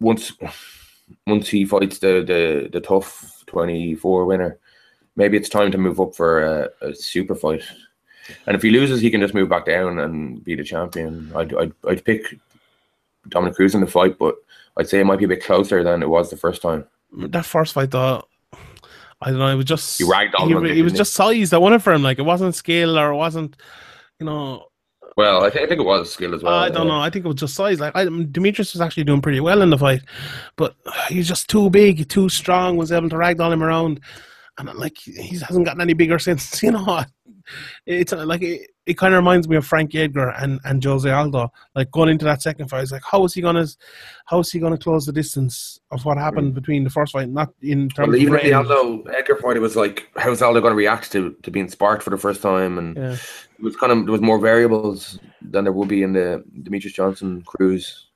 once 0.00 0.32
once 1.26 1.48
he 1.48 1.64
fights 1.64 1.98
the 1.98 2.22
the 2.26 2.68
the 2.70 2.80
tough 2.80 3.42
twenty 3.46 3.94
four 3.94 4.26
winner. 4.26 4.58
Maybe 5.16 5.36
it's 5.36 5.48
time 5.48 5.70
to 5.72 5.78
move 5.78 6.00
up 6.00 6.14
for 6.14 6.42
a, 6.42 6.70
a 6.80 6.94
super 6.94 7.34
fight. 7.34 7.62
And 8.46 8.56
if 8.56 8.62
he 8.62 8.70
loses, 8.70 9.00
he 9.00 9.10
can 9.10 9.20
just 9.20 9.34
move 9.34 9.48
back 9.48 9.66
down 9.66 9.98
and 9.98 10.42
be 10.42 10.54
the 10.54 10.64
champion. 10.64 11.30
I'd 11.36 11.54
I'd, 11.54 11.72
I'd 11.88 12.04
pick 12.04 12.38
Dominick 13.28 13.54
Cruz 13.54 13.74
in 13.74 13.80
the 13.80 13.86
fight, 13.86 14.18
but 14.18 14.36
I'd 14.76 14.88
say 14.88 15.00
it 15.00 15.04
might 15.04 15.18
be 15.18 15.26
a 15.26 15.28
bit 15.28 15.44
closer 15.44 15.84
than 15.84 16.02
it 16.02 16.08
was 16.08 16.30
the 16.30 16.36
first 16.36 16.62
time. 16.62 16.84
That 17.12 17.44
first 17.44 17.74
fight, 17.74 17.90
though, 17.90 18.24
I 19.22 19.30
don't 19.30 19.38
know. 19.38 19.48
It 19.48 19.54
was 19.54 19.66
just 19.66 19.98
He 19.98 20.04
ragdolled 20.04 20.46
he, 20.46 20.52
him 20.52 20.58
a 20.58 20.62
bit, 20.62 20.76
it 20.78 20.82
was 20.82 20.92
he? 20.92 20.98
just 20.98 21.14
size 21.14 21.50
that 21.50 21.60
won 21.60 21.72
it 21.72 21.82
for 21.82 21.92
him. 21.92 22.02
Like 22.02 22.18
it 22.18 22.22
wasn't 22.22 22.54
skill 22.54 22.98
or 22.98 23.12
it 23.12 23.16
wasn't, 23.16 23.56
you 24.18 24.26
know. 24.26 24.66
Well, 25.16 25.44
I 25.44 25.50
think 25.50 25.64
I 25.64 25.68
think 25.68 25.80
it 25.80 25.84
was 25.84 26.12
skill 26.12 26.34
as 26.34 26.42
well. 26.42 26.54
I 26.54 26.68
don't 26.68 26.88
yeah. 26.88 26.94
know. 26.94 27.00
I 27.00 27.08
think 27.08 27.24
it 27.24 27.28
was 27.28 27.36
just 27.36 27.54
size. 27.54 27.78
Like 27.78 27.94
I, 27.94 28.04
Demetrius 28.04 28.72
was 28.72 28.80
actually 28.80 29.04
doing 29.04 29.22
pretty 29.22 29.38
well 29.40 29.62
in 29.62 29.70
the 29.70 29.78
fight, 29.78 30.02
but 30.56 30.74
he's 31.08 31.28
just 31.28 31.48
too 31.48 31.70
big, 31.70 32.08
too 32.08 32.28
strong. 32.28 32.76
Was 32.76 32.90
able 32.90 33.08
to 33.10 33.16
ragdoll 33.16 33.52
him 33.52 33.62
around, 33.62 34.00
and 34.58 34.72
like 34.74 34.96
he 34.98 35.38
hasn't 35.38 35.64
gotten 35.64 35.80
any 35.80 35.94
bigger 35.94 36.18
since. 36.28 36.62
You 36.62 36.72
know, 36.72 37.04
it's 37.86 38.12
like 38.12 38.42
it, 38.42 38.70
it 38.86 38.98
kind 38.98 39.14
of 39.14 39.18
reminds 39.18 39.48
me 39.48 39.56
of 39.56 39.66
Frank 39.66 39.94
Edgar 39.94 40.30
and 40.30 40.60
and 40.64 40.82
Jose 40.82 41.10
Aldo. 41.10 41.52
Like 41.74 41.90
going 41.90 42.08
into 42.08 42.24
that 42.24 42.42
second 42.42 42.68
fight, 42.68 42.82
it's 42.82 42.92
like 42.92 43.02
how 43.04 43.24
is 43.24 43.34
he 43.34 43.40
gonna, 43.40 43.66
how 44.26 44.40
is 44.40 44.50
he 44.50 44.58
gonna 44.58 44.78
close 44.78 45.06
the 45.06 45.12
distance 45.12 45.80
of 45.90 46.04
what 46.04 46.18
happened 46.18 46.52
mm. 46.52 46.54
between 46.54 46.84
the 46.84 46.90
first 46.90 47.12
fight? 47.12 47.28
Not 47.28 47.50
in 47.62 47.88
terms 47.88 48.08
Well, 48.08 48.16
of 48.16 48.22
even 48.22 48.38
in 48.40 48.46
the. 48.46 48.52
Aldo 48.54 49.02
Edgar 49.04 49.36
fight, 49.36 49.56
it 49.56 49.60
was 49.60 49.76
like 49.76 50.08
how's 50.16 50.42
Aldo 50.42 50.60
going 50.60 50.72
to 50.72 50.76
react 50.76 51.10
to, 51.12 51.34
to 51.42 51.50
being 51.50 51.68
sparked 51.68 52.02
for 52.02 52.10
the 52.10 52.18
first 52.18 52.42
time, 52.42 52.78
and 52.78 52.96
Yeah. 52.96 53.12
it 53.12 53.62
was 53.62 53.76
kind 53.76 53.92
of 53.92 54.04
there 54.04 54.12
was 54.12 54.20
more 54.20 54.38
variables 54.38 55.18
than 55.42 55.64
there 55.64 55.72
would 55.72 55.88
be 55.88 56.02
in 56.02 56.12
the 56.12 56.44
Demetrius 56.62 56.94
Johnson 56.94 57.42
Cruz. 57.42 58.10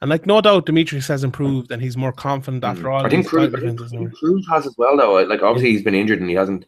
And 0.00 0.10
like 0.10 0.26
no 0.26 0.40
doubt, 0.40 0.66
Demetrius 0.66 1.08
has 1.08 1.24
improved 1.24 1.70
and 1.70 1.80
he's 1.80 1.96
more 1.96 2.12
confident 2.12 2.64
after 2.64 2.90
all. 2.90 3.02
Mm. 3.02 3.06
I 3.06 3.08
think 3.08 3.26
Cruz, 3.26 3.54
I 3.54 3.60
think, 3.60 3.78
defenses 3.78 3.92
I 3.92 3.96
now. 3.96 4.02
think 4.02 4.18
Cruz 4.18 4.46
has 4.50 4.66
as 4.66 4.76
well 4.76 4.96
though. 4.96 5.22
Like 5.22 5.42
obviously 5.42 5.70
he's 5.70 5.82
been 5.82 5.94
injured 5.94 6.20
and 6.20 6.28
he 6.28 6.36
hasn't, 6.36 6.66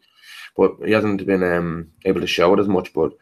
but 0.57 0.75
he 0.83 0.91
hasn't 0.91 1.25
been 1.25 1.43
um, 1.43 1.91
able 2.05 2.21
to 2.21 2.27
show 2.27 2.53
it 2.53 2.59
as 2.59 2.67
much. 2.67 2.91
But 2.93 3.13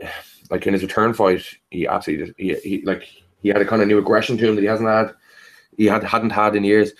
like 0.50 0.66
in 0.66 0.72
his 0.72 0.82
return 0.82 1.12
fight, 1.12 1.44
he 1.70 1.86
absolutely 1.86 2.26
just, 2.26 2.38
he, 2.38 2.54
he 2.54 2.84
like 2.84 3.06
he 3.42 3.48
had 3.50 3.60
a 3.60 3.66
kind 3.66 3.82
of 3.82 3.88
new 3.88 3.98
aggression 3.98 4.38
to 4.38 4.48
him 4.48 4.54
that 4.54 4.62
he 4.62 4.68
hasn't 4.68 4.88
had, 4.88 5.14
he 5.76 5.84
had 5.84 6.02
hadn't 6.02 6.30
had 6.30 6.56
in 6.56 6.64
years. 6.64 6.92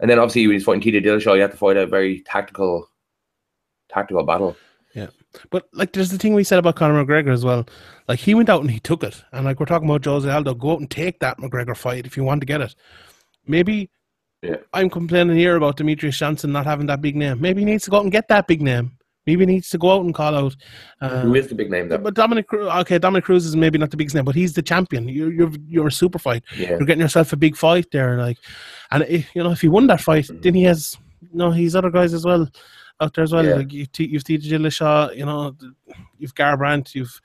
And 0.00 0.10
then 0.10 0.18
obviously 0.18 0.46
when 0.46 0.54
he's 0.54 0.64
fighting 0.64 0.82
TJ 0.82 1.04
Dillashaw, 1.04 1.34
he 1.34 1.40
had 1.40 1.52
to 1.52 1.56
fight 1.56 1.76
a 1.76 1.86
very 1.86 2.20
tactical, 2.22 2.88
tactical 3.88 4.24
battle. 4.24 4.56
But 5.50 5.68
like, 5.72 5.92
there's 5.92 6.10
the 6.10 6.18
thing 6.18 6.34
we 6.34 6.44
said 6.44 6.58
about 6.58 6.76
Conor 6.76 7.04
McGregor 7.04 7.32
as 7.32 7.44
well. 7.44 7.66
Like, 8.08 8.20
he 8.20 8.34
went 8.34 8.48
out 8.48 8.60
and 8.60 8.70
he 8.70 8.80
took 8.80 9.02
it, 9.02 9.22
and 9.32 9.44
like 9.44 9.60
we're 9.60 9.66
talking 9.66 9.88
about 9.88 10.04
Jose 10.04 10.28
Aldo, 10.28 10.54
go 10.54 10.72
out 10.72 10.80
and 10.80 10.90
take 10.90 11.20
that 11.20 11.38
McGregor 11.38 11.76
fight 11.76 12.06
if 12.06 12.16
you 12.16 12.24
want 12.24 12.40
to 12.40 12.46
get 12.46 12.60
it. 12.60 12.74
Maybe 13.46 13.90
Yeah. 14.42 14.56
I'm 14.72 14.90
complaining 14.90 15.36
here 15.36 15.56
about 15.56 15.76
Demetrius 15.76 16.18
Johnson 16.18 16.52
not 16.52 16.66
having 16.66 16.86
that 16.86 17.00
big 17.00 17.16
name. 17.16 17.40
Maybe 17.40 17.62
he 17.62 17.64
needs 17.64 17.84
to 17.84 17.90
go 17.90 17.96
out 17.98 18.02
and 18.02 18.12
get 18.12 18.28
that 18.28 18.46
big 18.46 18.60
name. 18.62 18.92
Maybe 19.26 19.46
he 19.46 19.52
needs 19.52 19.70
to 19.70 19.78
go 19.78 19.90
out 19.90 20.04
and 20.04 20.14
call 20.14 20.34
out. 20.34 20.54
Uh, 21.00 21.22
Who 21.22 21.34
is 21.34 21.48
the 21.48 21.54
big 21.54 21.70
name 21.70 21.88
though? 21.88 21.96
but 21.96 22.12
Dominic, 22.12 22.52
okay, 22.52 22.98
Dominick 22.98 23.24
Cruz 23.24 23.46
is 23.46 23.56
maybe 23.56 23.78
not 23.78 23.90
the 23.90 23.96
biggest 23.96 24.14
name, 24.14 24.26
but 24.26 24.34
he's 24.34 24.52
the 24.52 24.60
champion. 24.60 25.08
You're 25.08 25.32
you're 25.32 25.52
you're 25.66 25.86
a 25.86 25.92
super 25.92 26.18
fight. 26.18 26.44
Yeah. 26.58 26.70
You're 26.70 26.84
getting 26.84 27.00
yourself 27.00 27.32
a 27.32 27.36
big 27.36 27.56
fight 27.56 27.90
there, 27.90 28.18
like, 28.18 28.36
and 28.90 29.02
if, 29.04 29.34
you 29.34 29.42
know 29.42 29.50
if 29.50 29.62
he 29.62 29.68
won 29.68 29.86
that 29.86 30.02
fight, 30.02 30.28
then 30.42 30.52
he 30.54 30.64
has 30.64 30.94
no, 31.32 31.50
he's 31.50 31.74
other 31.74 31.90
guys 31.90 32.12
as 32.12 32.26
well 32.26 32.46
out 33.00 33.12
there 33.14 33.24
as 33.24 33.32
well. 33.32 33.44
Yeah. 33.44 33.54
Like 33.56 33.72
you, 33.72 33.86
t- 33.86 34.06
you've 34.06 34.24
TJ 34.24 34.42
Dillashaw, 34.50 35.16
you 35.16 35.26
know, 35.26 35.54
you've 36.18 36.34
Garbrandt, 36.34 36.94
you've 36.94 37.20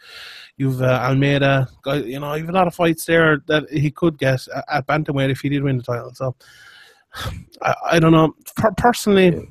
you've 0.58 0.82
uh, 0.82 1.00
Almeida, 1.04 1.68
guys, 1.84 2.06
you 2.06 2.20
know, 2.20 2.34
you've 2.34 2.50
a 2.50 2.54
lot 2.54 2.68
of 2.68 2.76
fights 2.76 3.06
there 3.06 3.42
that 3.48 3.70
he 3.70 3.92
could 3.92 4.18
get 4.18 4.46
at, 4.56 4.66
at 4.72 4.88
bantamweight 4.88 5.30
if 5.30 5.40
he 5.42 5.50
did 5.50 5.64
win 5.64 5.78
the 5.78 5.84
title. 5.84 6.14
So 6.14 6.36
I, 7.62 7.76
I 7.92 8.00
don't 8.00 8.12
know. 8.12 8.34
Per- 8.56 8.72
personally. 8.78 9.48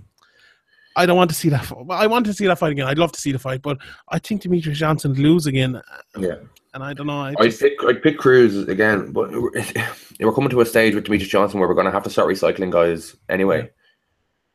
I 0.97 1.07
don't 1.07 1.17
want 1.17 1.31
to 1.31 1.37
see 1.37 1.49
that. 1.51 1.71
well, 1.71 1.97
I 1.97 2.09
want 2.09 2.27
to 2.27 2.33
see 2.35 2.49
that 2.49 2.59
fight 2.59 2.73
again. 2.73 2.89
I'd 2.89 2.99
love 2.99 3.13
to 3.13 3.21
see 3.21 3.31
the 3.31 3.39
fight, 3.39 3.63
but 3.63 3.79
I 4.09 4.19
think 4.19 4.43
Demetrius 4.43 4.79
Johnson 4.79 5.13
lose 5.15 5.47
again, 5.47 5.81
Yeah. 6.19 6.35
and 6.75 6.83
I 6.83 6.93
don't 6.93 7.07
know. 7.07 7.21
I 7.21 7.35
I'd 7.39 7.57
pick 7.57 7.75
I'd 7.87 8.03
pick 8.03 8.19
Cruz 8.19 8.67
again, 8.67 9.13
but 9.13 9.31
we're 10.21 10.33
coming 10.33 10.51
to 10.51 10.61
a 10.61 10.67
stage 10.67 10.97
with 10.97 11.05
Demetrius 11.05 11.31
Johnson 11.31 11.61
where 11.61 11.69
we're 11.69 11.77
going 11.77 11.85
to 11.87 11.93
have 11.93 12.03
to 12.03 12.11
start 12.11 12.29
recycling 12.29 12.73
guys 12.73 13.15
anyway, 13.29 13.71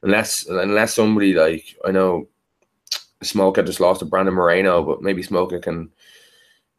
unless 0.03 0.45
unless 0.47 0.93
somebody 0.93 1.33
like 1.33 1.75
I 1.85 1.91
know 1.91 2.27
Smolka 3.23 3.65
just 3.65 3.79
lost 3.79 3.99
to 3.99 4.05
Brandon 4.05 4.33
Moreno, 4.33 4.83
but 4.83 5.01
maybe 5.01 5.23
Smolka 5.23 5.61
can. 5.61 5.89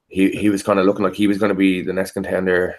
He 0.09 0.31
he 0.31 0.51
was 0.51 0.62
kind 0.62 0.79
of 0.79 0.87
looking 0.87 1.05
like 1.05 1.14
he 1.14 1.27
was 1.27 1.39
going 1.39 1.49
to 1.49 1.55
be 1.55 1.83
the 1.83 1.93
next 1.93 2.12
contender. 2.12 2.77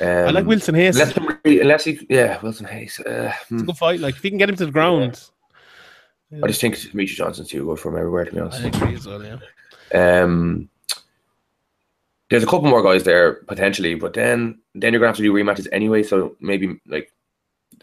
Um, 0.00 0.08
I 0.08 0.30
like 0.30 0.46
Wilson 0.46 0.74
Reis. 0.74 0.96
Unless, 0.96 1.14
somebody, 1.14 1.60
unless 1.60 1.84
he, 1.84 2.06
yeah, 2.10 2.40
Wilson 2.42 2.66
Reis. 2.66 2.98
Uh, 3.00 3.32
hmm. 3.48 3.54
It's 3.54 3.62
a 3.62 3.66
good 3.66 3.76
fight. 3.76 4.00
Like 4.00 4.16
if 4.16 4.22
he 4.22 4.28
can 4.28 4.38
get 4.38 4.48
him 4.48 4.56
to 4.56 4.66
the 4.66 4.72
ground, 4.72 5.22
I 6.42 6.46
just 6.48 6.60
think 6.60 6.78
Demetrius 6.80 7.16
Johnson's 7.16 7.48
too 7.48 7.64
good 7.64 7.78
from 7.78 7.96
everywhere. 7.96 8.24
To 8.24 8.32
be 8.32 8.40
honest, 8.40 8.62
I 8.62 8.66
agree 8.66 8.94
as 8.94 9.06
well. 9.06 9.22
Yeah. 9.24 10.22
Um, 10.22 10.68
there's 12.28 12.42
a 12.42 12.46
couple 12.46 12.68
more 12.68 12.82
guys 12.82 13.04
there 13.04 13.34
potentially, 13.46 13.94
but 13.94 14.14
then 14.14 14.58
then 14.74 14.92
you're 14.92 15.00
gonna 15.00 15.10
have 15.10 15.16
to 15.16 15.22
do 15.22 15.32
rematches 15.32 15.68
anyway. 15.72 16.02
So 16.02 16.36
maybe 16.40 16.80
like 16.86 17.12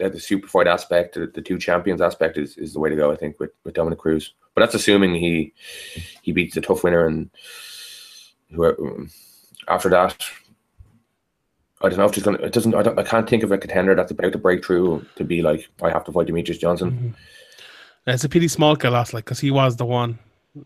the, 0.02 0.10
the 0.10 0.20
super 0.20 0.48
fight 0.48 0.66
aspect, 0.66 1.14
the, 1.14 1.26
the 1.26 1.42
two 1.42 1.58
champions 1.58 2.00
aspect 2.00 2.36
is, 2.38 2.56
is 2.56 2.72
the 2.72 2.80
way 2.80 2.90
to 2.90 2.96
go. 2.96 3.12
I 3.12 3.16
think 3.16 3.38
with, 3.40 3.50
with 3.64 3.74
Dominick 3.74 3.98
Cruz, 3.98 4.34
but 4.54 4.60
that's 4.62 4.74
assuming 4.74 5.14
he 5.14 5.52
he 6.22 6.32
beats 6.32 6.54
the 6.54 6.60
TUF 6.60 6.84
winner 6.84 7.06
and 7.06 7.30
whoever 8.50 9.06
after 9.68 9.88
that. 9.90 10.24
I 11.84 11.88
don't 11.88 11.98
know 11.98 12.04
if 12.04 12.22
gonna. 12.22 12.38
It 12.38 12.52
doesn't. 12.52 12.74
I, 12.76 12.82
don't, 12.82 12.98
I 12.98 13.02
can't 13.02 13.28
think 13.28 13.42
of 13.42 13.50
a 13.50 13.58
contender 13.58 13.94
that's 13.94 14.12
about 14.12 14.30
to 14.32 14.38
break 14.38 14.64
through 14.64 15.04
to 15.16 15.24
be 15.24 15.42
like 15.42 15.68
I 15.82 15.90
have 15.90 16.04
to 16.04 16.12
fight 16.12 16.26
Demetrius 16.28 16.58
Johnson. 16.58 16.90
Mhm. 16.92 18.12
It's 18.14 18.24
a 18.24 18.28
pity 18.28 18.46
Smolka 18.46 18.90
lost, 18.90 19.12
like 19.14 19.24
because 19.24 19.40
he 19.40 19.50
was 19.50 19.76
the 19.76 19.84
one. 19.84 20.18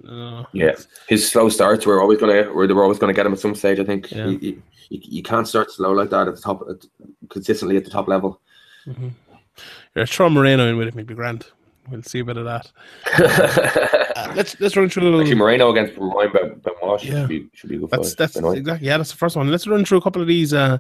Uh, 0.09 0.45
Yeah, 0.53 0.75
his 1.09 1.31
slow 1.31 1.49
starts 1.49 1.87
were 1.87 2.01
always 2.01 2.19
gonna 2.19 2.51
were 2.53 2.67
they 2.67 2.75
were 2.75 2.83
always 2.83 2.99
gonna 2.99 3.13
get 3.13 3.25
him 3.25 3.33
at 3.33 3.39
some 3.39 3.55
stage. 3.55 3.79
I 3.79 3.85
think 3.85 4.11
Yeah. 4.11 4.27
you, 4.27 4.39
you, 4.41 4.63
you, 4.91 5.23
can't 5.23 5.47
start 5.47 5.71
slow 5.71 5.93
like 5.93 6.11
that 6.11 6.29
at 6.29 6.35
the 6.35 6.41
top 6.41 6.63
at, 6.69 6.85
consistently 7.29 7.77
at 7.77 7.85
the 7.85 7.91
top 7.91 8.09
level. 8.09 8.41
mhm. 8.87 9.13
Yeah, 9.97 10.05
throw 10.05 10.29
Moreno 10.31 10.69
in 10.69 10.77
with 10.77 10.89
him, 10.95 10.99
he'd 10.99 11.17
grand. 11.17 11.47
We'll 11.91 12.03
see 12.03 12.19
a 12.21 12.25
bit 12.25 12.37
of 12.37 12.45
that. 12.45 12.71
Uh, 14.17 14.33
let's 14.35 14.59
let's 14.61 14.75
run 14.79 14.89
through 14.89 15.03
a 15.03 15.05
little. 15.05 15.21
Actually, 15.21 15.35
Moreno 15.35 15.71
against 15.71 15.93
Ryan 15.99 16.33
Ben, 16.33 16.61
Benoit 16.65 16.99
should, 17.01 17.13
Yeah. 17.13 17.27
be 17.27 17.49
should 17.53 17.69
be 17.69 17.77
a 17.77 17.79
good 17.81 17.91
That's 17.91 18.15
fight. 18.15 18.17
that's 18.33 18.37
exactly 18.37 18.87
yeah. 18.87 18.97
That's 18.97 19.11
the 19.11 19.17
first 19.19 19.37
one. 19.37 19.51
Let's 19.51 19.67
run 19.67 19.85
through 19.85 19.99
a 19.99 20.01
couple 20.01 20.23
of 20.23 20.27
these 20.27 20.55
uh, 20.55 20.79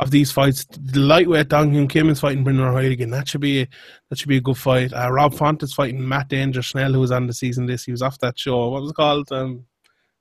of 0.00 0.10
these 0.10 0.32
fights. 0.32 0.64
The 0.64 0.98
lightweight 0.98 1.46
Dong 1.48 1.70
Hyun 1.72 1.88
Kim 1.88 2.08
is 2.08 2.18
fighting 2.18 2.42
Brendan 2.42 2.66
O'Reilly. 2.66 2.92
again. 2.92 3.10
That 3.10 3.28
should 3.28 3.40
be 3.40 3.68
that 4.10 4.18
should 4.18 4.28
be 4.28 4.38
a 4.38 4.40
good 4.40 4.58
fight. 4.58 4.92
Uh, 4.92 5.12
Rob 5.12 5.32
Font 5.32 5.62
is 5.62 5.72
fighting 5.72 6.06
Matt 6.06 6.26
Danger 6.26 6.60
Schnell, 6.60 6.92
who 6.92 6.98
was 6.98 7.12
on 7.12 7.28
the 7.28 7.32
season 7.34 7.66
this. 7.66 7.84
He 7.84 7.92
was 7.92 8.02
off 8.02 8.18
that 8.18 8.36
show. 8.36 8.70
What 8.70 8.82
was 8.82 8.90
it 8.90 8.94
called? 8.94 9.30
Um, 9.30 9.64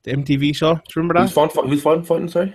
the 0.03 0.11
MTV 0.11 0.55
show. 0.55 0.75
Do 0.75 0.81
you 0.81 1.01
remember 1.01 1.19
Who's 1.19 1.33
that? 1.33 1.51
fun? 1.51 1.67
Who's 1.67 1.81
fun 1.81 2.03
fighting? 2.03 2.27
Sorry. 2.29 2.53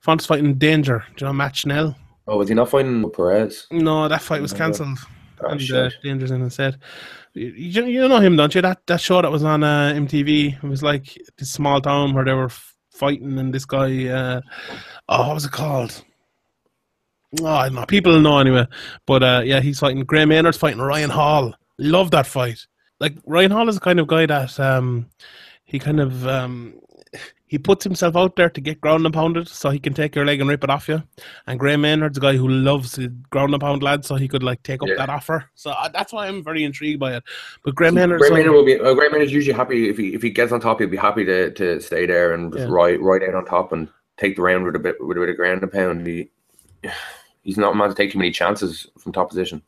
Font's 0.00 0.26
fighting 0.26 0.54
Danger. 0.54 1.04
Do 1.16 1.24
you 1.24 1.28
know 1.28 1.32
Matt 1.32 1.54
Schnell? 1.54 1.96
Oh, 2.26 2.38
was 2.38 2.48
he 2.48 2.54
not 2.56 2.70
fighting 2.70 3.08
Perez? 3.12 3.68
No, 3.70 4.08
that 4.08 4.20
fight 4.20 4.42
was 4.42 4.52
cancelled. 4.52 4.98
Oh, 5.42 5.48
and 5.48 5.72
uh. 5.72 5.90
Danger's 6.02 6.30
in 6.30 6.42
instead. 6.42 6.78
You, 7.34 7.48
you 7.48 7.86
you 7.86 8.08
know 8.08 8.20
him, 8.20 8.36
don't 8.36 8.54
you? 8.54 8.62
That 8.62 8.86
that 8.86 9.00
show 9.00 9.20
that 9.20 9.30
was 9.30 9.44
on 9.44 9.64
uh, 9.64 9.92
MTV. 9.94 10.62
It 10.62 10.66
was 10.66 10.82
like 10.82 11.18
this 11.38 11.50
small 11.50 11.80
town 11.80 12.14
where 12.14 12.24
they 12.24 12.32
were 12.32 12.46
f- 12.46 12.74
fighting, 12.90 13.38
and 13.38 13.52
this 13.52 13.64
guy. 13.64 14.06
Uh, 14.06 14.40
oh, 15.08 15.28
what 15.28 15.34
was 15.34 15.44
it 15.44 15.52
called? 15.52 16.04
Oh, 17.40 17.46
I 17.46 17.66
don't 17.66 17.74
know. 17.74 17.86
People 17.86 18.20
know 18.20 18.38
anyway. 18.38 18.66
But 19.06 19.22
uh, 19.22 19.42
yeah, 19.44 19.60
he's 19.60 19.80
fighting. 19.80 20.04
Gray 20.04 20.24
Maynard's 20.24 20.56
fighting 20.56 20.80
Ryan 20.80 21.10
Hall. 21.10 21.54
Love 21.78 22.12
that 22.12 22.26
fight. 22.26 22.66
Like 23.00 23.16
Ryan 23.26 23.50
Hall 23.50 23.68
is 23.68 23.74
the 23.74 23.80
kind 23.80 23.98
of 23.98 24.06
guy 24.06 24.26
that 24.26 24.58
um, 24.60 25.10
he 25.74 25.80
kind 25.80 25.98
of 25.98 26.24
um, 26.28 26.78
he 27.48 27.58
puts 27.58 27.82
himself 27.82 28.14
out 28.14 28.36
there 28.36 28.48
to 28.48 28.60
get 28.60 28.80
ground 28.80 29.04
and 29.06 29.12
pounded, 29.12 29.48
so 29.48 29.70
he 29.70 29.80
can 29.80 29.92
take 29.92 30.14
your 30.14 30.24
leg 30.24 30.40
and 30.40 30.48
rip 30.48 30.62
it 30.62 30.70
off 30.70 30.88
you. 30.88 31.02
And 31.48 31.58
Gray 31.58 31.74
Maynard's 31.76 32.16
a 32.16 32.20
guy 32.20 32.36
who 32.36 32.46
loves 32.46 32.92
the 32.92 33.08
ground 33.30 33.54
and 33.54 33.60
pound 33.60 33.82
lads, 33.82 34.06
so 34.06 34.14
he 34.14 34.28
could 34.28 34.44
like 34.44 34.62
take 34.62 34.82
up 34.84 34.88
Yeah. 34.88 34.94
that 34.98 35.08
offer. 35.10 35.50
So 35.56 35.72
uh, 35.72 35.88
that's 35.88 36.12
why 36.12 36.28
I'm 36.28 36.44
very 36.44 36.62
intrigued 36.62 37.00
by 37.00 37.16
it. 37.16 37.24
But 37.64 37.74
Gray 37.74 37.90
Maynard's 37.90 38.20
Gray 38.20 38.30
like- 38.30 38.38
Maynard 38.38 38.52
will 38.54 38.64
be. 38.64 38.78
Uh, 38.78 38.94
Gray 38.94 39.08
Maynard's 39.08 39.32
usually 39.32 39.56
happy 39.56 39.88
if 39.88 39.96
he 39.98 40.14
if 40.14 40.22
he 40.22 40.30
gets 40.30 40.52
on 40.52 40.60
top. 40.60 40.78
He'll 40.78 40.88
be 40.88 40.96
happy 40.96 41.24
to, 41.24 41.50
to 41.50 41.80
stay 41.80 42.06
there 42.06 42.34
and 42.34 42.52
just 42.52 42.68
Yeah. 42.68 42.72
ride 42.72 43.00
ride 43.00 43.24
out 43.24 43.34
on 43.34 43.44
top 43.46 43.72
and 43.72 43.88
take 44.16 44.36
the 44.36 44.42
round 44.42 44.64
with 44.64 44.76
a 44.76 44.78
bit 44.78 44.94
with 45.04 45.16
a 45.16 45.20
bit 45.20 45.30
of 45.30 45.36
ground 45.36 45.62
and 45.64 45.72
pound. 45.72 46.06
He, 46.06 46.30
he's 47.42 47.58
not 47.58 47.72
a 47.72 47.74
man 47.74 47.88
to 47.88 47.96
take 47.96 48.12
too 48.12 48.18
many 48.18 48.30
chances 48.30 48.86
from 48.96 49.10
top 49.12 49.28
position. 49.28 49.60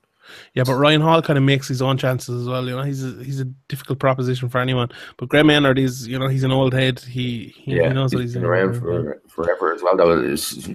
Yeah, 0.54 0.64
but 0.64 0.74
Ryan 0.74 1.00
Hall 1.00 1.22
kind 1.22 1.36
of 1.38 1.44
makes 1.44 1.68
his 1.68 1.80
own 1.82 1.98
chances 1.98 2.42
as 2.42 2.48
well. 2.48 2.64
You 2.68 2.76
know, 2.76 2.82
he's 2.82 3.04
a, 3.04 3.22
he's 3.24 3.40
a 3.40 3.44
difficult 3.68 3.98
proposition 3.98 4.48
for 4.48 4.58
anyone. 4.58 4.88
But 5.16 5.28
Gray 5.28 5.42
Maynard 5.42 5.78
is, 5.78 6.06
you 6.08 6.18
know, 6.18 6.28
he's 6.28 6.44
an 6.44 6.52
old 6.52 6.72
head. 6.74 7.00
He 7.00 7.54
he, 7.56 7.76
Yeah, 7.76 7.88
he 7.88 7.94
knows 7.94 8.12
what 8.14 8.20
he's 8.22 8.30
he's 8.30 8.34
been 8.34 8.42
doing. 8.42 8.52
around 8.52 8.80
for 8.80 9.20
forever 9.28 9.74
as 9.74 9.82
well. 9.82 9.96
Though 9.96 10.22
his, 10.22 10.68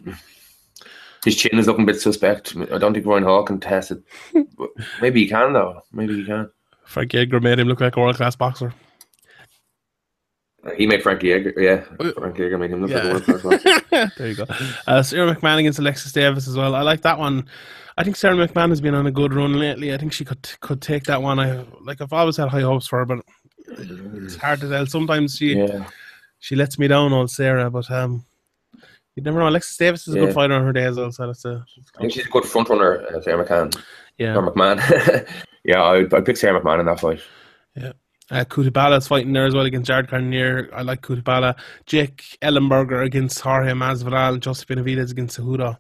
his 1.25 1.35
chin 1.35 1.57
is 1.59 1.67
looking 1.67 1.83
a 1.83 1.87
bit 1.87 2.01
suspect. 2.01 2.55
I 2.71 2.77
don't 2.77 2.93
think 2.93 3.05
Ryan 3.05 3.23
Hall 3.23 3.43
can 3.43 3.59
test 3.59 3.91
it. 3.91 4.03
But 4.57 4.69
Maybe 5.01 5.21
he 5.23 5.27
can 5.27 5.53
though. 5.53 5.81
Maybe 5.91 6.15
he 6.15 6.25
can. 6.25 6.49
Frank 6.85 7.13
Edgar 7.15 7.39
made 7.39 7.59
him 7.59 7.67
look 7.67 7.79
like 7.81 7.95
a 7.95 7.99
world 7.99 8.15
class 8.17 8.35
boxer. 8.35 8.73
He 10.77 10.85
made 10.85 11.01
Frankie 11.01 11.33
Edgar. 11.33 11.53
Yeah, 11.57 11.83
Uh, 11.99 12.11
Frankie 12.19 12.43
Edgar 12.43 12.57
made 12.59 12.69
him 12.69 12.81
look 12.85 12.91
yeah. 12.91 12.97
like 12.97 13.27
a 13.27 13.31
world 13.31 13.41
class 13.41 13.41
boxer. 13.63 14.11
there 14.17 14.27
you 14.27 14.35
go. 14.35 14.45
Uh, 14.85 15.01
Sara 15.01 15.33
McMann 15.35 15.57
against 15.59 15.79
Alexis 15.79 16.11
Davis 16.11 16.47
as 16.47 16.55
well. 16.55 16.75
I 16.75 16.81
like 16.83 17.01
that 17.01 17.17
one. 17.17 17.47
I 18.01 18.03
think 18.03 18.15
Sarah 18.15 18.35
McMahon 18.35 18.69
has 18.69 18.81
been 18.81 18.95
on 18.95 19.05
a 19.05 19.11
good 19.11 19.31
run 19.31 19.53
lately. 19.59 19.93
I 19.93 19.97
think 19.97 20.11
she 20.11 20.25
could 20.25 20.41
could 20.59 20.81
take 20.81 21.03
that 21.03 21.21
one. 21.21 21.39
I 21.39 21.63
like. 21.81 22.01
I've 22.01 22.11
always 22.11 22.35
had 22.37 22.49
high 22.49 22.61
hopes 22.61 22.87
for 22.87 22.97
her, 22.97 23.05
but 23.05 23.19
it's 23.67 24.35
hard 24.37 24.59
to 24.61 24.69
tell. 24.69 24.87
Sometimes 24.87 25.35
she 25.35 25.53
Yeah, 25.55 25.85
she 26.39 26.55
lets 26.55 26.79
me 26.79 26.87
down, 26.87 27.13
old 27.13 27.29
Sarah. 27.29 27.69
But 27.69 27.91
um, 27.91 28.25
you 29.15 29.21
never 29.21 29.37
know. 29.39 29.47
Alexis 29.47 29.77
Davis 29.77 30.07
is 30.07 30.15
a 30.15 30.19
Yeah. 30.19 30.25
good 30.25 30.33
fighter 30.33 30.55
on 30.55 30.63
her 30.65 30.73
day 30.73 30.85
as 30.85 30.97
well. 30.97 31.11
So 31.11 31.27
that's 31.27 31.45
a 31.45 31.63
I 31.97 32.01
think 32.01 32.13
she's 32.13 32.25
a 32.25 32.29
good 32.29 32.45
front 32.45 32.69
runner. 32.69 33.05
Uh, 33.05 33.21
Sara 33.21 33.45
McMann. 33.45 33.83
yeah. 34.17 34.33
Sarah 34.33 34.51
McMahon. 34.51 35.27
yeah, 35.63 35.81
I 35.83 35.97
I 36.17 36.21
pick 36.21 36.37
Sarah 36.37 36.59
McMahon 36.59 36.79
in 36.79 36.85
that 36.87 36.99
fight. 36.99 37.21
Yeah. 37.75 37.91
Uh, 38.31 38.45
Cutelaba's 38.45 39.07
fighting 39.09 39.33
there 39.33 39.45
as 39.45 39.53
well 39.53 39.65
against 39.65 39.87
Jared 39.87 40.07
Cannonier. 40.09 40.69
I 40.73 40.81
like 40.83 41.01
Cutelaba. 41.01 41.53
Jake 41.85 42.37
Ellenberger 42.41 43.03
against 43.05 43.41
Jorge 43.41 43.73
Masvidal. 43.73 44.39
Joseph 44.39 44.69
Benavidez 44.69 45.11
against 45.11 45.37
Cejudo. 45.37 45.77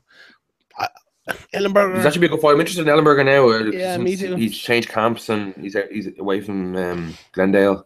I- 1.27 1.33
Ellenberger. 1.53 2.01
That 2.03 2.13
should 2.13 2.19
be 2.21 2.25
a 2.27 2.29
good 2.29 2.39
fight. 2.41 2.53
I'm 2.53 2.59
interested 2.59 2.87
in 2.87 2.93
Ellenberger 2.93 3.25
now. 3.25 3.49
uh, 3.49 3.71
Yeah, 3.71 3.97
me 3.97 4.15
too. 4.15 4.35
He's 4.35 4.57
changed 4.57 4.89
camps 4.89 5.29
and 5.29 5.53
he's 5.55 5.75
he's 5.91 6.09
away 6.19 6.41
from 6.41 6.75
um, 6.75 7.13
Glendale. 7.33 7.85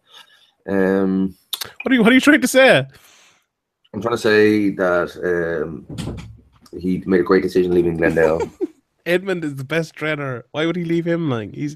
Um, 0.68 1.36
what 1.84 1.92
are 1.92 1.96
you 1.96 2.02
What 2.04 2.12
are 2.12 2.16
you 2.16 2.22
trying 2.22 2.42
to 2.42 2.48
say? 2.48 2.86
I'm 3.94 4.02
trying 4.02 4.16
to 4.16 4.22
say 4.22 4.70
that 4.72 5.64
um, 5.64 5.86
he 6.80 7.02
made 7.06 7.20
a 7.22 7.24
great 7.24 7.44
decision 7.44 7.74
leaving 7.74 7.98
Glendale. 7.98 8.42
Edmond 9.06 9.44
is 9.44 9.56
the 9.56 9.64
best 9.64 9.94
trainer. 9.96 10.46
Why 10.52 10.66
would 10.66 10.76
he 10.76 10.84
leave 10.84 11.06
him? 11.06 11.30
Like 11.30 11.54
he's 11.54 11.76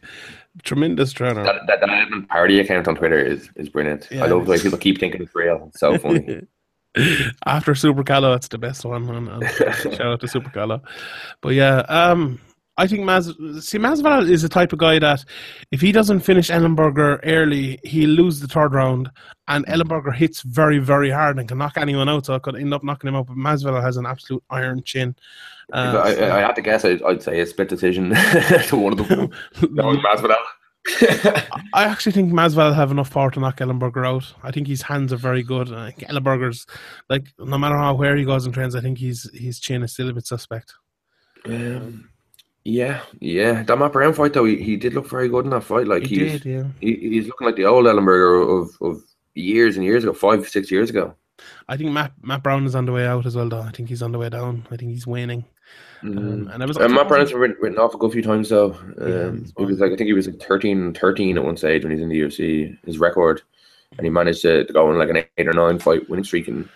a 0.58 0.62
tremendous 0.64 1.12
trainer. 1.14 1.44
that, 1.44 1.62
that, 1.68 1.80
that 1.82 1.90
Edmond 1.90 2.28
parody 2.28 2.60
account 2.60 2.88
on 2.88 2.96
Twitter 2.96 3.20
is, 3.20 3.50
is 3.56 3.70
brilliant. 3.70 4.08
Yeah, 4.10 4.24
I 4.24 4.28
love 4.28 4.46
the 4.46 4.52
way 4.52 4.60
people 4.60 4.80
keep 4.80 5.00
thinking 5.00 5.22
it's 5.22 5.36
real. 5.36 5.66
It's 5.68 5.80
so 5.80 5.98
funny. 6.00 6.42
After 7.46 7.76
Super 7.76 8.04
Calo, 8.04 8.36
it's 8.36 8.48
the 8.48 8.58
best 8.58 8.86
one. 8.86 9.10
And 9.10 9.44
shout 9.82 10.02
out 10.02 10.20
to 10.22 10.28
Super 10.28 10.50
Calo. 10.50 10.82
But 11.42 11.50
yeah, 11.50 11.80
um, 11.90 12.40
I 12.78 12.88
think 12.88 13.02
Maz. 13.02 13.62
See, 13.62 13.78
Masvidal 13.78 14.30
is 14.30 14.42
the 14.42 14.50
type 14.50 14.72
of 14.72 14.80
guy 14.80 15.00
that 15.00 15.26
if 15.72 15.82
he 15.82 15.92
doesn't 15.92 16.22
finish 16.22 16.50
Ellenberger 16.50 17.20
early, 17.24 17.78
he'll 17.84 18.10
lose 18.10 18.40
the 18.40 18.48
third 18.48 18.74
round. 18.74 19.10
And 19.50 19.66
Ellenberger 19.66 20.16
hits 20.16 20.42
very, 20.44 20.80
very 20.80 21.10
hard 21.10 21.40
and 21.40 21.48
can 21.48 21.58
knock 21.58 21.78
anyone 21.78 22.08
out. 22.08 22.26
So 22.26 22.36
I 22.36 22.40
could 22.40 22.56
end 22.56 22.74
up 22.74 22.84
knocking 22.84 23.10
him 23.10 23.16
out. 23.16 23.28
But 23.28 23.36
Masvidal 23.36 23.84
has 23.84 23.98
an 23.98 24.06
absolute 24.06 24.44
iron 24.50 24.82
chin. 24.84 25.16
Uh, 25.74 26.02
I, 26.04 26.14
I, 26.14 26.38
I 26.38 26.40
had 26.40 26.56
to 26.56 26.62
guess. 26.62 26.86
I'd, 26.86 27.04
I'd 27.04 27.22
say 27.22 27.42
a 27.42 27.46
split 27.46 27.68
decision 27.68 28.10
to 28.68 28.76
one 28.78 28.98
of 28.98 29.08
them. 29.08 29.30
that 29.60 29.86
was 29.86 29.98
Masvidal. 29.98 30.38
I 31.74 31.86
actually 31.86 32.12
think 32.14 32.32
Masvidal 32.32 32.76
have 32.76 32.92
enough 32.92 33.12
power 33.12 33.32
to 33.32 33.40
knock 33.40 33.58
Ellenberger 33.58 34.06
out. 34.08 34.34
I 34.44 34.52
think 34.52 34.68
his 34.68 34.82
hands 34.82 35.14
are 35.14 35.18
very 35.18 35.44
good. 35.44 35.72
I 35.72 35.92
think 35.92 36.10
Ellenberger's 36.10 36.66
like 37.10 37.28
no 37.38 37.58
matter 37.58 37.76
how 37.76 37.96
where 37.96 38.16
he 38.16 38.26
goes 38.26 38.46
and 38.46 38.54
trains, 38.54 38.76
I 38.76 38.82
think 38.82 38.98
he's 38.98 39.30
his 39.34 39.60
chin 39.60 39.84
is 39.84 39.94
still 39.94 40.10
a 40.10 40.14
bit 40.14 40.26
suspect. 40.26 40.74
um, 41.46 42.10
yeah, 42.66 43.02
yeah. 43.20 43.64
That 43.64 43.78
Matt 43.78 43.94
Brown 43.94 44.14
fight 44.14 44.34
though, 44.34 44.46
he, 44.46 44.62
he 44.62 44.78
did 44.78 44.94
look 44.94 45.08
very 45.10 45.30
good 45.30 45.46
in 45.46 45.52
that 45.52 45.64
fight. 45.64 45.88
Like 45.88 46.06
He 46.06 46.20
he's 46.20 46.42
did, 46.42 46.46
yeah. 46.46 46.64
he, 46.82 46.96
he's 46.96 47.28
looking 47.28 47.48
like 47.48 47.56
the 47.56 47.66
old 47.66 47.86
Ellenberger 47.86 48.62
of, 48.62 48.78
of 48.82 49.04
years 49.36 49.76
and 49.76 49.86
years 49.86 50.04
ago, 50.04 50.14
five 50.14 50.48
six 50.48 50.70
years 50.72 50.90
ago. 50.90 51.16
I 51.68 51.78
think 51.78 51.92
Matt 51.92 52.12
Matt 52.22 52.44
Brown 52.44 52.66
is 52.66 52.76
on 52.76 52.86
the 52.86 52.92
way 52.92 53.08
out 53.08 53.26
as 53.26 53.36
well. 53.36 53.48
Though 53.48 53.62
I 53.62 53.72
think 53.72 53.90
he's 53.90 54.02
on 54.02 54.12
the 54.12 54.18
way 54.20 54.30
down. 54.30 54.68
I 54.72 54.78
think 54.78 54.92
he's 54.92 55.08
waning. 55.08 55.46
Um, 56.04 56.10
Mm. 56.48 56.54
and 56.54 56.64
I 56.64 56.66
was 56.66 56.78
Uh, 56.78 56.88
Matt 56.88 57.08
Brown's 57.08 57.32
been 57.32 57.40
written, 57.42 57.58
written 57.60 57.78
off 57.80 57.94
a 57.94 57.98
good 57.98 58.12
few 58.12 58.22
times 58.22 58.50
though. 58.50 58.78
Yeah, 59.00 59.28
Um, 59.28 59.40
he's 59.40 59.54
he 59.58 59.66
was 59.66 59.80
like 59.80 59.92
I 59.92 59.96
think 59.96 60.08
he 60.08 60.14
was 60.14 60.28
like 60.28 60.40
13, 60.42 60.94
13 60.94 61.38
at 61.38 61.44
one 61.44 61.58
stage 61.58 61.84
when 61.84 61.92
he's 61.92 62.02
in 62.02 62.10
the 62.10 62.20
UFC. 62.22 62.78
His 62.86 63.00
record, 63.00 63.42
and 63.98 64.06
he 64.06 64.10
managed 64.10 64.42
to, 64.44 64.64
to 64.66 64.74
go 64.74 64.88
on 64.90 64.98
like 64.98 65.10
an 65.10 65.18
eight 65.38 65.48
or 65.48 65.54
nine 65.54 65.80
fight 65.80 66.10
winning 66.10 66.24
streak. 66.24 66.48
And 66.48 66.68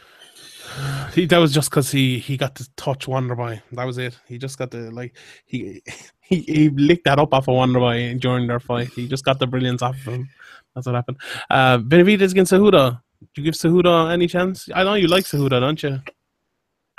He, 1.13 1.25
that 1.27 1.37
was 1.37 1.53
just 1.53 1.69
because 1.69 1.91
he 1.91 2.17
he 2.19 2.35
got 2.37 2.55
to 2.55 2.67
touch 2.75 3.05
Wonderboy. 3.05 3.61
That 3.73 3.85
was 3.85 3.97
it. 3.97 4.17
He 4.27 4.37
just 4.37 4.57
got 4.57 4.71
to 4.71 4.89
like 4.91 5.15
he 5.45 5.81
he 6.21 6.41
he 6.41 6.69
licked 6.69 7.05
that 7.05 7.19
up 7.19 7.33
off 7.33 7.47
of 7.47 7.55
Wonderboy 7.55 8.19
during 8.19 8.47
their 8.47 8.59
fight. 8.59 8.89
He 8.89 9.07
just 9.07 9.23
got 9.25 9.39
the 9.39 9.47
brilliance 9.47 9.81
off 9.81 9.95
of 10.07 10.13
him. 10.13 10.29
That's 10.75 10.87
what 10.87 10.95
happened. 10.95 11.17
Uh, 11.49 11.77
Benavidez 11.77 12.31
against 12.31 12.51
Cejudo. 12.51 12.99
Do 13.33 13.41
you 13.41 13.43
give 13.43 13.53
Cejudo 13.53 14.11
any 14.11 14.27
chance? 14.27 14.67
I 14.75 14.83
know 14.83 14.95
you 14.95 15.07
like 15.07 15.23
Cejudo, 15.25 15.59
don't 15.61 15.81
you? 15.83 16.01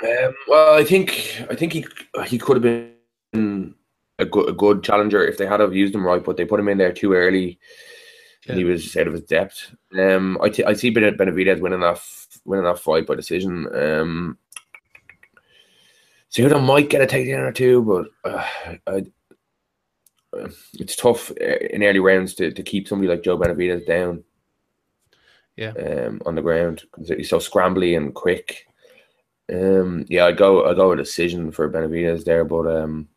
Um, 0.05 0.35
well, 0.47 0.75
I 0.75 0.83
think 0.83 1.41
I 1.49 1.55
think 1.55 1.73
he 1.73 1.85
he 2.27 2.37
could 2.37 2.57
have 2.57 2.63
been 2.63 3.75
a 4.19 4.25
good 4.25 4.49
a 4.49 4.53
good 4.53 4.83
challenger 4.83 5.25
if 5.25 5.37
they 5.37 5.47
had 5.47 5.59
have 5.59 5.75
used 5.75 5.95
him 5.95 6.05
right, 6.05 6.23
but 6.23 6.37
they 6.37 6.45
put 6.45 6.59
him 6.59 6.69
in 6.69 6.77
there 6.77 6.93
too 6.93 7.13
early, 7.13 7.59
and 8.47 8.57
he 8.57 8.63
was 8.63 8.95
out 8.97 9.07
of 9.07 9.13
his 9.13 9.23
depth. 9.23 9.73
Um, 9.97 10.37
I, 10.41 10.49
t- 10.49 10.63
I 10.63 10.73
see 10.73 10.89
Ben- 10.89 11.17
Benavidez 11.17 11.59
winning 11.59 11.79
that 11.79 11.95
f- 11.95 12.27
winning 12.45 12.65
that 12.65 12.79
fight 12.79 13.07
by 13.07 13.15
decision. 13.15 13.67
Um, 13.73 14.37
Cejudo 16.31 16.63
might 16.63 16.89
get 16.89 17.01
a 17.01 17.07
takedown 17.07 17.47
or 17.47 17.51
two, 17.51 17.81
but 17.81 18.29
uh, 18.29 18.45
I, 18.87 19.05
uh, 20.37 20.49
it's 20.73 20.95
tough 20.95 21.31
uh, 21.31 21.57
in 21.71 21.83
early 21.83 21.99
rounds 21.99 22.35
to, 22.35 22.51
to 22.51 22.63
keep 22.63 22.87
somebody 22.87 23.09
like 23.09 23.23
Joe 23.23 23.37
Benavidez 23.37 23.87
down. 23.87 24.23
Yeah. 25.55 25.71
Um, 25.71 26.21
on 26.25 26.35
the 26.35 26.41
ground 26.41 26.83
because 26.91 27.07
he's 27.07 27.29
so 27.29 27.37
scrambly 27.37 27.95
and 27.95 28.13
quick. 28.13 28.67
Um, 29.51 30.05
yeah, 30.09 30.25
I 30.25 30.31
go 30.31 30.65
I 30.69 30.73
go 30.73 30.91
a 30.91 30.97
decision 30.97 31.51
for 31.51 31.69
Benavidez 31.69 32.23
there, 32.25 32.43
but 32.43 32.65
um, 32.67 33.07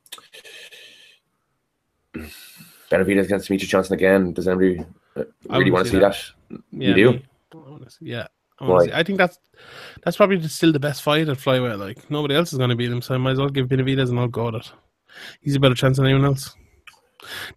Benavidez 2.91 3.25
against 3.25 3.49
Demetrious 3.49 3.69
Johnson 3.69 3.95
again. 3.95 4.33
Does 4.33 4.49
anybody 4.49 4.85
uh, 5.17 5.25
really 5.51 5.71
wanna 5.71 5.85
see 5.85 5.93
see 5.93 5.99
that? 5.99 6.17
Yeah, 6.73 6.95
do? 6.95 7.13
me. 7.13 7.25
I 7.55 7.89
see- 7.89 7.97
Yeah. 8.07 8.27
I, 8.61 8.65
wanna 8.65 8.75
Why? 8.75 8.85
see- 8.87 8.93
I 8.93 9.03
think 9.03 9.19
that's 9.19 9.39
that's 10.05 10.17
probably 10.17 10.47
still 10.49 10.73
the 10.73 10.81
best 10.81 11.03
fight 11.03 11.29
at 11.29 11.39
flyweight. 11.39 11.79
Like 11.79 12.11
nobody 12.11 12.35
else 12.35 12.53
is 12.53 12.59
going 12.59 12.71
to 12.71 12.77
beat 12.77 12.91
him, 12.91 13.03
so 13.03 13.15
I 13.15 13.19
might 13.19 13.33
as 13.33 13.39
well 13.39 13.49
give 13.49 13.69
Benavidez 13.69 14.11
and 14.11 14.19
I'll 14.19 14.29
go 14.29 14.47
with 14.47 14.57
it. 14.57 14.73
He's 15.41 15.57
a 15.57 15.61
better 15.61 15.75
chance 15.75 15.97
than 15.97 16.07
anyone 16.07 16.25
else. 16.25 16.55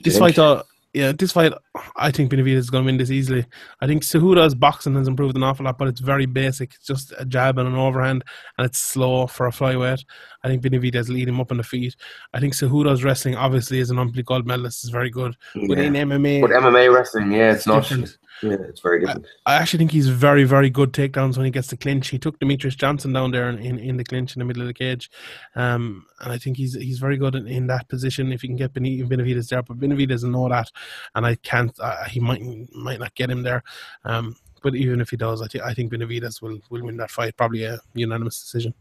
This 0.04 0.18
fight, 0.18 0.36
though, 0.36 0.64
yeah, 0.94 1.14
this 1.14 1.32
fight, 1.32 1.54
I 1.96 2.12
think 2.12 2.32
Benavidez 2.32 2.56
is 2.56 2.70
going 2.70 2.84
to 2.84 2.86
win 2.86 2.98
this 2.98 3.12
easily. 3.12 3.46
I 3.80 3.88
think 3.88 4.04
Cejudo's 4.04 4.56
boxing 4.56 4.96
has 4.96 5.08
improved 5.08 5.38
an 5.38 5.44
awful 5.44 5.66
lot, 5.66 5.78
but 5.78 5.88
it's 5.88 6.02
very 6.02 6.26
basic. 6.26 6.74
It's 6.74 6.86
just 6.86 7.14
a 7.18 7.26
jab 7.26 7.58
and 7.58 7.68
an 7.68 7.76
overhand, 7.76 8.24
and 8.58 8.66
it's 8.66 8.80
slow 8.80 9.28
for 9.28 9.48
a 9.48 9.52
flyweight. 9.52 10.04
I 10.44 10.48
think 10.48 10.64
Benavidez 10.64 11.10
lead 11.10 11.28
him 11.28 11.40
up 11.40 11.52
on 11.52 11.58
the 11.58 11.64
feet. 11.64 11.96
I 12.34 12.40
think 12.40 12.54
Cejudo's 12.54 13.04
wrestling, 13.04 13.36
obviously, 13.36 13.80
as 13.80 13.90
an 13.90 14.00
Olympic 14.00 14.26
gold 14.26 14.46
medalist, 14.46 14.84
is 14.84 14.90
very 14.90 15.10
good. 15.10 15.36
But 15.68 15.78
in 15.78 15.94
MMA, 15.94 16.42
But 16.42 16.52
MMA 16.52 16.94
wrestling, 16.94 17.32
yeah, 17.32 17.54
it's, 17.54 17.68
not. 17.68 17.84
different. 17.84 18.18
Yeah, 18.42 18.58
it's 18.68 18.82
very 18.82 19.02
different. 19.02 19.28
I 19.46 19.56
actually 19.56 19.80
think 19.80 19.92
he's 19.92 20.10
very, 20.10 20.44
very 20.44 20.70
good 20.70 20.94
takedowns 20.94 21.38
when 21.38 21.46
he 21.46 21.52
gets 21.52 21.68
the 21.68 21.78
clinch. 21.78 22.08
He 22.08 22.18
took 22.18 22.40
Demetrious 22.40 22.76
Johnson 22.76 23.14
down 23.14 23.32
there 23.32 23.50
in, 23.50 23.60
in, 23.60 23.78
in 23.78 23.98
the 23.98 24.04
clinch 24.04 24.36
in 24.36 24.40
the 24.40 24.46
middle 24.46 24.64
of 24.64 24.68
the 24.68 24.74
cage, 24.74 25.12
um, 25.56 26.06
and 26.22 26.32
I 26.32 26.38
think 26.38 26.58
he's 26.58 26.74
he's 26.74 26.98
very 26.98 27.18
good 27.18 27.36
in, 27.36 27.48
in 27.48 27.68
that 27.68 27.88
position 27.88 28.32
if 28.32 28.42
he 28.42 28.48
can 28.48 28.58
get 28.58 28.74
Benavidez 28.74 29.50
there. 29.50 29.62
But 29.62 29.80
Benavidez 29.80 30.10
doesn't 30.10 30.32
know 30.32 30.50
that, 30.50 30.72
and 31.14 31.26
I 31.26 31.36
can't. 31.36 31.78
Uh, 31.80 32.06
he 32.06 32.20
might 32.20 32.42
might 32.74 33.00
not 33.00 33.14
get 33.14 33.30
him 33.30 33.44
there. 33.44 33.64
Um, 34.06 34.36
but 34.64 34.76
even 34.76 35.02
if 35.02 35.10
he 35.10 35.18
does, 35.18 35.42
I 35.42 35.48
think 35.48 35.64
I 35.64 35.74
think 35.74 35.92
Benavidez 35.92 36.42
will 36.42 36.60
will 36.70 36.84
win 36.84 36.98
that 36.98 37.12
fight, 37.12 37.38
probably 37.38 37.64
a 37.64 37.80
unanimous 37.94 38.42
decision. 38.42 38.74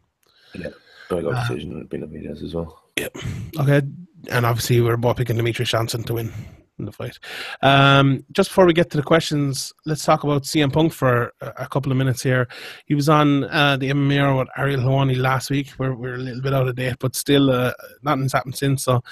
I 1.18 1.22
got 1.22 1.34
uh, 1.34 1.48
decision 1.48 1.78
with 1.78 1.88
Benavidez 1.88 2.42
as 2.42 2.54
well. 2.54 2.82
Yep. 2.98 3.16
Okay, 3.58 3.82
and 4.30 4.46
obviously 4.46 4.80
we're 4.80 4.96
both 4.96 5.16
picking 5.16 5.36
Demetrious 5.36 5.68
Johnson 5.68 6.02
to 6.04 6.14
win 6.14 6.32
in 6.80 6.86
the 6.86 6.92
fight. 6.92 7.18
Um, 7.62 8.24
just 8.32 8.50
before 8.50 8.66
we 8.66 8.72
get 8.72 8.90
to 8.90 8.96
the 8.96 9.02
questions, 9.02 9.72
let's 9.86 10.04
talk 10.04 10.24
about 10.24 10.42
CM 10.42 10.72
Punk 10.72 10.92
for 10.92 11.32
a, 11.40 11.52
a 11.58 11.68
couple 11.68 11.92
of 11.92 11.98
minutes 11.98 12.22
here. 12.22 12.48
He 12.86 12.94
was 12.94 13.08
on 13.08 13.44
uh, 13.44 13.76
the 13.76 13.90
MMA 13.90 14.38
with 14.38 14.48
Ariel 14.56 14.80
Helwani 14.80 15.16
last 15.16 15.50
week. 15.50 15.72
We're, 15.78 15.94
we're 15.94 16.14
a 16.14 16.18
little 16.18 16.42
bit 16.42 16.54
out 16.54 16.66
of 16.66 16.74
date, 16.74 16.96
but 16.98 17.14
still, 17.14 17.50
uh, 17.50 17.72
nothing's 18.02 18.32
happened 18.32 18.56
since. 18.56 18.82
So 18.82 19.04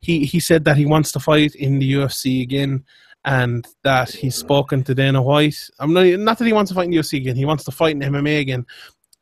he, 0.00 0.24
he 0.24 0.38
said 0.38 0.64
that 0.66 0.76
he 0.76 0.86
wants 0.86 1.10
to 1.12 1.20
fight 1.20 1.54
in 1.56 1.78
the 1.80 1.92
UFC 1.94 2.42
again 2.42 2.84
and 3.24 3.66
that 3.82 4.10
he's 4.10 4.34
spoken 4.34 4.84
to 4.84 4.94
Dana 4.94 5.22
White. 5.22 5.56
I'm 5.78 5.94
not, 5.94 6.04
not 6.04 6.38
that 6.38 6.44
he 6.44 6.52
wants 6.52 6.70
to 6.70 6.74
fight 6.74 6.84
in 6.84 6.90
the 6.90 6.98
UFC 6.98 7.16
again, 7.18 7.36
he 7.36 7.46
wants 7.46 7.64
to 7.64 7.72
fight 7.72 7.96
in 7.96 8.00
MMA 8.00 8.40
again. 8.40 8.66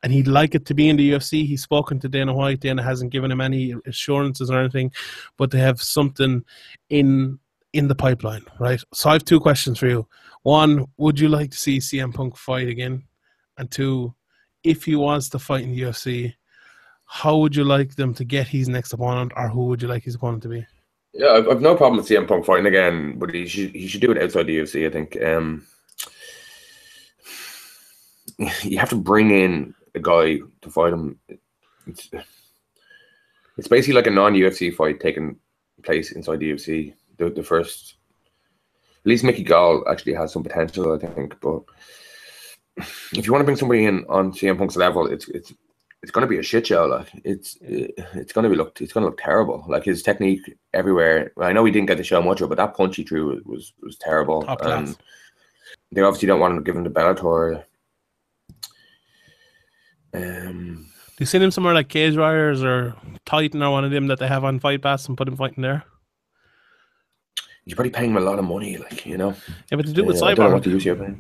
And 0.03 0.13
he'd 0.13 0.27
like 0.27 0.55
it 0.55 0.67
to 0.67 0.75
be 0.75 0.89
in 0.89 0.97
the 0.97 1.13
UFC. 1.13 1.47
He's 1.47 1.63
spoken 1.63 2.01
to 2.01 2.09
Dana 2.09 2.35
White. 2.35 2.61
Dana 2.61 2.83
hasn't 2.83 3.13
given 3.13 3.31
him 3.31 3.41
any 3.41 3.75
assurances 3.87 4.51
or 4.51 4.59
anything, 4.59 4.93
but 5.37 5.51
they 5.51 5.61
have 5.61 5.81
something 5.81 6.45
in 6.91 7.39
in 7.73 7.89
the 7.89 7.95
pipeline, 7.95 8.45
right? 8.61 8.83
So 8.93 9.09
I 9.09 9.15
have 9.15 9.25
two 9.25 9.41
questions 9.41 9.79
for 9.79 9.87
you. 9.87 10.07
One, 10.43 10.87
would 10.99 11.19
you 11.19 11.29
like 11.29 11.51
to 11.53 11.57
see 11.57 11.79
CM 11.79 12.13
Punk 12.13 12.37
fight 12.37 12.69
again? 12.69 13.05
And 13.57 13.71
two, 13.71 14.15
if 14.63 14.85
he 14.85 14.95
was 14.97 15.29
to 15.31 15.39
fight 15.39 15.65
in 15.65 15.73
the 15.73 15.81
UFC, 15.83 16.35
how 17.07 17.37
would 17.39 17.55
you 17.55 17.65
like 17.65 17.95
them 17.95 18.15
to 18.15 18.25
get 18.25 18.49
his 18.49 18.69
next 18.69 18.93
opponent, 18.93 19.33
or 19.37 19.49
who 19.49 19.67
would 19.67 19.83
you 19.83 19.89
like 19.89 20.03
his 20.03 20.15
opponent 20.15 20.43
to 20.45 20.49
be? 20.49 20.67
Yeah, 21.13 21.33
I've, 21.33 21.49
I've 21.49 21.61
no 21.61 21.77
problem 21.77 21.99
with 21.99 22.09
CM 22.09 22.27
Punk 22.27 22.45
fighting 22.45 22.67
again, 22.67 23.19
but 23.19 23.35
he 23.35 23.47
should 23.47 23.71
he 23.71 23.87
should 23.87 24.01
do 24.01 24.13
it 24.13 24.23
outside 24.23 24.47
the 24.47 24.59
UFC. 24.59 24.87
I 24.87 24.91
think 24.91 25.23
um, 25.23 25.67
you 28.63 28.79
have 28.79 28.91
to 28.91 28.97
bring 28.97 29.31
in 29.31 29.75
a 29.95 30.01
guy 30.01 30.39
to 30.61 30.71
fight 30.71 30.93
him. 30.93 31.19
It's, 31.87 32.11
it's 33.59 33.69
basically 33.69 33.95
like 33.95 34.07
a 34.07 34.11
non 34.11 34.35
UFC 34.35 34.75
fight 34.75 35.01
taking 35.01 35.37
place 35.83 36.13
inside 36.13 36.41
the 36.41 36.53
UFC 36.53 36.95
the, 37.19 37.31
the 37.31 37.43
first. 37.43 37.97
At 39.05 39.07
least 39.07 39.25
Mickey 39.25 39.43
Gall 39.43 39.85
actually 39.91 40.15
has 40.15 40.33
some 40.33 40.45
potential, 40.45 40.93
I 40.93 40.99
think. 40.99 41.41
But 41.41 41.63
if 42.77 43.27
you 43.27 43.33
want 43.33 43.43
to 43.43 43.45
bring 43.45 43.57
somebody 43.57 43.85
in 43.85 44.05
on 44.09 44.33
CM 44.33 44.59
Punk's 44.59 44.77
level, 44.77 45.07
it's 45.07 45.29
it's 45.29 45.53
it's 46.03 46.11
going 46.11 46.23
to 46.23 46.31
be 46.31 46.39
a 46.39 46.43
shit 46.43 46.67
show. 46.67 46.87
Like 46.87 47.09
it's 47.25 47.59
it's 47.61 48.33
going 48.33 48.45
to 48.45 48.51
be 48.51 48.57
looked 48.57 48.81
it's 48.81 48.93
going 48.93 49.03
to 49.03 49.09
look 49.09 49.21
terrible. 49.21 49.65
Like 49.69 49.85
his 49.85 50.03
technique 50.03 50.55
everywhere. 50.73 51.33
I 51.41 51.53
know 51.53 51.65
he 51.65 51.73
didn't 51.73 51.89
get 51.89 51.99
to 51.99 52.05
show 52.05 52.23
much 52.23 52.41
of, 52.41 52.47
it, 52.47 52.49
but 52.51 52.59
that 52.59 52.77
punch 52.77 52.97
he 52.97 53.05
threw 53.05 53.27
was 53.27 53.43
was, 53.45 53.73
was 53.83 53.97
terrible. 53.97 54.43
Top 54.43 54.63
and 54.63 54.87
class. 54.87 54.97
they 55.91 56.01
obviously 56.01 56.29
don't 56.29 56.41
want 56.41 56.57
to 56.57 56.63
give 56.63 56.77
him 56.77 56.85
the 56.85 56.91
Bellator. 56.91 57.65
Um, 60.15 60.87
Do 61.09 61.15
you 61.21 61.27
send 61.27 61.43
him 61.45 61.51
somewhere 61.51 61.75
like 61.75 61.89
Cage 61.89 62.17
Warriors 62.17 62.63
or 62.63 62.95
Titan 63.25 63.63
or 63.63 63.71
one 63.71 63.85
of 63.85 63.91
them 63.91 64.07
that 64.09 64.19
they 64.19 64.29
have 64.29 64.45
on 64.45 64.61
Fight 64.61 64.83
Pass 64.83 65.09
and 65.09 65.17
put 65.17 65.29
him 65.29 65.37
fighting 65.37 65.63
there? 65.63 65.85
you're 67.65 67.77
probably 67.77 67.91
paying 67.91 68.11
him 68.11 68.17
a 68.17 68.21
lot 68.21 68.41
of 68.41 68.45
money, 68.45 68.77
like 68.77 69.07
you 69.07 69.17
know. 69.17 69.35
Yeah, 69.71 69.77
but 69.77 69.87
to 69.87 69.93
do 69.93 70.03
it 70.03 70.07
with 70.09 70.17
Yeah, 70.21 70.27
I 70.27 70.35
don't 70.35 70.49
know 70.51 70.55
what 70.57 70.65
Cyborg. 70.65 71.17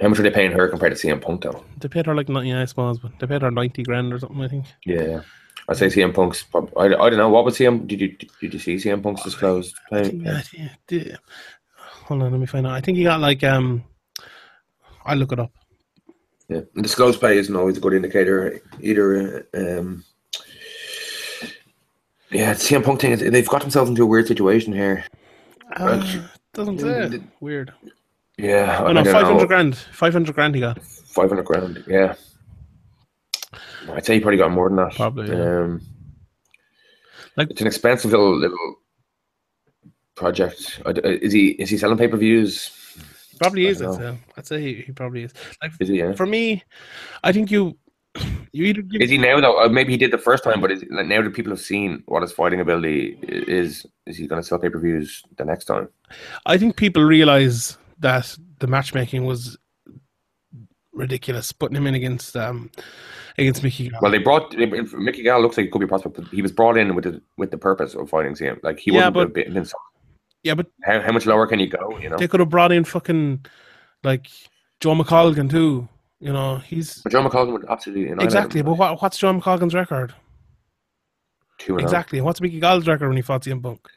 How 0.00 0.08
much 0.08 0.20
are 0.20 0.22
they 0.22 0.30
paying 0.30 0.52
her 0.52 0.68
compared 0.68 0.96
to 0.96 1.06
CM 1.08 1.20
Punk 1.20 1.42
though? 1.42 1.64
they 1.80 1.88
paid 1.88 2.06
her 2.06 2.14
like 2.14 2.28
ninety, 2.28 2.54
I 2.54 2.64
suppose, 2.66 3.00
but 3.00 3.10
they 3.18 3.26
paid 3.26 3.42
her 3.42 3.50
ninety 3.50 3.82
grand 3.82 4.12
or 4.12 4.20
something. 4.20 4.40
I 4.40 4.46
think. 4.46 4.66
Yeah, 4.86 5.22
I 5.68 5.74
say 5.74 5.86
CM 5.86 6.14
Punk's. 6.14 6.44
prob- 6.44 6.70
I, 6.76 6.84
I 6.84 7.10
don't 7.10 7.16
know 7.16 7.28
what 7.28 7.44
was 7.44 7.58
CM. 7.58 7.88
Did 7.88 8.00
you 8.00 8.16
did 8.40 8.54
you 8.54 8.60
see 8.60 8.76
CM 8.76 9.02
Punk's 9.02 9.24
disclosed? 9.24 9.74
I 9.90 10.04
think, 10.04 10.26
I 10.28 10.40
think- 10.86 11.12
hold 12.06 12.22
on, 12.22 12.30
let 12.30 12.38
me 12.40 12.46
find 12.46 12.64
out. 12.64 12.74
I 12.74 12.80
think 12.80 12.98
he 12.98 13.02
got 13.04 13.18
like 13.20 13.42
um. 13.42 13.82
I 15.04 15.14
look 15.14 15.32
it 15.32 15.40
up. 15.40 15.50
Yeah, 16.48 16.60
and 16.74 16.82
disclosed 16.82 17.20
pay 17.20 17.36
isn't 17.36 17.54
always 17.54 17.76
a 17.76 17.80
good 17.80 17.92
indicator 17.92 18.60
either. 18.80 19.46
uh, 19.54 19.58
Um, 19.80 20.04
yeah, 22.30 22.54
the 22.54 22.58
CM 22.60 22.82
Punk 22.84 23.00
thing 23.00 23.16
they've 23.30 23.48
got 23.48 23.60
themselves 23.60 23.90
into 23.90 24.02
a 24.02 24.06
weird 24.06 24.26
situation 24.26 24.72
here. 24.72 25.04
Uh, 25.78 25.84
Right. 26.02 26.20
doesn't 26.54 26.78
Yeah, 26.80 26.82
say. 27.04 27.08
the- 27.18 27.22
Weird. 27.40 27.72
Yeah, 28.38 28.78
Oh 28.82 28.86
I 28.86 28.92
no, 28.92 29.04
five 29.04 29.26
hundred 29.26 29.40
know. 29.42 29.46
grand. 29.46 29.76
Five 29.76 30.12
hundred 30.12 30.34
grand 30.34 30.54
he 30.54 30.60
got. 30.60 30.82
Five 30.82 31.28
hundred 31.28 31.44
grand. 31.44 31.84
Yeah, 31.86 32.14
I'd 33.92 34.06
say 34.06 34.14
he 34.14 34.20
probably 34.20 34.38
got 34.38 34.50
more 34.52 34.68
than 34.68 34.76
that. 34.76 34.94
Probably, 34.94 35.28
yeah. 35.28 35.60
Um, 35.60 35.80
Like- 37.36 37.50
it's 37.50 37.60
an 37.60 37.66
expensive 37.66 38.10
little 38.10 38.36
little 38.38 38.76
project. 40.14 40.80
Is 40.86 41.32
he 41.32 41.48
is 41.50 41.68
he 41.70 41.76
selling 41.76 41.98
pay 41.98 42.08
per 42.08 42.16
views? 42.16 42.70
Probably 43.38 43.66
is. 43.66 43.80
I'd 43.82 43.94
say. 43.94 44.18
I'd 44.36 44.46
say 44.46 44.60
he, 44.60 44.74
he 44.82 44.92
probably 44.92 45.24
is. 45.24 45.32
Like 45.62 45.72
Is 45.80 45.88
he? 45.88 45.98
Yeah. 45.98 46.12
for 46.12 46.26
me, 46.26 46.62
I 47.24 47.32
think 47.32 47.50
you 47.50 47.76
you 48.52 48.64
either 48.64 48.82
give 48.82 49.00
Is 49.02 49.10
he 49.10 49.18
now 49.18 49.40
though? 49.40 49.60
Uh, 49.62 49.68
maybe 49.68 49.92
he 49.92 49.96
did 49.98 50.10
the 50.10 50.18
first 50.18 50.42
time, 50.42 50.60
but 50.60 50.72
is, 50.72 50.84
like, 50.90 51.06
now 51.06 51.22
that 51.22 51.34
people 51.34 51.50
have 51.52 51.60
seen 51.60 52.02
what 52.06 52.22
his 52.22 52.32
fighting 52.32 52.60
ability 52.60 53.18
is, 53.22 53.86
is 54.06 54.16
he 54.16 54.26
going 54.26 54.40
to 54.42 54.46
sell 54.46 54.58
pay 54.58 54.70
per 54.70 54.78
views 54.80 55.22
the 55.36 55.44
next 55.44 55.66
time? 55.66 55.88
I 56.46 56.58
think 56.58 56.76
people 56.76 57.02
realize 57.04 57.78
that 58.00 58.36
the 58.58 58.66
matchmaking 58.66 59.24
was 59.24 59.56
ridiculous, 60.92 61.52
putting 61.52 61.76
him 61.76 61.86
in 61.86 61.94
against 61.94 62.36
um 62.36 62.70
against 63.36 63.62
Mickey. 63.62 63.88
Gall. 63.88 64.00
Well, 64.02 64.10
they 64.10 64.18
brought 64.18 64.52
Mickey 64.56 65.22
Gall 65.22 65.40
looks 65.40 65.56
like 65.56 65.66
he 65.66 65.70
could 65.70 65.80
be 65.80 65.86
prospect, 65.86 66.16
but 66.16 66.26
he 66.28 66.42
was 66.42 66.50
brought 66.52 66.76
in 66.76 66.94
with 66.94 67.04
the 67.04 67.22
with 67.36 67.50
the 67.50 67.58
purpose 67.58 67.94
of 67.94 68.08
fighting 68.10 68.34
CM. 68.34 68.58
Like 68.62 68.78
he 68.80 68.92
Yeah, 68.92 69.08
wasn't 69.08 69.34
but- 69.34 69.52
been 69.52 69.64
some- 69.64 69.80
yeah, 70.48 70.54
but 70.54 70.66
How, 70.84 71.00
how 71.00 71.12
much 71.12 71.26
lower 71.26 71.46
can 71.46 71.60
you 71.60 71.68
go? 71.68 71.98
You 71.98 72.10
know, 72.10 72.16
they 72.16 72.28
could 72.28 72.40
have 72.40 72.48
brought 72.48 72.72
in 72.72 72.84
fucking 72.84 73.44
like 74.02 74.26
Joe 74.80 74.94
McColgan 74.94 75.50
too. 75.50 75.88
You 76.20 76.32
know, 76.32 76.56
he's 76.56 77.02
but 77.02 77.12
Joe 77.12 77.22
McColgan 77.22 77.52
would 77.52 77.64
absolutely 77.68 78.10
exactly. 78.24 78.62
But 78.62 78.74
what, 78.74 79.00
what's 79.00 79.18
Joe 79.18 79.32
McColgan's 79.32 79.74
record? 79.74 80.14
two 81.58 81.74
and 81.74 81.82
Exactly. 81.82 82.20
What's 82.20 82.40
Mickey 82.40 82.60
Gall's 82.60 82.86
record 82.86 83.08
when 83.08 83.16
he 83.16 83.22
fought 83.22 83.42
CM 83.42 83.62
Punk? 83.62 83.80
oh. 83.84 83.90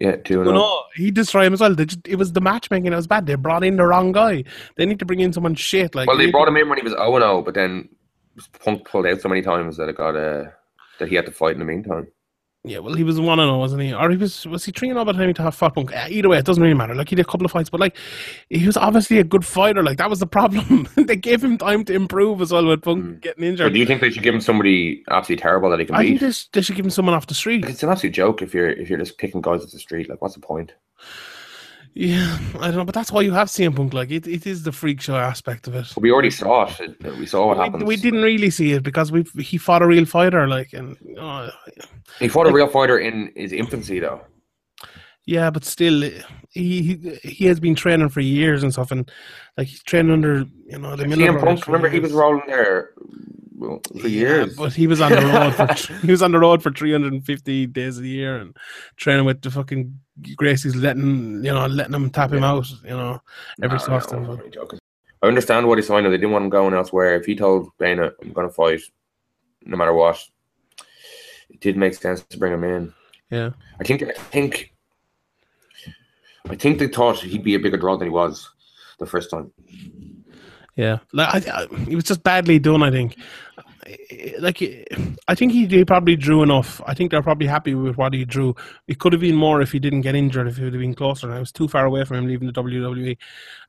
Yeah, 0.00 0.16
two 0.16 0.40
and 0.40 0.50
No, 0.50 0.50
oh. 0.50 0.54
no, 0.54 0.82
he 0.96 1.10
destroyed 1.10 1.46
him 1.46 1.54
as 1.54 1.60
well. 1.60 1.74
They 1.74 1.86
just, 1.86 2.06
it 2.06 2.16
was 2.16 2.32
the 2.32 2.40
matchmaking 2.40 2.90
that 2.90 2.96
was 2.96 3.06
bad. 3.06 3.26
They 3.26 3.34
brought 3.36 3.64
in 3.64 3.76
the 3.76 3.86
wrong 3.86 4.12
guy. 4.12 4.44
They 4.76 4.86
need 4.86 4.98
to 4.98 5.04
bring 5.04 5.20
in 5.20 5.32
someone 5.32 5.54
shit. 5.54 5.94
Like 5.94 6.08
Well, 6.08 6.18
they 6.18 6.30
brought 6.30 6.48
him 6.48 6.56
in 6.56 6.68
when 6.68 6.78
he 6.78 6.84
was 6.84 6.92
0 6.92 7.18
0, 7.18 7.42
but 7.42 7.54
then 7.54 7.88
Punk 8.64 8.86
pulled 8.88 9.06
out 9.06 9.20
so 9.20 9.28
many 9.28 9.42
times 9.42 9.76
that 9.76 9.88
it 9.88 9.96
got 9.96 10.16
uh, 10.16 10.44
that 10.98 11.08
he 11.08 11.14
had 11.14 11.26
to 11.26 11.32
fight 11.32 11.52
in 11.52 11.60
the 11.60 11.64
meantime. 11.64 12.08
Yeah, 12.66 12.78
well, 12.78 12.94
he 12.94 13.04
was 13.04 13.20
one 13.20 13.38
and 13.40 13.46
zero, 13.48 13.58
wasn't 13.58 13.82
he? 13.82 13.92
Or 13.92 14.08
he 14.10 14.16
was 14.16 14.46
was 14.46 14.64
he 14.64 14.72
three 14.72 14.88
and 14.88 14.96
zero 14.96 15.04
by 15.04 15.12
the 15.12 15.18
time 15.18 15.34
he 15.36 15.42
have 15.42 15.54
fought 15.54 15.74
Punk? 15.74 15.94
Uh, 15.94 16.06
Either 16.08 16.30
way, 16.30 16.38
it 16.38 16.46
doesn't 16.46 16.62
really 16.62 16.74
matter. 16.74 16.94
Like 16.94 17.10
he 17.10 17.14
did 17.14 17.26
a 17.26 17.28
couple 17.28 17.44
of 17.44 17.50
fights, 17.52 17.68
but 17.68 17.78
like 17.78 17.94
he 18.48 18.64
was 18.66 18.78
obviously 18.78 19.18
a 19.18 19.24
good 19.24 19.44
fighter. 19.44 19.82
Like 19.82 19.98
that 19.98 20.08
was 20.08 20.20
the 20.20 20.26
problem. 20.26 20.88
they 20.96 21.16
gave 21.16 21.44
him 21.44 21.58
time 21.58 21.84
to 21.84 21.92
improve 21.94 22.40
as 22.40 22.52
well 22.52 22.64
with 22.66 22.80
Punk 22.82 23.04
Mm. 23.04 23.20
getting 23.20 23.42
But 23.42 23.46
injured. 23.48 23.72
do 23.74 23.78
you 23.78 23.84
think 23.84 24.00
they 24.00 24.10
should 24.10 24.22
give 24.22 24.34
him 24.34 24.40
somebody 24.40 25.02
absolutely 25.10 25.42
terrible 25.42 25.68
that 25.70 25.80
he 25.80 25.84
can 25.84 25.94
I 25.94 26.02
beat? 26.16 26.34
sh- 26.34 26.44
they 26.54 26.62
should 26.62 26.76
give 26.76 26.86
him 26.86 26.90
someone 26.90 27.14
off 27.14 27.26
the 27.26 27.34
street. 27.34 27.66
It's 27.66 27.82
an 27.82 27.90
absolute 27.90 28.12
joke 28.14 28.40
if 28.40 28.54
you're 28.54 28.70
if 28.70 28.88
you're 28.88 28.98
just 28.98 29.18
picking 29.18 29.42
guys 29.42 29.62
off 29.62 29.70
the 29.70 29.78
street. 29.78 30.08
Like, 30.08 30.22
what's 30.22 30.34
the 30.34 30.40
point? 30.40 30.72
Yeah, 31.96 32.38
I 32.58 32.66
don't 32.68 32.76
know, 32.78 32.84
but 32.84 32.94
that's 32.94 33.12
why 33.12 33.20
you 33.20 33.30
have 33.32 33.46
CM 33.46 33.76
Punk. 33.76 33.94
Like 33.94 34.10
it, 34.10 34.26
it 34.26 34.46
is 34.48 34.64
the 34.64 34.72
freak 34.72 35.00
show 35.00 35.14
aspect 35.14 35.68
of 35.68 35.76
it. 35.76 35.86
We 35.96 36.10
already 36.10 36.30
saw 36.30 36.68
it. 36.80 37.00
We 37.18 37.24
saw 37.26 37.46
what 37.46 37.56
We, 37.58 37.64
happened. 37.64 37.86
we 37.86 37.96
didn't 37.96 38.22
really 38.22 38.50
see 38.50 38.72
it 38.72 38.82
because 38.82 39.12
we 39.12 39.22
he 39.38 39.58
fought 39.58 39.80
a 39.80 39.86
real 39.86 40.04
fighter. 40.04 40.48
Like 40.48 40.72
and 40.72 40.96
uh, 41.16 41.50
He 42.18 42.26
fought 42.26 42.48
a 42.48 42.52
real 42.52 42.66
fighter 42.66 42.98
in 42.98 43.30
his 43.36 43.52
infancy, 43.52 44.00
though. 44.00 44.22
Yeah, 45.26 45.50
but 45.50 45.64
still, 45.64 46.02
he, 46.50 46.82
he 46.82 47.18
he 47.22 47.44
has 47.46 47.60
been 47.60 47.76
training 47.76 48.08
for 48.08 48.20
years 48.20 48.64
and 48.64 48.72
stuff, 48.72 48.90
and 48.90 49.08
like 49.56 49.68
he's 49.68 49.82
training 49.84 50.12
under 50.12 50.44
you 50.66 50.78
know 50.78 50.96
the 50.96 51.04
CM 51.04 51.40
Punk, 51.40 51.66
remember 51.68 51.88
he 51.88 52.00
was 52.00 52.12
rolling 52.12 52.42
there 52.48 52.90
well, 53.68 53.80
for 54.00 54.08
Yeah, 54.08 54.20
years. 54.20 54.56
but 54.56 54.72
he 54.72 54.86
was 54.86 55.00
on 55.00 55.10
the 55.12 55.20
road 55.26 55.54
for 55.54 55.96
he 56.06 56.10
was 56.10 56.22
on 56.22 56.32
the 56.32 56.38
road 56.38 56.62
for 56.62 56.70
350 56.70 57.66
days 57.66 57.98
a 57.98 58.06
year 58.06 58.36
and 58.36 58.56
training 58.96 59.24
with 59.24 59.42
the 59.42 59.50
fucking 59.50 59.98
Gracie's 60.36 60.76
letting 60.76 61.42
you 61.44 61.52
know 61.52 61.66
letting 61.66 61.94
him 61.94 62.10
tap 62.10 62.32
him 62.32 62.42
Yeah. 62.42 62.50
out, 62.52 62.70
you 62.82 62.90
know, 62.90 63.20
every 63.62 63.78
Nah, 63.78 63.84
so 63.84 63.90
no, 63.90 63.96
often. 63.96 64.24
I'm. 64.26 64.78
I 65.22 65.26
understand 65.26 65.66
what 65.66 65.78
he 65.78 65.82
signed. 65.82 66.06
They 66.06 66.10
didn't 66.10 66.32
want 66.32 66.44
him 66.44 66.50
going 66.50 66.74
elsewhere. 66.74 67.14
If 67.16 67.24
he 67.24 67.34
told 67.34 67.70
Dana, 67.78 68.12
"I'm 68.22 68.32
going 68.32 68.46
to 68.46 68.52
fight, 68.52 68.80
no 69.64 69.76
matter 69.76 69.94
what," 69.94 70.22
it 71.48 71.60
did 71.60 71.76
make 71.78 71.94
sense 71.94 72.22
to 72.24 72.38
bring 72.38 72.52
him 72.52 72.62
in. 72.64 72.92
Yeah, 73.30 73.50
I 73.80 73.84
think. 73.84 74.02
I 74.02 74.12
think. 74.12 74.72
I 76.46 76.56
think 76.56 76.78
they 76.78 76.88
thought 76.88 77.20
he'd 77.20 77.42
be 77.42 77.54
a 77.54 77.58
bigger 77.58 77.78
draw 77.78 77.96
than 77.96 78.08
he 78.08 78.12
was 78.12 78.50
the 78.98 79.06
first 79.06 79.30
time. 79.30 79.50
Yeah. 80.76 80.98
Like 81.12 81.48
I, 81.48 81.62
I, 81.62 81.76
he 81.84 81.94
was 81.94 82.04
just 82.04 82.22
badly 82.22 82.58
done. 82.58 82.82
I 82.82 82.90
think. 82.90 83.16
Like 84.38 84.62
I 85.28 85.34
think 85.34 85.52
he, 85.52 85.66
he 85.66 85.84
probably 85.84 86.16
drew 86.16 86.42
enough. 86.42 86.80
I 86.86 86.94
think 86.94 87.10
they're 87.10 87.22
probably 87.22 87.46
happy 87.46 87.74
with 87.74 87.96
what 87.96 88.14
he 88.14 88.24
drew. 88.24 88.54
It 88.88 88.98
could 88.98 89.12
have 89.12 89.20
been 89.20 89.36
more 89.36 89.60
if 89.60 89.72
he 89.72 89.78
didn't 89.78 90.00
get 90.00 90.14
injured. 90.14 90.48
If 90.48 90.56
he 90.56 90.64
would 90.64 90.72
have 90.72 90.80
been 90.80 90.94
closer, 90.94 91.26
and 91.26 91.36
I 91.36 91.40
was 91.40 91.52
too 91.52 91.68
far 91.68 91.84
away 91.84 92.04
from 92.04 92.18
him 92.18 92.26
leaving 92.26 92.46
the 92.46 92.54
WWE. 92.54 93.16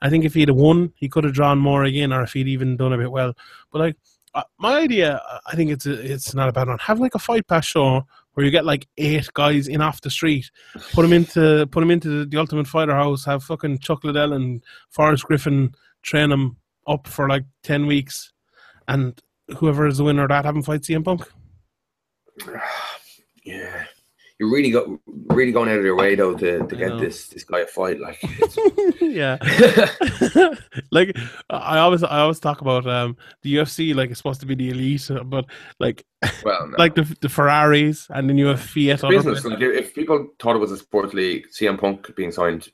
I 0.01 0.09
think 0.09 0.23
if 0.23 0.33
he'd 0.33 0.47
have 0.47 0.57
won, 0.57 0.93
he 0.95 1.09
could 1.09 1.25
have 1.25 1.33
drawn 1.33 1.59
more 1.59 1.83
again, 1.83 2.13
or 2.13 2.23
if 2.23 2.33
he'd 2.33 2.47
even 2.47 2.77
done 2.77 2.93
a 2.93 2.97
bit 2.97 3.11
well. 3.11 3.33
But 3.71 3.79
like 3.79 3.97
my 4.57 4.79
idea, 4.79 5.21
I 5.45 5.55
think 5.55 5.71
it's 5.71 5.85
a, 5.85 6.13
it's 6.13 6.33
not 6.33 6.49
a 6.49 6.53
bad 6.53 6.67
one. 6.67 6.79
Have 6.79 6.99
like 6.99 7.15
a 7.15 7.19
fight 7.19 7.47
pass 7.47 7.65
show 7.65 8.05
where 8.33 8.45
you 8.45 8.51
get 8.51 8.65
like 8.65 8.87
eight 8.97 9.29
guys 9.33 9.67
in 9.67 9.81
off 9.81 10.01
the 10.01 10.09
street, 10.09 10.49
put 10.93 11.01
them 11.03 11.13
into 11.13 11.67
put 11.67 11.79
them 11.81 11.91
into 11.91 12.19
the, 12.19 12.25
the 12.25 12.37
Ultimate 12.37 12.67
Fighter 12.67 12.95
house, 12.95 13.25
have 13.25 13.43
fucking 13.43 13.79
Chuck 13.79 14.03
Liddell 14.03 14.33
and 14.33 14.63
Forrest 14.89 15.25
Griffin 15.25 15.73
train 16.01 16.29
them 16.29 16.57
up 16.87 17.07
for 17.07 17.27
like 17.27 17.45
ten 17.63 17.87
weeks, 17.87 18.31
and 18.87 19.19
whoever 19.57 19.87
is 19.87 19.97
the 19.97 20.03
winner 20.03 20.23
of 20.23 20.29
that 20.29 20.45
have 20.45 20.55
them 20.55 20.63
fight 20.63 20.81
CM 20.81 21.03
Punk. 21.03 21.23
Yeah, 23.47 23.85
you're 24.39 24.51
really 24.51 24.69
got 24.69 24.85
really 25.27 25.53
going 25.53 25.69
out 25.69 25.77
of 25.77 25.85
your 25.85 25.95
way 25.95 26.15
though 26.15 26.35
to, 26.35 26.67
to 26.67 26.75
get 26.75 26.97
this 26.99 27.27
this 27.27 27.45
guy 27.45 27.61
a 27.61 27.67
fight. 27.67 27.99
Like, 27.99 28.21
yeah, 29.01 29.37
like 30.91 31.17
I 31.49 31.77
always 31.77 32.03
I 32.03 32.19
always 32.19 32.39
talk 32.39 32.61
about 32.61 32.85
um 32.85 33.15
the 33.43 33.55
UFC 33.55 33.95
like 33.95 34.09
it's 34.09 34.19
supposed 34.19 34.41
to 34.41 34.45
be 34.45 34.55
the 34.55 34.71
elite, 34.71 35.09
but 35.25 35.45
like 35.79 36.05
well, 36.43 36.67
no. 36.67 36.75
like 36.77 36.95
the 36.95 37.03
the 37.21 37.29
Ferraris, 37.29 38.07
and 38.09 38.29
then 38.29 38.37
you 38.37 38.47
have 38.47 38.59
Fiat. 38.59 39.01
Business. 39.07 39.45
Like, 39.45 39.61
if 39.61 39.95
people 39.95 40.27
thought 40.39 40.57
it 40.57 40.59
was 40.59 40.71
a 40.71 40.77
sports 40.77 41.13
league, 41.13 41.47
CM 41.49 41.79
Punk 41.79 42.13
being 42.15 42.31
signed, 42.31 42.67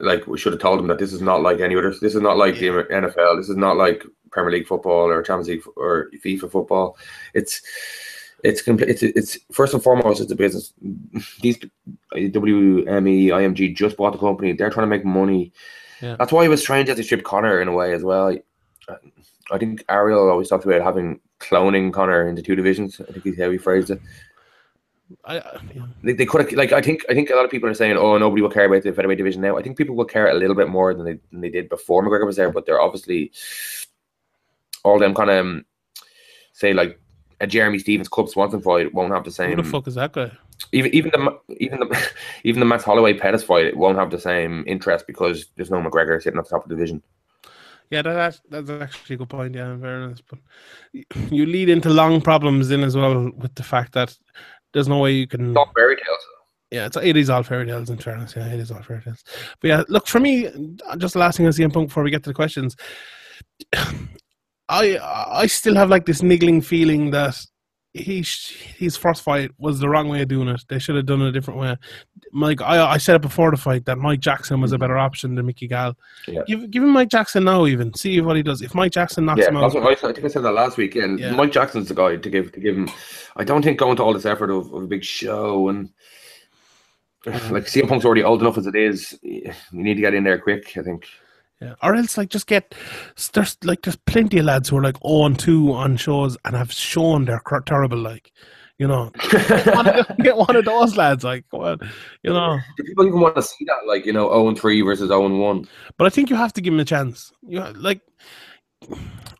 like 0.00 0.26
we 0.26 0.38
should 0.38 0.52
have 0.52 0.62
told 0.62 0.78
them 0.78 0.88
that 0.88 0.98
this 0.98 1.12
is 1.12 1.20
not 1.20 1.42
like 1.42 1.60
any 1.60 1.76
other. 1.76 1.90
This 1.90 2.14
is 2.14 2.22
not 2.22 2.36
like 2.36 2.60
yeah. 2.60 2.72
the 2.72 2.84
NFL. 2.84 3.38
This 3.38 3.48
is 3.48 3.56
not 3.56 3.76
like 3.76 4.04
Premier 4.30 4.52
League 4.52 4.66
football 4.66 5.10
or 5.10 5.22
Champions 5.22 5.48
League 5.48 5.62
or 5.76 6.10
FIFA 6.24 6.50
football. 6.50 6.96
It's 7.34 7.62
it's 8.42 8.62
complete. 8.62 8.90
It's, 8.90 9.02
it's 9.02 9.38
first 9.52 9.74
and 9.74 9.82
foremost, 9.82 10.20
it's 10.20 10.32
a 10.32 10.36
business. 10.36 10.72
These 11.40 11.58
WME, 12.14 13.26
IMG 13.26 13.76
just 13.76 13.96
bought 13.96 14.12
the 14.12 14.18
company. 14.18 14.52
They're 14.52 14.70
trying 14.70 14.86
to 14.86 14.90
make 14.90 15.04
money. 15.04 15.52
Yeah. 16.00 16.16
That's 16.18 16.32
why 16.32 16.44
it 16.44 16.48
was 16.48 16.62
strange 16.62 16.88
that 16.88 16.96
they 16.96 17.02
stripped 17.02 17.24
Conor 17.24 17.60
in 17.60 17.68
a 17.68 17.72
way 17.72 17.92
as 17.92 18.02
well. 18.02 18.34
I 19.52 19.58
think 19.58 19.84
Ariel 19.88 20.30
always 20.30 20.48
talked 20.48 20.64
about 20.64 20.82
having 20.82 21.20
cloning 21.40 21.92
Conor 21.92 22.28
into 22.28 22.42
two 22.42 22.54
divisions. 22.54 23.00
I 23.00 23.12
think 23.12 23.24
he's 23.24 23.38
how 23.38 23.50
he 23.50 23.58
phrased 23.58 23.90
it. 23.90 24.00
I, 25.24 25.34
yeah. 25.34 25.86
they, 26.02 26.12
they 26.12 26.26
could 26.26 26.42
have 26.42 26.52
like 26.52 26.72
I 26.72 26.80
think 26.80 27.04
I 27.08 27.14
think 27.14 27.30
a 27.30 27.34
lot 27.34 27.44
of 27.44 27.50
people 27.50 27.68
are 27.68 27.74
saying 27.74 27.96
oh 27.96 28.16
nobody 28.18 28.42
will 28.42 28.50
care 28.50 28.66
about 28.66 28.82
the 28.82 28.92
featherweight 28.92 29.18
division 29.18 29.42
now 29.42 29.58
I 29.58 29.62
think 29.62 29.76
people 29.76 29.96
will 29.96 30.04
care 30.04 30.28
a 30.28 30.34
little 30.34 30.54
bit 30.54 30.68
more 30.68 30.94
than 30.94 31.04
they 31.04 31.18
than 31.30 31.40
they 31.40 31.48
did 31.48 31.68
before 31.68 32.02
McGregor 32.02 32.26
was 32.26 32.36
there 32.36 32.50
but 32.50 32.66
they're 32.66 32.80
obviously 32.80 33.32
all 34.84 34.98
them 34.98 35.14
kind 35.14 35.30
of 35.30 35.38
um, 35.38 35.64
say 36.52 36.72
like 36.72 37.00
a 37.40 37.46
Jeremy 37.46 37.78
Stephens 37.78 38.08
Cub 38.08 38.28
Swanson 38.28 38.60
fight 38.60 38.92
won't 38.92 39.12
have 39.12 39.24
the 39.24 39.30
same. 39.30 39.56
Who 39.56 39.62
the 39.62 39.68
fuck 39.68 39.88
is 39.88 39.94
that 39.94 40.12
guy? 40.12 40.30
Even 40.72 40.94
even 40.94 41.10
the 41.10 41.38
even 41.56 41.80
the 41.80 42.08
even 42.44 42.60
the 42.60 42.66
Max 42.66 42.84
Holloway 42.84 43.14
Pettis 43.14 43.42
fight 43.42 43.66
it 43.66 43.76
won't 43.76 43.98
have 43.98 44.10
the 44.10 44.20
same 44.20 44.64
interest 44.66 45.06
because 45.06 45.46
there's 45.56 45.70
no 45.70 45.80
McGregor 45.80 46.22
sitting 46.22 46.38
at 46.38 46.44
the 46.44 46.50
top 46.50 46.64
of 46.64 46.68
the 46.68 46.76
division. 46.76 47.02
Yeah, 47.90 48.02
that, 48.02 48.40
that's 48.48 48.70
actually 48.70 49.14
a 49.14 49.18
good 49.18 49.28
point. 49.28 49.54
Yeah, 49.56 49.72
in 49.72 49.80
fairness, 49.80 50.22
but 50.28 50.38
you 51.32 51.44
lead 51.44 51.68
into 51.68 51.90
long 51.90 52.20
problems 52.20 52.70
in 52.70 52.84
as 52.84 52.96
well 52.96 53.32
with 53.36 53.56
the 53.56 53.64
fact 53.64 53.94
that 53.94 54.16
there's 54.72 54.88
no 54.88 54.98
way 54.98 55.12
you 55.12 55.26
can. 55.26 55.52
Not 55.52 55.72
fairy 55.74 55.96
tales. 55.96 56.18
Yeah, 56.70 56.86
it's, 56.86 56.96
it 56.96 57.16
is 57.16 57.30
all 57.30 57.42
fairy 57.42 57.66
tales 57.66 57.90
in 57.90 57.98
fairness. 57.98 58.34
Yeah, 58.36 58.46
it 58.46 58.60
is 58.60 58.70
all 58.70 58.82
fairy 58.82 59.02
tales. 59.02 59.24
But 59.60 59.68
yeah, 59.68 59.82
look 59.88 60.06
for 60.06 60.20
me. 60.20 60.48
Just 60.98 61.14
the 61.14 61.20
last 61.20 61.36
thing 61.36 61.46
I 61.46 61.50
CM 61.50 61.72
Punk 61.72 61.88
before 61.88 62.04
we 62.04 62.10
get 62.10 62.22
to 62.24 62.30
the 62.30 62.34
questions. 62.34 62.76
I 64.68 64.98
I 64.98 65.46
still 65.46 65.74
have 65.74 65.90
like 65.90 66.06
this 66.06 66.22
niggling 66.22 66.60
feeling 66.60 67.10
that 67.10 67.36
he 67.92 68.24
his 68.78 68.96
first 68.96 69.22
fight 69.22 69.50
was 69.58 69.80
the 69.80 69.88
wrong 69.88 70.08
way 70.08 70.22
of 70.22 70.28
doing 70.28 70.48
it. 70.48 70.62
They 70.68 70.78
should 70.78 70.94
have 70.94 71.06
done 71.06 71.22
it 71.22 71.28
a 71.28 71.32
different 71.32 71.58
way. 71.58 71.76
Mike, 72.32 72.62
I 72.62 72.92
I 72.92 72.98
said 72.98 73.16
it 73.16 73.22
before 73.22 73.50
the 73.50 73.56
fight 73.56 73.84
that 73.86 73.98
Mike 73.98 74.20
Jackson 74.20 74.60
was 74.60 74.70
a 74.70 74.74
mm-hmm. 74.74 74.80
better 74.80 74.98
option 74.98 75.34
than 75.34 75.46
Mickey 75.46 75.66
Gall. 75.66 75.96
Yeah. 76.28 76.42
Give 76.46 76.70
give 76.70 76.84
him 76.84 76.90
Mike 76.90 77.08
Jackson 77.08 77.44
now, 77.44 77.66
even 77.66 77.92
see 77.94 78.20
what 78.20 78.36
he 78.36 78.42
does. 78.42 78.62
If 78.62 78.74
Mike 78.74 78.92
Jackson 78.92 79.24
knocks 79.24 79.40
yeah, 79.40 79.48
him 79.48 79.56
out, 79.56 79.74
I, 79.76 79.90
I, 79.90 79.94
think 79.94 80.24
I 80.24 80.28
said 80.28 80.42
that 80.42 80.52
last 80.52 80.76
week. 80.76 80.94
And 80.94 81.18
yeah. 81.18 81.32
Mike 81.32 81.50
Jackson's 81.50 81.88
the 81.88 81.94
guy 81.94 82.14
to 82.16 82.30
give 82.30 82.52
to 82.52 82.60
give 82.60 82.76
him. 82.76 82.88
I 83.36 83.42
don't 83.42 83.62
think 83.62 83.78
going 83.78 83.96
to 83.96 84.04
all 84.04 84.14
this 84.14 84.26
effort 84.26 84.50
of, 84.50 84.72
of 84.72 84.84
a 84.84 84.86
big 84.86 85.04
show 85.04 85.68
and. 85.68 85.90
Like 87.26 87.34
CM 87.66 87.86
Punk's 87.86 88.06
already 88.06 88.22
old 88.22 88.40
enough 88.40 88.56
as 88.56 88.66
it 88.66 88.74
is. 88.74 89.18
You 89.22 89.52
need 89.72 89.96
to 89.96 90.00
get 90.00 90.14
in 90.14 90.24
there 90.24 90.38
quick. 90.38 90.74
I 90.78 90.82
think. 90.82 91.06
Yeah. 91.60 91.74
Or 91.82 91.94
else, 91.94 92.16
like, 92.16 92.30
just 92.30 92.46
get 92.46 92.74
there's 93.34 93.58
like 93.64 93.82
there's 93.82 93.96
plenty 93.96 94.38
of 94.38 94.46
lads 94.46 94.68
who 94.68 94.78
are 94.78 94.82
like 94.82 94.96
oh 95.02 95.26
and 95.26 95.38
two 95.38 95.72
on 95.72 95.96
shows 95.96 96.36
and 96.44 96.56
have 96.56 96.72
shown 96.72 97.26
they're 97.26 97.42
terrible. 97.66 97.98
Like, 97.98 98.32
you 98.78 98.88
know, 98.88 99.10
get 100.22 100.36
one 100.36 100.56
of 100.56 100.64
those 100.64 100.96
lads. 100.96 101.22
Like, 101.22 101.44
well, 101.52 101.76
you 102.22 102.32
know, 102.32 102.58
do 102.78 102.82
people 102.82 103.06
even 103.06 103.20
want 103.20 103.36
to 103.36 103.42
see 103.42 103.64
that? 103.66 103.86
Like, 103.86 104.06
you 104.06 104.12
know, 104.12 104.28
zero 104.28 104.44
oh 104.44 104.48
and 104.48 104.58
three 104.58 104.80
versus 104.80 105.08
zero 105.08 105.22
oh 105.22 105.26
and 105.26 105.38
one. 105.38 105.68
But 105.98 106.06
I 106.06 106.10
think 106.10 106.30
you 106.30 106.36
have 106.36 106.54
to 106.54 106.62
give 106.62 106.72
him 106.72 106.80
a 106.80 106.84
chance. 106.84 107.30
You 107.46 107.60
like, 107.74 108.00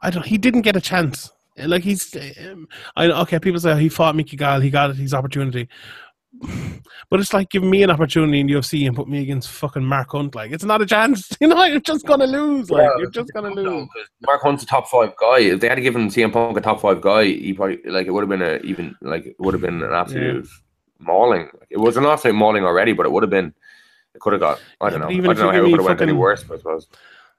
I 0.02 0.10
don't. 0.10 0.26
He 0.26 0.36
didn't 0.36 0.62
get 0.62 0.76
a 0.76 0.80
chance. 0.80 1.32
Like 1.56 1.82
he's, 1.82 2.14
um, 2.16 2.68
I 2.96 3.06
okay. 3.06 3.38
People 3.38 3.60
say 3.60 3.80
he 3.80 3.88
fought 3.88 4.14
Mickey 4.14 4.36
Gall. 4.36 4.60
He 4.60 4.70
got 4.70 4.94
his 4.94 5.14
opportunity, 5.14 5.68
but 7.10 7.20
it's 7.20 7.32
like 7.32 7.50
giving 7.50 7.70
me 7.70 7.82
an 7.82 7.90
opportunity 7.90 8.40
in 8.40 8.48
UFC 8.48 8.86
and 8.86 8.94
put 8.94 9.08
me 9.08 9.20
against 9.22 9.50
fucking 9.50 9.84
Mark 9.84 10.10
Hunt. 10.12 10.34
Like 10.34 10.52
it's 10.52 10.64
not 10.64 10.82
a 10.82 10.86
chance. 10.86 11.28
You 11.40 11.48
know, 11.48 11.64
you're 11.64 11.80
just 11.80 12.06
gonna 12.06 12.26
lose. 12.26 12.70
Like 12.70 12.82
yeah, 12.82 12.98
you're 12.98 13.10
just 13.10 13.32
gonna 13.32 13.50
lose. 13.50 13.88
Mark 14.26 14.42
Hunt's 14.42 14.62
a 14.62 14.66
top 14.66 14.88
five 14.88 15.14
guy. 15.16 15.38
If 15.40 15.60
they 15.60 15.68
had 15.68 15.80
given 15.80 16.08
CM 16.08 16.32
Punk 16.32 16.56
a 16.56 16.60
top 16.60 16.80
five 16.80 17.00
guy, 17.00 17.24
he 17.24 17.54
probably 17.54 17.78
like 17.86 18.06
it 18.06 18.10
would 18.10 18.22
have 18.22 18.28
been 18.28 18.42
a 18.42 18.58
even 18.58 18.94
like 19.00 19.26
it 19.26 19.36
would 19.38 19.54
have 19.54 19.62
been 19.62 19.82
an 19.82 19.92
absolute 19.92 20.44
yeah. 20.44 21.06
mauling. 21.06 21.48
It 21.70 21.78
was 21.78 21.96
an 21.96 22.04
absolute 22.04 22.34
mauling 22.34 22.64
already, 22.64 22.92
but 22.92 23.06
it 23.06 23.12
would 23.12 23.22
have 23.22 23.30
been. 23.30 23.54
It 24.14 24.20
could 24.20 24.34
have 24.34 24.40
got. 24.40 24.60
I 24.80 24.90
don't 24.90 25.00
know. 25.00 25.08
I 25.08 25.12
don't 25.12 25.38
know 25.38 25.50
how 25.50 25.58
it 25.58 25.62
would 25.62 25.80
have 25.80 25.86
went 25.86 26.00
any 26.02 26.12
worse. 26.12 26.44
I 26.50 26.56
suppose. 26.58 26.88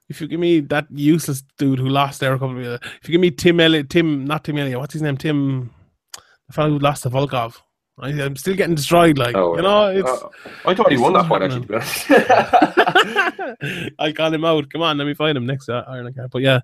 If 0.10 0.20
you 0.20 0.28
give 0.28 0.40
me 0.40 0.60
that 0.62 0.88
useless 0.92 1.44
dude 1.58 1.80
who 1.80 1.88
lost 1.88 2.20
there 2.20 2.34
a 2.34 2.40
couple 2.40 2.58
of 2.58 2.64
years, 2.64 2.80
if 3.02 3.08
you 3.08 3.14
give 3.14 3.22
me 3.22 3.32
Tim 3.32 3.60
Elliott, 3.60 3.90
Tim, 3.90 4.26
not 4.26 4.44
Tim 4.44 4.58
Elliott, 4.58 4.80
what's 4.80 4.94
his 4.94 5.02
name? 5.02 5.16
Tim, 5.16 5.70
the 6.48 6.54
fellow 6.54 6.70
who 6.70 6.80
lost 6.80 7.04
to 7.04 7.10
Volkov. 7.10 7.62
I, 8.00 8.10
am 8.10 8.36
still 8.36 8.56
getting 8.56 8.76
destroyed. 8.76 9.18
Like 9.18 9.36
oh, 9.36 9.56
you 9.56 9.62
know, 9.62 9.88
it's. 9.88 10.10
Uh, 10.10 10.30
I 10.66 10.74
thought 10.74 10.92
he 10.92 10.98
won 10.98 11.14
that 11.14 11.28
fight 11.28 11.44
actually. 11.44 11.68
I 14.00 14.12
call 14.12 14.34
him 14.34 14.46
out. 14.46 14.70
Come 14.72 14.82
on, 14.82 14.98
let 14.98 15.06
me 15.06 15.14
find 15.14 15.38
him 15.38 15.46
next 15.46 15.66
to 15.68 15.86
Iron 15.88 16.12
Card. 16.14 16.32
But 16.32 16.42
yeah, 16.42 16.62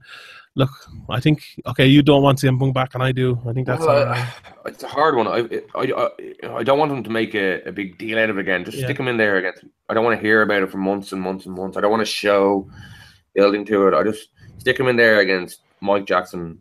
look, 0.55 0.69
I 1.09 1.19
think 1.19 1.43
okay, 1.65 1.85
you 1.85 2.01
don't 2.01 2.23
want 2.23 2.39
CM 2.39 2.59
Punk 2.59 2.73
back, 2.73 2.93
and 2.95 3.03
I 3.03 3.11
do. 3.11 3.39
I 3.47 3.53
think 3.53 3.67
that's. 3.67 3.85
Well, 3.85 4.13
uh, 4.13 4.25
it's 4.65 4.83
a 4.83 4.87
hard 4.87 5.15
one. 5.15 5.27
I, 5.27 5.61
I, 5.75 5.91
I, 5.91 6.55
I 6.57 6.63
don't 6.63 6.79
want 6.79 6.91
him 6.91 7.03
to 7.03 7.09
make 7.09 7.35
a, 7.35 7.61
a 7.63 7.71
big 7.71 7.97
deal 7.97 8.17
out 8.17 8.29
of 8.29 8.37
it 8.37 8.41
again. 8.41 8.65
Just 8.65 8.77
yeah. 8.77 8.85
stick 8.85 8.99
him 8.99 9.07
in 9.07 9.17
there 9.17 9.37
again. 9.37 9.53
I 9.89 9.93
don't 9.93 10.03
want 10.03 10.19
to 10.19 10.25
hear 10.25 10.41
about 10.41 10.63
it 10.63 10.71
for 10.71 10.77
months 10.77 11.11
and 11.11 11.21
months 11.21 11.45
and 11.45 11.55
months. 11.55 11.77
I 11.77 11.81
don't 11.81 11.91
want 11.91 12.01
to 12.01 12.11
show 12.11 12.69
building 13.35 13.65
to 13.65 13.87
it. 13.87 13.93
I 13.93 14.03
just 14.03 14.29
stick 14.57 14.79
him 14.79 14.87
in 14.87 14.95
there 14.95 15.19
against 15.19 15.61
Mike 15.81 16.05
Jackson 16.05 16.59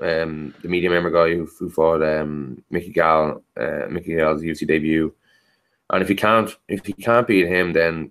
um, 0.00 0.54
the 0.62 0.68
media 0.68 0.90
member 0.90 1.10
guy 1.10 1.34
who, 1.34 1.48
who 1.58 1.70
fought 1.70 2.02
um, 2.02 2.62
Mickey 2.70 2.90
Gall, 2.90 3.42
uh, 3.56 3.86
Mickey 3.90 4.16
Gall's 4.16 4.42
UFC 4.42 4.66
debut. 4.66 5.14
And 5.90 6.02
if 6.02 6.08
he 6.08 6.14
can't, 6.14 6.50
if 6.68 6.86
he 6.86 6.92
can't 6.92 7.26
beat 7.26 7.48
him, 7.48 7.72
then 7.72 8.10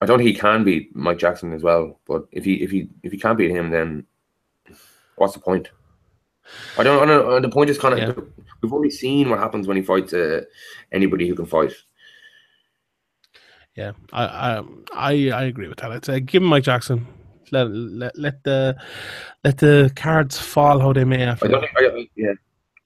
I 0.00 0.06
don't 0.06 0.18
think 0.18 0.28
he 0.28 0.34
can 0.34 0.64
beat 0.64 0.94
Mike 0.96 1.18
Jackson 1.18 1.52
as 1.52 1.62
well. 1.62 2.00
But 2.06 2.26
if 2.32 2.44
he 2.44 2.54
if 2.54 2.70
he 2.70 2.88
if 3.02 3.12
he 3.12 3.18
can't 3.18 3.38
beat 3.38 3.50
him, 3.50 3.70
then 3.70 4.06
what's 5.16 5.34
the 5.34 5.40
point? 5.40 5.68
I 6.78 6.82
don't. 6.82 7.02
I 7.02 7.06
don't 7.06 7.42
the 7.42 7.48
point 7.48 7.70
is 7.70 7.78
kind 7.78 7.94
of 7.94 8.00
yeah. 8.00 8.24
we've 8.62 8.72
already 8.72 8.90
seen 8.90 9.30
what 9.30 9.38
happens 9.38 9.68
when 9.68 9.76
he 9.76 9.82
fights 9.82 10.12
uh, 10.12 10.42
anybody 10.90 11.28
who 11.28 11.34
can 11.34 11.46
fight. 11.46 11.72
Yeah, 13.76 13.92
I 14.12 14.24
I 14.24 14.62
I, 14.92 15.12
I 15.30 15.42
agree 15.44 15.68
with 15.68 15.78
that. 15.78 15.90
Let's 15.90 16.08
uh, 16.08 16.18
give 16.18 16.42
him 16.42 16.48
Mike 16.48 16.64
Jackson 16.64 17.06
let 17.52 17.70
let, 17.70 18.18
let 18.18 18.42
the 18.44 18.76
let 19.44 19.58
the 19.58 19.92
cards 19.94 20.38
fall 20.38 20.80
how 20.80 20.92
they 20.92 21.04
may. 21.04 21.22
After 21.22 21.46
I 21.46 21.50
don't 21.50 21.60
think, 21.60 21.72
I, 21.76 22.08
yeah, 22.16 22.32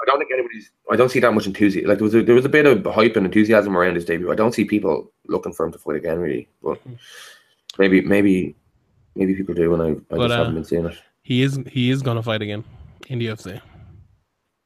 I 0.01 0.05
don't 0.05 0.19
think 0.19 0.31
anybody's. 0.33 0.71
I 0.91 0.97
don't 0.97 1.11
see 1.11 1.21
that 1.21 1.33
much 1.33 1.47
enthusiasm. 1.47 1.89
Like 1.89 1.99
there 1.99 2.05
was 2.05 2.15
a, 2.15 2.23
there 2.23 2.35
was 2.35 2.45
a 2.45 2.51
bit 2.51 2.67
of 2.67 2.85
hype 2.93 3.17
and 3.17 3.27
enthusiasm 3.27 3.77
around 3.77 3.95
his 3.95 4.05
debut. 4.05 4.31
I 4.31 4.35
don't 4.35 4.53
see 4.53 4.65
people 4.65 5.13
looking 5.29 5.53
for 5.53 5.67
him 5.67 5.73
to 5.73 5.79
fight 5.79 5.97
again, 5.97 6.19
really. 6.19 6.49
But 6.63 6.79
mm-hmm. 6.81 6.95
maybe 7.79 8.01
maybe 8.03 8.57
maybe 9.15 9.35
people 9.35 9.55
do, 9.55 9.73
and 9.75 9.83
I, 9.83 9.87
I 9.87 9.95
but, 10.09 10.19
just 10.19 10.33
uh, 10.33 10.37
haven't 10.39 10.55
been 10.55 10.65
seeing 10.65 10.87
it. 10.87 10.99
He 11.23 11.43
is 11.43 11.59
he 11.69 11.91
is 11.91 12.03
gonna 12.03 12.23
fight 12.23 12.43
again 12.43 12.65
in 13.09 13.19
the 13.19 13.27
UFC. 13.27 13.61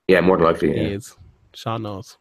Yeah, 0.09 0.21
more 0.21 0.37
than 0.37 0.47
likely. 0.47 0.73
He 0.73 0.81
is. 0.81 1.17
Sean 1.55 1.83
knows. 1.83 2.17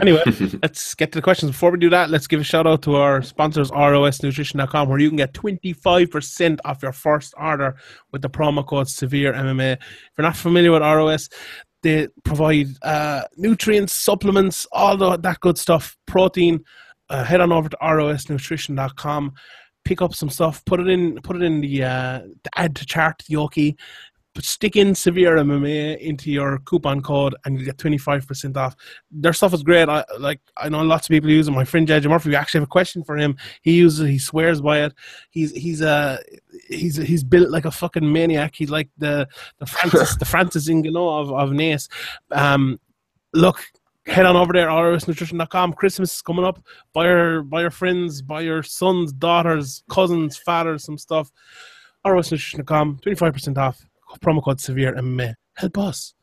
Anyway, 0.00 0.22
let's 0.62 0.94
get 0.94 1.12
to 1.12 1.18
the 1.18 1.22
questions. 1.22 1.52
Before 1.52 1.70
we 1.70 1.78
do 1.78 1.90
that, 1.90 2.10
let's 2.10 2.26
give 2.26 2.40
a 2.40 2.44
shout 2.44 2.66
out 2.66 2.82
to 2.82 2.96
our 2.96 3.22
sponsors, 3.22 3.70
rosnutrition.com, 3.70 4.88
where 4.88 4.98
you 4.98 5.08
can 5.08 5.16
get 5.16 5.32
25% 5.32 6.58
off 6.64 6.82
your 6.82 6.92
first 6.92 7.34
order 7.36 7.76
with 8.12 8.22
the 8.22 8.30
promo 8.30 8.66
code 8.66 8.88
Severe 8.88 9.32
MMA. 9.32 9.72
If 9.72 9.80
you're 10.16 10.26
not 10.26 10.36
familiar 10.36 10.72
with 10.72 10.82
ROS, 10.82 11.28
they 11.82 12.08
provide 12.24 12.68
uh, 12.82 13.22
nutrients, 13.36 13.92
supplements, 13.92 14.66
all 14.72 14.96
the, 14.96 15.16
that 15.18 15.40
good 15.40 15.58
stuff, 15.58 15.96
protein. 16.06 16.64
Uh, 17.08 17.22
head 17.22 17.40
on 17.40 17.52
over 17.52 17.68
to 17.68 17.76
rosnutrition.com 17.80 19.32
pick 19.86 20.02
up 20.02 20.12
some 20.12 20.28
stuff, 20.28 20.64
put 20.64 20.80
it 20.80 20.88
in, 20.88 21.14
put 21.22 21.36
it 21.36 21.42
in 21.42 21.60
the, 21.60 21.84
uh, 21.84 22.20
the 22.42 22.50
add 22.56 22.74
to 22.74 22.84
chart, 22.84 23.22
Yoki, 23.30 23.76
stick 24.44 24.76
in 24.76 24.94
Severe 24.94 25.36
MMA 25.36 25.98
into 25.98 26.30
your 26.30 26.58
coupon 26.60 27.00
code 27.00 27.34
and 27.44 27.58
you 27.58 27.64
get 27.64 27.76
25% 27.76 28.56
off. 28.56 28.76
Their 29.10 29.32
stuff 29.32 29.54
is 29.54 29.62
great. 29.62 29.88
I 29.88 30.04
like 30.18 30.40
I 30.56 30.68
know 30.68 30.82
lots 30.82 31.06
of 31.06 31.10
people 31.10 31.30
use 31.30 31.48
it. 31.48 31.52
My 31.52 31.64
friend 31.64 31.86
JJ 31.86 32.08
Murphy, 32.08 32.30
we 32.30 32.36
actually 32.36 32.60
have 32.60 32.68
a 32.68 32.70
question 32.70 33.04
for 33.04 33.16
him. 33.16 33.36
He 33.62 33.72
uses 33.72 34.00
it, 34.00 34.10
he 34.10 34.18
swears 34.18 34.60
by 34.60 34.84
it. 34.84 34.92
He's 35.30 35.52
he's 35.52 35.82
uh 35.82 36.18
he's 36.68 36.96
he's 36.96 37.24
built 37.24 37.50
like 37.50 37.64
a 37.64 37.70
fucking 37.70 38.10
maniac. 38.12 38.54
He's 38.54 38.70
like 38.70 38.88
the 38.98 39.28
the 39.58 39.66
Francis 39.66 40.16
the 40.16 40.24
Francis 40.24 40.68
Ngannou 40.68 41.20
of, 41.20 41.32
of 41.32 41.52
NACE. 41.52 41.88
Um 42.30 42.80
look 43.32 43.60
head 44.06 44.24
on 44.24 44.36
over 44.36 44.52
there, 44.52 44.68
rosnutrition.com. 44.68 45.72
Christmas 45.72 46.14
is 46.14 46.22
coming 46.22 46.44
up. 46.44 46.62
Buy 46.92 47.06
your 47.06 47.42
buy 47.42 47.62
your 47.62 47.70
friends, 47.70 48.22
buy 48.22 48.42
your 48.42 48.62
sons, 48.62 49.12
daughters, 49.12 49.82
cousins, 49.90 50.36
fathers, 50.36 50.84
some 50.84 50.98
stuff. 50.98 51.30
rosnutrition.com, 52.06 53.00
25% 53.04 53.58
off 53.58 53.84
promo 54.20 54.42
code 54.42 54.60
severe 54.60 54.94
MMA. 54.94 55.34
Help 55.54 55.78
us. 55.78 56.14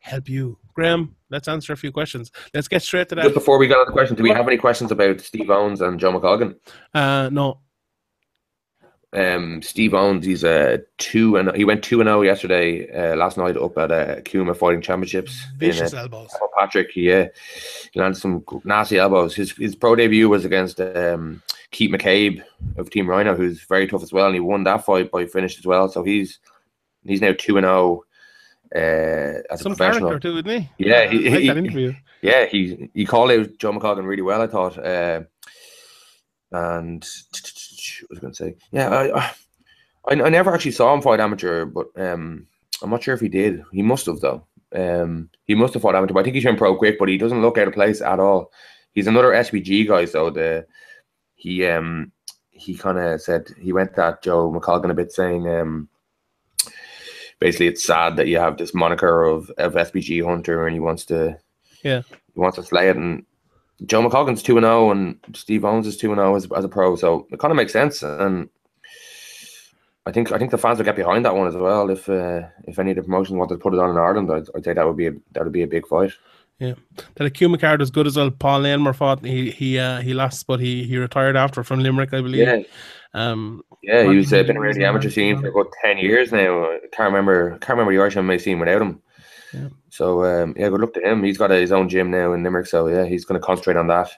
Help 0.00 0.28
you 0.28 0.58
Graham, 0.78 1.16
let's 1.28 1.48
answer 1.48 1.72
a 1.72 1.76
few 1.76 1.90
questions. 1.90 2.30
Let's 2.54 2.68
get 2.68 2.82
straight 2.82 3.08
to 3.08 3.16
that. 3.16 3.22
Just 3.22 3.34
before 3.34 3.58
we 3.58 3.66
get 3.66 3.78
on 3.78 3.86
the 3.86 3.92
question, 3.92 4.16
do 4.16 4.22
we 4.22 4.30
have 4.30 4.46
any 4.46 4.56
questions 4.56 4.92
about 4.92 5.20
Steve 5.20 5.50
Owens 5.50 5.80
and 5.80 5.98
Joe 5.98 6.12
McColgan? 6.12 6.54
Uh, 6.94 7.28
no. 7.32 7.58
Um, 9.12 9.60
Steve 9.60 9.92
Owens, 9.94 10.24
he's 10.24 10.44
a 10.44 10.82
two 10.98 11.36
and 11.36 11.52
he 11.56 11.64
went 11.64 11.82
two 11.82 12.00
and 12.00 12.06
zero 12.06 12.22
yesterday, 12.22 12.88
uh, 12.92 13.16
last 13.16 13.36
night 13.36 13.56
up 13.56 13.76
at 13.76 13.90
uh, 13.90 14.20
Kuma 14.20 14.54
Fighting 14.54 14.80
Championships. 14.80 15.46
Vicious 15.56 15.92
in, 15.92 15.98
uh, 15.98 16.02
elbows. 16.02 16.30
Patrick, 16.56 16.94
yeah, 16.94 17.26
he 17.90 17.98
landed 17.98 18.20
some 18.20 18.44
nasty 18.62 18.98
elbows. 18.98 19.34
His 19.34 19.50
his 19.50 19.74
pro 19.74 19.96
debut 19.96 20.28
was 20.28 20.44
against 20.44 20.80
um, 20.80 21.42
Keith 21.72 21.90
McCabe 21.90 22.40
of 22.76 22.88
Team 22.90 23.10
Rhino, 23.10 23.34
who's 23.34 23.64
very 23.64 23.88
tough 23.88 24.04
as 24.04 24.12
well, 24.12 24.26
and 24.26 24.34
he 24.36 24.40
won 24.40 24.62
that 24.62 24.84
fight 24.84 25.10
by 25.10 25.26
finish 25.26 25.58
as 25.58 25.66
well. 25.66 25.88
So 25.88 26.04
he's 26.04 26.38
he's 27.04 27.20
now 27.20 27.32
two 27.38 27.56
and 27.56 27.64
zero. 27.64 28.04
Uh, 28.74 29.40
as 29.50 29.60
Some 29.62 29.72
a 29.72 29.76
professional, 29.76 30.10
character 30.10 30.28
too, 30.30 30.38
isn't 30.48 30.62
he? 30.78 30.84
Yeah, 30.86 31.00
I 31.00 31.08
he- 31.08 31.30
like 31.30 31.40
he- 31.40 31.48
that 31.48 31.56
interview. 31.56 31.94
yeah, 32.22 32.44
he 32.46 32.90
he 32.94 33.06
called 33.06 33.30
out 33.30 33.48
Joe 33.58 33.72
McColgan 33.72 34.06
really 34.06 34.22
well, 34.22 34.42
I 34.42 34.46
thought. 34.46 34.76
Uh, 34.78 35.22
and 36.52 37.02
what 37.02 38.10
was 38.10 38.18
I 38.18 38.20
going 38.20 38.32
to 38.32 38.36
say? 38.36 38.56
Yeah, 38.72 38.88
I, 38.90 39.18
I 39.18 39.30
I 40.10 40.28
never 40.30 40.52
actually 40.54 40.72
saw 40.72 40.92
him 40.94 41.02
fight 41.02 41.20
amateur, 41.20 41.64
but 41.66 41.86
um, 41.96 42.46
I'm 42.82 42.90
not 42.90 43.02
sure 43.02 43.14
if 43.14 43.20
he 43.20 43.28
did. 43.28 43.62
He 43.72 43.82
must 43.82 44.06
have 44.06 44.20
though. 44.20 44.44
Um, 44.74 45.30
he 45.44 45.54
must 45.54 45.74
have 45.74 45.82
fought 45.82 45.94
amateur. 45.94 46.14
But 46.14 46.20
I 46.20 46.22
think 46.24 46.36
he 46.36 46.42
turned 46.42 46.58
pro 46.58 46.76
quick, 46.76 46.98
but 46.98 47.08
he 47.08 47.18
doesn't 47.18 47.42
look 47.42 47.58
out 47.58 47.68
of 47.68 47.74
place 47.74 48.00
at 48.00 48.20
all. 48.20 48.50
He's 48.92 49.06
another 49.06 49.32
SBG 49.32 49.86
guy, 49.88 50.04
so 50.06 50.30
the 50.30 50.66
he 51.36 51.66
um 51.66 52.12
he 52.50 52.74
kind 52.76 52.98
of 52.98 53.20
said 53.22 53.48
he 53.58 53.72
went 53.72 53.96
at 53.98 54.22
Joe 54.22 54.50
McColgan 54.50 54.90
a 54.90 54.94
bit, 54.94 55.12
saying 55.12 55.46
um 55.48 55.88
basically 57.40 57.66
it's 57.68 57.84
sad 57.84 58.16
that 58.16 58.28
you 58.28 58.38
have 58.38 58.56
this 58.56 58.74
moniker 58.74 59.22
of 59.24 59.50
of 59.58 59.74
SBG 59.74 60.24
hunter 60.24 60.66
and 60.66 60.74
he 60.74 60.80
wants 60.80 61.04
to 61.06 61.38
Yeah. 61.82 62.02
he 62.34 62.40
wants 62.40 62.56
to 62.56 62.62
slay 62.62 62.88
it 62.88 62.96
and 62.96 63.24
Joe 63.86 64.08
two 64.08 64.26
and 64.28 64.38
zero 64.42 64.90
and 64.90 65.18
Steve 65.34 65.64
Owens 65.64 65.86
is 65.86 65.96
two 65.96 66.10
and 66.10 66.18
zero 66.18 66.34
as 66.34 66.48
as 66.56 66.64
a 66.64 66.68
pro, 66.68 66.96
so 66.96 67.26
it 67.30 67.38
kind 67.38 67.52
of 67.52 67.56
makes 67.56 67.72
sense 67.72 68.02
and. 68.02 68.48
I 70.06 70.10
think 70.10 70.32
I 70.32 70.38
think 70.38 70.50
the 70.52 70.56
fans 70.56 70.78
will 70.78 70.86
get 70.86 70.96
behind 70.96 71.26
that 71.26 71.36
one 71.36 71.46
as 71.48 71.54
well. 71.54 71.90
If 71.90 72.08
uh, 72.08 72.40
if 72.66 72.78
any 72.78 72.92
of 72.92 72.96
the 72.96 73.02
promotions 73.02 73.36
wanted 73.36 73.56
to 73.56 73.60
put 73.60 73.74
it 73.74 73.78
on 73.78 73.90
in 73.90 73.98
Ireland, 73.98 74.32
I'd, 74.32 74.46
I'd 74.56 74.64
say 74.64 74.72
that 74.72 74.86
would 74.86 74.96
be 74.96 75.08
a, 75.08 75.12
that 75.32 75.44
would 75.44 75.52
be 75.52 75.60
a 75.60 75.66
big 75.66 75.86
fight. 75.86 76.12
The 76.58 76.76
Akuma 77.20 77.60
card 77.60 77.80
was 77.80 77.90
good 77.90 78.06
as 78.06 78.16
well. 78.16 78.30
Paul 78.30 78.66
Aylmer 78.66 78.94
fought. 78.94 79.22
He 79.22 79.50
he 79.50 79.78
uh, 79.78 80.00
he 80.00 80.14
lost, 80.14 80.46
but 80.46 80.60
he 80.60 80.84
he 80.84 80.96
retired 80.96 81.36
after 81.36 81.62
from 81.62 81.80
Limerick, 81.80 82.14
I 82.14 82.22
believe. 82.22 82.46
Yeah, 82.46 82.62
Um, 83.14 83.62
yeah, 83.82 84.02
he 84.04 84.16
was 84.16 84.32
uh, 84.32 84.42
been 84.42 84.56
around 84.56 84.74
the 84.74 84.84
amateur 84.84 85.10
scene 85.10 85.40
for 85.40 85.48
about 85.48 85.72
ten 85.82 85.98
years 85.98 86.30
now. 86.30 86.64
I 86.64 86.80
can't 86.92 87.12
remember 87.12 87.52
can't 87.58 87.78
remember 87.78 87.92
the 87.92 88.00
Irish 88.00 88.16
MMA 88.16 88.40
scene 88.40 88.58
without 88.58 88.82
him. 88.82 89.02
Yeah. 89.52 89.68
So 89.90 90.24
um, 90.24 90.54
yeah, 90.56 90.68
good 90.68 90.80
luck 90.80 90.94
to 90.94 91.00
him. 91.00 91.24
He's 91.24 91.38
got 91.38 91.50
his 91.50 91.72
own 91.72 91.88
gym 91.88 92.10
now 92.10 92.32
in 92.32 92.42
Limerick, 92.42 92.66
so 92.66 92.86
yeah, 92.88 93.04
he's 93.04 93.24
going 93.24 93.40
to 93.40 93.44
concentrate 93.44 93.76
on 93.76 93.86
that. 93.86 94.10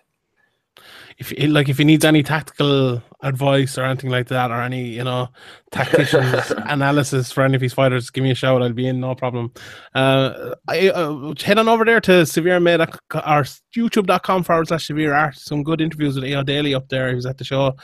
If 1.21 1.29
he- 1.31 1.47
like 1.47 1.69
if 1.69 1.79
he 1.79 1.85
needs 1.85 2.05
any 2.05 2.23
tactical 2.23 3.03
advice 3.23 3.77
or 3.77 3.85
anything 3.85 4.11
like 4.11 4.29
that, 4.29 4.51
or 4.51 4.61
any 4.63 4.89
you 4.89 5.05
know 5.05 5.29
tacticians 5.71 6.51
analysis 6.67 7.31
for 7.31 7.43
any 7.45 7.55
of 7.55 7.61
his 7.61 7.75
fighters, 7.75 8.11
give 8.11 8.25
me 8.25 8.31
a 8.31 8.35
shout. 8.35 8.63
I'll 8.63 8.73
be 8.73 8.87
in, 8.89 9.01
no 9.01 9.15
problem. 9.15 9.53
Uh, 9.95 10.55
I, 10.67 10.89
uh 10.89 11.35
head 11.41 11.59
on 11.59 11.69
over 11.69 11.85
there 11.85 12.01
to 12.01 12.25
Severe 12.25 12.59
Med 12.59 12.81
or 12.81 13.45
YouTube.com 13.77 14.43
forward 14.43 14.69
slash 14.69 14.87
Severe 14.87 15.13
Art. 15.13 15.37
Some 15.37 15.63
good 15.63 15.83
interviews 15.83 16.15
with 16.15 16.25
A.O. 16.25 16.43
Daly 16.43 16.75
up 16.75 16.89
there. 16.89 17.11
He 17.11 17.15
was 17.15 17.27
at 17.27 17.37
the 17.39 17.45
show. 17.45 17.77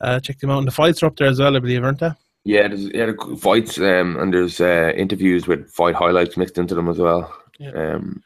Uh, 0.00 0.18
check 0.18 0.38
them 0.40 0.50
out. 0.50 0.58
And 0.58 0.66
the 0.66 0.72
fights 0.72 1.02
are 1.02 1.06
up 1.06 1.16
there 1.16 1.28
as 1.28 1.38
well, 1.38 1.56
I 1.56 1.60
believe, 1.60 1.84
aren't 1.84 2.00
they? 2.00 2.10
Yeah, 2.44 2.68
there's 2.68 2.88
yeah, 2.92 3.12
fights 3.38 3.78
um, 3.78 4.16
and 4.18 4.34
there's 4.34 4.60
uh, 4.60 4.92
interviews 4.96 5.46
with 5.46 5.70
fight 5.70 5.94
highlights 5.94 6.36
mixed 6.36 6.58
into 6.58 6.74
them 6.74 6.88
as 6.88 6.98
well. 6.98 7.32
Yeah. 7.58 7.70
Um, 7.70 8.22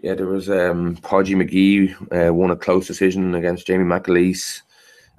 yeah, 0.00 0.14
there 0.14 0.26
was 0.26 0.48
um, 0.48 0.96
Podgy 0.96 1.34
McGee 1.34 2.28
uh, 2.28 2.32
won 2.32 2.50
a 2.50 2.56
close 2.56 2.86
decision 2.86 3.34
against 3.34 3.66
Jamie 3.66 3.84
McAleese 3.84 4.62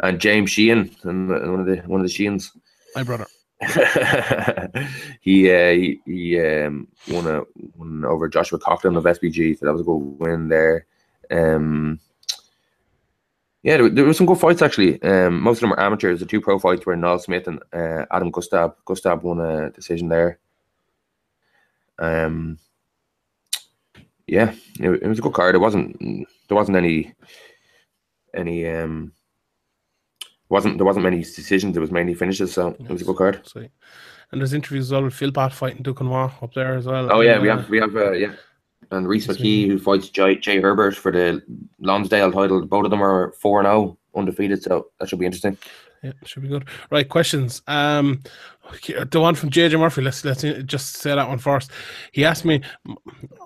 and 0.01 0.19
James 0.19 0.51
Sheehan, 0.51 0.95
and 1.03 1.31
and 1.31 1.51
one 1.51 1.59
of 1.59 1.65
the 1.65 1.77
one 1.85 2.01
of 2.01 2.07
the 2.07 2.13
Sheehans. 2.13 2.51
My 2.95 3.03
brother. 3.03 3.27
he 5.19 5.51
uh, 5.51 5.71
he, 5.71 5.99
he 6.05 6.39
um, 6.39 6.87
won 7.09 7.27
a 7.27 7.43
won 7.75 8.05
over 8.05 8.29
Joshua 8.29 8.57
Coughlin 8.57 8.97
of 8.97 9.03
SBG, 9.03 9.59
so 9.59 9.65
that 9.65 9.73
was 9.73 9.81
a 9.81 9.85
good 9.85 9.97
win 9.97 10.47
there. 10.47 10.85
Um, 11.29 11.99
yeah, 13.63 13.75
there, 13.75 13.89
there 13.89 14.05
were 14.05 14.13
some 14.13 14.27
good 14.27 14.39
fights 14.39 14.61
actually. 14.61 15.01
Um, 15.01 15.41
most 15.41 15.57
of 15.57 15.61
them 15.61 15.71
were 15.71 15.79
amateurs. 15.79 16.21
The 16.21 16.25
two 16.25 16.39
pro 16.39 16.57
fights 16.57 16.85
were 16.85 16.95
Niall 16.95 17.19
Smith 17.19 17.47
and 17.47 17.59
uh, 17.73 18.05
Adam 18.11 18.31
Gustav. 18.31 18.75
Gustav 18.85 19.23
won 19.23 19.41
a 19.41 19.71
decision 19.71 20.07
there. 20.07 20.39
Um, 21.99 22.57
yeah, 24.31 24.53
it, 24.79 24.89
it 25.03 25.07
was 25.07 25.19
a 25.19 25.21
good 25.21 25.33
card. 25.33 25.55
It 25.55 25.59
wasn't 25.59 25.97
there 26.47 26.55
wasn't 26.55 26.77
any 26.77 27.13
any 28.33 28.67
um 28.67 29.11
wasn't 30.49 30.77
there 30.77 30.85
wasn't 30.85 31.03
many 31.03 31.19
decisions. 31.19 31.75
It 31.75 31.79
was 31.79 31.91
mainly 31.91 32.13
finishes, 32.13 32.53
so 32.53 32.69
it 32.79 32.89
was 32.89 33.01
a 33.01 33.05
good 33.05 33.17
card. 33.17 33.47
Sweet. 33.47 33.71
And 34.31 34.39
there's 34.41 34.53
interviews 34.53 34.85
as 34.87 34.91
well 34.91 35.03
with 35.03 35.13
Phil 35.15 35.31
Pat 35.31 35.53
fighting 35.53 35.83
Duquesnoy 35.83 36.43
up 36.43 36.53
there 36.53 36.75
as 36.75 36.85
well. 36.85 37.09
Oh 37.11 37.21
yeah, 37.21 37.39
we 37.39 37.49
Uh, 37.49 37.57
have 37.57 37.69
we 37.69 37.79
have 37.79 37.95
uh, 37.95 38.11
yeah, 38.11 38.33
and 38.91 39.07
Reese 39.07 39.27
Yes, 39.27 39.37
McKee 39.37 39.67
who 39.67 39.79
fights 39.79 40.09
Jay, 40.09 40.35
Jay 40.35 40.59
Herbert 40.61 40.95
for 40.95 41.11
the 41.11 41.41
Lonsdale 41.79 42.31
title. 42.31 42.65
Both 42.65 42.85
of 42.85 42.91
them 42.91 43.01
are 43.01 43.31
four 43.33 43.59
and 43.59 43.65
zero 43.67 43.97
undefeated, 44.15 44.61
so 44.61 44.87
that 44.99 45.09
should 45.09 45.19
be 45.19 45.25
interesting. 45.25 45.57
Yeah, 46.03 46.13
should 46.23 46.43
be 46.43 46.49
good. 46.49 46.67
Right, 46.91 47.07
questions. 47.07 47.61
Um, 47.67 48.21
the 49.11 49.19
one 49.19 49.35
from 49.35 49.49
JJ 49.49 49.77
Murphy. 49.79 50.01
Let's 50.01 50.23
let's 50.23 50.43
just 50.63 50.97
say 50.97 51.13
that 51.13 51.27
one 51.27 51.39
first. 51.39 51.71
He 52.13 52.23
asked 52.23 52.45
me 52.45 52.61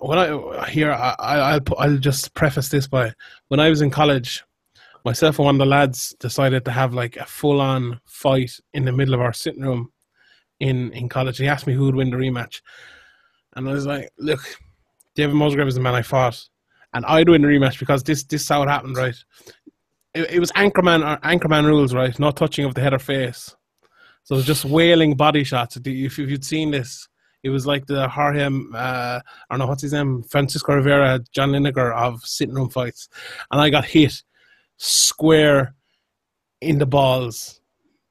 when 0.00 0.18
I 0.18 0.68
here. 0.70 0.92
I, 0.92 1.14
I'll 1.18 1.60
I'll 1.78 1.96
just 1.96 2.32
preface 2.34 2.68
this 2.68 2.86
by 2.86 3.12
when 3.48 3.60
I 3.60 3.70
was 3.70 3.80
in 3.80 3.90
college. 3.90 4.44
Myself 5.04 5.38
and 5.38 5.46
one 5.46 5.54
of 5.56 5.58
the 5.58 5.66
lads 5.66 6.14
decided 6.20 6.64
to 6.64 6.70
have 6.70 6.94
like 6.94 7.16
a 7.16 7.26
full 7.26 7.60
on 7.60 8.00
fight 8.06 8.52
in 8.72 8.84
the 8.84 8.92
middle 8.92 9.14
of 9.14 9.20
our 9.20 9.32
sitting 9.32 9.62
room 9.62 9.92
in 10.60 10.92
in 10.92 11.08
college. 11.08 11.38
He 11.38 11.48
asked 11.48 11.66
me 11.66 11.74
who 11.74 11.86
would 11.86 11.96
win 11.96 12.10
the 12.10 12.16
rematch, 12.16 12.60
and 13.56 13.68
I 13.68 13.72
was 13.72 13.86
like, 13.86 14.10
"Look, 14.18 14.40
David 15.16 15.34
Musgrave 15.34 15.66
is 15.68 15.74
the 15.74 15.80
man 15.80 15.94
I 15.94 16.02
fought, 16.02 16.40
and 16.92 17.04
I'd 17.06 17.28
win 17.28 17.42
the 17.42 17.48
rematch 17.48 17.78
because 17.80 18.04
this 18.04 18.22
this 18.24 18.42
is 18.42 18.48
how 18.48 18.62
it 18.62 18.68
happened, 18.68 18.96
right? 18.96 19.16
It, 20.14 20.30
it 20.32 20.40
was 20.40 20.52
anchorman 20.52 21.00
or 21.04 21.20
anchorman 21.20 21.66
rules, 21.66 21.94
right? 21.94 22.18
No 22.18 22.30
touching 22.30 22.64
of 22.64 22.74
the 22.74 22.80
head 22.80 22.94
or 22.94 22.98
face. 22.98 23.54
So 24.24 24.34
it 24.34 24.38
was 24.38 24.46
just 24.46 24.64
wailing 24.64 25.14
body 25.14 25.44
shots. 25.44 25.76
If, 25.76 25.86
if 25.86 26.18
you'd 26.18 26.44
seen 26.44 26.70
this, 26.70 27.08
it 27.42 27.50
was 27.50 27.66
like 27.66 27.86
the 27.86 28.08
Jorge, 28.08 28.44
uh, 28.44 28.48
I 28.74 29.22
don't 29.50 29.58
know 29.58 29.66
what's 29.66 29.82
his 29.82 29.92
name, 29.92 30.22
Francisco 30.22 30.74
Rivera, 30.74 31.20
John 31.30 31.50
Lineker 31.50 31.94
of 31.94 32.24
sitting 32.24 32.54
room 32.54 32.70
fights, 32.70 33.08
and 33.50 33.60
I 33.60 33.68
got 33.68 33.84
hit 33.84 34.22
square 34.78 35.74
in 36.62 36.78
the 36.78 36.86
balls 36.86 37.60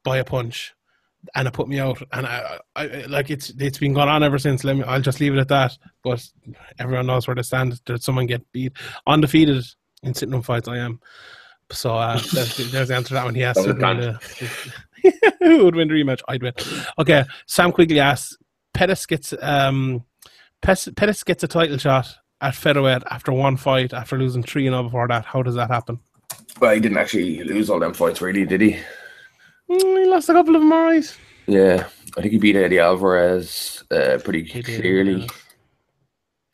by 0.04 0.18
a 0.18 0.24
punch, 0.24 0.72
and 1.34 1.48
it 1.48 1.52
put 1.52 1.66
me 1.66 1.80
out. 1.80 2.00
And 2.12 2.26
I, 2.26 2.60
I 2.76 2.86
like 3.08 3.30
it's 3.30 3.50
it's 3.58 3.78
been 3.78 3.92
going 3.92 4.08
on 4.08 4.22
ever 4.22 4.38
since. 4.38 4.62
Let 4.62 4.76
me, 4.76 4.84
I'll 4.84 5.00
just 5.00 5.18
leave 5.18 5.34
it 5.34 5.40
at 5.40 5.48
that. 5.48 5.76
But 6.04 6.24
everyone 6.78 7.06
knows 7.06 7.26
where 7.26 7.34
to 7.34 7.42
stand. 7.42 7.82
Did 7.84 8.04
someone 8.04 8.26
get 8.26 8.50
beat 8.52 8.74
undefeated 9.06 9.64
in 10.04 10.14
sitting 10.14 10.32
room 10.32 10.42
fights? 10.42 10.68
I 10.68 10.78
am. 10.78 11.00
So 11.70 11.94
uh, 11.96 12.18
there's, 12.32 12.56
there's 12.70 12.88
the 12.88 12.96
answer 12.96 13.08
to 13.08 13.14
that 13.14 13.24
one. 13.24 13.34
He 13.34 13.44
asked 13.44 13.60
who 13.60 13.68
would, 13.68 13.80
win 13.80 14.00
the, 14.00 15.32
who 15.40 15.64
would 15.64 15.74
win 15.74 15.88
the 15.88 15.94
rematch. 15.94 16.20
I'd 16.28 16.42
win. 16.42 16.54
Okay, 16.98 17.24
Sam 17.46 17.72
Quigley 17.72 18.00
asks, 18.00 18.36
Pettis 18.72 19.06
gets 19.06 19.34
um, 19.40 20.04
Pettis, 20.62 21.22
gets 21.24 21.44
a 21.44 21.48
title 21.48 21.78
shot 21.78 22.14
at 22.40 22.54
featherweight 22.54 23.02
after 23.10 23.32
one 23.32 23.56
fight 23.56 23.92
after 23.92 24.18
losing 24.18 24.42
three 24.42 24.66
and 24.66 24.74
all 24.74 24.82
before 24.84 25.06
that. 25.08 25.24
How 25.24 25.42
does 25.42 25.54
that 25.54 25.70
happen? 25.70 26.00
Well, 26.60 26.74
he 26.74 26.80
didn't 26.80 26.98
actually 26.98 27.44
lose 27.44 27.70
all 27.70 27.80
them 27.80 27.94
fights, 27.94 28.20
really, 28.20 28.44
did 28.44 28.60
he? 28.60 28.78
Mm, 29.70 30.02
he 30.02 30.10
lost 30.10 30.28
a 30.28 30.32
couple 30.32 30.56
of 30.56 30.62
them, 30.62 30.72
alright. 30.72 31.16
Yeah, 31.46 31.86
I 32.16 32.20
think 32.20 32.32
he 32.32 32.38
beat 32.38 32.56
Eddie 32.56 32.78
Alvarez 32.78 33.84
uh, 33.90 34.18
pretty 34.22 34.42
did, 34.42 34.64
clearly. 34.64 35.28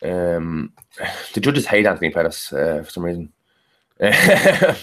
Um, 0.02 0.72
the 1.34 1.40
judges 1.40 1.66
hate 1.66 1.86
Anthony 1.86 2.10
Pettis 2.10 2.52
uh, 2.52 2.82
for 2.84 2.90
some 2.90 3.04
reason. 3.04 3.32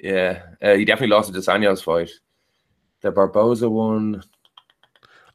yeah, 0.00 0.42
uh, 0.62 0.74
he 0.74 0.84
definitely 0.84 1.14
lost 1.14 1.28
the 1.32 1.34
dos 1.38 1.46
Anjos 1.46 1.82
fight. 1.82 2.10
The 3.00 3.10
Barboza 3.12 3.68
one. 3.70 4.22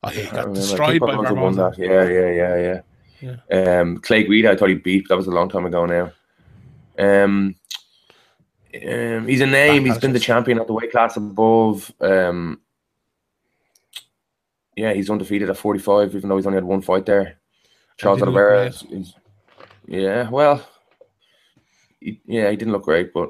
Oh, 0.03 0.09
he 0.09 0.23
got 0.23 0.33
remember. 0.47 0.55
Destroyed 0.59 0.99
by 0.99 1.15
Barboza 1.15 1.33
won 1.33 1.55
that. 1.55 1.77
Yeah, 1.77 2.07
yeah, 2.07 2.81
yeah, 3.21 3.35
yeah. 3.49 3.79
Um, 3.79 3.99
Clay 3.99 4.23
Guida, 4.23 4.51
I 4.51 4.55
thought 4.57 4.69
he 4.69 4.75
beat. 4.75 5.07
That 5.07 5.15
was 5.15 5.27
a 5.27 5.31
long 5.31 5.47
time 5.49 5.65
ago 5.65 5.85
now. 5.85 6.11
Um, 6.99 7.55
um, 8.87 9.27
he's 9.27 9.39
a 9.41 9.45
name. 9.45 9.85
He's 9.85 9.97
been 9.97 10.11
the 10.13 10.19
champion 10.19 10.59
at 10.59 10.67
the 10.67 10.73
weight 10.73 10.91
class 10.91 11.15
above. 11.15 11.91
Um, 12.01 12.59
yeah, 14.75 14.93
he's 14.93 15.09
undefeated 15.09 15.49
at 15.49 15.57
45, 15.57 16.15
even 16.15 16.27
though 16.29 16.35
he's 16.35 16.47
only 16.47 16.57
had 16.57 16.63
one 16.65 16.81
fight 16.81 17.05
there. 17.05 17.37
Charles 17.97 18.21
Oliveira. 18.21 18.69
great. 18.69 18.73
is- 18.73 19.07
is- 19.07 19.15
yeah, 19.85 20.29
well, 20.29 20.65
he, 22.03 22.21
yeah, 22.25 22.49
he 22.49 22.55
didn't 22.57 22.73
look 22.73 22.83
great, 22.83 23.13
but 23.13 23.29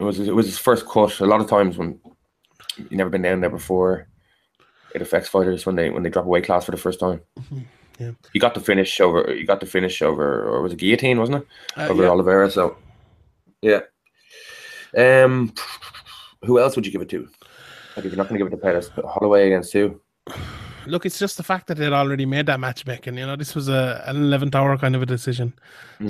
it 0.00 0.04
was 0.04 0.18
it 0.20 0.34
was 0.34 0.46
his 0.46 0.58
first 0.58 0.86
cut. 0.86 1.20
A 1.20 1.26
lot 1.26 1.40
of 1.40 1.48
times 1.48 1.76
when 1.76 2.00
you've 2.76 2.92
never 2.92 3.10
been 3.10 3.22
down 3.22 3.40
there 3.40 3.50
before, 3.50 4.08
it 4.94 5.02
affects 5.02 5.28
fighters 5.28 5.66
when 5.66 5.76
they 5.76 5.90
when 5.90 6.02
they 6.02 6.10
drop 6.10 6.24
a 6.24 6.28
weight 6.28 6.44
class 6.44 6.64
for 6.64 6.70
the 6.70 6.76
first 6.76 7.00
time. 7.00 7.20
Yeah. 7.98 8.10
You 8.32 8.40
got 8.40 8.54
the 8.54 8.60
finish 8.60 9.00
over. 9.00 9.32
You 9.32 9.46
got 9.46 9.60
the 9.60 9.66
finish 9.66 10.02
over, 10.02 10.42
or 10.48 10.62
was 10.62 10.72
it 10.72 10.78
guillotine? 10.78 11.18
Wasn't 11.20 11.38
it 11.42 11.46
Uh, 11.76 11.88
over 11.88 12.02
yeah. 12.02 12.08
Oliveira? 12.08 12.50
So, 12.50 12.76
yeah. 13.62 13.80
Um, 14.96 15.54
who 16.44 16.58
else 16.58 16.74
would 16.76 16.86
you 16.86 16.92
give 16.92 17.02
it 17.02 17.08
to? 17.10 17.28
Like 17.96 18.04
if 18.04 18.12
you're 18.12 18.16
not 18.16 18.28
going 18.28 18.38
to 18.40 18.44
give 18.44 18.52
it 18.52 18.56
to 18.56 18.62
Pettis, 18.62 18.90
Holloway 19.04 19.46
against 19.46 19.70
Sue. 19.70 20.00
Look, 20.86 21.06
it's 21.06 21.18
just 21.18 21.36
the 21.36 21.42
fact 21.42 21.66
that 21.68 21.76
they'd 21.76 21.92
already 21.92 22.26
made 22.26 22.46
that 22.46 22.60
matchmaking. 22.60 23.16
You 23.16 23.26
know, 23.26 23.36
this 23.36 23.54
was 23.54 23.68
a 23.68 24.02
an 24.06 24.16
eleventh 24.16 24.54
hour 24.54 24.76
kind 24.78 24.94
of 24.96 25.02
a 25.02 25.06
decision. 25.06 25.52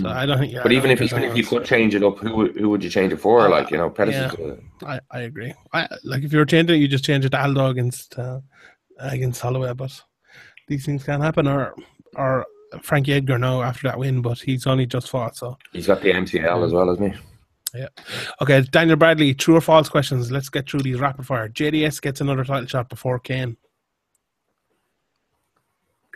So 0.01 0.09
I 0.09 0.27
don't 0.27 0.39
think. 0.39 0.53
Yeah. 0.53 0.63
But 0.63 0.73
even 0.73 0.91
if 0.91 1.01
even 1.03 1.23
if 1.23 1.37
you 1.37 1.45
could 1.45 1.65
change 1.65 1.95
it 1.95 2.03
up, 2.03 2.19
who 2.19 2.35
would 2.37 2.57
who 2.57 2.71
would 2.71 2.83
you 2.83 2.91
change 2.91 3.13
it 3.13 3.19
for? 3.19 3.43
Uh, 3.43 3.49
like 3.49 3.71
you 3.71 3.77
know, 3.77 3.91
Pettis 3.91 4.15
yeah. 4.15 4.45
uh. 4.45 4.57
I, 4.87 5.01
I 5.11 5.21
agree. 5.21 5.55
I 5.73 5.89
like 6.05 6.23
if 6.23 6.33
you 6.33 6.39
were 6.39 6.47
changing 6.47 6.77
it, 6.77 6.81
you 6.81 6.89
just 6.89 7.05
change 7.05 7.25
it 7.25 7.31
to 7.31 7.43
Aldo 7.43 7.67
against 7.67 8.19
uh, 8.19 8.41
against 8.99 9.41
Holloway. 9.41 9.73
But 9.75 10.01
these 10.69 10.85
things 10.85 11.05
can 11.05 11.21
happen. 11.21 11.47
Or 11.47 11.75
or 12.17 12.47
Frankie 12.83 13.13
Edgar 13.13 13.39
now 13.39 13.63
after 13.63 13.89
that 13.89 13.99
win, 13.99 14.23
but 14.23 14.39
he's 14.39 14.67
only 14.67 14.87
just 14.87 15.11
fought. 15.11 15.37
So 15.37 15.59
he's 15.73 15.87
got 15.87 16.01
the 16.01 16.13
MCL 16.13 16.67
as 16.67 16.73
well, 16.73 16.91
isn't 16.91 17.13
he? 17.13 17.19
okay, 18.41 18.63
Daniel 18.71 18.97
Bradley, 18.97 19.35
true 19.35 19.57
or 19.57 19.61
false 19.61 19.89
questions. 19.89 20.31
Let's 20.31 20.49
get 20.49 20.69
through 20.69 20.81
these 20.81 21.01
rapid 21.01 21.27
fire. 21.27 21.49
JDS 21.49 22.01
gets 22.01 22.21
another 22.21 22.45
title 22.45 22.67
shot 22.67 22.89
before 22.89 23.19
Cain. 23.19 23.57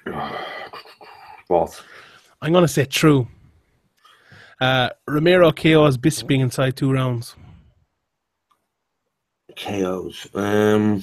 False. 1.49 1.83
I'm 2.41 2.53
going 2.53 2.62
to 2.62 2.69
say 2.69 2.85
true. 2.85 3.27
Uh, 4.61 4.91
Romero 5.07 5.53
KOs 5.53 5.97
Bisping 5.97 6.41
inside 6.41 6.77
two 6.77 6.93
rounds. 6.93 7.37
KOs. 9.57 10.29
Um, 10.35 11.03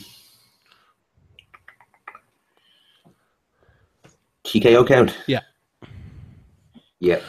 TKO 4.45 4.87
count. 4.87 5.17
Yeah. 5.27 5.41
Yeah. 6.99 7.19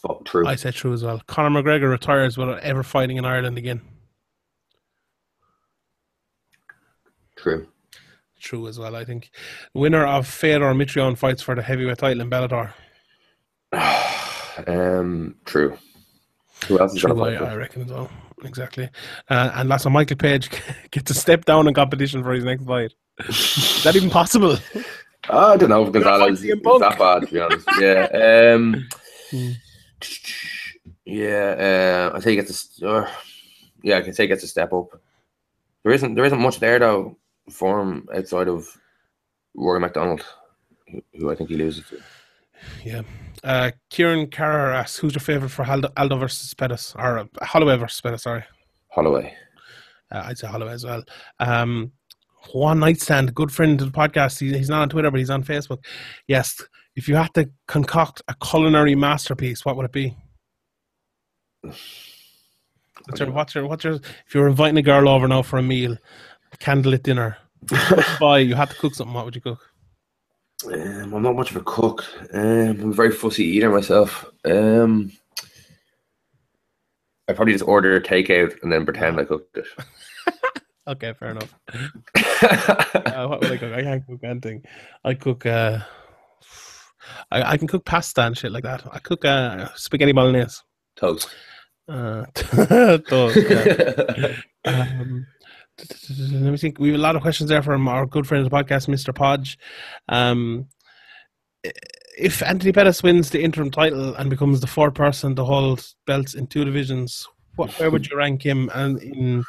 Fuck, 0.00 0.24
true. 0.24 0.46
I 0.46 0.54
say 0.54 0.70
true 0.70 0.92
as 0.94 1.02
well. 1.04 1.20
Conor 1.26 1.62
McGregor 1.62 1.90
retires 1.90 2.38
without 2.38 2.60
ever 2.60 2.82
fighting 2.82 3.18
in 3.18 3.24
Ireland 3.24 3.58
again. 3.58 3.82
True. 7.36 7.66
True 8.40 8.68
as 8.68 8.78
well, 8.78 8.96
I 8.96 9.04
think. 9.04 9.30
Winner 9.74 10.06
of 10.06 10.26
Fedor 10.26 10.72
Mitrione 10.74 11.16
fights 11.16 11.42
for 11.42 11.54
the 11.54 11.62
heavyweight 11.62 11.98
title 11.98 12.22
in 12.22 12.30
Bellator. 12.30 12.72
um, 14.66 15.36
true. 15.44 15.76
Who 16.66 16.78
else 16.78 16.94
is 16.94 17.00
True, 17.00 17.22
I, 17.22 17.34
I 17.34 17.54
reckon 17.54 17.82
as 17.82 17.88
well. 17.88 18.10
Exactly. 18.44 18.88
Uh, 19.28 19.50
and 19.54 19.68
last 19.68 19.84
one, 19.84 19.92
Michael 19.92 20.16
Page 20.16 20.50
gets 20.90 21.10
a 21.10 21.14
step 21.14 21.44
down 21.44 21.68
in 21.68 21.74
competition 21.74 22.22
for 22.22 22.32
his 22.32 22.44
next 22.44 22.64
fight. 22.64 22.92
Is 23.28 23.82
that 23.84 23.96
even 23.96 24.10
possible? 24.10 24.56
I 25.28 25.56
don't 25.58 25.68
know 25.68 25.88
Gonzalez 25.90 26.42
is 26.42 26.50
that 26.62 26.96
bad, 26.98 27.26
to 27.26 27.32
be 27.32 27.40
honest. 27.40 27.68
Yeah. 27.80 28.52
Um, 28.54 28.88
Hmm. 29.30 29.50
yeah. 31.04 32.10
Uh, 32.12 32.16
I 32.16 32.20
say 32.20 32.30
he 32.30 32.36
gets 32.36 32.80
a. 32.82 32.88
Uh, 32.88 33.10
yeah, 33.82 33.98
I 33.98 34.00
can 34.00 34.12
say 34.12 34.24
he 34.24 34.28
gets 34.28 34.42
a 34.42 34.48
step 34.48 34.72
up. 34.72 35.00
There 35.84 35.92
isn't. 35.92 36.14
There 36.14 36.24
isn't 36.24 36.40
much 36.40 36.58
there 36.58 36.80
though 36.80 37.16
for 37.50 37.80
him 37.80 38.06
outside 38.14 38.48
of 38.48 38.66
Rory 39.54 39.80
MacDonald, 39.80 40.24
who, 40.90 41.02
who 41.18 41.30
I 41.30 41.34
think 41.34 41.50
he 41.50 41.56
loses 41.56 41.84
to. 41.88 42.00
Yeah. 42.84 43.02
Uh, 43.42 43.70
Kieran 43.88 44.26
Carrer 44.28 44.72
asks, 44.72 44.98
who's 44.98 45.14
your 45.14 45.20
favourite 45.20 45.50
for 45.50 45.64
Aldo, 45.64 45.90
Aldo 45.96 46.18
versus 46.18 46.52
Pettis? 46.54 46.94
Or 46.96 47.20
uh, 47.20 47.24
Holloway 47.42 47.76
versus 47.76 48.00
Pettis, 48.00 48.22
sorry. 48.22 48.44
Holloway. 48.88 49.34
Uh, 50.12 50.22
I'd 50.26 50.38
say 50.38 50.46
Holloway 50.46 50.72
as 50.72 50.84
well. 50.84 51.02
Um, 51.38 51.92
Juan 52.52 52.80
Nightstand, 52.80 53.34
good 53.34 53.52
friend 53.52 53.80
of 53.80 53.92
the 53.92 53.98
podcast. 53.98 54.40
He, 54.40 54.56
he's 54.56 54.70
not 54.70 54.82
on 54.82 54.88
Twitter, 54.88 55.10
but 55.10 55.20
he's 55.20 55.30
on 55.30 55.44
Facebook. 55.44 55.78
Yes, 56.26 56.60
if 56.96 57.08
you 57.08 57.14
had 57.14 57.32
to 57.34 57.50
concoct 57.66 58.22
a 58.28 58.34
culinary 58.44 58.94
masterpiece, 58.94 59.64
what 59.64 59.76
would 59.76 59.86
it 59.86 59.92
be? 59.92 60.16
What's 63.06 63.18
your, 63.18 63.30
what's 63.30 63.54
your, 63.54 63.66
what's 63.66 63.82
your, 63.82 63.94
if 63.94 64.34
you 64.34 64.42
were 64.42 64.48
inviting 64.48 64.76
a 64.76 64.82
girl 64.82 65.08
over 65.08 65.26
now 65.26 65.40
for 65.40 65.58
a 65.58 65.62
meal, 65.62 65.96
candlelit 66.58 67.02
dinner, 67.02 67.36
boy, 68.18 68.38
you 68.38 68.54
had 68.54 68.70
to 68.70 68.76
cook 68.76 68.94
something, 68.94 69.14
what 69.14 69.24
would 69.24 69.34
you 69.34 69.40
cook? 69.40 69.60
Um, 70.66 71.14
I'm 71.14 71.22
not 71.22 71.36
much 71.36 71.50
of 71.50 71.56
a 71.56 71.64
cook. 71.64 72.04
Um, 72.34 72.80
I'm 72.80 72.90
a 72.90 72.94
very 72.94 73.12
fussy 73.12 73.44
eater 73.44 73.70
myself. 73.70 74.26
Um, 74.44 75.12
I 77.28 77.32
probably 77.32 77.54
just 77.54 77.66
order 77.66 77.96
a 77.96 78.00
takeout 78.00 78.62
and 78.62 78.70
then 78.72 78.84
pretend 78.84 79.18
I 79.20 79.24
cooked 79.24 79.56
it. 79.56 79.66
Okay, 80.88 81.12
fair 81.12 81.30
enough. 81.30 81.54
Uh, 82.92 83.26
what 83.28 83.40
would 83.40 83.52
I 83.52 83.56
cook? 83.58 83.72
I 83.72 83.82
can't 83.82 84.06
cook 84.06 84.20
anything. 84.24 84.64
I 85.04 85.14
cook. 85.14 85.44
Uh, 85.44 85.80
I, 87.30 87.52
I 87.52 87.56
can 87.58 87.68
cook 87.68 87.84
pasta 87.84 88.22
and 88.22 88.36
shit 88.36 88.50
like 88.50 88.62
that. 88.64 88.82
I 88.90 88.98
cook 88.98 89.24
uh, 89.24 89.68
spaghetti 89.74 90.12
bolognese. 90.12 90.62
Toast. 90.96 91.28
Uh, 91.86 92.24
those, 93.10 93.36
yeah. 93.36 94.36
um, 94.64 95.26
let 96.18 96.52
me 96.52 96.56
think. 96.56 96.78
We 96.78 96.88
have 96.88 96.98
a 96.98 97.02
lot 97.02 97.16
of 97.16 97.22
questions 97.22 97.48
there 97.48 97.62
from 97.62 97.88
our 97.88 98.06
good 98.06 98.26
friend 98.26 98.44
of 98.44 98.50
the 98.50 98.56
podcast, 98.56 98.88
Mr. 98.88 99.14
Podge. 99.14 99.58
Um, 100.08 100.66
if 102.18 102.42
Anthony 102.42 102.72
Pettis 102.72 103.02
wins 103.02 103.30
the 103.30 103.42
interim 103.42 103.70
title 103.70 104.14
and 104.14 104.30
becomes 104.30 104.60
the 104.60 104.66
fourth 104.66 104.94
person 104.94 105.34
to 105.36 105.44
hold 105.44 105.86
belts 106.06 106.34
in 106.34 106.46
two 106.46 106.64
divisions, 106.64 107.26
what, 107.56 107.70
where 107.78 107.90
would 107.90 108.08
you 108.08 108.16
rank 108.16 108.42
him? 108.42 108.70
And 108.74 109.02
in 109.02 109.44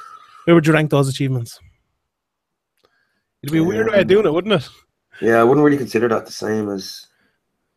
where 0.46 0.56
would 0.56 0.66
you 0.66 0.74
rank 0.74 0.90
those 0.90 1.10
achievements? 1.10 1.60
It'd 3.44 3.54
be 3.54 3.60
a 3.60 3.64
weird 3.64 3.92
way 3.92 4.02
of 4.02 4.08
doing 4.08 4.26
it, 4.26 4.34
wouldn't 4.34 4.54
it? 4.54 4.70
Yeah, 5.22 5.40
I 5.40 5.44
wouldn't 5.44 5.64
really 5.64 5.78
consider 5.78 6.08
that 6.10 6.26
the 6.26 6.32
same 6.32 6.70
as 6.70 7.08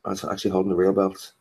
as 0.07 0.25
actually 0.25 0.51
holding 0.51 0.71
the 0.71 0.77
real 0.77 0.93
belt, 0.93 1.33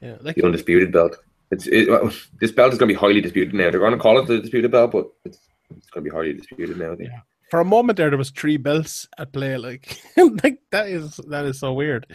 Yeah, 0.00 0.16
like 0.20 0.36
the 0.36 0.44
undisputed 0.44 0.92
belt. 0.92 1.16
It's 1.50 1.66
it, 1.66 1.88
well, 1.88 2.12
this 2.40 2.52
belt 2.52 2.72
is 2.72 2.78
going 2.78 2.88
to 2.88 2.94
be 2.94 3.00
highly 3.00 3.20
disputed 3.20 3.54
now. 3.54 3.70
They're 3.70 3.80
going 3.80 3.92
to 3.92 3.98
call 3.98 4.18
it 4.18 4.26
the 4.26 4.40
disputed 4.40 4.70
belt, 4.70 4.92
but 4.92 5.06
it's 5.24 5.38
it's 5.76 5.90
going 5.90 6.04
to 6.04 6.10
be 6.10 6.14
highly 6.14 6.32
disputed 6.34 6.78
now. 6.78 6.92
I 6.92 6.96
think. 6.96 7.10
Yeah. 7.10 7.20
for 7.50 7.60
a 7.60 7.64
moment 7.64 7.96
there, 7.96 8.10
there 8.10 8.18
was 8.18 8.30
three 8.30 8.56
belts 8.56 9.08
at 9.18 9.32
play. 9.32 9.56
Like, 9.56 10.00
like 10.16 10.60
that 10.70 10.88
is 10.88 11.16
that 11.28 11.44
is 11.44 11.58
so 11.58 11.72
weird. 11.72 12.06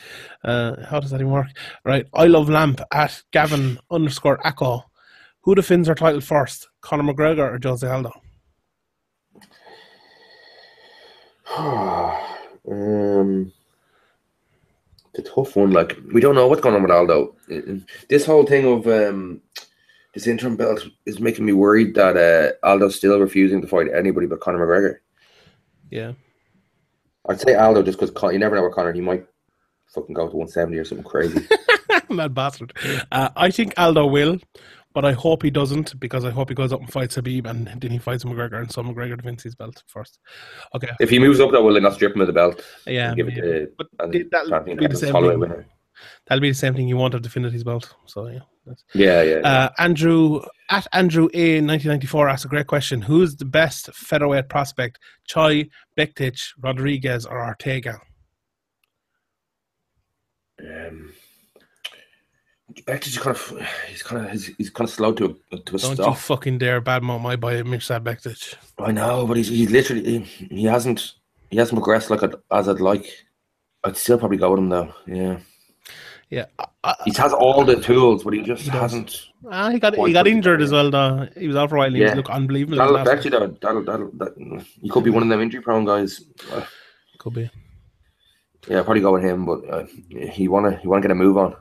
Uh, 0.44 0.86
how 0.86 1.00
does 1.00 1.12
that 1.12 1.22
even 1.22 1.32
work? 1.32 1.48
Right, 1.84 2.08
I 2.14 2.28
love 2.28 2.50
Lamp 2.50 2.82
at 2.92 3.22
Gavin 3.32 3.80
underscore 3.92 4.46
Echo. 4.46 4.84
Who 5.42 5.56
defends 5.56 5.88
their 5.88 5.96
title 5.96 6.22
first, 6.22 6.68
Conor 6.82 7.14
McGregor 7.14 7.54
or 7.54 7.60
Jose 7.62 7.88
Aldo? 7.88 8.12
um, 12.68 13.52
the 15.14 15.22
tough 15.22 15.56
one. 15.56 15.72
Like 15.72 15.98
we 16.14 16.22
don't 16.22 16.36
know 16.36 16.48
what's 16.48 16.62
going 16.62 16.76
on 16.76 16.82
with 16.82 16.92
Aldo. 16.92 17.36
This 18.10 18.26
whole 18.26 18.46
thing 18.46 18.66
of 18.66 18.88
um, 18.88 19.42
this 20.16 20.28
interim 20.28 20.56
belt 20.56 20.82
is 21.06 21.20
making 21.20 21.46
me 21.46 21.52
worried 21.52 21.94
that 21.94 22.18
uh, 22.18 22.66
Aldo's 22.66 22.96
still 22.96 23.20
refusing 23.20 23.62
to 23.62 23.68
fight 23.68 23.88
anybody 23.94 24.26
but 24.26 24.40
Conor 24.40 24.66
McGregor. 24.66 24.96
Yeah, 25.92 26.14
I'd 27.30 27.40
say 27.40 27.54
Aldo 27.54 27.84
just 27.84 28.00
because 28.00 28.12
Con- 28.12 28.34
you 28.34 28.40
never 28.40 28.56
know 28.56 28.64
with 28.64 28.74
Conor. 28.74 28.94
He 28.94 29.02
might 29.02 29.26
fucking 29.94 30.16
go 30.16 30.28
to 30.28 30.36
170 30.36 30.78
or 30.78 30.86
something 30.86 31.06
crazy. 31.06 31.46
mad 32.10 32.34
bastard. 32.34 32.74
Uh, 33.12 33.30
I 33.36 33.52
think 33.52 33.74
Aldo 33.78 34.08
will, 34.08 34.40
but 34.94 35.04
I 35.04 35.12
hope 35.12 35.44
he 35.44 35.52
doesn't 35.52 36.00
because 36.00 36.24
I 36.24 36.30
hope 36.30 36.50
he 36.50 36.56
goes 36.56 36.72
up 36.72 36.80
and 36.80 36.92
fights 36.92 37.18
Khabib 37.18 37.46
and 37.46 37.68
then 37.68 37.92
he 37.92 37.98
fights 37.98 38.24
McGregor 38.24 38.60
and 38.62 38.72
so 38.72 38.84
McGregor 38.84 39.18
defends 39.18 39.44
his 39.44 39.54
belt 39.54 39.84
first. 39.88 40.20
Okay, 40.74 40.90
if 41.02 41.10
he 41.10 41.20
moves 41.20 41.42
up, 41.42 41.52
though, 41.52 41.62
will 41.62 41.74
they 41.74 41.82
not 41.82 41.94
strip 41.94 42.16
him 42.16 42.22
of 42.22 42.28
the 42.28 42.34
belt? 42.34 42.64
yeah, 42.88 43.14
give 43.14 43.28
it 43.28 43.36
to 43.36 43.68
but 43.78 43.88
that'll 43.98 44.12
be 44.12 44.24
the 44.24 44.96
same 44.96 45.14
thing. 45.14 45.40
winner. 45.40 45.68
That'll 46.26 46.42
be 46.42 46.52
the 46.52 46.56
same 46.56 46.74
thing 46.74 46.88
you 46.88 46.98
want 46.98 47.22
defended 47.22 47.52
his 47.52 47.66
belt. 47.66 47.94
So 48.06 48.28
yeah. 48.28 48.40
Yeah, 48.94 49.22
yeah. 49.22 49.40
yeah. 49.40 49.48
Uh, 49.48 49.70
Andrew 49.78 50.42
at 50.70 50.88
Andrew 50.94 51.30
A 51.34 51.62
nineteen 51.62 51.92
ninety 51.92 52.08
four 52.08 52.28
asked 52.30 52.46
a 52.46 52.48
great 52.48 52.68
question. 52.68 53.02
Who's 53.02 53.36
the 53.36 53.46
best 53.46 53.94
featherweight 53.94 54.50
prospect? 54.50 55.00
Choi, 55.28 55.70
Bektic, 55.98 56.54
Rodriguez, 56.60 57.26
or 57.26 57.46
Ortega? 57.46 58.00
Um, 60.60 61.14
Bektic 62.88 63.08
is 63.08 63.18
kind 63.18 63.36
of 63.36 63.68
he's 63.88 64.04
kind 64.04 64.26
of 64.26 64.32
he's, 64.32 64.48
he's 64.58 64.70
kind 64.70 64.88
of 64.88 64.94
slow 64.94 65.14
to 65.14 65.38
a, 65.52 65.58
to 65.58 65.76
a 65.76 65.80
Don't 65.80 65.90
you 65.92 65.96
stop. 65.96 66.18
fucking 66.18 66.58
dare 66.58 66.82
badmouth 66.82 67.22
my 67.22 67.36
boy 67.36 67.62
Mirsad 67.64 68.04
Bektic. 68.04 68.56
I 68.80 68.92
know, 68.92 69.28
but 69.28 69.38
he's 69.38 69.50
he's 69.50 69.72
literally 69.72 70.04
he, 70.04 70.48
he 70.48 70.64
hasn't 70.64 71.14
he 71.52 71.58
hasn't 71.58 71.78
progressed 71.78 72.10
like 72.10 72.24
I'd, 72.24 72.36
as 72.52 72.68
I'd 72.68 72.80
like. 72.80 73.06
I'd 73.84 73.98
still 73.98 74.18
probably 74.18 74.38
go 74.38 74.50
with 74.50 74.60
him 74.60 74.70
though. 74.70 74.94
Yeah, 75.06 75.38
Yeah, 76.36 76.46
uh, 76.84 76.94
he 77.06 77.14
has 77.18 77.32
all 77.34 77.64
the 77.64 77.78
tools, 77.80 78.24
but 78.26 78.34
he 78.34 78.42
just 78.42 78.64
He 78.64 78.70
does. 78.72 78.82
hasn't. 78.82 79.12
uh, 79.50 79.70
he 79.72 79.80
got 79.80 79.96
he 79.96 80.12
got 80.12 80.28
injured 80.28 80.62
as 80.62 80.72
well. 80.72 80.90
Though 80.92 81.28
he 81.38 81.48
was 81.48 81.56
out 81.56 81.70
for 81.70 81.76
a 81.78 81.80
while. 81.80 81.88
and 81.88 81.96
He 81.96 82.02
Yeah. 82.02 82.10
was 82.10 82.18
look 82.18 82.30
unbelievable. 82.30 82.78
That'll 82.78 82.94
last 82.94 83.08
actually 83.08 83.32
though. 83.32 83.56
That'll 83.62 83.84
that'll 83.84 84.12
that, 84.22 84.34
he 84.82 84.90
could 84.90 85.04
be 85.06 85.12
one 85.12 85.24
of 85.24 85.30
them 85.30 85.40
injury 85.42 85.62
prone 85.62 85.86
guys. 85.86 86.22
Uh. 86.52 86.64
Could 87.20 87.34
be. 87.36 87.50
yeah, 88.68 88.80
I'd 88.80 88.86
probably 88.86 89.02
go 89.02 89.14
with 89.14 89.24
him, 89.24 89.46
but 89.46 89.60
uh, 89.70 89.86
he 90.10 90.48
wanna 90.50 90.78
he 90.82 90.88
wanna 90.88 91.02
get 91.04 91.12
a 91.12 91.16
move 91.16 91.38
on. 91.38 91.56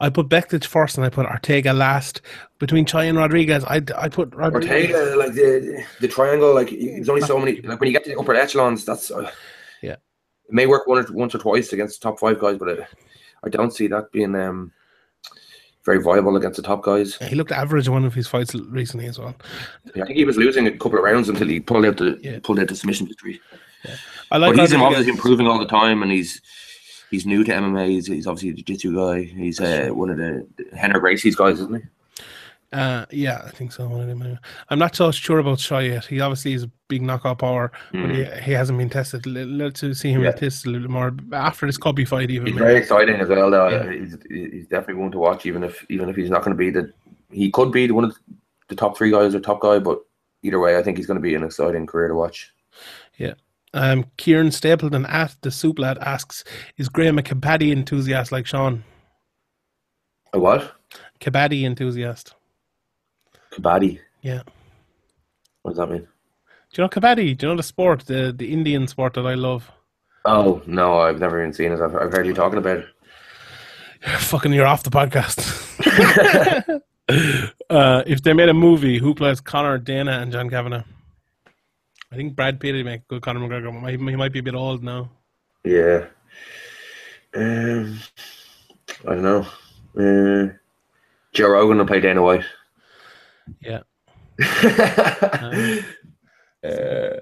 I 0.00 0.10
put 0.10 0.28
Bektic 0.28 0.64
first, 0.64 0.96
and 0.96 1.06
I 1.06 1.10
put 1.10 1.24
Ortega 1.26 1.72
last. 1.72 2.20
Between 2.58 2.84
Choi 2.84 3.06
and 3.08 3.16
Rodriguez, 3.16 3.62
I 3.64 3.80
I 3.96 4.08
put 4.08 4.34
Rodriguez. 4.34 4.68
Ortega, 4.92 5.16
like 5.16 5.34
the 5.34 5.84
the 6.00 6.08
triangle, 6.08 6.52
like 6.54 6.70
there's 6.70 7.08
only 7.08 7.20
so 7.22 7.38
many. 7.38 7.60
Like 7.60 7.78
when 7.78 7.86
you 7.86 7.92
get 7.92 8.02
to 8.06 8.10
the 8.10 8.18
upper 8.18 8.34
echelons, 8.34 8.84
that's 8.84 9.12
uh, 9.12 9.30
Yeah. 9.80 9.92
It 10.50 10.54
may 10.54 10.66
work 10.66 10.86
one 10.88 10.98
or 10.98 11.06
once 11.12 11.34
or 11.36 11.38
twice 11.38 11.72
against 11.72 12.00
the 12.00 12.08
top 12.08 12.18
five 12.18 12.40
guys, 12.40 12.56
but 12.58 12.68
uh, 12.80 12.84
I 13.44 13.48
don't 13.48 13.72
see 13.72 13.86
that 13.88 14.10
being 14.12 14.34
um, 14.34 14.72
very 15.84 16.02
viable 16.02 16.36
against 16.36 16.56
the 16.56 16.62
top 16.62 16.82
guys. 16.82 17.16
He 17.16 17.34
looked 17.34 17.52
average 17.52 17.86
in 17.86 17.92
one 17.92 18.04
of 18.04 18.14
his 18.14 18.26
fights 18.26 18.54
recently 18.54 19.06
as 19.06 19.18
well. 19.18 19.34
Yeah, 19.94 20.02
I 20.02 20.06
think 20.06 20.18
he 20.18 20.24
was 20.24 20.36
losing 20.36 20.66
a 20.66 20.72
couple 20.72 20.98
of 20.98 21.04
rounds 21.04 21.28
until 21.28 21.48
he 21.48 21.60
pulled 21.60 21.86
out 21.86 21.96
the 21.96 22.18
Yeah. 22.22 22.38
pulled 22.42 22.58
out 22.58 22.68
the 22.68 22.76
submission 22.76 23.06
victory. 23.06 23.40
I 24.30 24.36
like 24.38 24.56
but 24.56 24.60
he's 24.60 24.74
obviously 24.74 25.10
improving 25.10 25.46
all 25.46 25.58
the 25.58 25.66
time, 25.66 26.02
and 26.02 26.10
he's 26.10 26.42
he's 27.10 27.24
new 27.26 27.44
to 27.44 27.52
MMA. 27.52 27.88
He's, 27.88 28.06
he's 28.06 28.26
obviously 28.26 28.50
a 28.50 28.52
jiu-jitsu 28.54 28.94
guy. 28.94 29.22
He's 29.22 29.60
uh, 29.60 29.88
one 29.92 30.10
of 30.10 30.18
the, 30.18 30.46
the 30.56 30.76
Henry 30.76 31.00
Gracie's 31.00 31.36
guys, 31.36 31.60
isn't 31.60 31.76
he? 31.76 31.82
Uh, 32.70 33.06
yeah, 33.10 33.40
I 33.46 33.50
think 33.50 33.72
so. 33.72 33.88
one 33.88 34.02
of 34.02 34.08
them, 34.08 34.20
anyway. 34.20 34.38
I'm 34.68 34.78
not 34.78 34.94
so 34.94 35.10
sure 35.10 35.38
about 35.38 35.58
Choi 35.58 35.84
yet. 35.90 36.04
He 36.04 36.20
obviously 36.20 36.52
is 36.52 36.64
a 36.64 36.70
big 36.88 37.00
knockout 37.00 37.38
power, 37.38 37.72
but 37.92 38.10
he, 38.10 38.24
he 38.42 38.52
hasn't 38.52 38.78
been 38.78 38.90
tested. 38.90 39.24
Let- 39.26 39.48
Let's 39.48 39.80
see 39.98 40.10
him. 40.12 40.22
Yeah. 40.22 40.32
tested 40.32 40.68
a 40.68 40.72
little 40.72 40.90
more 40.90 41.14
after 41.32 41.64
this 41.64 41.78
Cubby 41.78 42.04
fight. 42.04 42.30
Even 42.30 42.46
He's 42.46 42.54
maybe. 42.56 42.64
very 42.66 42.78
exciting 42.78 43.16
as 43.20 43.28
well. 43.28 43.50
Though 43.50 43.68
Yeah. 43.70 43.90
he's, 43.92 44.16
he's 44.28 44.66
definitely 44.66 45.02
one 45.02 45.12
to 45.12 45.18
watch, 45.18 45.46
even 45.46 45.64
if 45.64 45.84
even 45.88 46.10
if 46.10 46.16
he's 46.16 46.28
not 46.30 46.42
going 46.44 46.54
to 46.56 46.58
be 46.58 46.68
the 46.70 46.92
he 47.30 47.50
could 47.50 47.72
be 47.72 47.90
one 47.90 48.04
of 48.04 48.14
the 48.68 48.74
top 48.76 48.98
three 48.98 49.10
guys 49.10 49.34
or 49.34 49.40
top 49.40 49.60
guy, 49.60 49.78
but 49.78 50.00
either 50.42 50.58
way, 50.60 50.76
I 50.76 50.82
think 50.82 50.98
he's 50.98 51.06
going 51.06 51.16
to 51.18 51.22
be 51.22 51.34
an 51.34 51.44
exciting 51.44 51.86
career 51.86 52.08
to 52.08 52.14
watch. 52.14 52.52
Yeah. 53.16 53.34
Um, 53.74 54.04
Kieran 54.18 54.50
Stapleton 54.50 55.06
at 55.06 55.36
the 55.40 55.50
Soup 55.50 55.78
Lad 55.78 55.96
asks, 55.98 56.44
"Is 56.76 56.88
Graham 56.90 57.18
a 57.18 57.22
kabaddi 57.22 57.72
enthusiast 57.72 58.30
like 58.30 58.46
Sean? 58.46 58.84
A 60.34 60.38
what? 60.38 60.72
Kabaddi 61.20 61.64
enthusiast? 61.64 62.34
Kabaddi. 63.52 64.00
Yeah. 64.22 64.42
What 65.62 65.72
does 65.72 65.78
that 65.78 65.90
mean? 65.90 66.06
Do 66.72 66.82
you 66.82 66.84
know 66.84 66.88
kabaddi? 66.88 67.36
Do 67.36 67.46
you 67.46 67.52
know 67.52 67.56
the 67.56 67.62
sport, 67.62 68.06
the 68.06 68.32
the 68.36 68.52
Indian 68.52 68.86
sport 68.88 69.14
that 69.14 69.26
I 69.26 69.34
love? 69.34 69.70
Oh 70.24 70.62
no, 70.66 70.98
I've 70.98 71.18
never 71.18 71.40
even 71.40 71.52
seen 71.52 71.72
it. 71.72 71.80
I've, 71.80 71.94
I've 71.94 72.12
heard 72.12 72.26
you 72.26 72.34
talking 72.34 72.58
about 72.58 72.78
it. 72.78 72.86
You're 74.06 74.18
Fucking, 74.18 74.52
you're 74.52 74.66
off 74.66 74.82
the 74.82 74.90
podcast." 74.90 75.38
uh, 77.70 78.02
if 78.06 78.22
they 78.22 78.32
made 78.32 78.48
a 78.48 78.54
movie, 78.54 78.98
who 78.98 79.14
plays 79.14 79.40
Conor, 79.40 79.78
Dana, 79.78 80.20
and 80.20 80.30
John 80.30 80.50
Kavanagh? 80.50 80.84
I 82.12 82.16
think 82.16 82.36
Brad 82.36 82.60
Pitt 82.60 82.74
would 82.74 82.84
make 82.84 83.08
good 83.08 83.22
Conor 83.22 83.40
McGregor. 83.40 83.90
He 83.90 83.96
might, 83.96 84.10
he 84.10 84.16
might 84.16 84.32
be 84.32 84.38
a 84.38 84.42
bit 84.42 84.54
old 84.54 84.82
now. 84.82 85.10
Yeah. 85.64 86.06
Um, 87.34 87.98
I 89.06 89.14
don't 89.14 89.22
know. 89.22 89.46
Uh, 89.96 90.52
Joe 91.32 91.48
Rogan 91.48 91.78
will 91.78 91.86
play 91.86 92.00
Dana 92.00 92.22
White. 92.22 92.44
Yeah. 93.60 93.80
uh, 96.64 97.20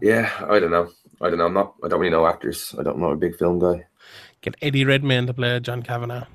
yeah, 0.00 0.30
I 0.48 0.58
don't 0.58 0.70
know. 0.70 0.88
I 1.20 1.28
don't 1.28 1.38
know. 1.38 1.46
I'm 1.46 1.54
not. 1.54 1.74
I 1.84 1.88
don't 1.88 2.00
really 2.00 2.10
know 2.10 2.26
actors. 2.26 2.74
I 2.78 2.82
don't 2.82 2.98
know 2.98 3.10
a 3.10 3.16
big 3.16 3.36
film 3.36 3.58
guy. 3.58 3.86
Get 4.40 4.56
Eddie 4.62 4.84
Redmayne 4.84 5.26
to 5.26 5.34
play 5.34 5.60
John 5.60 5.82
Kavanagh, 5.82 6.26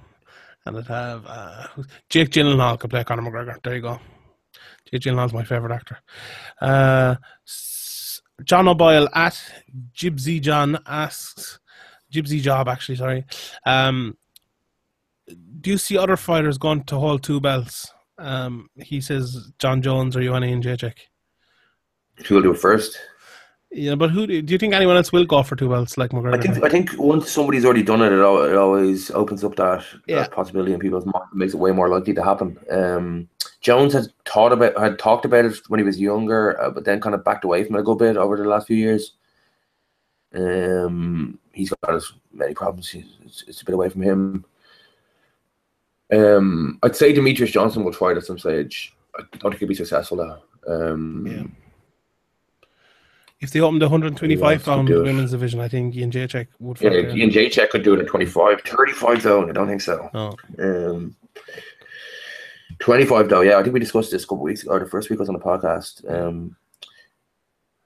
and 0.65 0.77
it 0.77 0.87
have 0.87 1.25
uh, 1.25 1.67
Jake 2.09 2.29
Gyllenhaal 2.29 2.79
could 2.79 2.89
play 2.89 3.03
Conor 3.03 3.23
McGregor. 3.23 3.61
There 3.63 3.75
you 3.75 3.81
go. 3.81 3.99
Jake 4.91 5.01
Gyllenhaal's 5.01 5.33
my 5.33 5.43
favorite 5.43 5.73
actor. 5.73 5.97
Uh, 6.61 7.15
John 8.43 8.67
O'Boyle 8.67 9.07
at 9.13 9.41
Gypsy 9.95 10.41
John 10.41 10.79
asks, 10.85 11.59
Gypsy 12.11 12.41
Job 12.41 12.67
actually, 12.67 12.95
sorry. 12.95 13.25
Um, 13.65 14.17
do 15.61 15.71
you 15.71 15.77
see 15.77 15.97
other 15.97 16.17
fighters 16.17 16.57
going 16.57 16.83
to 16.85 16.97
hold 16.97 17.23
two 17.23 17.39
belts? 17.39 17.92
Um, 18.17 18.69
he 18.75 19.01
says 19.01 19.51
Jon 19.59 19.81
Jones 19.81 20.15
or 20.15 20.23
Joanna 20.23 20.47
Jędrzejczyk. 20.47 20.97
Who 22.25 22.35
will 22.35 22.41
do 22.43 22.51
it 22.53 22.59
first? 22.59 22.97
Yeah, 23.71 23.95
but 23.95 24.11
who 24.11 24.27
do 24.27 24.33
you 24.35 24.57
think 24.59 24.75
anyone 24.75 24.97
else 24.97 25.11
will 25.11 25.25
go 25.25 25.41
for 25.41 25.55
two 25.55 25.67
belts 25.67 25.97
like 25.97 26.11
McGregor? 26.11 26.37
I 26.37 26.41
think. 26.41 26.63
I 26.63 26.69
think 26.69 26.91
once 26.99 27.31
somebody's 27.31 27.65
already 27.65 27.81
done 27.81 28.03
it, 28.03 28.11
it, 28.11 28.19
it 28.19 28.55
always 28.55 29.09
opens 29.09 29.43
up 29.43 29.55
that, 29.55 29.83
Yeah. 30.05 30.17
that 30.17 30.31
possibility 30.31 30.73
in 30.73 30.79
people's 30.79 31.05
minds. 31.07 31.29
It 31.31 31.37
makes 31.37 31.53
it 31.55 31.59
way 31.59 31.71
more 31.71 31.89
likely 31.89 32.13
to 32.13 32.23
happen. 32.23 32.59
Um, 32.69 33.29
Jones 33.61 33.93
had 33.93 34.13
thought 34.25 34.51
about, 34.53 34.77
had 34.77 34.99
talked 34.99 35.25
about 35.25 35.45
it 35.45 35.57
when 35.69 35.79
he 35.79 35.83
was 35.83 35.99
younger, 35.99 36.61
uh, 36.61 36.69
but 36.69 36.85
then 36.85 37.01
kind 37.01 37.15
of 37.15 37.23
backed 37.23 37.45
away 37.45 37.63
from 37.63 37.75
it 37.75 37.79
a 37.79 37.83
good 37.83 37.97
bit 37.97 38.15
over 38.15 38.37
the 38.37 38.43
last 38.43 38.67
few 38.67 38.77
years. 38.77 39.13
Um, 40.35 41.39
he's 41.51 41.73
got 41.81 41.95
his 41.95 42.13
many 42.31 42.53
problems. 42.53 42.89
He's, 42.89 43.17
it's, 43.25 43.43
it's 43.47 43.61
a 43.61 43.65
bit 43.65 43.73
away 43.75 43.89
from 43.89 44.01
him. 44.03 44.45
Um, 46.11 46.79
I'd 46.83 46.95
say 46.95 47.13
Demetrious 47.13 47.51
Johnson 47.51 47.83
will 47.83 47.93
try 47.93 48.11
it 48.11 48.17
at 48.17 48.25
some 48.25 48.39
stage. 48.39 48.95
I 49.17 49.21
don't 49.39 49.51
think 49.51 49.59
he'll 49.59 49.69
be 49.69 49.75
successful 49.75 50.17
though. 50.17 50.37
Um, 50.67 51.27
Yeah. 51.27 51.43
If 53.39 53.51
they 53.51 53.59
opened 53.59 53.81
the 53.81 53.89
125 53.89 54.39
Who 54.39 54.53
else 54.53 54.63
pound 54.63 54.87
women's 54.87 55.31
division, 55.31 55.59
I 55.59 55.67
think 55.67 55.93
Jędrzejczyk 55.95 56.47
would 56.59 56.79
yeah, 56.79 56.89
there. 56.91 57.09
Ian 57.09 57.29
Jacek 57.29 57.71
could 57.71 57.83
do 57.83 57.93
it 57.93 57.99
at 57.99 58.07
25. 58.07 58.61
35 58.61 59.21
though, 59.21 59.49
I 59.49 59.51
don't 59.51 59.67
think 59.67 59.81
so. 59.81 60.09
Oh, 60.13 60.37
Um, 60.59 61.15
25 62.79 63.27
though, 63.27 63.41
yeah, 63.41 63.57
I 63.57 63.63
think 63.63 63.73
we 63.73 63.81
discussed 63.81 64.11
this 64.11 64.23
a 64.23 64.27
couple 64.27 64.43
weeks 64.43 64.63
ago, 64.63 64.71
or 64.71 64.79
the 64.79 64.85
first 64.85 65.09
week 65.09 65.19
I 65.19 65.23
was 65.23 65.29
on 65.29 65.35
the 65.35 65.41
podcast. 65.41 66.09
Um, 66.09 66.55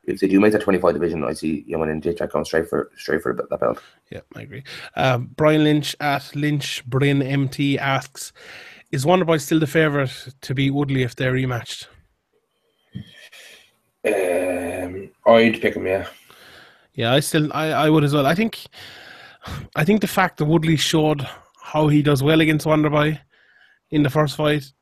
if 0.07 0.19
they 0.19 0.27
do 0.27 0.39
make 0.39 0.53
that 0.53 0.61
25 0.61 0.93
division, 0.93 1.23
I 1.23 1.34
see 1.34 1.63
Yemen 1.67 1.89
and 1.89 2.01
Jacek 2.01 2.31
going 2.31 2.45
straight 2.45 2.67
for 2.69 2.89
straight 2.97 3.21
for 3.21 3.34
that 3.34 3.59
belt. 3.59 3.81
yeah, 4.11 4.21
I 4.35 4.41
agree. 4.41 4.63
Um, 4.95 5.29
Brian 5.35 5.63
Lynch 5.63 5.95
at 5.99 6.34
Lynch 6.35 6.84
Bryn 6.85 7.21
MT 7.21 7.77
asks, 7.77 8.34
"Is 8.91 9.05
Wonderboy 9.05 9.39
still 9.41 9.59
the 9.59 9.67
favourite 9.67 10.27
to 10.41 10.55
beat 10.55 10.71
Woodley 10.71 11.03
if 11.03 11.15
they're 11.15 11.34
rematched?" 11.34 11.88
Um, 14.05 15.09
I'd 15.25 15.61
pick 15.61 15.75
him, 15.75 15.85
yeah. 15.85 16.07
Yeah, 16.93 17.13
I 17.13 17.19
still, 17.19 17.51
I, 17.53 17.67
I 17.71 17.89
would 17.89 18.03
as 18.03 18.13
well. 18.13 18.25
I 18.25 18.34
think, 18.35 18.65
I 19.75 19.84
think 19.84 20.01
the 20.01 20.07
fact 20.07 20.38
that 20.38 20.45
Woodley 20.45 20.77
showed 20.77 21.27
how 21.61 21.89
he 21.89 22.01
does 22.01 22.23
well 22.23 22.41
against 22.41 22.65
Wonderboy 22.65 23.19
in 23.91 24.03
the 24.03 24.09
first 24.09 24.35
fight 24.35 24.63
i- 24.63 24.77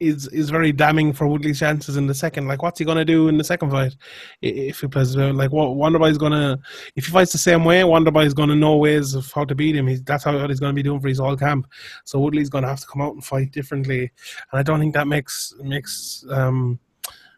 is 0.00 0.28
is 0.28 0.50
very 0.50 0.72
damning 0.72 1.12
for 1.12 1.26
Woodley's 1.26 1.58
chances 1.58 1.96
in 1.96 2.06
the 2.06 2.14
second. 2.14 2.46
Like, 2.46 2.62
what's 2.62 2.78
he 2.78 2.84
gonna 2.84 3.04
do 3.04 3.28
in 3.28 3.38
the 3.38 3.44
second 3.44 3.70
fight 3.70 3.96
if 4.42 4.80
he 4.80 4.86
plays? 4.88 5.16
Like, 5.16 5.52
what 5.52 5.70
Wonderboy's 5.70 6.18
gonna 6.18 6.58
if 6.96 7.06
he 7.06 7.12
fights 7.12 7.32
the 7.32 7.38
same 7.38 7.64
way, 7.64 7.82
Wonderboy's 7.82 8.34
gonna 8.34 8.56
know 8.56 8.76
ways 8.76 9.14
of 9.14 9.30
how 9.32 9.44
to 9.44 9.54
beat 9.54 9.76
him. 9.76 9.86
He's, 9.86 10.02
that's 10.02 10.24
how 10.24 10.46
he's 10.46 10.60
gonna 10.60 10.72
be 10.72 10.82
doing 10.82 11.00
for 11.00 11.08
his 11.08 11.18
whole 11.18 11.36
camp. 11.36 11.66
So 12.04 12.18
Woodley's 12.18 12.50
gonna 12.50 12.68
have 12.68 12.80
to 12.80 12.86
come 12.86 13.02
out 13.02 13.14
and 13.14 13.24
fight 13.24 13.52
differently, 13.52 14.10
and 14.52 14.58
I 14.60 14.62
don't 14.62 14.80
think 14.80 14.94
that 14.94 15.08
makes 15.08 15.54
makes 15.62 16.24
um 16.30 16.78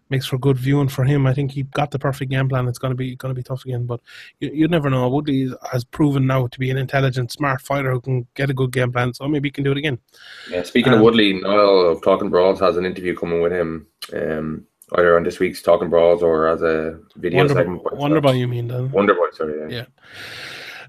makes 0.09 0.27
for 0.27 0.39
good 0.39 0.57
viewing 0.57 0.89
for 0.89 1.05
him. 1.05 1.27
I 1.27 1.35
think 1.35 1.51
he 1.51 1.65
got 1.65 1.91
the 1.91 1.99
perfect 1.99 2.31
game 2.31 2.49
plan. 2.49 2.69
It's 2.69 2.79
going 2.79 2.93
to 2.93 2.97
be 2.97 3.17
going 3.17 3.35
to 3.35 3.39
be 3.39 3.43
tough 3.43 3.65
again, 3.65 3.87
but 3.87 4.01
you, 4.41 4.51
you 4.53 4.69
never 4.69 4.89
know. 4.91 5.09
Woodley 5.09 5.53
has 5.73 5.85
proven 5.85 6.27
now 6.27 6.47
to 6.47 6.59
be 6.59 6.71
an 6.71 6.77
intelligent, 6.77 7.33
smart 7.33 7.61
fighter 7.61 7.91
who 7.91 8.01
can 8.01 8.27
get 8.35 8.51
a 8.51 8.55
good 8.55 8.73
game 8.73 8.93
plan. 8.93 9.15
So 9.15 9.27
maybe 9.29 9.49
he 9.49 9.53
can 9.53 9.65
do 9.65 9.73
it 9.73 9.79
again. 9.79 9.99
Yeah, 10.51 10.63
speaking 10.63 10.93
Um, 10.93 10.99
of 10.99 11.05
Woodley, 11.05 11.35
Niall 11.35 11.91
of 11.91 12.03
Talking 12.03 12.31
Brawls 12.31 12.61
has 12.61 12.77
an 12.77 12.85
interview 12.87 13.17
coming 13.17 13.41
with 13.41 13.53
him, 13.53 13.87
um, 14.13 14.67
either 14.97 15.17
on 15.17 15.25
this 15.25 15.39
week's 15.39 15.63
Talking 15.63 15.91
Brawls 15.91 16.23
or 16.23 16.49
as 16.49 16.63
a 16.63 16.99
video 17.17 17.39
Wonder, 17.39 17.55
segment. 17.55 17.83
Wonderboy, 17.85 18.39
you 18.39 18.49
mean? 18.49 18.69
Then? 18.69 18.91
Wonderboy, 18.91 19.35
sorry, 19.35 19.73
yeah. 19.73 19.85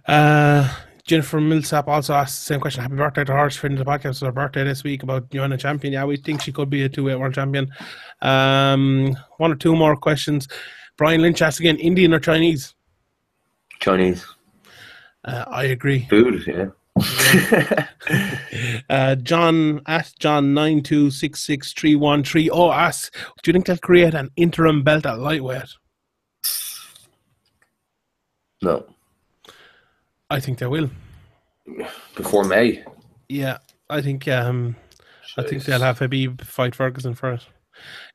Yeah. 0.07 0.13
Uh, 0.13 0.69
Jennifer 1.07 1.39
Millsap 1.39 1.87
also 1.87 2.13
asked 2.13 2.39
the 2.41 2.53
same 2.53 2.59
question. 2.59 2.81
Happy 2.83 2.95
birthday 2.95 3.23
to 3.23 3.31
her. 3.33 3.49
She 3.49 3.59
finished 3.59 3.79
the 3.83 3.89
podcast. 3.89 4.09
It's 4.09 4.19
her 4.19 4.31
birthday 4.31 4.65
this 4.65 4.83
week 4.83 5.03
about 5.03 5.29
Joanna 5.31 5.57
Champion. 5.57 5.93
Yeah, 5.93 6.03
we 6.05 6.17
think 6.17 6.41
she 6.41 6.51
could 6.51 6.69
be 6.69 6.83
a 6.83 6.89
two 6.89 7.05
weight 7.05 7.15
world 7.17 7.33
champion. 7.33 7.71
Um, 8.21 9.15
one 9.37 9.51
or 9.53 9.55
two 9.55 9.73
more 9.75 9.95
questions. 9.95 10.47
Brian 10.97 11.21
Lynch 11.21 11.41
asked 11.41 11.59
again 11.61 11.77
Indian 11.77 12.13
or 12.13 12.19
Chinese? 12.19 12.75
Chinese 13.79 14.25
Uh, 15.23 15.45
I 15.47 15.63
agree. 15.65 16.05
food, 16.09 16.43
yeah. 16.45 16.67
Uh, 18.89 19.15
John 19.15 19.81
at 19.85 20.11
John 20.19 20.53
nine 20.53 20.81
two 20.81 21.11
six 21.11 21.41
six 21.43 21.73
three 21.73 21.95
one 21.95 22.23
three 22.23 22.49
oh 22.49 22.71
asks, 22.71 23.11
do 23.43 23.49
you 23.49 23.53
think 23.53 23.65
they'll 23.67 23.77
create 23.77 24.13
an 24.13 24.29
interim 24.35 24.81
belt 24.83 25.05
at 25.05 25.19
lightweight? 25.19 25.69
no, 28.61 28.85
I 30.29 30.39
think 30.39 30.59
they 30.59 30.67
will. 30.67 30.89
before 32.15 32.43
May. 32.43 32.83
Yeah, 33.29 33.57
I 33.89 34.01
think 34.01 34.27
um, 34.27 34.75
I 35.37 35.43
think 35.43 35.63
they'll 35.63 35.79
have 35.81 35.99
Khabib 35.99 36.41
fight 36.41 36.75
Ferguson 36.75 37.13
for 37.13 37.33
it. 37.33 37.45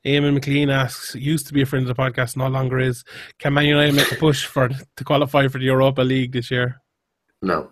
Eamon 0.05 0.33
McLean 0.33 0.69
asks, 0.69 1.15
used 1.15 1.47
to 1.47 1.53
be 1.53 1.61
a 1.61 1.65
friend 1.65 1.87
of 1.87 1.95
the 1.95 2.01
podcast, 2.01 2.35
no 2.35 2.47
longer 2.47 2.79
is. 2.79 3.03
Can 3.39 3.53
Man 3.53 3.65
United 3.65 3.95
make 3.95 4.11
a 4.11 4.15
push 4.15 4.45
for 4.45 4.69
to 4.69 5.03
qualify 5.03 5.47
for 5.47 5.57
the 5.57 5.65
Europa 5.65 6.01
League 6.01 6.33
this 6.33 6.51
year? 6.51 6.81
No. 7.41 7.71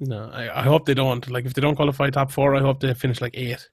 No, 0.00 0.30
I, 0.32 0.60
I 0.60 0.62
hope 0.62 0.86
they 0.86 0.94
don't. 0.94 1.28
Like, 1.28 1.44
if 1.44 1.54
they 1.54 1.60
don't 1.60 1.74
qualify 1.76 2.08
top 2.08 2.30
four, 2.30 2.54
I 2.54 2.60
hope 2.60 2.80
they 2.80 2.94
finish 2.94 3.20
like 3.20 3.36
eight. 3.36 3.68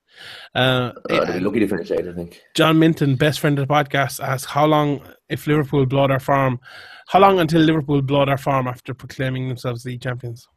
Uh, 0.53 0.91
Uh, 1.09 1.33
be 1.33 1.39
lucky 1.39 1.59
to 1.59 1.67
finish 1.67 1.91
eight, 1.91 2.07
I 2.07 2.13
think. 2.13 2.41
John 2.55 2.79
Minton, 2.79 3.15
best 3.15 3.39
friend 3.39 3.57
of 3.59 3.67
the 3.67 3.73
podcast, 3.73 4.19
asks 4.23 4.49
how 4.51 4.65
long 4.65 5.01
if 5.29 5.47
Liverpool 5.47 5.85
blow 5.85 6.07
their 6.07 6.19
farm, 6.19 6.59
how 7.07 7.19
long 7.19 7.39
until 7.39 7.61
Liverpool 7.61 8.01
blow 8.01 8.25
their 8.25 8.37
farm 8.37 8.67
after 8.67 8.93
proclaiming 8.93 9.47
themselves 9.47 9.85
league 9.85 10.01
champions? 10.01 10.47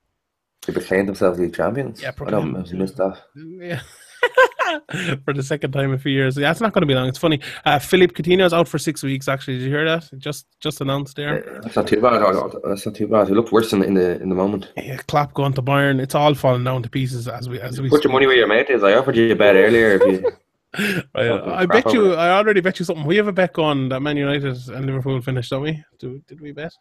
They 0.66 0.72
proclaimed 0.72 1.09
themselves 1.09 1.39
league 1.39 1.55
champions. 1.55 2.02
Yeah, 2.02 2.09
I 2.09 2.30
don't 2.30 2.52
proclaimed. 2.52 2.68
I 2.72 2.76
missed 2.76 2.97
that. 2.97 3.18
Yeah. 3.35 3.80
for 5.24 5.35
the 5.35 5.43
second 5.43 5.73
time 5.73 5.90
in 5.90 5.97
a 5.97 5.98
few 5.98 6.12
years. 6.12 6.36
Yeah, 6.36 6.51
it's 6.51 6.62
not 6.62 6.73
going 6.73 6.81
to 6.81 6.86
be 6.86 6.94
long. 6.94 7.09
It's 7.09 7.19
funny. 7.19 7.40
Uh, 7.66 7.78
Philippe 7.78 8.23
is 8.23 8.52
out 8.55 8.69
for 8.69 8.78
six 8.78 9.02
weeks. 9.02 9.28
Actually, 9.28 9.59
did 9.59 9.65
you 9.65 9.70
hear 9.70 9.85
that? 9.85 10.09
Just 10.19 10.47
just 10.60 10.81
announced 10.81 11.16
there. 11.16 11.60
That's 11.62 11.77
not 11.77 11.86
too 11.86 12.01
bad. 12.01 12.23
That's 12.65 12.86
not 12.86 12.94
too 12.94 13.06
bad. 13.06 13.28
It 13.28 13.35
looked 13.35 13.52
worse 13.52 13.73
in, 13.74 13.82
in 13.82 13.94
the 13.94 14.20
in 14.23 14.31
the 14.31 14.35
moment. 14.35 14.73
Yeah, 14.77 14.97
Klopp 14.97 15.35
going 15.35 15.52
to 15.55 15.62
Bayern. 15.62 16.01
It's 16.01 16.15
all 16.15 16.35
falling 16.35 16.65
down 16.65 16.82
to 16.85 16.89
pieces 16.89 17.28
as 17.28 17.48
we 17.48 17.60
as 17.60 17.81
we. 17.81 17.90
Put 17.90 18.05
your 18.05 18.12
money 18.12 18.27
where 18.27 18.36
your 18.36 18.47
mouth 18.47 18.70
is. 18.70 18.82
I 18.82 18.94
offered 18.94 19.16
you 19.16 19.31
a 19.31 19.36
bet 19.36 19.56
earlier. 19.56 20.01
If 20.01 20.23
you. 20.23 20.32
I, 21.15 21.62
I 21.62 21.66
bet 21.66 21.93
you. 21.93 22.15
I 22.15 22.31
already 22.31 22.60
bet 22.62 22.78
you 22.78 22.86
something. 22.86 23.05
We 23.05 23.16
have 23.16 23.28
a 23.28 23.32
bet 23.32 23.59
on 23.59 23.90
that 23.90 24.01
Man 24.01 24.16
United 24.16 24.56
and 24.69 24.86
Liverpool 24.86 25.20
finished, 25.20 25.51
don't 25.51 25.62
we? 25.62 25.82
Do, 25.98 26.23
did 26.27 26.40
we 26.40 26.52
bet 26.52 26.73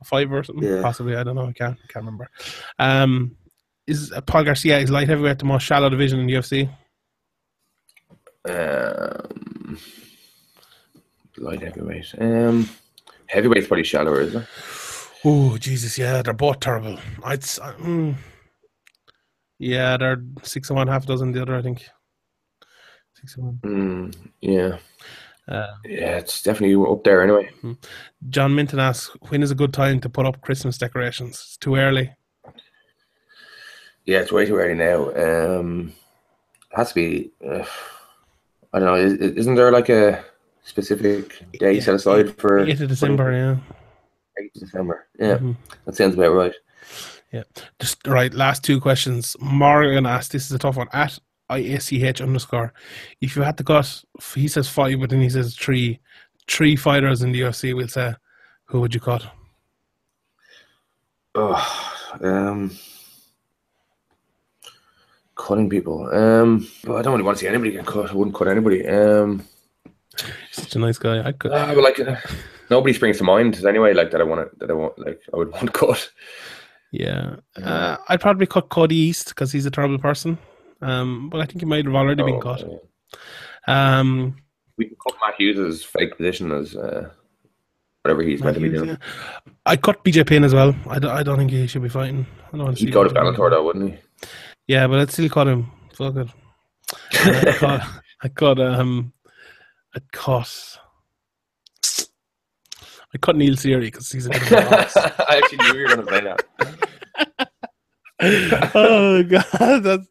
a 0.00 0.04
five 0.04 0.32
or 0.32 0.42
something? 0.42 0.68
Yeah. 0.68 0.82
Possibly. 0.82 1.14
I 1.14 1.22
don't 1.22 1.36
know. 1.36 1.46
I 1.46 1.52
can't 1.52 1.78
can't 1.88 2.04
remember. 2.04 2.30
Um, 2.80 3.36
is 3.86 4.12
uh, 4.12 4.20
Paul 4.22 4.44
Garcia 4.44 4.78
is 4.78 4.90
light 4.90 5.08
heavyweight 5.08 5.38
the 5.38 5.44
most 5.44 5.62
shallow 5.62 5.88
division 5.88 6.18
in 6.18 6.26
the 6.26 6.34
UFC? 6.34 6.68
Um, 8.44 9.78
light 11.36 11.62
heavyweight. 11.62 12.14
Um, 12.18 12.68
heavyweight's 13.26 13.66
probably 13.68 13.84
shallower, 13.84 14.20
isn't 14.20 14.42
it? 14.42 14.48
Oh 15.24 15.58
Jesus, 15.58 15.98
yeah, 15.98 16.22
they're 16.22 16.32
both 16.32 16.60
terrible. 16.60 16.98
I'd 17.24 17.40
mm, 17.40 18.14
yeah, 19.58 19.96
they're 19.96 20.22
six 20.42 20.70
and 20.70 20.76
one, 20.76 20.88
half 20.88 21.06
dozen 21.06 21.32
the 21.32 21.42
other. 21.42 21.56
I 21.56 21.62
think 21.62 21.84
six 23.14 23.36
and 23.36 23.44
one. 23.46 23.60
Mm, 23.64 24.16
yeah, 24.40 24.78
Uh, 25.48 25.74
yeah, 25.84 26.18
it's 26.18 26.42
definitely 26.42 26.76
up 26.90 27.04
there 27.04 27.22
anyway. 27.22 27.50
John 28.28 28.54
Minton 28.54 28.78
asks, 28.80 29.10
when 29.28 29.42
is 29.42 29.50
a 29.50 29.54
good 29.56 29.72
time 29.72 30.00
to 30.00 30.08
put 30.08 30.26
up 30.26 30.40
Christmas 30.42 30.78
decorations? 30.78 31.30
It's 31.34 31.56
too 31.56 31.76
early. 31.76 32.14
Yeah, 34.04 34.20
it's 34.20 34.32
way 34.32 34.46
too 34.46 34.56
early 34.56 34.74
now. 34.74 35.08
Um, 35.14 35.92
it 36.70 36.76
has 36.76 36.88
to 36.90 36.94
be. 36.94 37.30
Uh, 37.46 37.64
I 38.72 38.78
don't 38.78 38.86
know. 38.86 38.94
Is, 38.94 39.14
isn't 39.14 39.54
there 39.54 39.72
like 39.72 39.88
a 39.88 40.24
specific 40.64 41.42
day 41.58 41.72
Yeah, 41.74 41.80
set 41.80 41.94
aside 41.94 42.38
for 42.38 42.64
8th 42.66 42.80
of 42.82 42.88
December, 42.88 43.32
yeah. 43.32 43.56
8th 44.44 44.54
of 44.56 44.60
December? 44.60 45.06
Yeah, 45.18 45.38
Mhm. 45.38 45.56
that 45.86 45.96
sounds 45.96 46.14
about 46.14 46.32
right. 46.34 46.54
Yeah. 47.32 47.42
Just 47.80 48.06
right, 48.06 48.32
last 48.32 48.64
two 48.64 48.80
questions. 48.80 49.36
Morgan 49.40 50.06
asked, 50.06 50.32
this 50.32 50.46
is 50.46 50.52
a 50.52 50.58
tough 50.58 50.76
one. 50.76 50.88
At 50.92 51.18
IACH 51.50 52.20
underscore, 52.22 52.72
if 53.20 53.36
you 53.36 53.42
had 53.42 53.56
to 53.58 53.64
cut, 53.64 54.04
he 54.34 54.48
says 54.48 54.68
five, 54.68 55.00
but 55.00 55.10
then 55.10 55.20
he 55.22 55.30
says 55.30 55.54
three, 55.56 56.00
three 56.46 56.76
fighters 56.76 57.22
in 57.22 57.32
the 57.32 57.40
UFC, 57.42 57.74
we'll 57.74 57.88
say, 57.88 58.14
who 58.66 58.80
would 58.80 58.94
you 58.94 59.00
cut? 59.00 59.26
Oh, 61.34 62.02
um, 62.22 62.70
cutting 65.38 65.70
people. 65.70 66.06
Um, 66.14 66.68
but 66.84 66.96
I 66.96 67.02
don't 67.02 67.12
really 67.14 67.24
want 67.24 67.38
to 67.38 67.40
see 67.42 67.48
anybody 67.48 67.70
get 67.72 67.86
cut. 67.86 68.10
I 68.10 68.14
wouldn't 68.14 68.36
cut 68.36 68.48
anybody. 68.48 68.86
Um, 68.86 69.42
Such 70.52 70.74
a 70.76 70.78
nice 70.78 70.98
guy. 70.98 71.26
I'd 71.26 71.38
cut. 71.38 71.52
ah, 71.52 71.72
but 71.74 71.82
like 71.84 71.98
uh, 72.00 72.16
nobody 72.68 72.92
springs 72.92 73.16
to 73.18 73.24
mind 73.24 73.64
anyway. 73.64 73.94
Like 73.94 74.10
that, 74.10 74.20
I 74.20 74.24
want 74.24 74.50
to. 74.50 74.56
That 74.58 74.70
I 74.70 74.74
want. 74.74 74.98
Like 74.98 75.20
I 75.32 75.36
would 75.38 75.50
want 75.52 75.72
cut. 75.72 76.10
Yeah, 76.90 77.36
uh, 77.62 77.96
I'd 78.08 78.20
probably 78.20 78.46
cut 78.46 78.68
Cody 78.70 78.96
East 78.96 79.28
because 79.30 79.52
he's 79.52 79.66
a 79.66 79.70
terrible 79.70 79.98
person. 79.98 80.38
Um, 80.80 81.28
but 81.30 81.40
I 81.40 81.44
think 81.46 81.60
he 81.60 81.66
might 81.66 81.84
have 81.84 81.94
already 81.94 82.22
been 82.22 82.36
Oh, 82.36 82.40
cut. 82.40 82.60
yeah. 82.68 83.98
Um, 84.00 84.36
We 84.78 84.86
can 84.86 84.96
cut 85.06 85.16
Matt 85.24 85.34
Hughes' 85.36 85.84
fake 85.84 86.16
position 86.16 86.50
as 86.52 86.74
uh, 86.76 87.10
whatever 88.02 88.22
he's 88.22 88.42
meant 88.42 88.54
to 88.54 88.60
be 88.62 88.70
doing. 88.70 88.96
I'd 89.66 89.82
cut 89.82 90.02
BJ 90.02 90.26
Penn 90.26 90.44
as 90.44 90.54
well. 90.54 90.74
I 90.88 90.98
don't, 90.98 91.10
I 91.10 91.22
don't 91.22 91.36
think 91.36 91.50
he 91.50 91.66
should 91.66 91.82
be 91.82 91.88
fighting. 91.90 92.26
I 92.46 92.56
don't 92.56 92.64
want 92.64 92.76
to 92.78 92.80
He'd 92.80 92.86
see 92.88 92.92
go 92.92 93.04
to. 93.04 93.10
Bellator 93.10 93.50
though, 93.50 93.64
wouldn't 93.64 93.90
he? 93.92 93.98
Yeah, 94.68 94.86
but 94.86 95.00
I'd 95.00 95.10
still 95.10 95.28
cut 95.30 95.48
him. 95.48 95.70
Fuck 95.94 96.16
it. 96.16 96.28
I 97.12 97.52
caught, 97.58 97.82
I 98.22 98.28
cut 98.28 98.60
um, 98.60 99.12
I 99.94 100.00
caught, 100.12 100.78
I 103.14 103.18
cut 103.18 103.36
Neil 103.36 103.54
Seery 103.54 103.82
because 103.86 104.10
he's 104.10 104.26
a 104.26 104.30
bit 104.30 104.42
of 104.42 104.52
a 104.52 104.54
boss. 104.70 104.96
I 104.96 105.40
actually 105.42 105.58
knew 105.58 105.74
you 105.78 105.86
were 105.88 105.96
going 105.96 106.06
to 106.06 106.12
say 106.12 106.20
that. 108.20 108.70
oh 108.74 109.22
god, 109.22 109.82
that's 109.82 110.08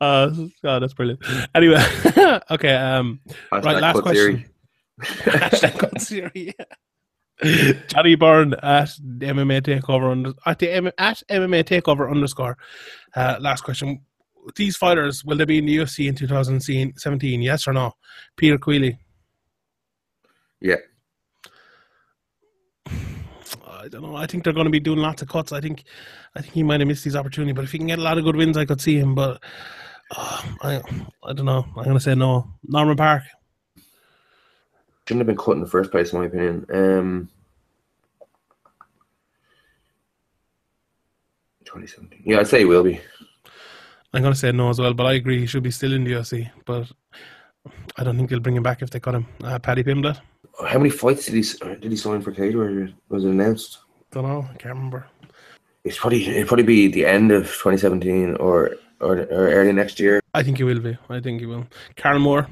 uh, 0.00 0.30
God, 0.62 0.82
that's 0.82 0.94
brilliant. 0.94 1.22
Anyway, 1.54 1.82
okay. 2.50 2.74
Um, 2.74 3.20
right, 3.52 3.62
Hashtag 3.62 3.80
last 3.80 3.94
cut 3.94 4.02
question. 4.02 4.16
theory. 4.16 4.46
Hashtag 5.00 5.78
cut 5.78 5.94
Seery. 5.94 6.54
yeah. 6.58 6.64
Johnny 7.88 8.14
Byrne 8.14 8.54
at 8.62 8.88
MMA 9.18 9.62
takeover 9.62 10.12
under, 10.12 10.32
at 10.46 10.58
the 10.60 10.70
M, 10.70 10.86
at 10.98 11.22
MMA 11.28 11.64
takeover 11.64 12.08
underscore. 12.10 12.56
Uh, 13.14 13.36
last 13.40 13.62
question: 13.62 14.00
These 14.56 14.76
fighters 14.76 15.24
will 15.24 15.36
they 15.36 15.44
be 15.44 15.58
in 15.58 15.66
the 15.66 15.78
UFC 15.78 16.08
in 16.08 16.14
2017? 16.14 17.42
Yes 17.42 17.66
or 17.66 17.72
no? 17.72 17.92
Peter 18.36 18.58
Queally. 18.58 18.98
Yeah. 20.60 20.76
I 23.82 23.88
don't 23.88 24.02
know. 24.02 24.14
I 24.14 24.26
think 24.26 24.44
they're 24.44 24.52
going 24.52 24.66
to 24.66 24.70
be 24.70 24.78
doing 24.78 25.00
lots 25.00 25.22
of 25.22 25.28
cuts. 25.28 25.50
I 25.50 25.60
think, 25.60 25.82
I 26.36 26.40
think 26.40 26.54
he 26.54 26.62
might 26.62 26.78
have 26.80 26.86
missed 26.86 27.02
his 27.02 27.16
opportunity. 27.16 27.52
But 27.52 27.64
if 27.64 27.72
he 27.72 27.78
can 27.78 27.88
get 27.88 27.98
a 27.98 28.02
lot 28.02 28.16
of 28.16 28.22
good 28.22 28.36
wins, 28.36 28.56
I 28.56 28.64
could 28.64 28.80
see 28.80 28.96
him. 28.96 29.16
But 29.16 29.42
uh, 30.16 30.42
I, 30.62 30.80
I 31.24 31.32
don't 31.32 31.46
know. 31.46 31.66
I'm 31.76 31.84
going 31.84 31.96
to 31.96 32.00
say 32.00 32.14
no. 32.14 32.46
Norman 32.62 32.96
Parke. 32.96 33.24
Shouldn't 35.08 35.20
have 35.20 35.26
been 35.26 35.36
cut 35.36 35.56
in 35.56 35.60
the 35.60 35.66
first 35.66 35.90
place, 35.90 36.12
in 36.12 36.20
my 36.20 36.26
opinion. 36.26 36.64
Um, 36.72 37.28
2017. 41.64 42.22
Yeah, 42.24 42.40
I'd 42.40 42.48
say 42.48 42.60
he 42.60 42.64
will 42.64 42.84
be. 42.84 43.00
I'm 44.12 44.22
going 44.22 44.34
to 44.34 44.38
say 44.38 44.52
no 44.52 44.68
as 44.68 44.78
well. 44.78 44.94
But 44.94 45.06
I 45.06 45.14
agree. 45.14 45.40
He 45.40 45.46
should 45.46 45.62
be 45.62 45.70
still 45.70 45.92
in 45.92 46.04
the 46.04 46.12
UFC. 46.12 46.50
But 46.66 46.90
I 47.96 48.04
don't 48.04 48.16
think 48.16 48.30
they'll 48.30 48.40
bring 48.40 48.56
him 48.56 48.62
back 48.62 48.82
if 48.82 48.90
they 48.90 49.00
cut 49.00 49.14
him. 49.14 49.26
Uh, 49.42 49.58
Paddy 49.58 49.82
Pimblett. 49.82 50.20
How 50.66 50.78
many 50.78 50.90
fights 50.90 51.26
did 51.26 51.34
he 51.34 51.42
did 51.80 51.90
he 51.90 51.96
sign 51.96 52.20
for 52.20 52.32
Cage? 52.32 52.54
Or 52.54 52.90
was 53.08 53.24
it 53.24 53.30
announced? 53.30 53.78
Don't 54.10 54.24
know. 54.24 54.46
I 54.50 54.56
can't 54.56 54.74
remember. 54.74 55.06
It's 55.84 55.98
probably 55.98 56.26
it'd 56.26 56.46
probably 56.46 56.64
be 56.64 56.88
the 56.88 57.06
end 57.06 57.32
of 57.32 57.44
2017 57.44 58.36
or 58.36 58.76
or, 59.00 59.18
or 59.18 59.48
early 59.50 59.72
next 59.72 59.98
year. 59.98 60.20
I 60.34 60.42
think 60.42 60.58
he 60.58 60.64
will 60.64 60.80
be. 60.80 60.96
I 61.08 61.20
think 61.20 61.40
he 61.40 61.46
will. 61.46 61.66
Carl 61.96 62.18
Moore. 62.18 62.46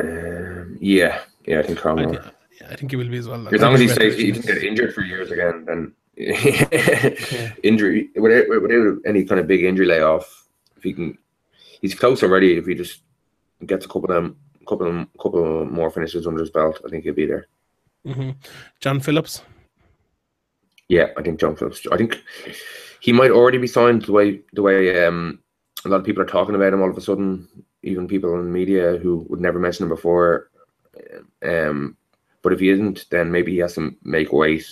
Um, 0.00 0.76
yeah, 0.80 1.20
yeah, 1.46 1.60
I 1.60 1.62
think 1.62 1.78
Carl 1.78 2.00
I, 2.00 2.06
Moore. 2.06 2.24
Yeah, 2.60 2.68
I 2.70 2.76
think 2.76 2.90
he 2.90 2.96
will 2.96 3.08
be 3.08 3.18
as 3.18 3.28
well. 3.28 3.46
As 3.48 3.60
long 3.60 3.74
as 3.74 3.80
he 3.80 3.88
stays, 3.88 4.16
he 4.16 4.32
doesn't 4.32 4.46
get 4.46 4.62
injured 4.62 4.94
for 4.94 5.02
years 5.02 5.30
again, 5.30 5.64
then 5.64 5.92
injury 7.62 8.10
without, 8.14 8.48
without 8.48 8.98
any 9.06 9.24
kind 9.24 9.40
of 9.40 9.46
big 9.46 9.64
injury 9.64 9.86
layoff. 9.86 10.46
If 10.76 10.82
he 10.82 10.92
can, 10.92 11.18
he's 11.80 11.94
close 11.94 12.22
already. 12.22 12.56
If 12.56 12.66
he 12.66 12.74
just 12.74 13.00
gets 13.66 13.84
a 13.84 13.88
couple 13.88 14.04
of 14.04 14.14
them, 14.14 14.36
couple 14.66 14.86
of 14.86 15.08
couple 15.20 15.66
more 15.66 15.90
finishes 15.90 16.26
under 16.26 16.40
his 16.40 16.50
belt, 16.50 16.80
I 16.84 16.88
think 16.88 17.04
he'll 17.04 17.14
be 17.14 17.26
there. 17.26 17.48
Mhm. 18.06 18.36
John 18.80 19.00
Phillips. 19.00 19.42
Yeah, 20.88 21.08
I 21.16 21.22
think 21.22 21.40
John 21.40 21.56
Phillips. 21.56 21.86
I 21.90 21.96
think 21.96 22.22
he 23.00 23.12
might 23.12 23.30
already 23.30 23.58
be 23.58 23.66
signed 23.66 24.02
the 24.02 24.12
way 24.12 24.40
the 24.52 24.62
way 24.62 25.04
um, 25.04 25.40
a 25.84 25.88
lot 25.88 26.00
of 26.00 26.06
people 26.06 26.22
are 26.22 26.26
talking 26.26 26.54
about 26.54 26.72
him 26.72 26.82
all 26.82 26.90
of 26.90 26.96
a 26.96 27.00
sudden. 27.00 27.48
Even 27.82 28.08
people 28.08 28.38
in 28.38 28.44
the 28.44 28.50
media 28.50 28.96
who 28.96 29.26
would 29.28 29.40
never 29.40 29.58
mention 29.58 29.84
him 29.84 29.90
before. 29.90 30.50
Um, 31.42 31.96
but 32.44 32.52
if 32.52 32.60
he 32.60 32.68
isn't, 32.68 33.06
then 33.10 33.32
maybe 33.32 33.50
he 33.52 33.58
has 33.58 33.74
to 33.74 33.96
make 34.04 34.32
weight. 34.32 34.66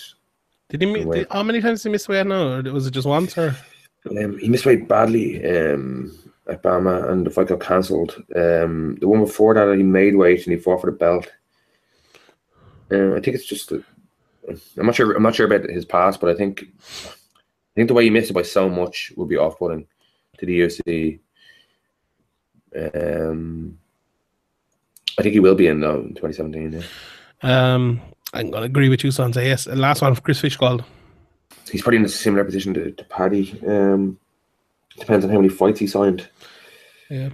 Did 0.69 0.81
he? 0.81 0.93
Did, 1.03 1.27
how 1.29 1.43
many 1.43 1.59
times 1.59 1.81
did 1.81 1.89
he 1.89 1.91
miss 1.91 2.07
weight 2.07 2.25
now? 2.25 2.59
Or 2.59 2.61
was 2.71 2.87
it 2.87 2.91
just 2.91 3.07
once? 3.07 3.37
Or 3.37 3.53
Um, 4.09 4.37
he 4.37 4.47
missed 4.47 4.65
weight 4.65 4.87
badly 4.87 5.43
um, 5.45 6.17
at 6.47 6.61
BAMMA, 6.61 7.09
and 7.09 7.25
the 7.25 7.29
fight 7.31 7.47
got 7.47 7.59
cancelled. 7.59 8.15
Um, 8.35 8.95
the 9.01 9.07
one 9.07 9.21
before 9.21 9.53
that, 9.55 9.75
he 9.75 9.83
made 9.83 10.15
weight 10.15 10.45
and 10.45 10.55
he 10.55 10.61
fought 10.61 10.81
for 10.81 10.91
the 10.91 10.97
belt. 10.97 11.31
Um, 12.91 13.13
I 13.13 13.19
think 13.19 13.35
it's 13.35 13.45
just. 13.45 13.69
that- 13.69 13.83
I'm 14.77 14.85
not 14.85 14.95
sure. 14.95 15.13
I'm 15.13 15.23
not 15.23 15.35
sure 15.35 15.45
about 15.45 15.69
his 15.69 15.85
past, 15.85 16.19
but 16.21 16.29
I 16.29 16.35
think. 16.35 16.63
I 16.63 17.75
think 17.75 17.87
the 17.87 17.93
way 17.95 18.03
he 18.03 18.09
missed 18.11 18.29
it 18.29 18.33
by 18.33 18.43
so 18.43 18.69
much 18.69 19.11
would 19.15 19.29
be 19.29 19.37
off-putting 19.37 19.87
to 20.37 20.45
the 20.45 20.59
UFC. 20.59 21.19
Um, 22.75 23.79
I 25.17 25.23
think 25.23 25.33
he 25.33 25.39
will 25.39 25.55
be 25.55 25.67
in 25.67 25.79
though 25.79 26.01
in 26.01 26.13
2017. 26.15 26.73
Yeah. 26.73 26.81
Um, 27.43 28.01
I'm 28.33 28.49
gonna 28.51 28.65
agree 28.65 28.89
with 28.89 29.03
you, 29.03 29.11
son. 29.11 29.33
Say 29.33 29.47
yes. 29.47 29.67
Last 29.67 30.01
one, 30.01 30.11
of 30.11 30.23
Chris 30.23 30.41
Fishgold. 30.41 30.83
He's 31.71 31.81
probably 31.81 31.97
in 31.99 32.05
a 32.05 32.09
similar 32.09 32.43
position 32.43 32.73
to, 32.73 32.91
to 32.91 33.03
Paddy. 33.05 33.59
Um, 33.67 34.17
depends 34.97 35.23
on 35.25 35.31
how 35.31 35.37
many 35.37 35.49
fights 35.49 35.79
he 35.79 35.87
signed. 35.87 36.27
Yeah, 37.09 37.29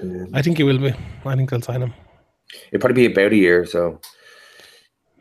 Um, 0.00 0.28
I 0.34 0.42
think 0.42 0.56
he 0.58 0.64
will 0.64 0.78
be. 0.78 0.92
I 1.24 1.36
think 1.36 1.50
they'll 1.50 1.60
sign 1.62 1.82
him. 1.82 1.92
It'll 2.70 2.80
probably 2.80 3.06
be 3.06 3.12
about 3.12 3.32
a 3.32 3.36
year, 3.36 3.64
so 3.66 4.00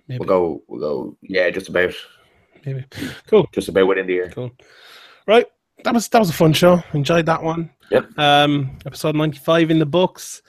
Maybe. 0.08 0.20
we'll 0.20 0.28
go. 0.28 0.64
We'll 0.68 0.80
go. 0.80 1.18
Yeah, 1.22 1.50
just 1.50 1.70
about, 1.70 1.94
Maybe. 2.66 2.86
Cool. 3.28 3.48
just 3.54 3.70
about 3.70 3.88
within 3.88 4.08
the 4.08 4.14
year. 4.14 4.30
Cool. 4.34 4.52
Right. 5.28 5.46
That 5.84 5.94
was 5.94 6.08
that 6.10 6.20
was 6.20 6.30
a 6.30 6.34
fun 6.34 6.54
show. 6.54 6.82
Enjoyed 6.94 7.26
that 7.26 7.42
one. 7.44 7.70
Yep. 7.92 8.18
Um, 8.18 8.78
episode 8.86 9.16
ninety 9.16 9.40
five 9.40 9.72
in 9.72 9.80
the 9.80 9.86
books. 9.86 10.42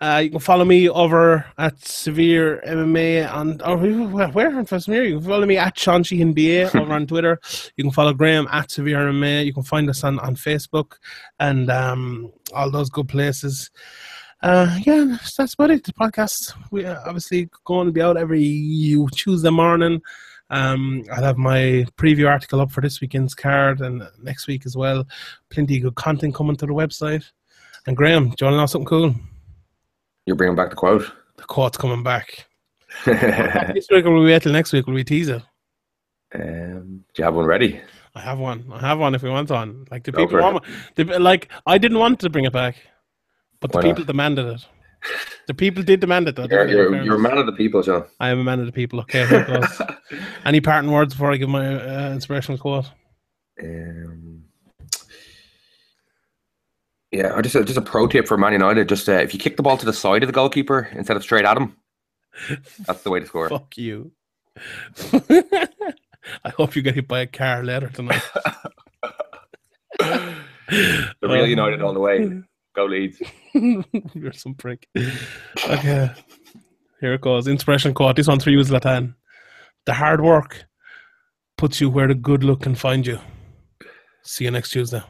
Uh, 0.00 0.22
you 0.24 0.30
can 0.30 0.40
follow 0.40 0.64
me 0.64 0.88
over 0.88 1.44
at 1.58 1.78
Severe 1.84 2.62
MMA 2.66 3.30
on 3.30 3.60
or 3.60 3.76
where 4.28 4.56
on 4.56 4.64
Severe. 4.64 5.04
You 5.04 5.18
can 5.18 5.28
follow 5.28 5.46
me 5.46 5.58
at 5.58 5.78
Sean 5.78 6.02
Sheehan 6.02 6.32
BA 6.32 6.74
over 6.80 6.94
on 6.94 7.06
Twitter. 7.06 7.38
You 7.76 7.84
can 7.84 7.92
follow 7.92 8.14
Graham 8.14 8.48
at 8.50 8.70
Severe 8.70 8.98
MMA. 8.98 9.44
You 9.44 9.52
can 9.52 9.62
find 9.62 9.90
us 9.90 10.02
on, 10.02 10.18
on 10.20 10.36
Facebook 10.36 10.94
and 11.38 11.70
um, 11.70 12.32
all 12.54 12.70
those 12.70 12.88
good 12.88 13.08
places. 13.08 13.70
Uh, 14.42 14.78
yeah, 14.86 15.18
that's 15.36 15.52
about 15.52 15.70
it. 15.70 15.84
The 15.84 15.92
podcast 15.92 16.54
we 16.70 16.86
are 16.86 17.02
obviously 17.06 17.50
going 17.66 17.86
to 17.86 17.92
be 17.92 18.00
out 18.00 18.16
every 18.16 18.96
Tuesday 19.12 19.50
morning. 19.50 20.00
Um, 20.48 21.04
I'll 21.12 21.22
have 21.22 21.36
my 21.36 21.86
preview 21.98 22.26
article 22.26 22.62
up 22.62 22.72
for 22.72 22.80
this 22.80 23.02
weekend's 23.02 23.34
card 23.34 23.82
and 23.82 24.02
next 24.22 24.46
week 24.46 24.64
as 24.64 24.76
well. 24.76 25.06
Plenty 25.50 25.76
of 25.76 25.82
good 25.82 25.94
content 25.96 26.34
coming 26.34 26.56
to 26.56 26.66
the 26.66 26.72
website. 26.72 27.24
And 27.86 27.96
Graham, 27.96 28.30
do 28.30 28.36
you 28.40 28.46
want 28.46 28.54
to 28.54 28.56
know 28.56 28.66
something 28.66 28.86
cool? 28.86 29.14
You're 30.26 30.36
bringing 30.36 30.56
back 30.56 30.70
the 30.70 30.76
quote. 30.76 31.10
The 31.36 31.44
quote's 31.44 31.76
coming 31.76 32.02
back. 32.02 32.46
this 33.04 33.88
week 33.90 34.04
will 34.04 34.20
we 34.20 34.26
wait 34.26 34.42
till 34.42 34.52
next 34.52 34.72
week? 34.72 34.86
Will 34.86 34.94
we 34.94 35.04
tease 35.04 35.28
it? 35.28 35.42
Um, 36.34 37.04
do 37.14 37.20
you 37.20 37.24
have 37.24 37.34
one 37.34 37.46
ready? 37.46 37.80
I 38.14 38.20
have 38.20 38.38
one. 38.38 38.70
I 38.72 38.80
have 38.80 38.98
one. 38.98 39.14
If 39.14 39.22
we 39.22 39.30
want 39.30 39.50
on, 39.50 39.86
like 39.90 40.04
the 40.04 40.12
people 40.12 40.40
want, 40.40 40.64
the, 40.96 41.04
like 41.18 41.48
I 41.66 41.78
didn't 41.78 41.98
want 41.98 42.20
to 42.20 42.30
bring 42.30 42.44
it 42.44 42.52
back, 42.52 42.76
but 43.60 43.72
Why 43.72 43.82
the 43.82 43.88
people 43.88 44.00
not? 44.00 44.08
demanded 44.08 44.46
it. 44.46 44.66
The 45.46 45.54
people 45.54 45.82
did 45.82 46.00
demand 46.00 46.28
it. 46.28 46.36
Though, 46.36 46.46
you're, 46.50 46.68
you're, 46.68 47.02
you're, 47.02 47.16
a 47.16 47.18
man 47.18 47.38
of 47.38 47.46
the 47.46 47.52
people, 47.52 47.82
John. 47.82 48.04
I 48.18 48.28
am 48.30 48.40
a 48.40 48.44
man 48.44 48.60
of 48.60 48.66
the 48.66 48.72
people. 48.72 49.00
Okay. 49.00 49.26
Any 50.44 50.60
parting 50.60 50.90
words 50.90 51.14
before 51.14 51.32
I 51.32 51.36
give 51.36 51.48
my 51.48 51.74
uh, 51.74 52.12
inspirational 52.12 52.58
quote? 52.58 52.90
Um, 53.62 54.44
yeah, 57.12 57.40
just 57.40 57.56
a, 57.56 57.64
just 57.64 57.78
a 57.78 57.82
pro 57.82 58.06
tip 58.06 58.28
for 58.28 58.38
Man 58.38 58.52
United: 58.52 58.88
just 58.88 59.08
uh, 59.08 59.12
if 59.12 59.34
you 59.34 59.40
kick 59.40 59.56
the 59.56 59.62
ball 59.62 59.76
to 59.76 59.86
the 59.86 59.92
side 59.92 60.22
of 60.22 60.28
the 60.28 60.32
goalkeeper 60.32 60.88
instead 60.92 61.16
of 61.16 61.22
straight 61.22 61.44
at 61.44 61.56
him, 61.56 61.76
that's 62.86 63.02
the 63.02 63.10
way 63.10 63.20
to 63.20 63.26
score. 63.26 63.48
Fuck 63.50 63.76
you. 63.76 64.12
I 66.44 66.50
hope 66.50 66.76
you 66.76 66.82
get 66.82 66.94
hit 66.94 67.08
by 67.08 67.20
a 67.20 67.26
car 67.26 67.64
later 67.64 67.88
tonight. 67.88 68.22
the 69.98 70.36
real 71.22 71.44
um, 71.44 71.50
United 71.50 71.82
all 71.82 71.94
the 71.94 72.00
way. 72.00 72.30
Go 72.76 72.84
Leeds. 72.84 73.20
You're 74.14 74.32
some 74.32 74.54
prick. 74.54 74.86
Okay. 74.96 76.12
Here 77.00 77.14
it 77.14 77.20
goes. 77.20 77.48
Inspiration 77.48 77.94
quote. 77.94 78.16
This 78.16 78.28
one's 78.28 78.44
for 78.44 78.50
you, 78.50 78.58
Zlatan. 78.58 79.14
The 79.86 79.94
hard 79.94 80.20
work 80.20 80.66
puts 81.56 81.80
you 81.80 81.90
where 81.90 82.06
the 82.06 82.14
good 82.14 82.44
luck 82.44 82.60
can 82.60 82.74
find 82.74 83.06
you. 83.06 83.18
See 84.22 84.44
you 84.44 84.50
next 84.50 84.70
Tuesday. 84.70 85.02